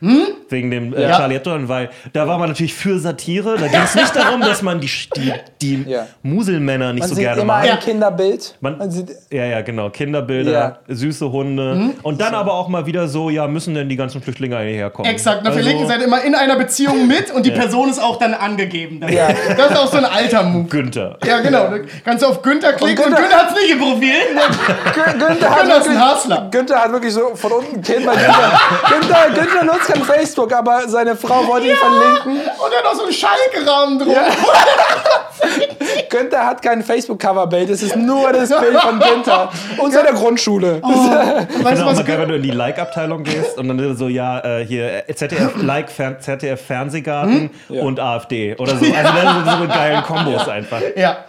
Wegen 0.49 0.71
dem 0.71 0.95
äh, 0.95 1.03
Ja. 1.03 1.17
Charlie 1.17 1.35
Hebdo, 1.35 1.69
weil 1.69 1.91
da 2.13 2.27
war 2.29 2.39
man 2.39 2.49
natürlich 2.51 2.75
für 2.75 2.99
Satire. 2.99 3.57
Da 3.59 3.67
ging 3.67 3.81
es 3.83 3.95
nicht 3.95 4.15
darum, 4.15 4.41
dass 4.41 4.63
man 4.63 4.81
die, 4.81 4.89
die, 5.17 5.33
die 5.61 5.91
Ja. 5.91 6.07
Muselmänner 6.23 6.93
nicht 6.93 7.01
Man 7.01 7.09
so 7.09 7.15
sieht 7.17 7.25
gerne 7.25 7.43
immer 7.43 7.55
mag. 7.59 7.71
ein. 7.71 7.79
Kinderbild. 7.81 8.55
Man- 8.61 8.79
Man 8.79 8.91
sieht, 8.91 9.11
Ja, 9.31 9.45
ja, 9.45 9.61
genau. 9.63 9.91
Kinderbilder, 9.91 10.53
Ja. 10.53 10.79
süße 10.95 11.31
Hunde. 11.33 11.91
Und 12.03 12.21
dann 12.21 12.35
aber 12.35 12.55
auch 12.55 12.69
mal 12.69 12.87
wieder 12.87 13.09
so, 13.09 13.31
ja, 13.31 13.47
müssen 13.57 13.75
denn 13.75 13.89
die 13.89 13.97
ganzen 13.97 14.21
Flüchtlinge 14.23 14.57
eigentlich 14.57 14.77
herkommen? 14.77 15.11
Exakt, 15.11 15.45
der 15.47 15.53
Also, 15.53 15.65
linken 15.67 15.87
Seite 15.89 16.05
immer 16.05 16.23
in 16.23 16.35
einer 16.35 16.57
Beziehung 16.57 17.07
mit 17.07 17.31
und 17.33 17.47
die 17.47 17.51
Person 17.63 17.89
ist 17.89 17.99
auch 17.99 18.19
dann 18.19 18.35
angegeben. 18.35 19.01
Dann. 19.01 19.11
Ja. 19.13 19.29
Das 19.57 19.71
ist 19.71 19.77
auch 19.79 19.91
so 19.91 19.97
ein 19.97 20.05
alter 20.05 20.43
Move. 20.43 20.69
Günther. 20.69 21.17
Ja, 21.25 21.41
genau. 21.41 21.69
Da 21.69 21.79
kannst 22.05 22.23
du 22.23 22.29
auf 22.29 22.43
Günther 22.43 22.75
klicken 22.75 23.05
und 23.05 23.11
Günther- 23.13 23.23
Günther, 23.23 23.37
hat's 23.39 23.55
nicht 23.55 23.71
im 23.73 23.79
Profil. 23.79 24.13
Gü- 24.95 25.13
Günther, 25.27 25.51
hat 25.51 25.61
Günther 25.63 25.79
ist 25.81 25.89
ein 25.89 26.01
Hassler. 26.01 26.49
Günther 26.51 26.77
hat 26.83 26.93
wirklich 26.93 27.15
so 27.15 27.35
von 27.35 27.53
unten 27.53 27.81
Kind. 27.83 28.05
Günther, 28.05 28.61
Günther, 28.91 29.31
Günther 29.35 29.65
nutzt 29.65 29.87
kein 29.93 30.03
Facebook, 30.03 30.53
aber 30.53 30.83
seine 30.87 31.17
Frau 31.17 31.47
wollte 31.47 31.69
ihn 31.69 31.77
verlinken. 31.77 32.33
Und 32.35 32.73
dann 32.73 32.85
noch 32.85 32.95
so 32.95 33.07
ein 33.07 33.13
Schalke-Rahmen 33.13 33.99
drum. 33.99 34.15
Günther 36.09 36.47
hat 36.47 36.63
kein 36.63 36.83
Facebook-Coverbild, 36.83 37.71
es 37.71 37.83
ist 37.83 37.97
nur 37.97 38.33
das 38.33 38.49
Bild 38.49 38.79
von 38.81 38.99
Günther 38.99 39.51
und 39.79 39.93
seiner 39.93 40.13
Grundschule. 40.13 40.81
Weißt 40.83 40.95
du, 40.95 41.63
Genau, 41.77 41.87
was 41.87 41.97
mal 41.97 42.05
geil, 42.05 42.19
wenn 42.21 42.29
du 42.29 42.37
in 42.37 42.43
die 42.43 42.51
Like-Abteilung 42.51 43.23
gehst 43.23 43.46
und 43.57 43.69
dann 43.69 43.97
so, 43.97 44.09
ja, 44.09 44.41
äh, 44.61 44.67
hier 44.67 45.09
äh, 45.09 45.15
ZDF, 45.15 45.55
Like, 45.63 45.89
ZDF 45.91 46.61
Fernsehgarten 46.61 47.51
und 47.69 48.01
AfD 48.01 48.55
oder 48.57 48.77
so. 48.77 48.85
Also 48.97 49.13
das 49.13 49.35
sind 49.35 49.63
so 49.63 49.69
geile 49.69 50.03
Kombos 50.03 50.49
einfach. 50.49 50.81
Ja. 50.97 51.25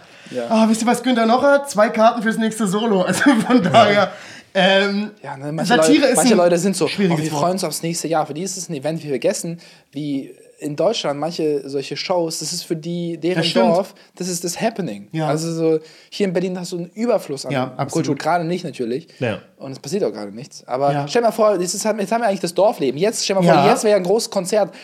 Ah, 0.48 0.66
wisst 0.68 0.82
ihr, 0.82 0.86
was 0.86 1.02
Günther 1.02 1.26
noch 1.26 1.42
hat? 1.42 1.70
Zwei 1.70 1.88
Karten 1.88 2.22
fürs 2.22 2.38
nächste 2.38 2.66
Solo. 2.66 3.02
Also 3.06 3.22
von 3.46 3.62
daher. 3.62 4.12
Ähm, 4.54 5.10
Ja, 5.22 5.36
ne, 5.36 5.52
manche 5.52 5.74
Satire 5.74 6.00
Leute, 6.00 6.06
ist 6.12 6.16
manche 6.16 6.34
ein 6.34 6.38
Leute 6.38 6.58
sind 6.58 6.76
so, 6.76 6.86
oh, 6.86 6.98
wir 6.98 7.30
freuen 7.30 7.52
uns 7.52 7.64
aufs 7.64 7.82
nächste 7.82 8.08
Jahr. 8.08 8.26
Für 8.26 8.34
die 8.34 8.42
ist 8.42 8.56
es 8.56 8.68
ein 8.68 8.74
Event, 8.74 9.02
wir 9.02 9.10
vergessen, 9.10 9.60
wie 9.92 10.34
in 10.58 10.74
Deutschland 10.76 11.20
manche 11.20 11.68
solche 11.68 11.96
Shows, 11.96 12.40
das 12.40 12.52
ist 12.52 12.64
für 12.64 12.74
die, 12.76 13.16
deren 13.16 13.42
Das. 13.42 13.52
Dorf, 13.52 13.94
das 14.16 14.28
ist 14.28 14.42
das 14.42 14.60
Happening. 14.60 15.08
Ja. 15.12 15.28
Also 15.28 15.52
so, 15.52 15.78
hier 16.10 16.26
in 16.26 16.32
Berlin 16.32 16.58
hast 16.58 16.72
du 16.72 16.78
einen 16.78 16.90
Überfluss 16.94 17.46
an 17.46 17.52
Ja. 17.52 17.86
Kultur, 17.90 18.16
gerade 18.16 18.44
nicht 18.44 18.64
natürlich. 18.64 19.06
Ja. 19.20 19.38
Und 19.58 19.72
es 19.72 19.78
passiert 19.78 20.02
auch 20.04 20.12
gerade 20.12 20.32
nichts. 20.32 20.62
Aber 20.66 20.92
Ja. 20.92 21.08
stell 21.08 21.22
mal 21.22 21.30
vor, 21.30 21.56
das 21.58 21.74
ist, 21.74 21.84
jetzt 21.84 21.86
haben 22.12 22.20
wir 22.22 22.26
eigentlich 22.28 22.40
das 22.40 22.54
Dorfleben. 22.54 22.98
Jetzt, 22.98 23.24
stell 23.24 23.36
mal 23.36 23.42
vor, 23.42 23.54
Ja. 23.54 23.68
jetzt 23.70 23.84
wäre 23.84 23.96
ein 23.96 24.02
großes 24.02 24.30
Konzert. 24.30 24.74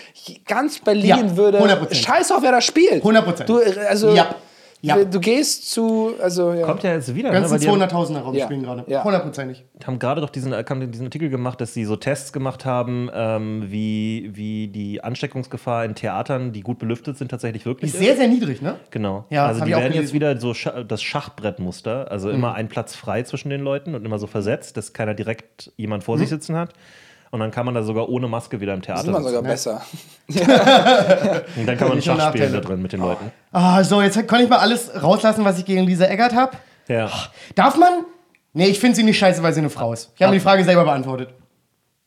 Ganz 0.47 0.79
Berlin 0.79 1.37
würde. 1.37 1.59
100%. 1.61 1.95
Scheiß 1.95 2.31
auf, 2.33 2.43
wer 2.43 2.53
da 2.53 2.61
spielt. 2.61 3.03
100%. 3.03 3.49
Du, 3.49 3.59
also, 3.89 4.15
Ja. 4.15 4.35
Ja. 4.85 5.05
du 5.05 5.21
gehst 5.21 5.71
zu. 5.71 6.15
Also, 6.21 6.53
ja. 6.53 6.67
Kommt 6.67 6.83
ja 6.83 6.93
jetzt 6.93 7.15
wieder, 7.15 7.31
ne? 7.31 7.41
ganzen 7.41 7.67
haben, 7.69 7.83
200.000er 7.83 8.19
Raum 8.21 8.35
Ja. 8.35 8.45
spielen 8.45 8.63
gerade. 8.63 8.85
Ja. 8.87 9.03
Hundertprozentig. 9.05 9.65
haben 9.87 9.99
gerade 9.99 10.21
doch 10.21 10.31
diesen, 10.31 10.53
haben 10.53 10.91
diesen 10.93 11.07
Artikel 11.07 11.31
gemacht, 11.31 11.61
dass 11.61 11.75
sie 11.75 11.85
so 11.85 11.97
Tests 11.97 12.33
gemacht 12.33 12.65
haben, 12.65 13.11
ähm, 13.15 13.65
wie, 13.69 14.31
wie 14.35 14.69
die 14.69 15.03
Ansteckungsgefahr 15.03 15.85
in 15.85 15.95
Theatern, 15.95 16.53
die 16.53 16.61
gut 16.61 16.79
belüftet 16.79 17.17
sind, 17.17 17.31
tatsächlich 17.31 17.65
wirklich 17.67 17.93
Ist 17.93 18.01
sehr, 18.01 18.17
sehr 18.17 18.29
niedrig, 18.29 18.63
ne? 18.63 18.77
Genau. 18.91 19.25
Ja, 19.31 19.47
also 19.47 19.65
die 19.65 19.71
werden 19.71 19.95
jetzt 19.95 20.13
wieder 20.13 20.39
so 20.39 20.55
Scha 20.55 20.83
das 20.85 21.03
Schachbrettmuster, 21.03 22.11
also 22.11 22.31
immer 22.31 22.55
ein 22.55 22.69
Platz 22.69 22.95
frei 22.95 23.23
zwischen 23.23 23.51
den 23.51 23.61
Leuten 23.61 23.95
und 23.95 24.05
immer 24.05 24.19
so 24.19 24.27
versetzt, 24.27 24.77
dass 24.77 24.93
keiner 24.93 25.15
direkt 25.15 25.73
jemand 25.77 26.05
vor 26.05 26.19
sich 26.19 26.29
sitzen 26.29 26.57
hat. 26.57 26.73
Und 27.35 27.41
dann 27.41 27.51
kann 27.51 27.67
man 27.67 27.75
da 27.75 27.83
sogar 27.83 28.09
ohne 28.09 28.29
Maske 28.29 28.61
wieder 28.61 28.75
im 28.75 28.81
Das 28.81 28.87
Theater 28.87 29.01
ist 29.01 29.09
immer 29.09 29.19
sitzen. 29.19 29.35
sogar 29.35 29.43
besser. 29.43 29.83
Und 31.57 31.67
dann 31.67 31.77
kann 31.77 31.89
man 31.89 32.01
Schach 32.01 32.29
spielen 32.29 32.53
da 32.53 32.61
drin 32.61 32.81
mit 32.81 32.93
den 32.93 33.01
Leuten. 33.01 33.33
Ah, 33.51 33.83
so, 33.83 34.01
jetzt 34.01 34.29
kann 34.29 34.41
ich 34.41 34.49
mal 34.49 34.59
alles 34.59 35.03
rauslassen, 35.03 35.45
was 35.45 35.59
ich 35.59 35.65
gegen 35.65 35.83
Lisa 35.83 36.05
Eggert 36.05 36.33
habe. 36.33 36.57
Ja. 36.87 37.11
Darf 37.57 37.77
man? 37.77 38.05
Nee, 38.53 38.67
ich 38.67 38.79
finde 38.79 38.95
sie 38.95 39.03
nicht 39.03 39.19
scheiße, 39.19 39.43
weil 39.43 39.53
sie 39.53 39.59
eine 39.59 39.71
Frau 39.71 39.93
ist. 39.93 40.13
Ich 40.15 40.23
habe 40.23 40.31
mir 40.31 40.39
die 40.39 40.45
Frage 40.45 40.63
selber 40.63 40.85
beantwortet. 40.85 41.31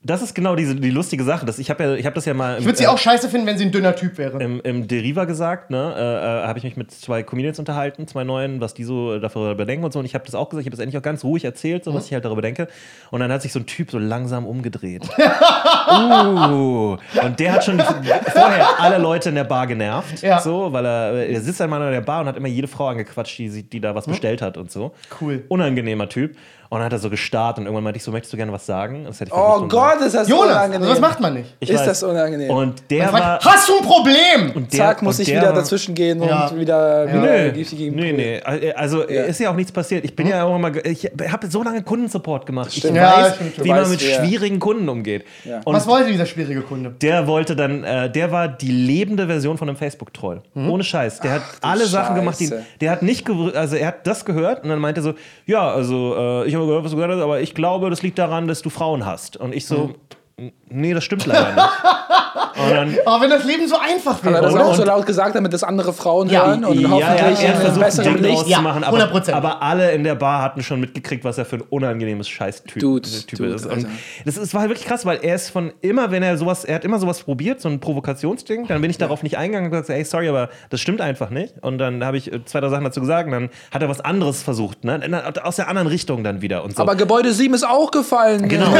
Das 0.03 0.21
ist 0.21 0.35
genau 0.35 0.55
diese, 0.55 0.75
die 0.75 0.91
lustige 0.91 1.23
Sache. 1.23 1.45
Dass 1.45 1.57
ich 1.57 1.71
habe 1.71 1.83
ja, 1.83 1.93
ich 1.95 2.05
habe 2.05 2.13
das 2.13 2.25
ja 2.25 2.35
mal 2.35 2.53
im, 2.53 2.59
Ich 2.59 2.65
würde 2.65 2.77
sie 2.77 2.87
auch 2.87 2.99
scheiße 2.99 3.29
finden, 3.29 3.47
wenn 3.47 3.57
sie 3.57 3.65
ein 3.65 3.71
dünner 3.71 3.95
Typ 3.95 4.19
wäre. 4.19 4.41
im, 4.41 4.61
im 4.61 4.87
Deriva 4.87 5.25
gesagt, 5.25 5.71
ne, 5.71 5.93
äh, 5.97 6.43
äh, 6.43 6.47
habe 6.47 6.59
ich 6.59 6.63
mich 6.63 6.77
mit 6.77 6.91
zwei 6.91 7.23
Comedians 7.23 7.57
unterhalten, 7.57 8.07
zwei 8.07 8.23
neuen, 8.23 8.61
was 8.61 8.75
die 8.75 8.83
so 8.83 9.17
darüber 9.17 9.65
denken 9.65 9.85
und 9.85 9.91
so. 9.91 9.99
Und 9.99 10.05
ich 10.05 10.13
habe 10.13 10.23
das 10.23 10.35
auch 10.35 10.49
gesagt, 10.49 10.61
ich 10.61 10.67
habe 10.67 10.77
das 10.77 10.83
endlich 10.83 10.97
auch 10.99 11.03
ganz 11.03 11.23
ruhig 11.23 11.45
erzählt, 11.45 11.83
so 11.83 11.95
was 11.95 12.05
ich 12.05 12.13
halt 12.13 12.25
darüber 12.25 12.43
denke. 12.43 12.67
Und 13.09 13.21
dann 13.21 13.31
hat 13.31 13.41
sich 13.41 13.51
so 13.51 13.59
ein 13.59 13.65
Typ 13.65 13.89
so 13.89 13.97
langsam 13.97 14.45
umgedreht. 14.45 15.03
uh, 15.89 16.97
und 17.23 17.39
der 17.39 17.53
hat 17.53 17.65
schon 17.65 17.79
vorher 17.79 18.67
alle 18.79 18.99
Leute 18.99 19.29
in 19.29 19.35
der 19.35 19.45
Bar 19.45 19.65
genervt, 19.65 20.21
Ja. 20.21 20.39
so, 20.39 20.71
weil 20.71 20.85
er, 20.85 21.27
er 21.27 21.41
sitzt 21.41 21.59
einmal 21.59 21.81
in 21.81 21.91
der 21.91 22.01
Bar 22.01 22.21
und 22.21 22.27
hat 22.27 22.37
immer 22.37 22.47
jede 22.47 22.67
Frau 22.67 22.87
angequatscht, 22.87 23.39
die, 23.39 23.63
die 23.63 23.79
da 23.81 23.95
was 23.95 24.05
bestellt 24.05 24.43
hat 24.43 24.57
und 24.57 24.71
so. 24.71 24.93
Cool. 25.19 25.43
Unangenehmer 25.47 26.07
Typ. 26.07 26.37
Und 26.69 26.79
dann 26.79 26.85
hat 26.85 26.91
er 26.93 26.99
so 26.99 27.09
gestarrt 27.09 27.57
und 27.57 27.63
irgendwann 27.65 27.83
meinte 27.83 27.97
ich 27.97 28.03
so, 28.03 28.11
möchtest 28.11 28.33
du 28.33 28.37
gerne 28.37 28.51
was 28.51 28.65
sagen? 28.65 29.05
Das 29.05 29.19
hätte 29.19 29.31
ich 29.31 29.37
Oh 29.37 29.67
Gott, 29.67 30.01
ist 30.01 30.15
das 30.15 30.27
Jonas, 30.27 30.47
unangenehm. 30.51 30.81
also 30.81 30.93
das 30.93 30.99
macht 31.01 31.19
man 31.19 31.33
nicht. 31.35 31.55
Ich 31.59 31.69
ist 31.69 31.79
weiß. 31.79 31.85
das 31.85 32.03
unangenehm. 32.03 32.49
Und 32.49 32.83
der 32.89 33.05
Man 33.05 33.13
war. 33.13 33.21
fragt, 33.41 33.45
hast 33.45 33.69
du 33.69 33.77
ein 33.77 33.83
Problem? 33.85 34.51
und 34.55 34.73
der- 34.73 34.79
Zack, 34.79 35.01
muss 35.01 35.15
und 35.17 35.21
ich 35.21 35.27
der 35.29 35.37
wieder 35.41 35.49
war- 35.49 35.55
dazwischen 35.61 35.95
gehen 35.95 36.19
und 36.19 36.27
Ja. 36.27 36.51
wieder, 36.55 37.07
wieder 37.07 37.21
Nö, 37.21 37.51
gibt's 37.51 37.71
die 37.71 37.89
nee. 37.91 38.41
Also 38.75 39.01
ist 39.03 39.39
ja 39.39 39.49
auch 39.51 39.55
nichts 39.55 39.71
passiert. 39.71 40.03
Ich 40.05 40.15
bin 40.15 40.27
ja 40.27 40.43
auch 40.43 40.55
immer, 40.55 40.71
ge- 40.71 40.87
ich 40.89 41.05
habe 41.31 41.47
so 41.47 41.63
lange 41.63 41.81
Kundensupport 41.83 42.45
gemacht. 42.45 42.71
Ich. 42.75 42.83
Ja, 42.83 43.17
weiß, 43.17 43.35
stimmt 43.35 43.63
wie 43.63 43.69
man 43.69 43.79
weißt, 43.81 43.91
mit 43.91 44.05
wer- 44.05 44.25
schwierigen 44.25 44.59
Kunden 44.59 44.89
umgeht. 44.89 45.25
Ja. 45.45 45.61
Und 45.63 45.75
Was 45.75 45.87
wollte 45.87 46.11
dieser 46.11 46.25
schwierige 46.25 46.61
Kunde? 46.61 46.95
der 47.01 47.27
wollte 47.27 47.55
dann, 47.55 47.83
äh, 47.83 48.09
der 48.11 48.31
war 48.31 48.47
die 48.47 48.71
lebende 48.71 49.27
Version 49.27 49.57
von 49.57 49.69
einem 49.69 49.77
Facebook-Troll. 49.77 50.41
Ohne 50.55 50.83
Scheiß. 50.83 51.19
Der 51.21 51.31
hat 51.31 51.41
alle 51.61 51.85
Sachen 51.85 52.15
gemacht, 52.15 52.39
die, 52.39 52.51
der 52.81 52.91
hat 52.91 53.01
nicht, 53.03 53.27
also 53.55 53.75
er 53.75 53.87
hat 53.87 54.05
das 54.07 54.25
gehört 54.25 54.63
und 54.63 54.69
dann 54.69 54.79
meinte 54.79 55.01
so, 55.01 55.13
ja, 55.45 55.69
also 55.71 56.15
äh, 56.43 56.47
ich 56.47 56.56
habe 56.57 56.67
gehört, 56.67 56.83
was 56.83 56.91
du 56.91 56.97
gehört 56.97 57.13
hast, 57.13 57.21
aber 57.21 57.41
ich 57.41 57.53
glaube, 57.53 57.89
das 57.89 58.01
liegt 58.03 58.17
daran, 58.17 58.47
dass 58.47 58.61
du 58.61 58.69
Frauen 58.69 59.05
hast. 59.05 59.37
Und 59.37 59.53
ich 59.53 59.65
so, 59.65 59.95
nee, 60.69 60.93
das 60.93 61.03
stimmt 61.03 61.25
leider 61.25 61.53
nicht. 61.53 61.67
Aber 63.05 63.21
wenn 63.21 63.29
das 63.29 63.43
Leben 63.43 63.67
so 63.67 63.75
einfach 63.77 64.15
Hat 64.15 64.25
er 64.25 64.31
wäre, 64.33 64.41
das 64.43 64.53
oder? 64.53 64.65
auch 64.65 64.73
so 64.75 64.81
Und- 64.81 64.87
laut 64.87 65.05
gesagt, 65.05 65.35
damit 65.35 65.53
das 65.53 65.63
andere 65.63 65.93
Frauen 65.93 66.27
Ja. 66.29 66.47
hören 66.47 66.65
und 66.65 66.79
ja, 66.79 66.89
hoffentlich 66.89 67.39
er, 67.43 67.49
er 67.53 67.55
versucht, 67.55 67.75
ein 67.75 67.79
besseren 67.79 68.13
Ding 68.15 68.23
Licht. 68.23 68.47
Ja, 68.47 68.57
zu 68.57 68.63
machen, 68.63 68.83
aber, 68.83 68.97
100%. 68.97 69.33
aber 69.33 69.61
alle 69.61 69.91
in 69.91 70.03
der 70.03 70.15
Bar 70.15 70.41
hatten 70.41 70.63
schon 70.63 70.79
mitgekriegt, 70.79 71.23
was 71.23 71.37
er 71.37 71.45
für 71.45 71.57
ein 71.57 71.61
unangenehmes 71.69 72.27
Scheiß-Typ 72.27 72.81
Dude, 72.81 73.07
Typ 73.07 73.37
Dude, 73.39 73.53
ist. 73.53 73.65
Und 73.67 73.87
das, 74.25 74.37
ist, 74.37 74.53
war 74.53 74.61
halt 74.61 74.71
wirklich 74.71 74.87
krass, 74.87 75.05
weil 75.05 75.19
er 75.21 75.35
ist 75.35 75.49
von 75.51 75.71
immer, 75.81 76.09
wenn 76.11 76.23
er 76.23 76.35
sowas, 76.37 76.65
er 76.65 76.75
hat 76.75 76.83
immer 76.85 76.97
sowas 76.99 77.21
probiert, 77.21 77.61
so 77.61 77.69
ein 77.69 77.79
Provokationsding, 77.79 78.65
dann 78.67 78.81
bin 78.81 78.89
ich 78.89 78.97
darauf 78.97 79.21
nicht 79.23 79.37
eingegangen 79.37 79.65
und 79.71 79.71
gesagt, 79.71 79.89
ey, 79.91 80.03
sorry, 80.03 80.27
aber 80.29 80.49
das 80.71 80.81
stimmt 80.81 80.99
einfach 81.01 81.29
nicht. 81.29 81.53
Und 81.61 81.77
dann 81.77 82.03
habe 82.03 82.17
ich 82.17 82.33
äh, 82.33 82.43
zwei, 82.45 82.59
drei 82.59 82.69
Sachen 82.69 82.83
dazu 82.85 83.01
gesagt 83.01 83.27
und 83.27 83.31
dann 83.33 83.49
hat 83.71 83.81
er 83.83 83.89
was 83.89 84.01
anderes 84.01 84.41
versucht, 84.41 84.83
ne? 84.83 84.97
aus 85.43 85.57
der 85.57 85.67
anderen 85.69 85.87
Richtung 85.87 86.23
dann 86.23 86.41
wieder 86.41 86.63
und 86.63 86.75
so. 86.75 86.81
Aber 86.81 86.95
Gebäude 86.95 87.31
7 87.33 87.53
ist 87.53 87.67
auch 87.67 87.91
gefallen. 87.91 88.47
Genau. 88.49 88.71
Ja, 88.73 88.79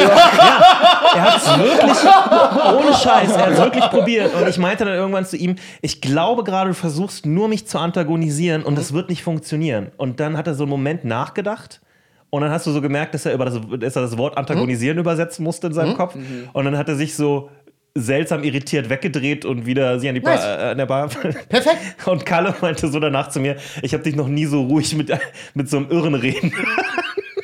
er 1.16 1.22
hat 1.22 1.38
es 1.38 1.48
wirklich, 1.60 1.87
ohne 1.90 2.94
Scheiß, 2.94 3.32
er 3.32 3.46
hat 3.46 3.52
es 3.52 3.58
wirklich 3.60 3.86
probiert. 3.86 4.34
Und 4.36 4.48
ich 4.48 4.58
meinte 4.58 4.86
dann 4.86 4.94
irgendwann 4.94 5.26
zu 5.26 5.38
ihm, 5.38 5.56
ich 5.82 6.02
glaube 6.02 6.44
gerade, 6.44 6.70
du 6.70 6.74
versuchst 6.76 7.26
nur 7.26 7.48
mich 7.48 7.68
zu 7.68 7.80
antagonisieren 7.80 8.64
und 8.64 8.78
das 8.78 8.94
wird 8.94 9.10
nicht 9.10 9.24
funktionieren. 9.24 9.92
Und 9.98 10.20
dann 10.20 10.38
hat 10.38 10.48
er 10.48 10.54
so 10.54 10.64
einen 10.64 10.72
Moment 10.72 11.06
nachgedacht. 11.06 11.82
Und 12.30 12.42
dann 12.42 12.52
hast 12.52 12.68
du 12.68 12.72
so 12.72 12.82
gemerkt, 12.82 13.14
dass 13.14 13.26
er, 13.26 13.34
über 13.34 13.46
das, 13.46 13.60
dass 13.80 13.96
er 13.96 14.02
das 14.02 14.18
Wort 14.18 14.38
antagonisieren 14.38 14.98
übersetzen 14.98 15.44
musste 15.44 15.68
in 15.68 15.74
seinem 15.74 15.96
Kopf. 15.96 16.16
Und 16.54 16.66
dann 16.66 16.78
hat 16.78 16.90
er 16.90 16.96
sich 16.96 17.16
so 17.16 17.50
seltsam 17.96 18.44
irritiert 18.44 18.90
weggedreht 18.90 19.44
und 19.44 19.66
wieder 19.66 20.00
sie 20.00 20.08
an 20.08 20.14
die 20.16 20.22
Bar, 20.22 20.36
Nice. 20.36 20.44
äh, 20.46 20.70
an 20.72 20.78
der 20.78 20.86
Bar. 20.86 21.08
Perfekt. 21.08 21.78
Und 22.06 22.28
Kalle 22.28 22.54
meinte 22.62 22.90
so 22.90 23.00
danach 23.00 23.30
zu 23.30 23.40
mir, 23.40 23.56
ich 23.82 23.94
habe 23.94 24.04
dich 24.04 24.16
noch 24.16 24.28
nie 24.28 24.46
so 24.46 24.62
ruhig 24.64 24.96
mit, 24.96 25.12
mit 25.56 25.68
so 25.68 25.78
einem 25.78 25.90
Irren 25.90 26.14
reden. 26.14 26.54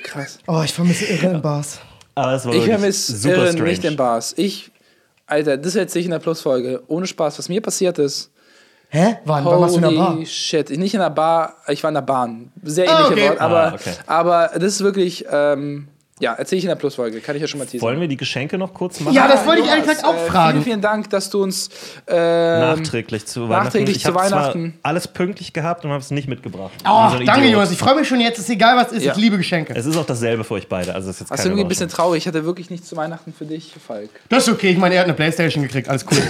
Krass. 0.04 0.38
Oh, 0.48 0.62
ich 0.64 0.72
vermisse 0.72 1.06
irre 1.06 1.34
in 1.36 1.42
Bars. 1.42 1.80
Aber 2.16 2.34
es 2.34 2.46
war 2.46 2.54
Ich 2.54 2.66
vermisse 2.66 3.16
super 3.18 3.36
Irren 3.38 3.54
strange. 3.54 3.70
nicht 3.70 3.84
in 3.86 3.96
Bars. 3.96 4.34
Ich, 4.38 4.72
Alter, 5.26 5.58
das 5.58 5.76
erzähle 5.76 6.02
ich 6.02 6.06
in 6.06 6.12
der 6.12 6.20
Plusfolge. 6.20 6.84
Ohne 6.88 7.08
Spaß, 7.08 7.40
was 7.40 7.50
mir 7.50 7.62
passiert 7.62 7.98
ist. 8.00 8.30
Hä? 8.90 9.18
Wann? 9.26 9.44
Wann 9.46 9.60
warst 9.62 9.74
du 9.76 9.78
in 9.80 9.90
der 9.90 9.98
Bar? 9.98 10.14
Holy 10.16 10.26
shit. 10.28 10.70
Nicht 10.70 10.94
in 10.94 11.00
der 11.00 11.10
Bar, 11.10 11.56
ich 11.68 11.82
war 11.82 11.90
in 11.90 11.96
der 11.96 12.02
Bahn. 12.04 12.52
Sehr 12.62 12.88
Ah, 12.88 13.08
ähnliche 13.08 13.14
okay. 13.14 13.30
Wort, 13.30 13.42
aber, 13.42 13.64
Ah, 13.64 13.74
okay. 13.74 13.94
aber 14.06 14.52
das 14.54 14.64
ist 14.66 14.82
wirklich, 14.84 15.26
ähm, 15.32 15.88
Ja, 16.24 16.36
erzähle 16.36 16.60
ich 16.60 16.64
in 16.64 16.70
der 16.70 16.78
Plusfolge. 16.78 17.20
Kann 17.20 17.36
ich 17.36 17.42
ja 17.42 17.50
schon 17.50 17.60
mal 17.60 17.66
teasern. 17.66 17.82
Wollen 17.82 18.00
wir 18.00 18.08
die 18.08 18.16
Geschenke 18.16 18.58
noch 18.58 18.74
kurz 18.74 19.02
machen? 19.02 19.14
Ja, 19.14 19.28
das 19.28 19.46
wollte 19.46 19.62
ich 19.62 19.68
ehrlich 19.68 19.84
gesagt 19.84 20.06
auch 20.06 20.16
äh, 20.16 20.30
fragen. 20.30 20.52
Vielen, 20.52 20.64
vielen 20.64 20.82
Dank, 20.82 21.10
dass 21.10 21.30
du 21.30 21.44
uns 21.44 21.70
ähm, 22.08 22.62
Nachträglich 22.62 23.26
zu 23.26 23.50
Weihnachten. 23.50 23.66
nachträglich 23.66 23.98
ich 23.98 24.06
zu 24.06 24.16
Weihnachten. 24.16 24.80
alles 24.84 25.10
pünktlich 25.10 25.52
gehabt 25.52 25.84
und 25.84 25.92
habe 25.92 26.00
es 26.00 26.12
nicht 26.12 26.30
mitgebracht. 26.30 26.72
Oh, 26.88 27.10
so 27.10 27.20
danke. 27.26 27.50
Jonas. 27.50 27.74
Ich 27.74 27.78
freue 27.78 27.96
mich 27.96 28.08
schon 28.08 28.22
jetzt. 28.22 28.40
Ist 28.40 28.50
egal, 28.50 28.78
was 28.78 28.94
ist. 28.94 29.04
Ja. 29.04 29.12
Ich 29.12 29.18
liebe 29.18 29.36
Geschenke. 29.36 29.74
Es 29.76 29.86
ist 29.86 29.98
auch 29.98 30.06
dasselbe 30.06 30.46
für 30.46 30.54
euch 30.54 30.70
beide. 30.70 30.96
Also 30.96 31.10
es 31.10 31.18
ist 31.18 31.22
jetzt 31.24 31.32
Hast 31.32 31.44
du 31.44 31.50
irgendwie 31.50 31.66
ein 31.66 31.68
bisschen 31.68 31.90
traurig? 31.90 32.20
Ich 32.20 32.28
hatte 32.28 32.46
wirklich 32.46 32.70
nichts 32.70 32.88
zu 32.88 32.96
Weihnachten 32.96 33.34
für 33.38 33.44
dich, 33.44 33.74
Falk. 33.86 34.10
Das 34.30 34.48
ist 34.48 34.54
okay. 34.54 34.70
Ich 34.70 34.78
meine, 34.78 34.96
er 34.96 35.02
hat 35.02 35.08
eine 35.08 35.16
Playstation 35.16 35.62
gekriegt. 35.62 35.90
Alles 35.90 36.06
cool. 36.10 36.20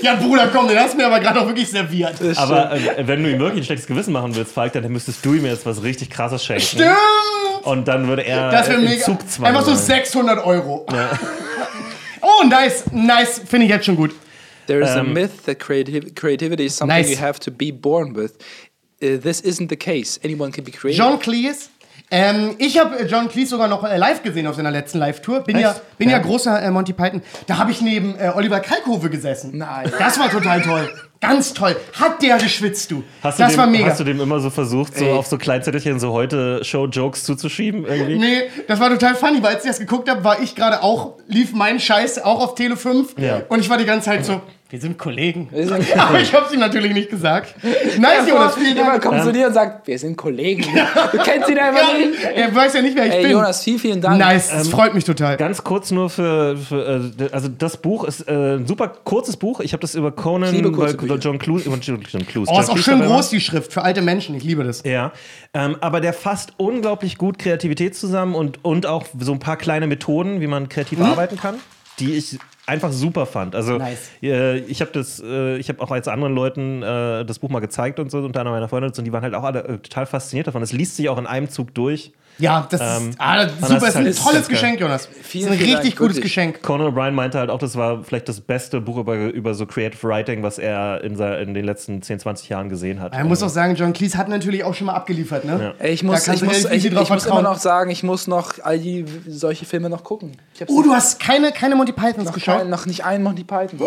ja, 0.00 0.14
Bruder, 0.14 0.48
komm, 0.50 0.68
den 0.68 0.78
hast 0.78 0.94
du 0.94 0.96
mir 0.96 1.04
aber 1.04 1.20
gerade 1.20 1.38
auch 1.38 1.46
wirklich 1.46 1.68
serviert. 1.68 2.14
Aber 2.36 2.72
äh, 2.72 3.06
wenn 3.06 3.22
du 3.22 3.30
ihm 3.30 3.38
wirklich 3.38 3.60
ein 3.60 3.66
schlechtes 3.66 3.86
Gewissen 3.86 4.14
machen 4.14 4.34
willst, 4.34 4.52
Falk, 4.52 4.72
dann 4.72 4.90
müsstest 4.90 5.22
du 5.22 5.34
ihm 5.34 5.44
jetzt 5.44 5.66
was 5.66 5.82
richtig 5.82 6.08
krasses 6.08 6.42
schenken. 6.42 6.62
Stimmt. 6.62 6.96
Und 7.64 7.86
dann 7.88 8.08
würde 8.08 8.22
er 8.24 8.50
Das 8.50 8.68
äh, 8.68 8.76
mega. 8.78 9.04
Zugzwang 9.04 9.46
Einfach 9.48 9.64
so 9.64 9.74
sein. 9.74 10.02
600 10.02 10.44
Euro. 10.44 10.86
oh, 12.20 12.44
nice. 12.46 12.84
Nice. 12.92 13.40
Finde 13.46 13.66
ich 13.66 13.72
jetzt 13.72 13.86
schon 13.86 13.96
gut. 13.96 14.14
There 14.66 14.80
is 14.80 14.90
a 14.90 15.00
Ähm, 15.00 15.12
myth 15.12 15.44
that 15.46 15.58
creativ 15.58 16.14
creativity 16.14 16.66
is 16.66 16.76
something 16.76 16.96
Nice. 16.96 17.10
you 17.10 17.18
have 17.20 17.38
to 17.40 17.50
be 17.50 17.72
born 17.72 18.14
with. 18.16 18.32
Uh, 19.02 19.18
this 19.20 19.40
isn't 19.40 19.68
the 19.68 19.76
case. 19.76 20.20
Anyone 20.24 20.52
can 20.52 20.64
be 20.64 20.70
creative. 20.70 21.02
John 21.02 21.18
Cleese. 21.18 21.68
Ähm, 22.10 22.56
ich 22.58 22.78
habe 22.78 23.04
John 23.06 23.28
Cleese 23.28 23.50
sogar 23.50 23.68
noch 23.68 23.82
äh, 23.84 23.96
live 23.96 24.22
gesehen 24.22 24.46
auf 24.46 24.54
seiner 24.56 24.70
letzten 24.70 24.98
Live-Tour. 24.98 25.40
Bin, 25.44 25.58
ja, 25.58 25.74
bin 25.98 26.10
ja. 26.10 26.18
Ja. 26.18 26.22
großer 26.22 26.62
äh, 26.62 26.70
Monty 26.70 26.92
Python. 26.92 27.22
Da 27.46 27.56
habe 27.58 27.70
ich 27.70 27.80
neben 27.80 28.14
äh, 28.18 28.30
Oliver 28.34 28.60
Kalkofe 28.60 29.08
gesessen. 29.10 29.56
Nein. 29.56 29.90
Das 29.98 30.18
war 30.18 30.30
total 30.30 30.60
toll. 30.62 30.92
Ganz 31.22 31.54
toll. 31.54 31.76
Hat 31.92 32.20
der 32.20 32.36
geschwitzt, 32.38 32.90
du. 32.90 33.04
Hast 33.22 33.38
du, 33.38 33.44
das 33.44 33.52
dem, 33.52 33.58
war 33.58 33.66
mega. 33.68 33.86
hast 33.86 34.00
du 34.00 34.04
dem 34.04 34.20
immer 34.20 34.40
so 34.40 34.50
versucht, 34.50 34.98
so 34.98 35.04
Ey. 35.04 35.12
auf 35.12 35.28
so 35.28 35.38
Kleinzettelchen 35.38 36.00
so 36.00 36.12
heute 36.12 36.64
Show-Jokes 36.64 37.22
zuzuschieben? 37.22 37.86
Irgendwie? 37.86 38.18
Nee, 38.18 38.42
das 38.66 38.80
war 38.80 38.90
total 38.90 39.14
funny, 39.14 39.40
weil 39.40 39.54
als 39.54 39.64
ich 39.64 39.70
das 39.70 39.78
geguckt 39.78 40.10
habe, 40.10 40.24
war 40.24 40.42
ich 40.42 40.56
gerade 40.56 40.82
auch, 40.82 41.12
lief 41.28 41.52
mein 41.52 41.78
Scheiß 41.78 42.24
auch 42.24 42.42
auf 42.42 42.56
Tele 42.56 42.76
5. 42.76 43.14
Ja. 43.18 43.42
Und 43.48 43.60
ich 43.60 43.70
war 43.70 43.78
die 43.78 43.84
ganze 43.84 44.06
Zeit 44.06 44.26
so, 44.26 44.40
wir 44.72 44.80
sind 44.80 44.96
Kollegen. 44.96 45.48
Wir 45.50 45.68
sind 45.68 45.96
Aber 45.98 46.18
ich 46.18 46.32
habe 46.32 46.52
ihm 46.54 46.58
natürlich 46.58 46.94
nicht 46.94 47.10
gesagt. 47.10 47.54
Nice, 47.98 48.26
Jonas, 48.26 48.54
vielen 48.54 48.74
Jemand 48.74 48.94
Dank. 48.94 49.02
kommt 49.04 49.22
zu 49.22 49.30
dir 49.30 49.48
und 49.48 49.52
sagt, 49.52 49.86
wir 49.86 49.98
sind 49.98 50.16
Kollegen. 50.16 50.64
Du 51.12 51.18
kennst 51.18 51.50
ihn 51.50 51.58
einfach 51.58 51.92
nicht. 51.92 52.22
Ja, 52.22 52.30
er 52.30 52.54
weiß 52.54 52.72
ja 52.74 52.80
nicht, 52.80 52.96
wer 52.96 53.06
ich 53.06 53.12
Ey, 53.12 53.22
bin. 53.22 53.32
Jonas, 53.32 53.62
vielen, 53.62 53.78
vielen 53.78 54.00
Dank. 54.00 54.18
Nice, 54.18 54.48
das 54.48 54.68
freut 54.68 54.94
mich 54.94 55.04
total. 55.04 55.36
Ganz 55.36 55.62
kurz 55.62 55.90
nur 55.90 56.08
für, 56.08 56.56
für 56.56 57.12
äh, 57.18 57.28
also 57.32 57.48
das 57.48 57.76
Buch 57.76 58.04
ist 58.04 58.26
äh, 58.26 58.56
ein 58.56 58.66
super 58.66 58.88
kurzes 58.88 59.36
Buch. 59.36 59.60
Ich 59.60 59.74
habe 59.74 59.82
das 59.82 59.94
über 59.94 60.10
Conan. 60.10 60.54
John 60.54 60.64
über 60.64 60.86
John, 61.16 61.18
John 61.18 61.38
Cluse. 61.38 61.68
Oh, 61.68 61.74
John 61.74 62.00
ist 62.00 62.50
auch 62.50 62.74
Cleese 62.74 62.82
schön 62.82 63.00
groß, 63.02 63.28
die 63.28 63.40
Schrift, 63.40 63.74
für 63.74 63.82
alte 63.82 64.00
Menschen. 64.00 64.34
Ich 64.36 64.44
liebe 64.44 64.64
das. 64.64 64.82
Ja, 64.84 65.12
ähm, 65.52 65.76
aber 65.82 66.00
der 66.00 66.14
fasst 66.14 66.54
unglaublich 66.56 67.18
gut 67.18 67.38
Kreativität 67.38 67.94
zusammen 67.94 68.34
und, 68.34 68.64
und 68.64 68.86
auch 68.86 69.04
so 69.18 69.32
ein 69.32 69.38
paar 69.38 69.56
kleine 69.56 69.86
Methoden, 69.86 70.40
wie 70.40 70.46
man 70.46 70.70
kreativ 70.70 70.98
arbeiten 71.00 71.36
kann, 71.36 71.56
die 72.02 72.14
ich 72.14 72.38
einfach 72.66 72.92
super 72.92 73.26
fand. 73.26 73.54
Also 73.54 73.78
Nice. 73.78 74.10
äh, 74.22 74.58
ich 74.58 74.80
habe 74.80 74.90
das, 74.92 75.22
äh, 75.24 75.56
ich 75.56 75.68
habe 75.68 75.80
auch 75.80 75.90
als 75.90 76.08
anderen 76.08 76.34
Leuten 76.34 76.82
äh, 76.82 77.24
das 77.24 77.38
Buch 77.38 77.48
mal 77.48 77.60
gezeigt 77.60 78.00
und 78.00 78.10
so 78.10 78.18
unter 78.18 78.40
anderem 78.40 78.56
meiner 78.56 78.68
Freundin 78.68 78.92
und 78.96 79.04
die 79.04 79.12
waren 79.12 79.22
halt 79.22 79.34
auch 79.34 79.44
alle 79.44 79.64
äh, 79.64 79.78
total 79.78 80.06
fasziniert 80.06 80.46
davon. 80.46 80.62
Es 80.62 80.72
liest 80.72 80.96
sich 80.96 81.08
auch 81.08 81.18
in 81.18 81.26
einem 81.26 81.48
Zug 81.48 81.74
durch. 81.74 82.12
Ja, 82.38 82.66
das 82.68 82.80
Ähm, 82.80 83.10
ist, 83.10 83.20
ah, 83.20 83.36
das 83.44 83.52
ist 83.52 83.62
das 83.62 83.68
super. 83.68 83.86
ist 83.86 83.88
ist 83.88 83.96
ein 83.96 84.04
tolles 84.24 84.40
ist 84.42 84.48
geil. 84.48 84.56
Geschenk, 84.60 84.80
Jonas. 84.80 85.08
Vielen, 85.22 85.44
ist 85.44 85.52
ein 85.52 85.58
richtig 85.58 85.82
Dank, 85.82 85.96
gutes 85.96 86.16
wirklich. 86.16 86.34
Geschenk. 86.34 86.62
Conan 86.62 86.92
O'Brien 86.92 87.12
meinte 87.12 87.38
halt 87.38 87.50
auch, 87.50 87.58
das 87.58 87.76
war 87.76 88.02
vielleicht 88.02 88.28
das 88.28 88.40
beste 88.40 88.80
Buch 88.80 88.96
über, 88.96 89.14
über 89.16 89.54
so 89.54 89.66
Creative 89.66 90.02
Writing, 90.08 90.42
was 90.42 90.58
er 90.58 91.02
in, 91.04 91.18
in 91.18 91.54
den 91.54 91.64
letzten 91.64 92.02
10, 92.02 92.20
20 92.20 92.48
Jahren 92.48 92.68
gesehen 92.68 93.00
hat. 93.00 93.12
Man 93.12 93.28
muss 93.28 93.42
auch 93.42 93.48
sagen, 93.48 93.74
John 93.76 93.92
Cleese 93.92 94.16
hat 94.18 94.28
natürlich 94.28 94.64
auch 94.64 94.74
schon 94.74 94.86
mal 94.86 94.94
abgeliefert, 94.94 95.44
ne? 95.44 95.74
Ey, 95.78 95.92
ich 95.92 96.02
muss, 96.02 96.26
ich 96.26 96.42
muss, 96.42 96.64
ich, 96.64 96.84
ich 96.86 97.10
muss 97.10 97.26
immer 97.26 97.42
noch 97.42 97.58
sagen, 97.58 97.90
ich 97.90 98.02
muss 98.02 98.26
noch 98.26 98.54
all 98.62 98.78
die 98.78 99.04
solche 99.28 99.64
Filme 99.64 99.88
noch 99.90 100.02
gucken. 100.02 100.32
Oh, 100.68 100.82
du 100.82 100.92
hast 100.92 101.20
keine, 101.20 101.52
keine 101.52 101.76
Monty 101.76 101.92
Pythons 101.92 102.26
noch, 102.26 102.32
geschaut? 102.34 102.58
kein, 102.58 102.70
noch 102.70 102.86
nicht 102.86 103.04
einen 103.04 103.22
Monty 103.24 103.44
Python. 103.44 103.78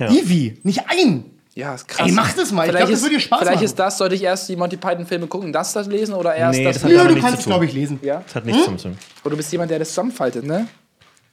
Ivi, 0.00 0.58
nicht 0.62 0.84
ein. 0.88 1.24
Ja, 1.54 1.74
ist 1.74 1.88
krass. 1.88 2.06
Ey, 2.06 2.12
mach 2.12 2.32
das 2.32 2.52
mal. 2.52 2.62
Ich 2.64 2.70
Vielleicht 2.70 2.86
glaub, 2.86 2.90
das 2.90 2.98
ist- 3.00 3.04
würde 3.04 3.14
dir 3.16 3.20
Spaß 3.20 3.38
Vielleicht 3.40 3.54
machen. 3.56 3.64
ist 3.64 3.78
das, 3.78 3.98
sollte 3.98 4.14
ich 4.14 4.22
erst 4.22 4.48
die 4.48 4.56
Monty 4.56 4.76
Python-Filme 4.76 5.26
gucken, 5.26 5.52
das 5.52 5.72
das 5.72 5.86
lesen 5.88 6.14
oder 6.14 6.34
erst 6.34 6.58
Nee, 6.58 6.64
das? 6.64 6.74
das 6.76 6.84
hat 6.84 6.90
Ja, 6.92 7.04
du 7.04 7.18
kannst 7.20 7.40
es, 7.40 7.44
glaube 7.46 7.64
ich, 7.64 7.72
lesen. 7.72 7.98
ja? 8.02 8.22
Das 8.24 8.34
hat 8.36 8.46
nichts 8.46 8.64
zum 8.64 8.78
tun. 8.78 8.96
Oder 9.24 9.30
du 9.32 9.36
bist 9.36 9.50
jemand, 9.52 9.70
der 9.70 9.80
das 9.80 9.88
zusammenfaltet, 9.88 10.44
ne? 10.44 10.68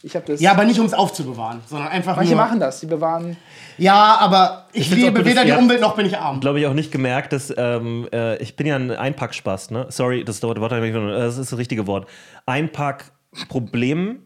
Ich 0.03 0.15
habe 0.15 0.25
das. 0.27 0.39
Ja, 0.39 0.51
aber 0.51 0.63
nicht, 0.63 0.79
um 0.79 0.85
es 0.85 0.93
aufzubewahren, 0.93 1.59
sondern 1.67 1.87
einfach 1.89 2.15
Manche 2.15 2.35
nur... 2.35 2.43
machen 2.43 2.59
das, 2.59 2.79
die 2.79 2.85
bewahren. 2.85 3.35
Ja, 3.79 4.17
aber 4.19 4.65
ich, 4.71 4.91
auch 4.91 4.95
liebe 4.95 5.25
weder 5.25 5.43
die 5.43 5.51
Umwelt 5.53 5.81
noch 5.81 5.95
bin 5.95 6.05
ich 6.05 6.15
arm. 6.17 6.39
glaube 6.39 6.59
ich, 6.59 6.67
auch 6.67 6.73
nicht 6.75 6.91
gemerkt, 6.91 7.33
dass 7.33 7.51
ähm, 7.57 8.07
äh, 8.13 8.37
ich 8.37 8.55
bin 8.55 8.67
ja 8.67 8.75
ein 8.75 8.91
Einpackspaß, 8.91 9.71
ne? 9.71 9.87
Sorry, 9.89 10.23
das 10.23 10.41
Wort, 10.43 10.59
Wort 10.59 10.71
das 10.71 11.37
ist 11.37 11.51
das 11.51 11.57
richtige 11.57 11.87
Wort. 11.87 12.07
Einpack-Problem. 12.45 14.19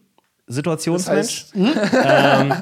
Situationsmensch. 0.51 1.45
ähm, 1.55 2.53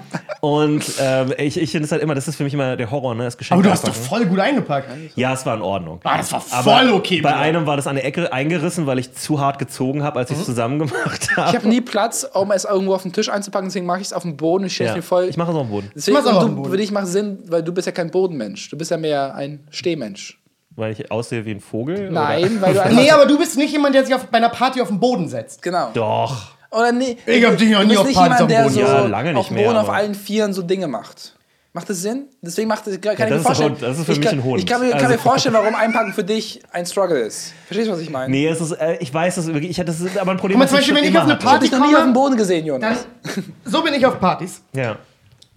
und 0.42 0.84
ähm, 1.02 1.34
ich, 1.38 1.58
ich 1.60 1.72
finde 1.72 1.86
es 1.86 1.92
halt 1.92 2.02
immer, 2.02 2.16
das 2.16 2.28
ist 2.28 2.36
für 2.38 2.44
mich 2.44 2.54
immer 2.54 2.76
der 2.78 2.90
Horror, 2.92 3.16
ne? 3.16 3.26
Das 3.26 3.38
Geschenk 3.38 3.58
Aber 3.58 3.64
du 3.64 3.72
hast 3.72 3.84
doch 3.84 3.90
einpacken. 3.90 4.08
voll 4.10 4.26
gut 4.26 4.40
eingepackt. 4.40 4.88
Ja, 5.16 5.34
es 5.34 5.46
war 5.46 5.56
in 5.56 5.62
Ordnung. 5.62 6.00
Ah, 6.04 6.18
das 6.18 6.32
war 6.32 6.44
Aber 6.52 6.64
voll 6.80 6.92
okay. 6.94 7.22
Bei 7.22 7.32
Bruder. 7.32 7.42
einem 7.42 7.66
war 7.66 7.76
das 7.76 7.88
an 7.88 7.96
der 7.96 8.06
Ecke 8.06 8.32
eingerissen, 8.32 8.86
weil 8.88 9.00
ich 9.00 9.14
zu 9.14 9.40
hart 9.40 9.60
gezogen 9.60 10.04
habe, 10.04 10.18
Mhm. 10.18 10.20
als 10.20 10.32
ich 10.32 10.38
es 10.40 10.46
zusammen 10.46 10.80
gemacht 10.80 11.30
habe. 11.36 11.50
Ich 11.50 11.56
habe 11.56 11.68
nie 11.68 11.82
Platz, 11.82 12.26
um 12.34 12.52
es 12.52 12.66
irgendwo 12.66 12.94
auf 12.96 13.04
den 13.04 13.12
Tisch 13.14 13.30
einzupacken, 13.30 13.68
deswegen 13.68 13.86
mache 13.86 14.00
ich 14.02 14.08
es 14.08 14.14
auf 14.14 14.24
dem 14.24 14.38
Boden. 14.38 14.66
Ich 14.66 14.78
Ja. 14.80 14.94
mir 14.96 15.02
voll. 15.02 15.26
Ich 15.26 15.38
mache 15.38 15.52
es 15.52 15.58
auf 15.58 15.64
dem 15.64 15.70
Boden, 15.72 15.92
deswegen, 15.96 16.18
mach's 16.18 16.28
auch 16.28 16.36
auf 16.38 16.46
dem 16.46 16.56
Boden. 16.56 16.72
für 16.72 16.78
dich 16.78 16.92
macht 16.92 17.08
Sinn, 17.08 17.40
weil 17.48 17.64
du 17.64 17.74
bist 17.74 17.86
ja 17.88 17.92
kein 17.92 18.10
Bodenmensch. 18.12 18.70
Du 18.70 18.78
bist 18.78 18.92
ja 18.92 18.98
mehr 18.98 19.36
ein 19.36 19.68
Stehmensch. 19.72 20.38
weil 20.76 20.94
ich 20.94 21.12
aussehe 21.12 21.44
wie 21.46 21.52
ein 21.52 21.60
Vogel. 21.60 22.10
Nein, 22.10 22.62
weil 22.62 22.74
du 22.74 22.82
einfach. 22.84 22.96
Nee, 22.98 23.12
aber 23.12 23.26
du 23.26 23.38
bist 23.38 23.58
nicht 23.58 23.74
jemand, 23.74 23.96
der 23.96 24.06
sich 24.06 24.16
auf, 24.16 24.28
bei 24.28 24.38
einer 24.38 24.48
Party 24.50 24.80
auf 24.82 24.88
den 24.88 25.00
Boden 25.00 25.28
setzt. 25.28 25.62
Genau. 25.62 25.86
Oder? 25.86 25.94
Doch. 25.94 26.52
Oder 26.72 26.92
nee. 26.92 27.18
Ich 27.26 27.46
hab 27.46 27.58
dich 27.58 27.70
noch 27.72 27.84
nie 27.84 27.98
auf 27.98 28.06
nicht 28.08 28.16
Partys 28.16 28.48
der 28.48 28.62
Boden. 28.64 28.74
so 28.74 28.80
Ja, 28.82 29.06
lange 29.08 29.30
nicht 29.30 29.40
auf 29.40 29.52
mehr, 29.52 29.66
Boden 29.66 29.78
auf 29.78 29.90
allen 29.90 30.14
Vieren 30.16 30.54
so 30.54 30.62
Dinge 30.62 30.88
macht. 30.88 31.36
Macht 31.72 31.88
das 31.90 31.98
Sinn? 32.02 32.26
Deswegen 32.42 32.68
macht 32.68 32.88
das, 32.88 33.00
kann 33.00 33.14
ich 33.14 33.18
das 33.20 33.30
mir 33.30 33.40
vorstellen. 33.42 33.72
aber- 33.74 33.88
das 33.88 34.00
ist 34.00 34.06
für 34.06 34.12
ich 34.14 34.18
mich 34.20 34.28
kann, 34.28 34.40
ein 34.40 34.44
Hund. 34.44 34.60
Ich 34.60 34.66
kann 34.66 34.82
mir, 34.82 34.90
kann 34.90 35.00
Also- 35.02 35.12
mir 35.14 35.20
vorstellen, 35.20 35.54
warum 35.56 35.76
Einpacken 35.76 36.14
für 36.14 36.24
dich 36.24 36.62
ein 36.72 36.86
Struggle 36.86 37.20
ist. 37.20 37.54
Verstehst 37.68 37.88
du, 37.90 37.94
was 37.94 38.00
ich 38.02 38.10
meine? 38.10 38.30
Nee, 38.32 38.48
es 38.48 38.60
ist, 38.60 38.72
äh, 38.72 38.98
ich 39.00 39.14
weiß, 39.14 39.36
das 39.36 39.48
ich 39.48 39.76
das 39.78 40.00
ist 40.02 40.18
aber 40.18 40.32
ein 40.32 40.38
Problem, 40.38 40.60
Guck 40.60 40.66
mal, 40.66 40.68
zum 40.68 40.80
ich 40.80 40.88
Beispiel, 40.88 40.96
wenn 40.96 41.10
ich 41.12 41.18
auf 41.18 41.24
eine 41.26 41.34
hatte. 41.34 41.44
Ich 41.44 41.50
Party 41.50 41.70
dich 41.70 41.72
noch 41.72 41.80
nie 41.88 41.94
auf 41.96 42.02
dem 42.02 42.14
komme, 42.14 42.14
Boden 42.14 42.38
gesehen, 42.38 42.66
Jonas. 42.66 43.06
dann, 43.36 43.44
so 43.66 43.84
bin 43.84 43.94
ich 43.94 44.04
auf 44.06 44.20
Partys. 44.20 44.62
Ja. 44.74 44.98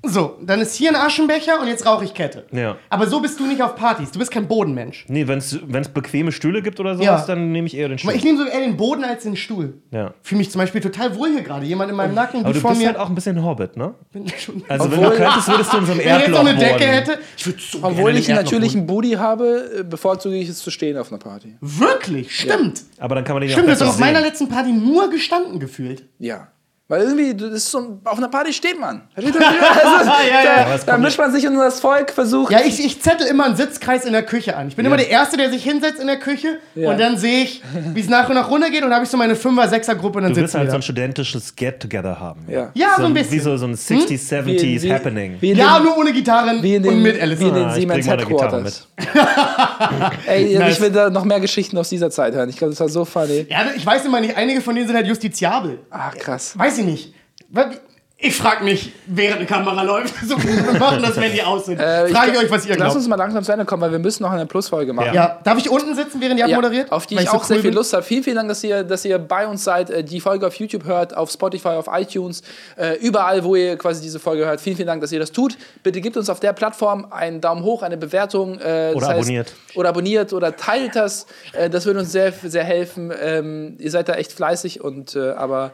So, 0.05 0.37
dann 0.43 0.61
ist 0.61 0.75
hier 0.75 0.91
ein 0.91 0.97
Aschenbecher 0.97 1.61
und 1.61 1.69
jetzt 1.69 1.87
rauche 1.87 2.05
ich 2.05 2.13
Kette. 2.13 2.45
Ja. 2.51 2.77
Aber 2.91 3.07
so 3.07 3.21
bist 3.21 3.39
du 3.39 3.47
nicht 3.47 3.63
auf 3.63 3.77
Partys. 3.77 4.11
Du 4.11 4.19
bist 4.19 4.33
kein 4.33 4.49
Bodenmensch. 4.49 5.05
Nee, 5.09 5.29
wenn 5.29 5.39
es 5.39 5.89
bequeme 5.89 6.33
Stühle 6.33 6.61
gibt 6.61 6.81
oder 6.81 6.95
sowas, 6.97 7.07
Ja. 7.07 7.25
dann 7.27 7.53
nehme 7.53 7.69
ich 7.69 7.77
eher 7.77 7.89
den 7.89 7.99
Stuhl. 7.99 8.13
Ich 8.15 8.25
nehme 8.25 8.37
sogar 8.39 8.53
eher 8.53 8.63
den 8.63 8.77
Boden 8.77 9.05
als 9.05 9.23
den 9.23 9.37
Stuhl. 9.37 9.75
Ja. 9.93 10.13
Fühle 10.23 10.39
mich 10.41 10.51
zum 10.51 10.59
Beispiel 10.61 10.81
total 10.81 11.15
wohl 11.17 11.31
hier 11.31 11.43
gerade. 11.43 11.65
Jemand 11.67 11.89
in 11.91 11.97
meinem 11.97 12.15
Nacken, 12.15 12.45
Aber 12.45 12.53
du 12.53 12.59
vor 12.59 12.71
bist 12.71 12.83
mir. 12.83 12.89
halt 12.89 12.99
auch 12.99 13.09
ein 13.09 13.15
bisschen 13.15 13.45
Hobbit, 13.45 13.77
ne? 13.77 13.95
bin 14.13 14.27
schon, 14.37 14.65
Also 14.69 14.91
wenn 14.91 14.99
Obwohl- 14.99 15.11
du 15.17 15.23
könntest, 15.25 15.49
würdest 15.49 15.73
du 15.73 15.77
in 15.79 15.87
so 15.87 15.93
einem 15.93 16.01
wenn 16.05 16.07
ich 16.07 16.13
jetzt 16.13 16.23
Erdloch 16.23 16.43
noch 16.43 16.49
eine 16.51 16.59
Decke 16.59 16.75
wohnen. 16.81 16.89
hätte, 16.93 17.19
ich 17.37 17.47
würde 17.47 17.59
so 17.61 17.79
Obwohl 17.83 18.17
ich 18.17 18.29
in 18.29 18.37
einen 18.39 18.47
Erdloch. 18.47 18.87
Booty 18.87 19.11
habe, 19.13 19.71
äh, 19.79 19.83
bevorzuge 19.85 20.35
ich 20.37 20.49
es 20.49 20.59
zu 20.59 20.71
stehen 20.73 20.97
auf 20.99 21.13
einer 21.13 21.19
Party. 21.21 21.55
Wirklich, 21.61 22.37
stimmt. 22.37 22.83
Aber 22.99 23.15
dann 23.15 23.23
kann 23.23 23.35
man 23.35 23.43
den 23.43 23.51
Stimmt, 23.51 23.69
ja 23.69 23.75
du 23.77 23.81
hast 23.83 23.89
auf 23.89 23.99
meiner 24.01 24.21
letzten 24.21 24.49
Party 24.49 24.73
nur 24.73 25.11
gestanden 25.11 25.61
gefühlt. 25.61 26.05
Ja. 26.19 26.49
Weil 26.93 27.05
irgendwie, 27.05 27.35
das 27.35 27.51
ist 27.53 27.71
so, 27.71 27.79
ein- 27.79 28.01
auf 28.05 28.19
einer 28.19 28.29
Party 28.29 28.53
steht 28.53 28.79
man. 28.79 29.01
Versteht 29.15 29.35
ihr? 29.37 29.41
Also, 29.97 30.11
ja, 30.31 30.45
ja. 30.45 30.77
da, 30.77 30.93
da 30.93 30.99
mischt 30.99 31.17
man 31.17 31.33
sich 31.33 31.43
in 31.45 31.55
das 31.57 31.81
Volk, 31.81 32.11
versucht. 32.11 32.53
Ja, 32.53 32.61
ich, 32.63 32.85
ich 32.85 33.01
zettel 33.01 33.27
immer 33.29 33.47
einen 33.47 33.57
Sitzkreis 33.57 34.05
in 34.05 34.13
der 34.13 34.25
Küche 34.25 34.57
an. 34.59 34.69
Ich 34.69 34.77
bin 34.77 34.85
immer 34.85 34.99
der 34.99 35.09
Erste, 35.09 35.39
der 35.39 35.49
sich 35.51 35.63
hinsetzt 35.65 36.01
in 36.01 36.07
der 36.07 36.19
Küche 36.19 36.59
Ja. 36.75 36.91
und 36.91 37.01
dann 37.01 37.17
sehe 37.17 37.45
ich, 37.45 37.63
wie 37.95 38.01
es 38.01 38.11
nach 38.11 38.29
und 38.29 38.35
nach 38.35 38.51
runtergeht 38.51 38.83
und 38.83 38.89
dann 38.91 38.95
habe 38.97 39.05
ich 39.05 39.11
so 39.11 39.17
meine 39.17 39.37
Fünfer-, 39.37 39.69
Sechser-Gruppe 39.69 40.19
und 40.19 40.25
dann 40.25 40.35
Du 40.35 40.41
willst 40.41 40.55
halt 40.55 40.67
so 40.69 40.73
wir 40.73 40.79
ein 40.79 40.83
studentisches 40.83 41.57
Get-Together 41.57 42.21
haben. 42.21 42.45
Ja. 42.47 42.69
Ja, 42.75 42.89
so 42.99 43.05
ein 43.07 43.15
Wie 43.15 43.21
bisschen. 43.21 43.41
so, 43.41 43.57
so 43.57 43.65
ein 43.67 43.75
60s, 43.75 44.29
70s 44.31 44.83
Wie 44.83 44.87
in- 44.89 44.93
Happening. 44.95 45.37
Wie 45.41 45.51
in 45.53 45.57
Ja, 45.57 45.79
den, 45.79 45.85
nur 45.85 45.97
ohne 45.97 46.13
Gitarren 46.13 46.63
wie 46.63 46.75
in 46.75 46.83
den, 46.83 46.93
und 46.93 47.03
mit 47.03 47.19
Alice. 47.23 47.41
Wie 47.41 47.49
in 47.49 47.55
den 47.55 47.65
Ah, 47.65 47.69
ich 47.71 47.81
Siemens 47.81 48.07
Headquarters. 48.07 48.87
Ey, 50.27 50.59
Nice. 50.59 50.75
ich 50.77 50.81
will 50.81 50.91
da 50.91 51.09
noch 51.11 51.25
mehr 51.25 51.41
Geschichten 51.41 51.77
aus 51.79 51.89
dieser 51.89 52.11
Zeit 52.11 52.35
hören. 52.35 52.49
Ich 52.51 52.57
glaube, 52.57 52.73
das 52.73 52.81
war 52.81 52.89
so 52.89 53.05
funny. 53.05 53.47
Ja, 53.49 53.65
ich 53.75 53.85
weiß 53.85 54.05
immer 54.05 54.21
nicht, 54.21 54.37
einige 54.37 54.61
von 54.61 54.75
denen 54.75 54.87
sind 54.87 54.97
halt 54.97 55.07
justiziabel. 55.07 55.79
Ach, 55.91 56.15
krass. 56.17 56.57
Weiß 56.59 56.79
ich 56.79 56.82
nicht. 56.83 57.15
Was- 57.51 57.77
Ich 58.25 58.37
frage 58.37 58.63
mich, 58.63 58.93
während 59.09 59.39
eine 59.39 59.47
Kamera 59.47 59.83
läuft, 59.83 60.15
so 60.29 60.37
wir 60.41 60.79
machen 60.79 61.03
das, 61.03 61.17
wenn 61.21 61.33
die 61.33 61.43
aus 61.43 61.67
sind. 61.67 61.81
Äh, 61.81 62.07
frage 62.07 62.27
ich 62.29 62.33
glaub- 62.35 62.45
euch, 62.45 62.51
was 62.53 62.65
ihr 62.67 62.69
Lass 62.77 62.79
glaubt. 62.79 62.95
uns 62.99 63.09
mal 63.09 63.17
langsam 63.17 63.43
zu 63.43 63.51
Ende 63.51 63.65
kommen, 63.65 63.83
weil 63.83 63.91
wir 63.91 63.99
müssen 63.99 64.23
noch 64.23 64.31
eine 64.31 64.47
Plusfolge 64.47 64.93
machen. 64.93 65.13
Ja, 65.13 65.41
darf 65.43 65.59
ich 65.59 65.69
unten 65.69 65.97
sitzen, 65.97 66.21
während 66.21 66.39
ihr 66.39 66.47
Ja, 66.47 66.57
abmoderiert? 66.57 66.93
auf 66.93 67.07
die 67.09 67.17
Weil 67.17 67.25
ich 67.25 67.31
so 67.31 67.37
auch 67.39 67.43
sehr 67.43 67.57
cool 67.57 67.63
viel 67.63 67.71
bin? 67.73 67.77
Lust 67.79 67.93
habe. 67.93 68.05
Vielen, 68.05 68.23
vielen 68.23 68.37
Dank, 68.37 68.49
dass 68.49 68.63
ihr, 68.63 68.85
dass 68.85 69.05
ihr 69.05 69.19
bei 69.19 69.45
uns 69.45 69.65
seid, 69.65 69.91
äh, 69.91 70.05
die 70.05 70.21
Folge 70.21 70.47
auf 70.47 70.55
YouTube 70.55 70.85
hört, 70.85 71.17
auf 71.17 71.33
Spotify, 71.33 71.71
auf 71.71 71.89
iTunes, 71.91 72.43
äh, 72.77 72.97
überall, 73.01 73.43
wo 73.43 73.57
ihr 73.57 73.77
quasi 73.77 74.01
diese 74.01 74.21
Folge 74.21 74.47
hört. 74.47 74.61
Vielen, 74.61 74.77
vielen 74.77 74.87
Dank, 74.87 75.01
dass 75.01 75.11
ihr 75.11 75.19
das 75.19 75.33
tut. 75.33 75.59
Bitte 75.83 76.01
gebt 76.01 76.17
uns 76.17 76.31
auf 76.31 76.39
der 76.39 76.53
Plattform 76.53 77.09
einen 77.11 77.41
Daumen 77.41 77.65
hoch, 77.65 77.83
eine 77.83 77.97
Bewertung. 77.97 78.61
Äh, 78.61 78.93
Oder 78.95 79.09
abonniert. 79.09 79.53
Oder 79.75 79.89
abonniert 79.89 80.33
oder 80.33 80.55
teilt 80.57 80.95
das. 80.95 81.27
Das 81.73 81.87
würde 81.87 81.99
uns 81.99 82.13
sehr, 82.13 82.33
sehr 82.45 82.63
helfen. 82.63 83.13
Ähm, 83.21 83.75
ihr 83.81 83.91
seid 83.91 84.09
da 84.09 84.15
echt 84.15 84.31
fleißig 84.33 84.81
und 84.81 85.17
aber 85.17 85.73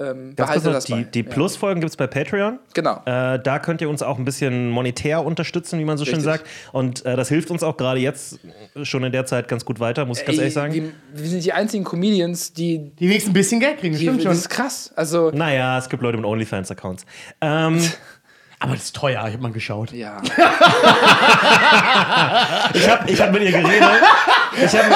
ähm, 0.00 0.34
Ganz 0.34 0.36
kurz 0.36 0.36
behalte 0.36 0.66
noch, 0.66 0.72
das 0.74 0.84
die, 0.86 0.92
bei. 0.94 1.02
die 1.04 1.20
Ja. 1.20 1.28
Plus-Folgen 1.30 1.80
gibt 1.80 1.90
es 1.90 1.96
bei 1.96 2.06
Patreon. 2.06 2.58
Genau. 2.74 3.02
Äh, 3.04 3.38
da 3.40 3.58
könnt 3.58 3.80
ihr 3.80 3.88
uns 3.90 4.02
auch 4.02 4.18
ein 4.18 4.24
bisschen 4.24 4.70
monetär 4.70 5.24
unterstützen, 5.24 5.78
wie 5.78 5.84
man 5.84 5.98
so 5.98 6.04
schön 6.04 6.14
Richtig. 6.16 6.32
sagt. 6.32 6.46
Und 6.72 7.04
äh, 7.04 7.16
das 7.16 7.28
hilft 7.28 7.50
uns 7.50 7.62
auch 7.62 7.76
gerade 7.76 8.00
jetzt 8.00 8.40
schon 8.82 9.04
in 9.04 9.12
der 9.12 9.26
Zeit 9.26 9.48
ganz 9.48 9.64
gut 9.64 9.78
weiter, 9.80 10.06
muss 10.06 10.20
ich 10.20 10.26
ganz 10.26 10.38
ehrlich 10.38 10.54
sagen. 10.54 10.72
Wir, 10.74 10.90
wir 11.14 11.28
sind 11.28 11.44
die 11.44 11.52
einzigen 11.52 11.84
Comedians, 11.84 12.52
die. 12.52 12.90
Die 12.98 13.08
wenigstens 13.08 13.30
ein 13.30 13.34
bisschen 13.34 13.60
Geld 13.60 13.78
kriegen, 13.78 13.92
das 13.94 14.00
die 14.00 14.06
stimmt 14.06 14.18
das 14.18 14.24
schon. 14.24 14.32
ist 14.32 14.48
krass. 14.48 14.92
Also, 14.96 15.30
Naja, 15.30 15.78
es 15.78 15.88
gibt 15.88 16.02
Leute 16.02 16.16
mit 16.16 16.26
OnlyFans-Accounts. 16.26 17.04
Ähm, 17.40 17.80
Aber 18.62 18.74
das 18.74 18.84
ist 18.84 18.94
teuer, 18.96 19.24
ich 19.26 19.34
hab 19.34 19.40
mal 19.40 19.50
geschaut. 19.52 19.90
ja. 19.92 20.18
ich 22.74 22.88
habe 22.88 23.10
ich 23.10 23.20
hab 23.20 23.32
mit 23.32 23.42
ihr 23.42 23.52
geredet. 23.52 23.88
Ich 24.56 24.76
habe 24.76 24.88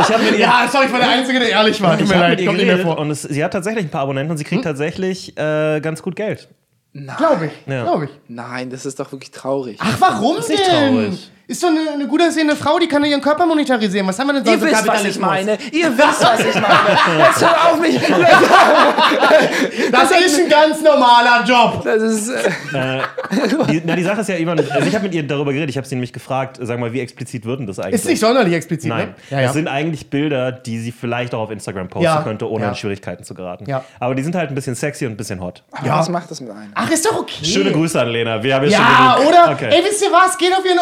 ich 0.00 0.08
hab 0.10 0.18
mit 0.22 0.32
ihr. 0.32 0.38
Ja, 0.38 0.66
sorry, 0.70 0.86
ich 0.86 0.92
war 0.92 1.00
der 1.00 1.08
Einzige, 1.10 1.38
der 1.38 1.48
ehrlich 1.50 1.80
war. 1.82 1.92
Tut 1.92 2.02
ich 2.02 2.08
mir 2.08 2.14
habe 2.16 2.24
leid, 2.28 2.30
mit 2.32 2.40
ihr 2.40 2.46
kommt 2.46 2.58
nicht 2.58 2.66
mehr 2.66 2.76
geredet 2.76 2.92
vor. 2.94 2.98
und 2.98 3.10
es, 3.10 3.22
sie 3.22 3.44
hat 3.44 3.52
tatsächlich 3.52 3.84
ein 3.84 3.90
paar 3.90 4.02
Abonnenten 4.02 4.30
und 4.30 4.38
sie 4.38 4.44
kriegt 4.44 4.64
tatsächlich 4.64 5.36
äh, 5.36 5.80
ganz 5.80 6.02
gut 6.02 6.16
Geld. 6.16 6.48
Glaube 6.94 7.46
ich, 7.46 7.52
Ja. 7.72 7.82
glaube 7.84 8.04
ich. 8.06 8.10
Nein, 8.28 8.68
das 8.70 8.84
ist 8.86 9.00
doch 9.00 9.12
wirklich 9.12 9.30
traurig. 9.30 9.78
Ach, 9.80 9.96
warum 9.98 10.36
nicht 10.36 10.48
denn? 10.50 10.94
traurig. 10.94 11.30
Ist 11.48 11.62
doch 11.62 11.68
eine, 11.68 11.80
eine 11.94 12.06
gut 12.06 12.22
aussehende 12.22 12.54
Frau, 12.56 12.78
die 12.78 12.86
kann 12.86 13.04
ihren 13.04 13.20
Körper 13.20 13.44
monetarisieren. 13.46 14.06
Was 14.06 14.18
haben 14.18 14.28
wir 14.28 14.34
denn 14.34 14.44
Ihr 14.44 14.58
sonst 14.58 14.62
für 14.64 14.70
wisst, 14.76 14.86
was 14.88 15.04
ich 15.04 15.18
meine. 15.18 15.58
Ihr 15.72 15.98
wisst, 15.98 16.22
was 16.24 16.40
ich 16.40 16.54
meine. 16.54 17.18
Jetzt 17.18 17.40
hört 17.42 17.64
auf 17.72 17.80
mich. 17.80 18.00
Das 19.90 20.10
ist 20.10 20.38
ein 20.40 20.48
ganz 20.48 20.80
normaler 20.82 21.44
Job. 21.46 21.82
Das 21.84 22.02
ist. 22.02 22.28
Äh, 22.30 23.00
Die, 23.70 23.82
na, 23.84 23.96
die 23.96 24.02
Sache 24.02 24.20
ist 24.20 24.28
ja 24.28 24.36
immer, 24.36 24.52
also 24.52 24.86
ich 24.86 24.94
habe 24.94 25.04
mit 25.04 25.14
ihr 25.14 25.22
darüber 25.26 25.52
geredet, 25.52 25.70
ich 25.70 25.76
habe 25.76 25.86
sie 25.86 25.94
nämlich 25.94 26.12
gefragt, 26.12 26.58
sag 26.60 26.78
mal, 26.78 26.92
wie 26.92 27.00
explizit 27.00 27.44
wird 27.44 27.60
denn 27.60 27.66
das 27.66 27.78
eigentlich? 27.78 27.94
Ist 27.94 28.06
nicht 28.06 28.20
sonderlich 28.20 28.54
explizit, 28.54 28.88
Nein, 28.90 29.08
ne? 29.08 29.14
Ja, 29.30 29.40
ja. 29.40 29.46
es 29.48 29.52
sind 29.54 29.68
eigentlich 29.68 30.10
Bilder, 30.10 30.52
die 30.52 30.78
sie 30.78 30.92
vielleicht 30.92 31.34
auch 31.34 31.40
auf 31.42 31.50
Instagram 31.50 31.88
posten 31.88 32.04
Ja. 32.04 32.22
könnte, 32.22 32.48
ohne 32.50 32.64
Ja. 32.64 32.70
in 32.70 32.76
Schwierigkeiten 32.76 33.24
zu 33.24 33.34
geraten. 33.34 33.66
Ja. 33.68 33.84
Aber 34.00 34.14
die 34.14 34.22
sind 34.22 34.34
halt 34.34 34.50
ein 34.50 34.54
bisschen 34.54 34.74
sexy 34.74 35.06
und 35.06 35.12
ein 35.12 35.16
bisschen 35.16 35.40
hot. 35.40 35.62
Ja. 35.84 35.98
Was 35.98 36.08
macht 36.08 36.30
das 36.30 36.40
mit 36.40 36.50
einem? 36.50 36.72
Ach, 36.74 36.90
ist 36.90 37.04
doch 37.06 37.18
okay. 37.20 37.44
Schöne 37.44 37.72
Grüße 37.72 38.00
an 38.00 38.08
Lena. 38.08 38.42
Wir 38.42 38.54
haben 38.54 38.64
jetzt 38.64 38.72
Ja, 38.72 39.14
schon 39.16 39.26
genug. 39.26 39.28
oder? 39.42 39.52
Okay. 39.52 39.68
Ey, 39.70 39.84
wisst 39.84 40.02
ihr 40.02 40.12
was? 40.12 40.36
Geht 40.38 40.52
auf 40.56 40.64
ihren 40.64 40.78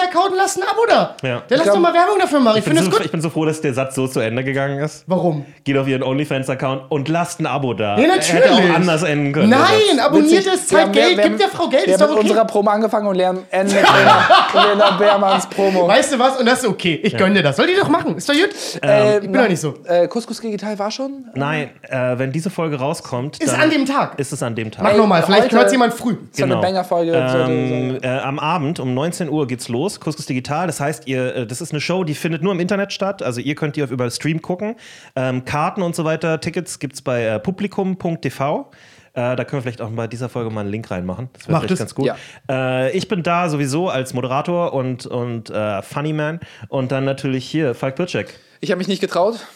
OnlyFans-Account 0.00 0.30
und 0.32 0.36
lasst 0.36 0.56
ein 0.58 0.62
Abo 0.62 0.86
da. 0.88 1.16
Ja. 1.22 1.42
Der 1.48 1.56
lasst 1.58 1.64
glaub- 1.64 1.76
doch 1.76 1.82
mal 1.82 1.94
Werbung 1.94 2.18
dafür 2.18 2.40
machen. 2.40 2.56
Ich 2.56 2.60
ich, 2.60 2.64
bin 2.64 2.76
finde 2.76 2.82
das 2.90 2.92
so, 2.94 2.98
gut. 2.98 3.06
ich 3.06 3.12
bin 3.12 3.20
so 3.20 3.30
froh, 3.30 3.44
dass 3.44 3.60
der 3.60 3.74
Satz 3.74 3.94
so 3.94 4.06
zu 4.06 4.20
Ende 4.20 4.44
gegangen 4.44 4.78
ist. 4.80 5.04
Warum? 5.06 5.44
Geht 5.64 5.76
auf 5.76 5.86
ihren 5.88 6.02
OnlyFans-Account 6.02 6.90
und 6.90 7.08
lasst 7.08 7.40
ein 7.40 7.46
Abo 7.46 7.74
da. 7.74 7.96
Ja, 7.98 8.04
Er 8.04 8.12
Hätte 8.14 8.34
natürlich. 8.36 8.70
auch 8.70 8.74
anders 8.76 9.02
enden 9.02 9.32
können. 9.32 9.50
Nein, 9.50 10.00
abonniert 10.00 10.46
es, 10.46 10.66
zahlt 10.68 10.82
haben- 10.84 10.92
Geld, 10.92 11.16
wir 11.16 11.24
gibt 11.24 11.40
der 11.40 11.48
Frau 11.48 11.68
Geld, 11.68 11.86
Wir 11.86 11.94
ist 11.94 12.00
haben 12.00 12.08
doch 12.08 12.16
mit 12.16 12.24
okay. 12.24 12.30
unserer 12.30 12.46
Promo 12.46 12.70
angefangen 12.70 13.06
und 13.06 13.14
lernen 13.16 13.42
Ende 13.50 13.74
Lena, 13.74 14.90
Beermanns 14.98 15.46
Promo. 15.48 15.88
Weißt 15.88 16.12
du 16.12 16.18
was? 16.18 16.38
Und 16.38 16.46
das 16.46 16.60
ist 16.62 16.68
okay. 16.68 17.00
Ich 17.02 17.16
gönn 17.16 17.34
dir 17.34 17.42
das. 17.42 17.56
Soll 17.56 17.66
die 17.66 17.74
doch 17.76 17.88
machen. 17.88 18.16
Ist 18.16 18.28
doch 18.28 18.34
gut. 18.34 18.50
Äh, 18.82 19.16
ich 19.16 19.20
bin 19.22 19.32
doch 19.32 19.48
nicht 19.48 19.60
so. 19.60 19.74
Äh, 19.86 20.08
Couscous 20.08 20.40
Digital 20.40 20.78
war 20.78 20.90
schon? 20.90 21.26
Nein, 21.34 21.70
äh, 21.82 22.18
wenn 22.18 22.32
diese 22.32 22.50
Folge 22.50 22.76
rauskommt, 22.78 23.38
Ist 23.42 23.52
dann 23.52 23.60
an 23.62 23.70
dem 23.70 23.86
Tag. 23.86 24.18
ist 24.18 24.32
es 24.32 24.42
an 24.42 24.54
dem 24.54 24.70
Tag. 24.70 24.82
Mach 24.84 24.94
nochmal. 24.96 25.22
Vielleicht 25.22 25.44
heute- 25.44 25.56
hört 25.56 25.66
es 25.66 25.72
jemand 25.72 25.94
früh. 25.94 26.16
So 26.32 26.44
eine 26.44 26.56
Banger-Folge. 26.56 27.12
Ähm, 27.12 27.90
sollte- 27.92 28.06
äh, 28.06 28.18
am 28.20 28.38
Abend 28.38 28.80
um 28.80 28.94
19 28.94 29.28
Uhr 29.28 29.46
geht's 29.46 29.68
los, 29.68 29.89
Couscous 29.98 30.26
Digital. 30.26 30.66
Das 30.66 30.78
heißt, 30.78 31.08
ihr, 31.08 31.34
äh, 31.34 31.46
das 31.46 31.60
ist 31.60 31.72
eine 31.72 31.80
Show, 31.80 32.04
die 32.04 32.14
findet 32.14 32.42
nur 32.42 32.52
im 32.52 32.60
Internet 32.60 32.92
statt. 32.92 33.22
Also 33.22 33.40
ihr 33.40 33.54
könnt 33.54 33.76
die 33.76 33.82
auf 33.82 33.90
über 33.90 34.10
Stream 34.10 34.42
gucken. 34.42 34.76
Ähm, 35.16 35.44
Karten 35.44 35.82
und 35.82 35.96
so 35.96 36.04
weiter, 36.04 36.40
Tickets 36.40 36.78
gibt's 36.78 37.02
bei 37.02 37.24
äh, 37.24 37.40
publikum.tv. 37.40 38.70
Äh, 39.12 39.34
da 39.34 39.44
können 39.44 39.58
wir 39.58 39.62
vielleicht 39.62 39.80
auch 39.80 39.90
bei 39.90 40.06
dieser 40.06 40.28
Folge 40.28 40.50
mal 40.50 40.60
einen 40.60 40.70
Link 40.70 40.90
reinmachen. 40.90 41.30
Das 41.32 41.48
wäre 41.48 41.58
vielleicht 41.58 41.72
es. 41.72 41.78
ganz 41.80 41.94
gut. 41.94 42.06
Ja. 42.06 42.16
Äh, 42.48 42.96
ich 42.96 43.08
bin 43.08 43.22
da 43.22 43.48
sowieso 43.48 43.88
als 43.88 44.14
Moderator 44.14 44.72
und, 44.72 45.06
und 45.06 45.50
äh, 45.50 45.82
Funny 45.82 46.12
Man. 46.12 46.38
Und 46.68 46.92
dann 46.92 47.04
natürlich 47.04 47.44
hier 47.44 47.74
Falk 47.74 47.96
Pircek. 47.96 48.38
Ich 48.60 48.70
habe 48.70 48.78
mich 48.78 48.88
nicht 48.88 49.00
getraut. 49.00 49.46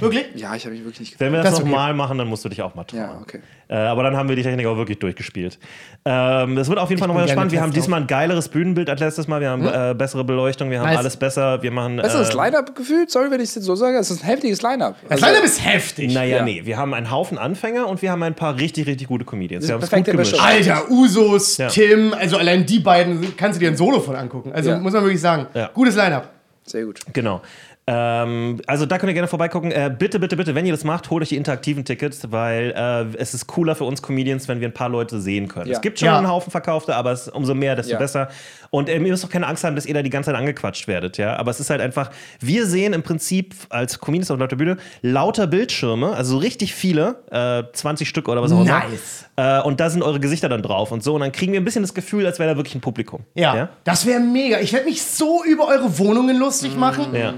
Wirklich? 0.00 0.26
Ja, 0.34 0.54
ich 0.54 0.64
habe 0.64 0.74
mich 0.74 0.84
wirklich 0.84 1.00
nicht 1.00 1.12
getraut. 1.12 1.26
Wenn 1.26 1.32
wir 1.32 1.38
das, 1.42 1.50
Das 1.50 1.54
ist 1.54 1.60
okay. 1.64 1.70
nochmal 1.70 1.94
machen, 1.94 2.18
dann 2.18 2.28
musst 2.28 2.44
du 2.44 2.48
dich 2.48 2.62
auch 2.62 2.74
mal 2.74 2.84
trauen. 2.84 3.00
Ja, 3.00 3.18
okay. 3.20 3.40
Äh, 3.68 3.74
aber 3.76 4.02
dann 4.02 4.16
haben 4.16 4.28
wir 4.28 4.36
die 4.36 4.42
Technik 4.42 4.66
auch 4.66 4.76
wirklich 4.76 4.98
durchgespielt. 4.98 5.58
Ähm, 6.04 6.56
das 6.56 6.68
wird 6.68 6.78
auf 6.78 6.90
jeden 6.90 6.98
Fall 6.98 7.08
nochmal 7.08 7.28
spannend. 7.28 7.52
Wir 7.52 7.60
haben 7.62 7.72
diesmal 7.72 8.00
ein 8.02 8.06
geileres 8.06 8.48
Bühnenbild 8.48 8.90
als 8.90 9.00
letztes 9.00 9.28
Mal. 9.28 9.40
Wir 9.40 9.50
haben 9.50 9.66
äh, 9.66 9.94
bessere 9.96 10.24
Beleuchtung, 10.24 10.70
wir 10.70 10.80
haben 10.80 10.88
Nice. 10.88 10.98
alles 10.98 11.16
besser. 11.16 11.62
Wir 11.62 11.70
machen. 11.70 11.96
Besseres 11.96 12.30
äh, 12.30 12.36
Line-Up 12.36 12.74
gefühlt? 12.74 13.10
Sorry, 13.10 13.30
wenn 13.30 13.40
ich 13.40 13.48
es 13.50 13.54
jetzt 13.54 13.64
so 13.64 13.74
sage. 13.74 13.96
Es 13.98 14.10
ist 14.10 14.22
ein 14.22 14.26
heftiges 14.26 14.60
Line-Up. 14.62 14.96
Das 15.02 15.10
Also, 15.12 15.26
Line-Up 15.26 15.44
ist 15.44 15.64
heftig. 15.64 16.12
Naja, 16.12 16.38
Ja. 16.38 16.42
nee. 16.44 16.62
Wir 16.64 16.76
haben 16.76 16.92
einen 16.94 17.10
Haufen 17.10 17.38
Anfänger 17.38 17.86
und 17.88 18.02
wir 18.02 18.10
haben 18.10 18.22
ein 18.22 18.34
paar 18.34 18.58
richtig, 18.58 18.86
richtig 18.86 19.08
gute 19.08 19.24
Comedians. 19.24 19.66
Wir 19.66 19.74
haben 19.74 19.82
es 19.82 19.90
gut 19.90 20.04
gemischt. 20.04 20.38
Alter, 20.38 20.90
Usos, 20.90 21.56
Ja. 21.56 21.68
Tim, 21.68 22.12
also 22.14 22.36
allein 22.36 22.66
die 22.66 22.80
beiden 22.80 23.36
kannst 23.36 23.56
du 23.58 23.60
dir 23.64 23.70
ein 23.70 23.76
Solo 23.76 24.00
von 24.00 24.16
angucken. 24.16 24.52
Also 24.52 24.70
Ja. 24.70 24.78
muss 24.78 24.92
man 24.92 25.02
wirklich 25.02 25.20
sagen. 25.20 25.46
Ja. 25.54 25.70
Gutes 25.72 25.96
Line-Up. 25.96 26.28
Sehr 26.64 26.84
gut. 26.84 27.00
Genau. 27.12 27.40
Ähm, 27.84 28.60
also 28.68 28.86
da 28.86 28.96
könnt 28.98 29.10
ihr 29.10 29.14
gerne 29.14 29.26
vorbeigucken. 29.26 29.72
Äh, 29.72 29.92
bitte, 29.96 30.20
bitte, 30.20 30.36
bitte, 30.36 30.54
wenn 30.54 30.64
ihr 30.66 30.72
das 30.72 30.84
macht, 30.84 31.10
holt 31.10 31.22
euch 31.22 31.30
die 31.30 31.36
interaktiven 31.36 31.84
Tickets, 31.84 32.30
weil 32.30 32.72
äh, 32.76 33.16
es 33.18 33.34
ist 33.34 33.48
cooler 33.48 33.74
für 33.74 33.82
uns 33.84 34.02
Comedians, 34.02 34.46
wenn 34.46 34.60
wir 34.60 34.68
ein 34.68 34.74
paar 34.74 34.88
Leute 34.88 35.20
sehen 35.20 35.48
können. 35.48 35.66
Ja. 35.66 35.74
Es 35.74 35.80
gibt 35.80 35.98
schon 35.98 36.06
Ja. 36.06 36.18
einen 36.18 36.28
Haufen 36.28 36.52
Verkaufte, 36.52 36.94
aber 36.94 37.10
es, 37.10 37.28
umso 37.28 37.54
mehr, 37.54 37.74
desto 37.74 37.92
Ja. 37.94 37.98
besser. 37.98 38.28
Und 38.70 38.88
ähm, 38.88 39.04
ihr 39.04 39.10
müsst 39.10 39.24
auch 39.24 39.30
keine 39.30 39.48
Angst 39.48 39.64
haben, 39.64 39.74
dass 39.74 39.84
ihr 39.84 39.94
da 39.94 40.02
die 40.02 40.10
ganze 40.10 40.30
Zeit 40.30 40.38
angequatscht 40.38 40.86
werdet, 40.86 41.18
ja. 41.18 41.36
Aber 41.36 41.50
es 41.50 41.58
ist 41.58 41.70
halt 41.70 41.80
einfach, 41.80 42.10
wir 42.40 42.66
sehen 42.66 42.92
im 42.92 43.02
Prinzip 43.02 43.54
als 43.68 43.98
Comedians 43.98 44.30
auf 44.30 44.38
lauter 44.38 44.56
Bühne 44.56 44.76
lauter 45.02 45.48
Bildschirme, 45.48 46.12
also 46.14 46.32
so 46.32 46.38
richtig 46.38 46.74
viele, 46.74 47.16
äh, 47.32 47.64
20 47.72 48.08
Stück 48.08 48.28
oder 48.28 48.42
was 48.42 48.52
auch 48.52 48.60
immer. 48.62 48.78
Nice. 48.78 49.26
Äh, 49.36 49.60
und 49.62 49.80
da 49.80 49.90
sind 49.90 50.02
eure 50.02 50.20
Gesichter 50.20 50.48
dann 50.48 50.62
drauf 50.62 50.92
und 50.92 51.02
so. 51.02 51.14
Und 51.14 51.20
dann 51.22 51.32
kriegen 51.32 51.52
wir 51.52 51.60
ein 51.60 51.64
bisschen 51.64 51.82
das 51.82 51.94
Gefühl, 51.94 52.26
als 52.26 52.38
wäre 52.38 52.50
da 52.50 52.56
wirklich 52.56 52.76
ein 52.76 52.80
Publikum. 52.80 53.24
Ja. 53.34 53.56
Ja. 53.56 53.68
Das 53.84 54.06
wäre 54.06 54.20
mega. 54.20 54.60
Ich 54.60 54.72
werde 54.72 54.86
mich 54.86 55.02
so 55.02 55.42
über 55.44 55.66
eure 55.66 55.98
Wohnungen 55.98 56.38
lustig 56.38 56.76
machen. 56.76 57.14
ja. 57.14 57.34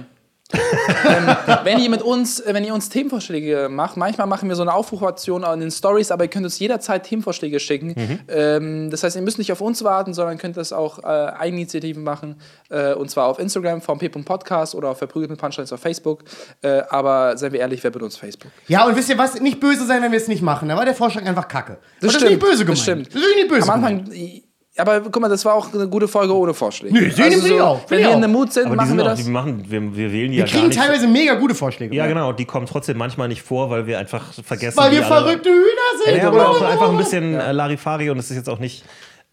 Wenn 1.64 1.78
ihr 1.78 1.90
mit 1.90 2.02
uns, 2.02 2.40
äh, 2.40 2.54
wenn 2.54 2.64
ihr 2.64 2.74
uns 2.74 2.88
Themenvorschläge 2.88 3.68
macht, 3.70 3.96
manchmal 3.96 4.26
machen 4.26 4.48
wir 4.48 4.56
so 4.56 4.62
eine 4.62 4.72
Aufrufaktion 4.72 5.44
in 5.44 5.60
den 5.60 5.70
Stories, 5.70 6.10
aber 6.10 6.24
ihr 6.24 6.30
könnt 6.30 6.44
uns 6.44 6.58
jederzeit 6.58 7.04
Themenvorschläge 7.04 7.60
schicken. 7.60 8.20
Ähm, 8.28 8.90
das 8.90 9.02
heißt, 9.02 9.16
ihr 9.16 9.22
müsst 9.22 9.38
nicht 9.38 9.52
auf 9.52 9.60
uns 9.60 9.84
warten, 9.84 10.14
sondern 10.14 10.38
könnt 10.38 10.56
das 10.56 10.72
auch 10.72 10.98
äh, 10.98 11.06
Eigeninitiativen 11.06 12.02
machen. 12.02 12.36
Äh, 12.70 12.94
und 12.94 13.10
zwar 13.10 13.26
auf 13.26 13.38
Instagram, 13.38 13.80
vmp.podcast 13.80 14.74
oder 14.74 14.90
auf 14.90 14.98
Verprügelt 14.98 15.30
mit 15.30 15.40
Punchlines 15.40 15.72
auf 15.72 15.80
Facebook. 15.80 16.24
Äh, 16.62 16.82
aber 16.88 17.36
seien 17.36 17.52
wir 17.52 17.60
ehrlich, 17.60 17.82
wer 17.84 17.90
benutzt 17.90 18.18
Facebook? 18.18 18.50
Ja, 18.68 18.86
und 18.86 18.96
wisst 18.96 19.08
ihr 19.08 19.18
was? 19.18 19.40
Nicht 19.40 19.60
böse 19.60 19.86
sein, 19.86 20.02
wenn 20.02 20.12
wir 20.12 20.18
es 20.18 20.28
nicht 20.28 20.42
machen. 20.42 20.68
Da 20.68 20.76
war 20.76 20.84
der 20.84 20.94
Vorschlag 20.94 21.24
einfach 21.24 21.48
kacke. 21.48 21.78
Das, 22.00 22.14
ist 22.14 22.24
nicht 22.24 22.38
böse 22.38 22.64
gemeint. 22.64 22.68
Das 22.70 22.82
stimmt. 22.82 23.14
Das 23.14 23.22
ist 23.22 23.36
nicht 23.36 23.48
böse 23.48 23.72
Am 23.72 23.82
gemeint. 23.82 24.10
Aber 24.76 25.00
guck 25.02 25.20
mal, 25.20 25.28
das 25.28 25.44
war 25.44 25.54
auch 25.54 25.72
eine 25.72 25.86
gute 25.86 26.08
Folge 26.08 26.34
ohne 26.36 26.52
Vorschläge. 26.52 26.92
Nö, 26.92 27.08
sehen 27.10 27.24
also 27.32 27.44
wir 27.44 27.58
so, 27.58 27.64
auch, 27.64 27.80
Wenn 27.88 27.98
wir 28.00 28.06
wir 28.08 28.14
in 28.14 28.20
der 28.20 28.28
Mut 28.28 28.52
sind, 28.52 28.66
Aber 28.66 28.74
machen 28.74 28.88
sind 28.88 28.96
wir 28.98 29.04
auch, 29.04 29.08
das. 29.10 29.24
die 29.24 29.30
machen, 29.30 29.64
wir, 29.68 29.96
wir 29.96 30.12
wählen 30.12 30.32
die 30.32 30.38
Wir 30.38 30.44
ja 30.44 30.44
gar 30.46 30.52
kriegen 30.52 30.66
nicht. 30.68 30.78
teilweise 30.80 31.06
mega 31.06 31.34
gute 31.34 31.54
Vorschläge. 31.54 31.94
Ja, 31.94 32.06
genau, 32.08 32.32
die 32.32 32.44
kommen 32.44 32.66
trotzdem 32.66 32.98
manchmal 32.98 33.28
nicht 33.28 33.42
vor, 33.42 33.70
weil 33.70 33.86
wir 33.86 34.00
einfach 34.00 34.32
vergessen. 34.44 34.76
Weil 34.76 34.90
wir 34.90 35.06
alle- 35.06 35.26
verrückte 35.26 35.48
Hühner 35.50 36.04
sind. 36.04 36.16
Ja, 36.16 36.32
oder 36.32 36.48
auch 36.48 36.60
einfach 36.62 36.88
ein 36.90 36.96
bisschen 36.96 37.34
äh, 37.34 37.52
Larifari 37.52 38.10
und 38.10 38.18
es 38.18 38.30
ist 38.30 38.36
jetzt 38.36 38.48
auch 38.50 38.58
nicht. 38.58 38.84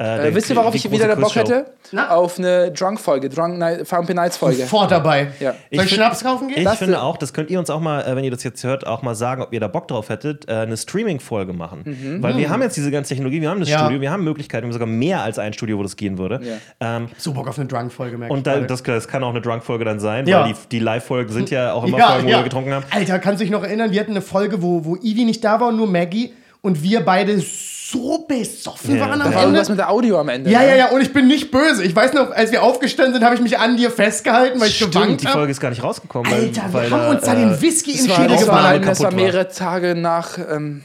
Äh, 0.01 0.29
Äh, 0.29 0.35
wisst 0.35 0.49
ihr, 0.49 0.55
worauf 0.55 0.71
die 0.71 0.77
ich 0.77 0.91
wieder 0.91 1.15
Bock 1.15 1.35
hätte? 1.35 1.65
Na? 1.91 2.09
Auf 2.09 2.39
eine 2.39 2.71
Drunk-Folge, 2.71 3.29
Drunk 3.29 3.57
Night, 3.59 3.85
Nights-Folge. 4.09 4.57
Sofort 4.57 4.89
dabei. 4.89 5.27
Ja. 5.39 5.53
Soll 5.71 5.85
ich 5.85 5.93
Schnaps 5.93 6.23
kaufen 6.23 6.47
gehen? 6.47 6.57
Ich 6.59 6.63
Das- 6.63 6.79
finde 6.79 7.01
auch, 7.01 7.17
das 7.17 7.33
könnt 7.33 7.51
ihr 7.51 7.59
uns 7.59 7.69
auch 7.69 7.79
mal, 7.79 8.01
äh, 8.01 8.15
wenn 8.15 8.23
ihr 8.23 8.31
das 8.31 8.43
jetzt 8.43 8.63
hört, 8.63 8.87
auch 8.87 9.03
mal 9.03 9.13
sagen, 9.13 9.43
ob 9.43 9.53
ihr 9.53 9.59
da 9.59 9.67
Bock 9.67 9.87
drauf 9.87 10.09
hättet, 10.09 10.49
äh, 10.49 10.53
eine 10.53 10.75
Streaming-Folge 10.75 11.53
machen. 11.53 11.81
Mhm. 11.85 12.23
Weil 12.23 12.37
wir 12.37 12.49
haben 12.49 12.61
jetzt 12.63 12.77
diese 12.77 12.89
ganze 12.89 13.09
Technologie, 13.09 13.41
wir 13.41 13.49
haben 13.49 13.59
das 13.59 13.69
Ja. 13.69 13.79
Studio, 13.79 14.01
wir 14.01 14.11
haben 14.11 14.23
Möglichkeiten, 14.23 14.63
wir 14.63 14.67
haben 14.69 14.73
sogar 14.73 14.87
mehr 14.87 15.21
als 15.21 15.37
ein 15.37 15.53
Studio, 15.53 15.77
wo 15.77 15.83
das 15.83 15.95
gehen 15.95 16.17
würde. 16.17 16.39
Ja. 16.79 16.97
Ähm, 16.97 17.07
so 17.17 17.33
Bock 17.33 17.47
auf 17.47 17.59
eine 17.59 17.67
Drunk-Folge, 17.67 18.17
merke 18.17 18.33
und 18.33 18.39
ich 18.39 18.43
da, 18.45 18.59
das, 18.61 18.81
das 18.81 19.07
kann 19.07 19.23
auch 19.23 19.29
eine 19.29 19.41
Drunk-Folge 19.41 19.85
dann 19.85 19.99
sein, 19.99 20.25
Ja. 20.25 20.41
weil 20.45 20.53
die, 20.53 20.59
die 20.71 20.79
Live-Folgen 20.79 21.31
sind 21.31 21.51
ja 21.51 21.73
auch 21.73 21.83
immer 21.83 21.99
ja, 21.99 22.07
Folgen, 22.13 22.25
wo 22.27 22.31
ja. 22.31 22.37
wir 22.37 22.43
getrunken 22.43 22.73
haben. 22.73 22.85
Alter, 22.89 23.19
kannst 23.19 23.39
du 23.39 23.43
dich 23.43 23.51
noch 23.51 23.63
erinnern? 23.63 23.91
Wir 23.91 23.99
hatten 23.99 24.11
eine 24.11 24.21
Folge, 24.21 24.63
wo, 24.63 24.83
wo 24.83 24.95
Ivy 24.95 25.25
nicht 25.25 25.43
da 25.43 25.59
war 25.59 25.67
und 25.67 25.77
nur 25.77 25.87
Maggie 25.87 26.33
und 26.61 26.81
wir 26.81 27.01
beide 27.01 27.39
so 27.39 27.80
besoffen 28.27 28.95
Ja, 28.95 29.01
waren 29.01 29.21
am 29.21 29.27
Ende. 29.31 29.39
irgendwas 29.43 29.69
mit 29.69 29.77
der 29.79 29.89
Audio 29.89 30.19
am 30.19 30.29
Ende. 30.29 30.49
Ja, 30.49 30.59
ne? 30.59 30.67
ja, 30.69 30.75
ja, 30.75 30.87
und 30.89 31.01
ich 31.01 31.11
bin 31.13 31.27
nicht 31.27 31.51
böse. 31.51 31.83
Ich 31.83 31.95
weiß 31.95 32.13
noch, 32.13 32.31
als 32.31 32.51
wir 32.51 32.63
aufgestanden 32.63 33.13
sind, 33.15 33.23
habe 33.23 33.35
ich 33.35 33.41
mich 33.41 33.57
an 33.59 33.77
dir 33.77 33.91
festgehalten, 33.91 34.59
weil 34.59 34.67
ich 34.69 34.75
Stimmt, 34.75 34.93
gewankt 34.93 35.21
die 35.21 35.27
habe. 35.27 35.37
Folge 35.39 35.51
ist 35.51 35.59
gar 35.59 35.69
nicht 35.69 35.83
rausgekommen. 35.83 36.31
weil- 36.31 36.41
Alter, 36.45 36.61
weil 36.71 36.89
wir 36.89 36.97
haben 36.97 37.03
da, 37.03 37.09
uns 37.11 37.21
da 37.25 37.33
äh, 37.33 37.35
den 37.37 37.61
Whisky 37.61 37.91
in 37.91 38.05
den 38.07 38.15
Schädel 38.15 38.47
war 38.47 38.79
kaputt 38.79 38.99
war. 39.03 39.11
mehrere 39.13 39.47
Tage 39.49 39.95
nach. 39.95 40.37
Ähm, 40.37 40.81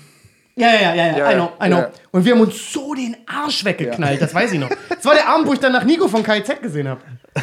Ja, 0.56 0.68
ja, 0.68 0.94
ja, 0.94 1.06
ja, 1.06 1.18
Ja, 1.18 1.30
I 1.30 1.34
know, 1.34 1.50
I 1.62 1.66
know. 1.66 1.78
ja. 1.78 1.90
Und 2.16 2.24
wir 2.24 2.32
haben 2.32 2.40
uns 2.40 2.72
so 2.72 2.94
den 2.94 3.14
Arsch 3.26 3.62
weggeknallt, 3.62 4.22
das 4.22 4.34
weiß 4.34 4.50
ich 4.52 4.58
noch. 4.58 4.70
Das 4.88 5.04
war 5.04 5.12
der 5.12 5.28
Abend, 5.28 5.46
wo 5.46 5.52
ich 5.52 5.58
dann 5.58 5.72
nach 5.72 5.84
Nico 5.84 6.08
von 6.08 6.22
KIZ 6.22 6.62
gesehen 6.62 6.88
habe. 6.88 7.02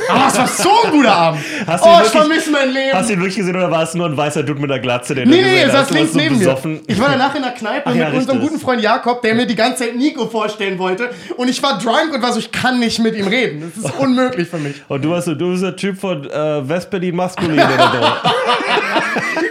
Aber 0.09 0.27
es 0.27 0.35
war 0.35 0.47
so 0.47 0.69
ein 0.85 0.91
guter 0.91 1.15
Abend. 1.15 1.41
Hast 1.67 1.85
oh, 1.85 1.99
ich 2.03 2.09
vermisse 2.09 2.49
mein 2.49 2.71
Leben. 2.71 2.97
Hast 2.97 3.07
du 3.07 3.13
ihn 3.13 3.19
wirklich 3.19 3.35
gesehen 3.35 3.55
oder 3.55 3.69
war 3.69 3.83
es 3.83 3.93
nur 3.93 4.07
ein 4.07 4.17
weißer 4.17 4.41
Dude 4.41 4.59
mit 4.59 4.71
einer 4.71 4.79
Glatze, 4.79 5.13
den 5.13 5.29
Nee, 5.29 5.37
du 5.37 5.43
nee, 5.43 5.57
er 5.61 5.69
saß 5.69 5.91
links 5.91 6.13
so 6.13 6.17
neben 6.17 6.39
besoffen. 6.39 6.73
mir. 6.73 6.81
Ich 6.87 6.99
war 6.99 7.09
danach 7.09 7.35
in 7.35 7.43
der 7.43 7.51
Kneipe 7.51 7.83
Ach 7.85 7.91
mit 7.91 8.01
ja, 8.01 8.07
unserem 8.09 8.37
richtig. 8.37 8.49
guten 8.49 8.59
Freund 8.59 8.81
Jakob, 8.81 9.21
der 9.21 9.35
mir 9.35 9.45
die 9.45 9.55
ganze 9.55 9.83
Zeit 9.83 9.95
Nico 9.95 10.25
vorstellen 10.25 10.79
wollte. 10.79 11.11
Und 11.37 11.49
ich 11.49 11.61
war 11.61 11.77
drunk 11.77 12.11
und 12.11 12.23
war 12.23 12.33
so, 12.33 12.39
ich 12.39 12.51
kann 12.51 12.79
nicht 12.79 12.97
mit 12.97 13.15
ihm 13.15 13.27
reden. 13.27 13.71
Das 13.75 13.91
ist 13.91 13.99
unmöglich 13.99 14.47
für 14.47 14.57
mich. 14.57 14.81
Und 14.87 15.05
du 15.05 15.11
warst 15.11 15.27
so, 15.27 15.35
du 15.35 15.51
bist 15.51 15.61
der 15.61 15.75
Typ 15.75 15.99
von 15.99 16.27
äh, 16.27 16.67
West-Berlin 16.67 17.15
Maskulin 17.15 17.53
oder 17.53 17.91
so. 18.23 18.29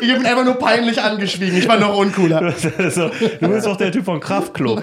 Ich 0.01 0.12
bin 0.12 0.27
einfach 0.27 0.44
nur 0.44 0.55
peinlich 0.55 1.01
angeschwiegen. 1.01 1.57
Ich 1.57 1.69
war 1.69 1.78
noch 1.78 1.97
uncooler. 1.97 2.53
so, 2.90 3.11
du 3.40 3.49
bist 3.49 3.66
doch 3.66 3.77
der 3.77 3.93
Typ 3.93 4.05
von 4.05 4.19
Kraftklub. 4.19 4.82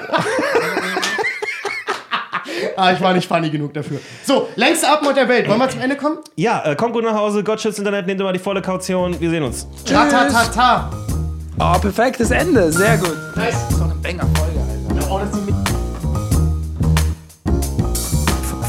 Ah, 2.76 2.94
ich 2.94 3.02
war 3.02 3.14
nicht 3.14 3.28
funny 3.28 3.50
genug 3.50 3.74
dafür. 3.74 4.00
So, 4.24 4.48
längste 4.56 4.88
Abmord 4.88 5.18
der 5.18 5.28
Welt. 5.28 5.50
Wollen 5.50 5.60
wir 5.60 5.70
zum 5.70 5.82
Ende 5.82 5.98
kommen? 5.98 6.20
Ja, 6.36 6.64
äh, 6.66 6.76
kommt 6.76 6.94
gut 6.94 7.04
nach 7.04 7.14
Hause, 7.14 7.44
Gott 7.44 7.60
schützt 7.60 7.78
Internet, 7.78 8.08
nehmt 8.08 8.22
immer 8.22 8.32
die 8.32 8.40
volle 8.40 8.62
Kaution. 8.62 9.20
Wir 9.20 9.30
sehen 9.30 9.44
uns. 9.44 9.68
Ta 9.86 10.06
ta 10.06 10.30
ta 10.30 10.46
ta. 10.46 10.90
oh, 11.60 11.78
perfektes 11.80 12.32
Ende. 12.32 12.72
Sehr 12.72 12.98
gut. 12.98 13.18
Nice. 13.36 13.56
Alter. 14.04 14.28
Oh, 15.12 15.20
das 15.20 15.30
ist 15.38 15.46
mit 15.46 15.56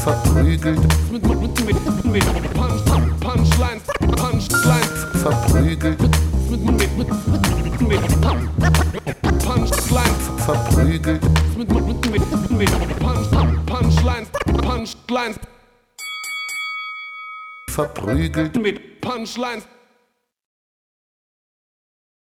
verprügelt, 0.01 0.79
mit, 1.11 1.23
mit, 1.27 1.39
mit, 1.39 1.65
mit, 1.65 2.05
mit 2.05 2.53
Punch, 2.53 2.83
Punch, 2.85 3.19
Punchlines, 3.19 3.83
Punchlines, 4.17 5.05
verprügelt, 5.21 5.97
Punchlines, 9.45 10.20
verprügelt, 10.45 11.21
Punchlines, 13.67 14.29
Punchlines, 14.61 15.39
verprügelt. 17.69 18.55
mit 18.61 19.01
Punchlines. 19.01 19.67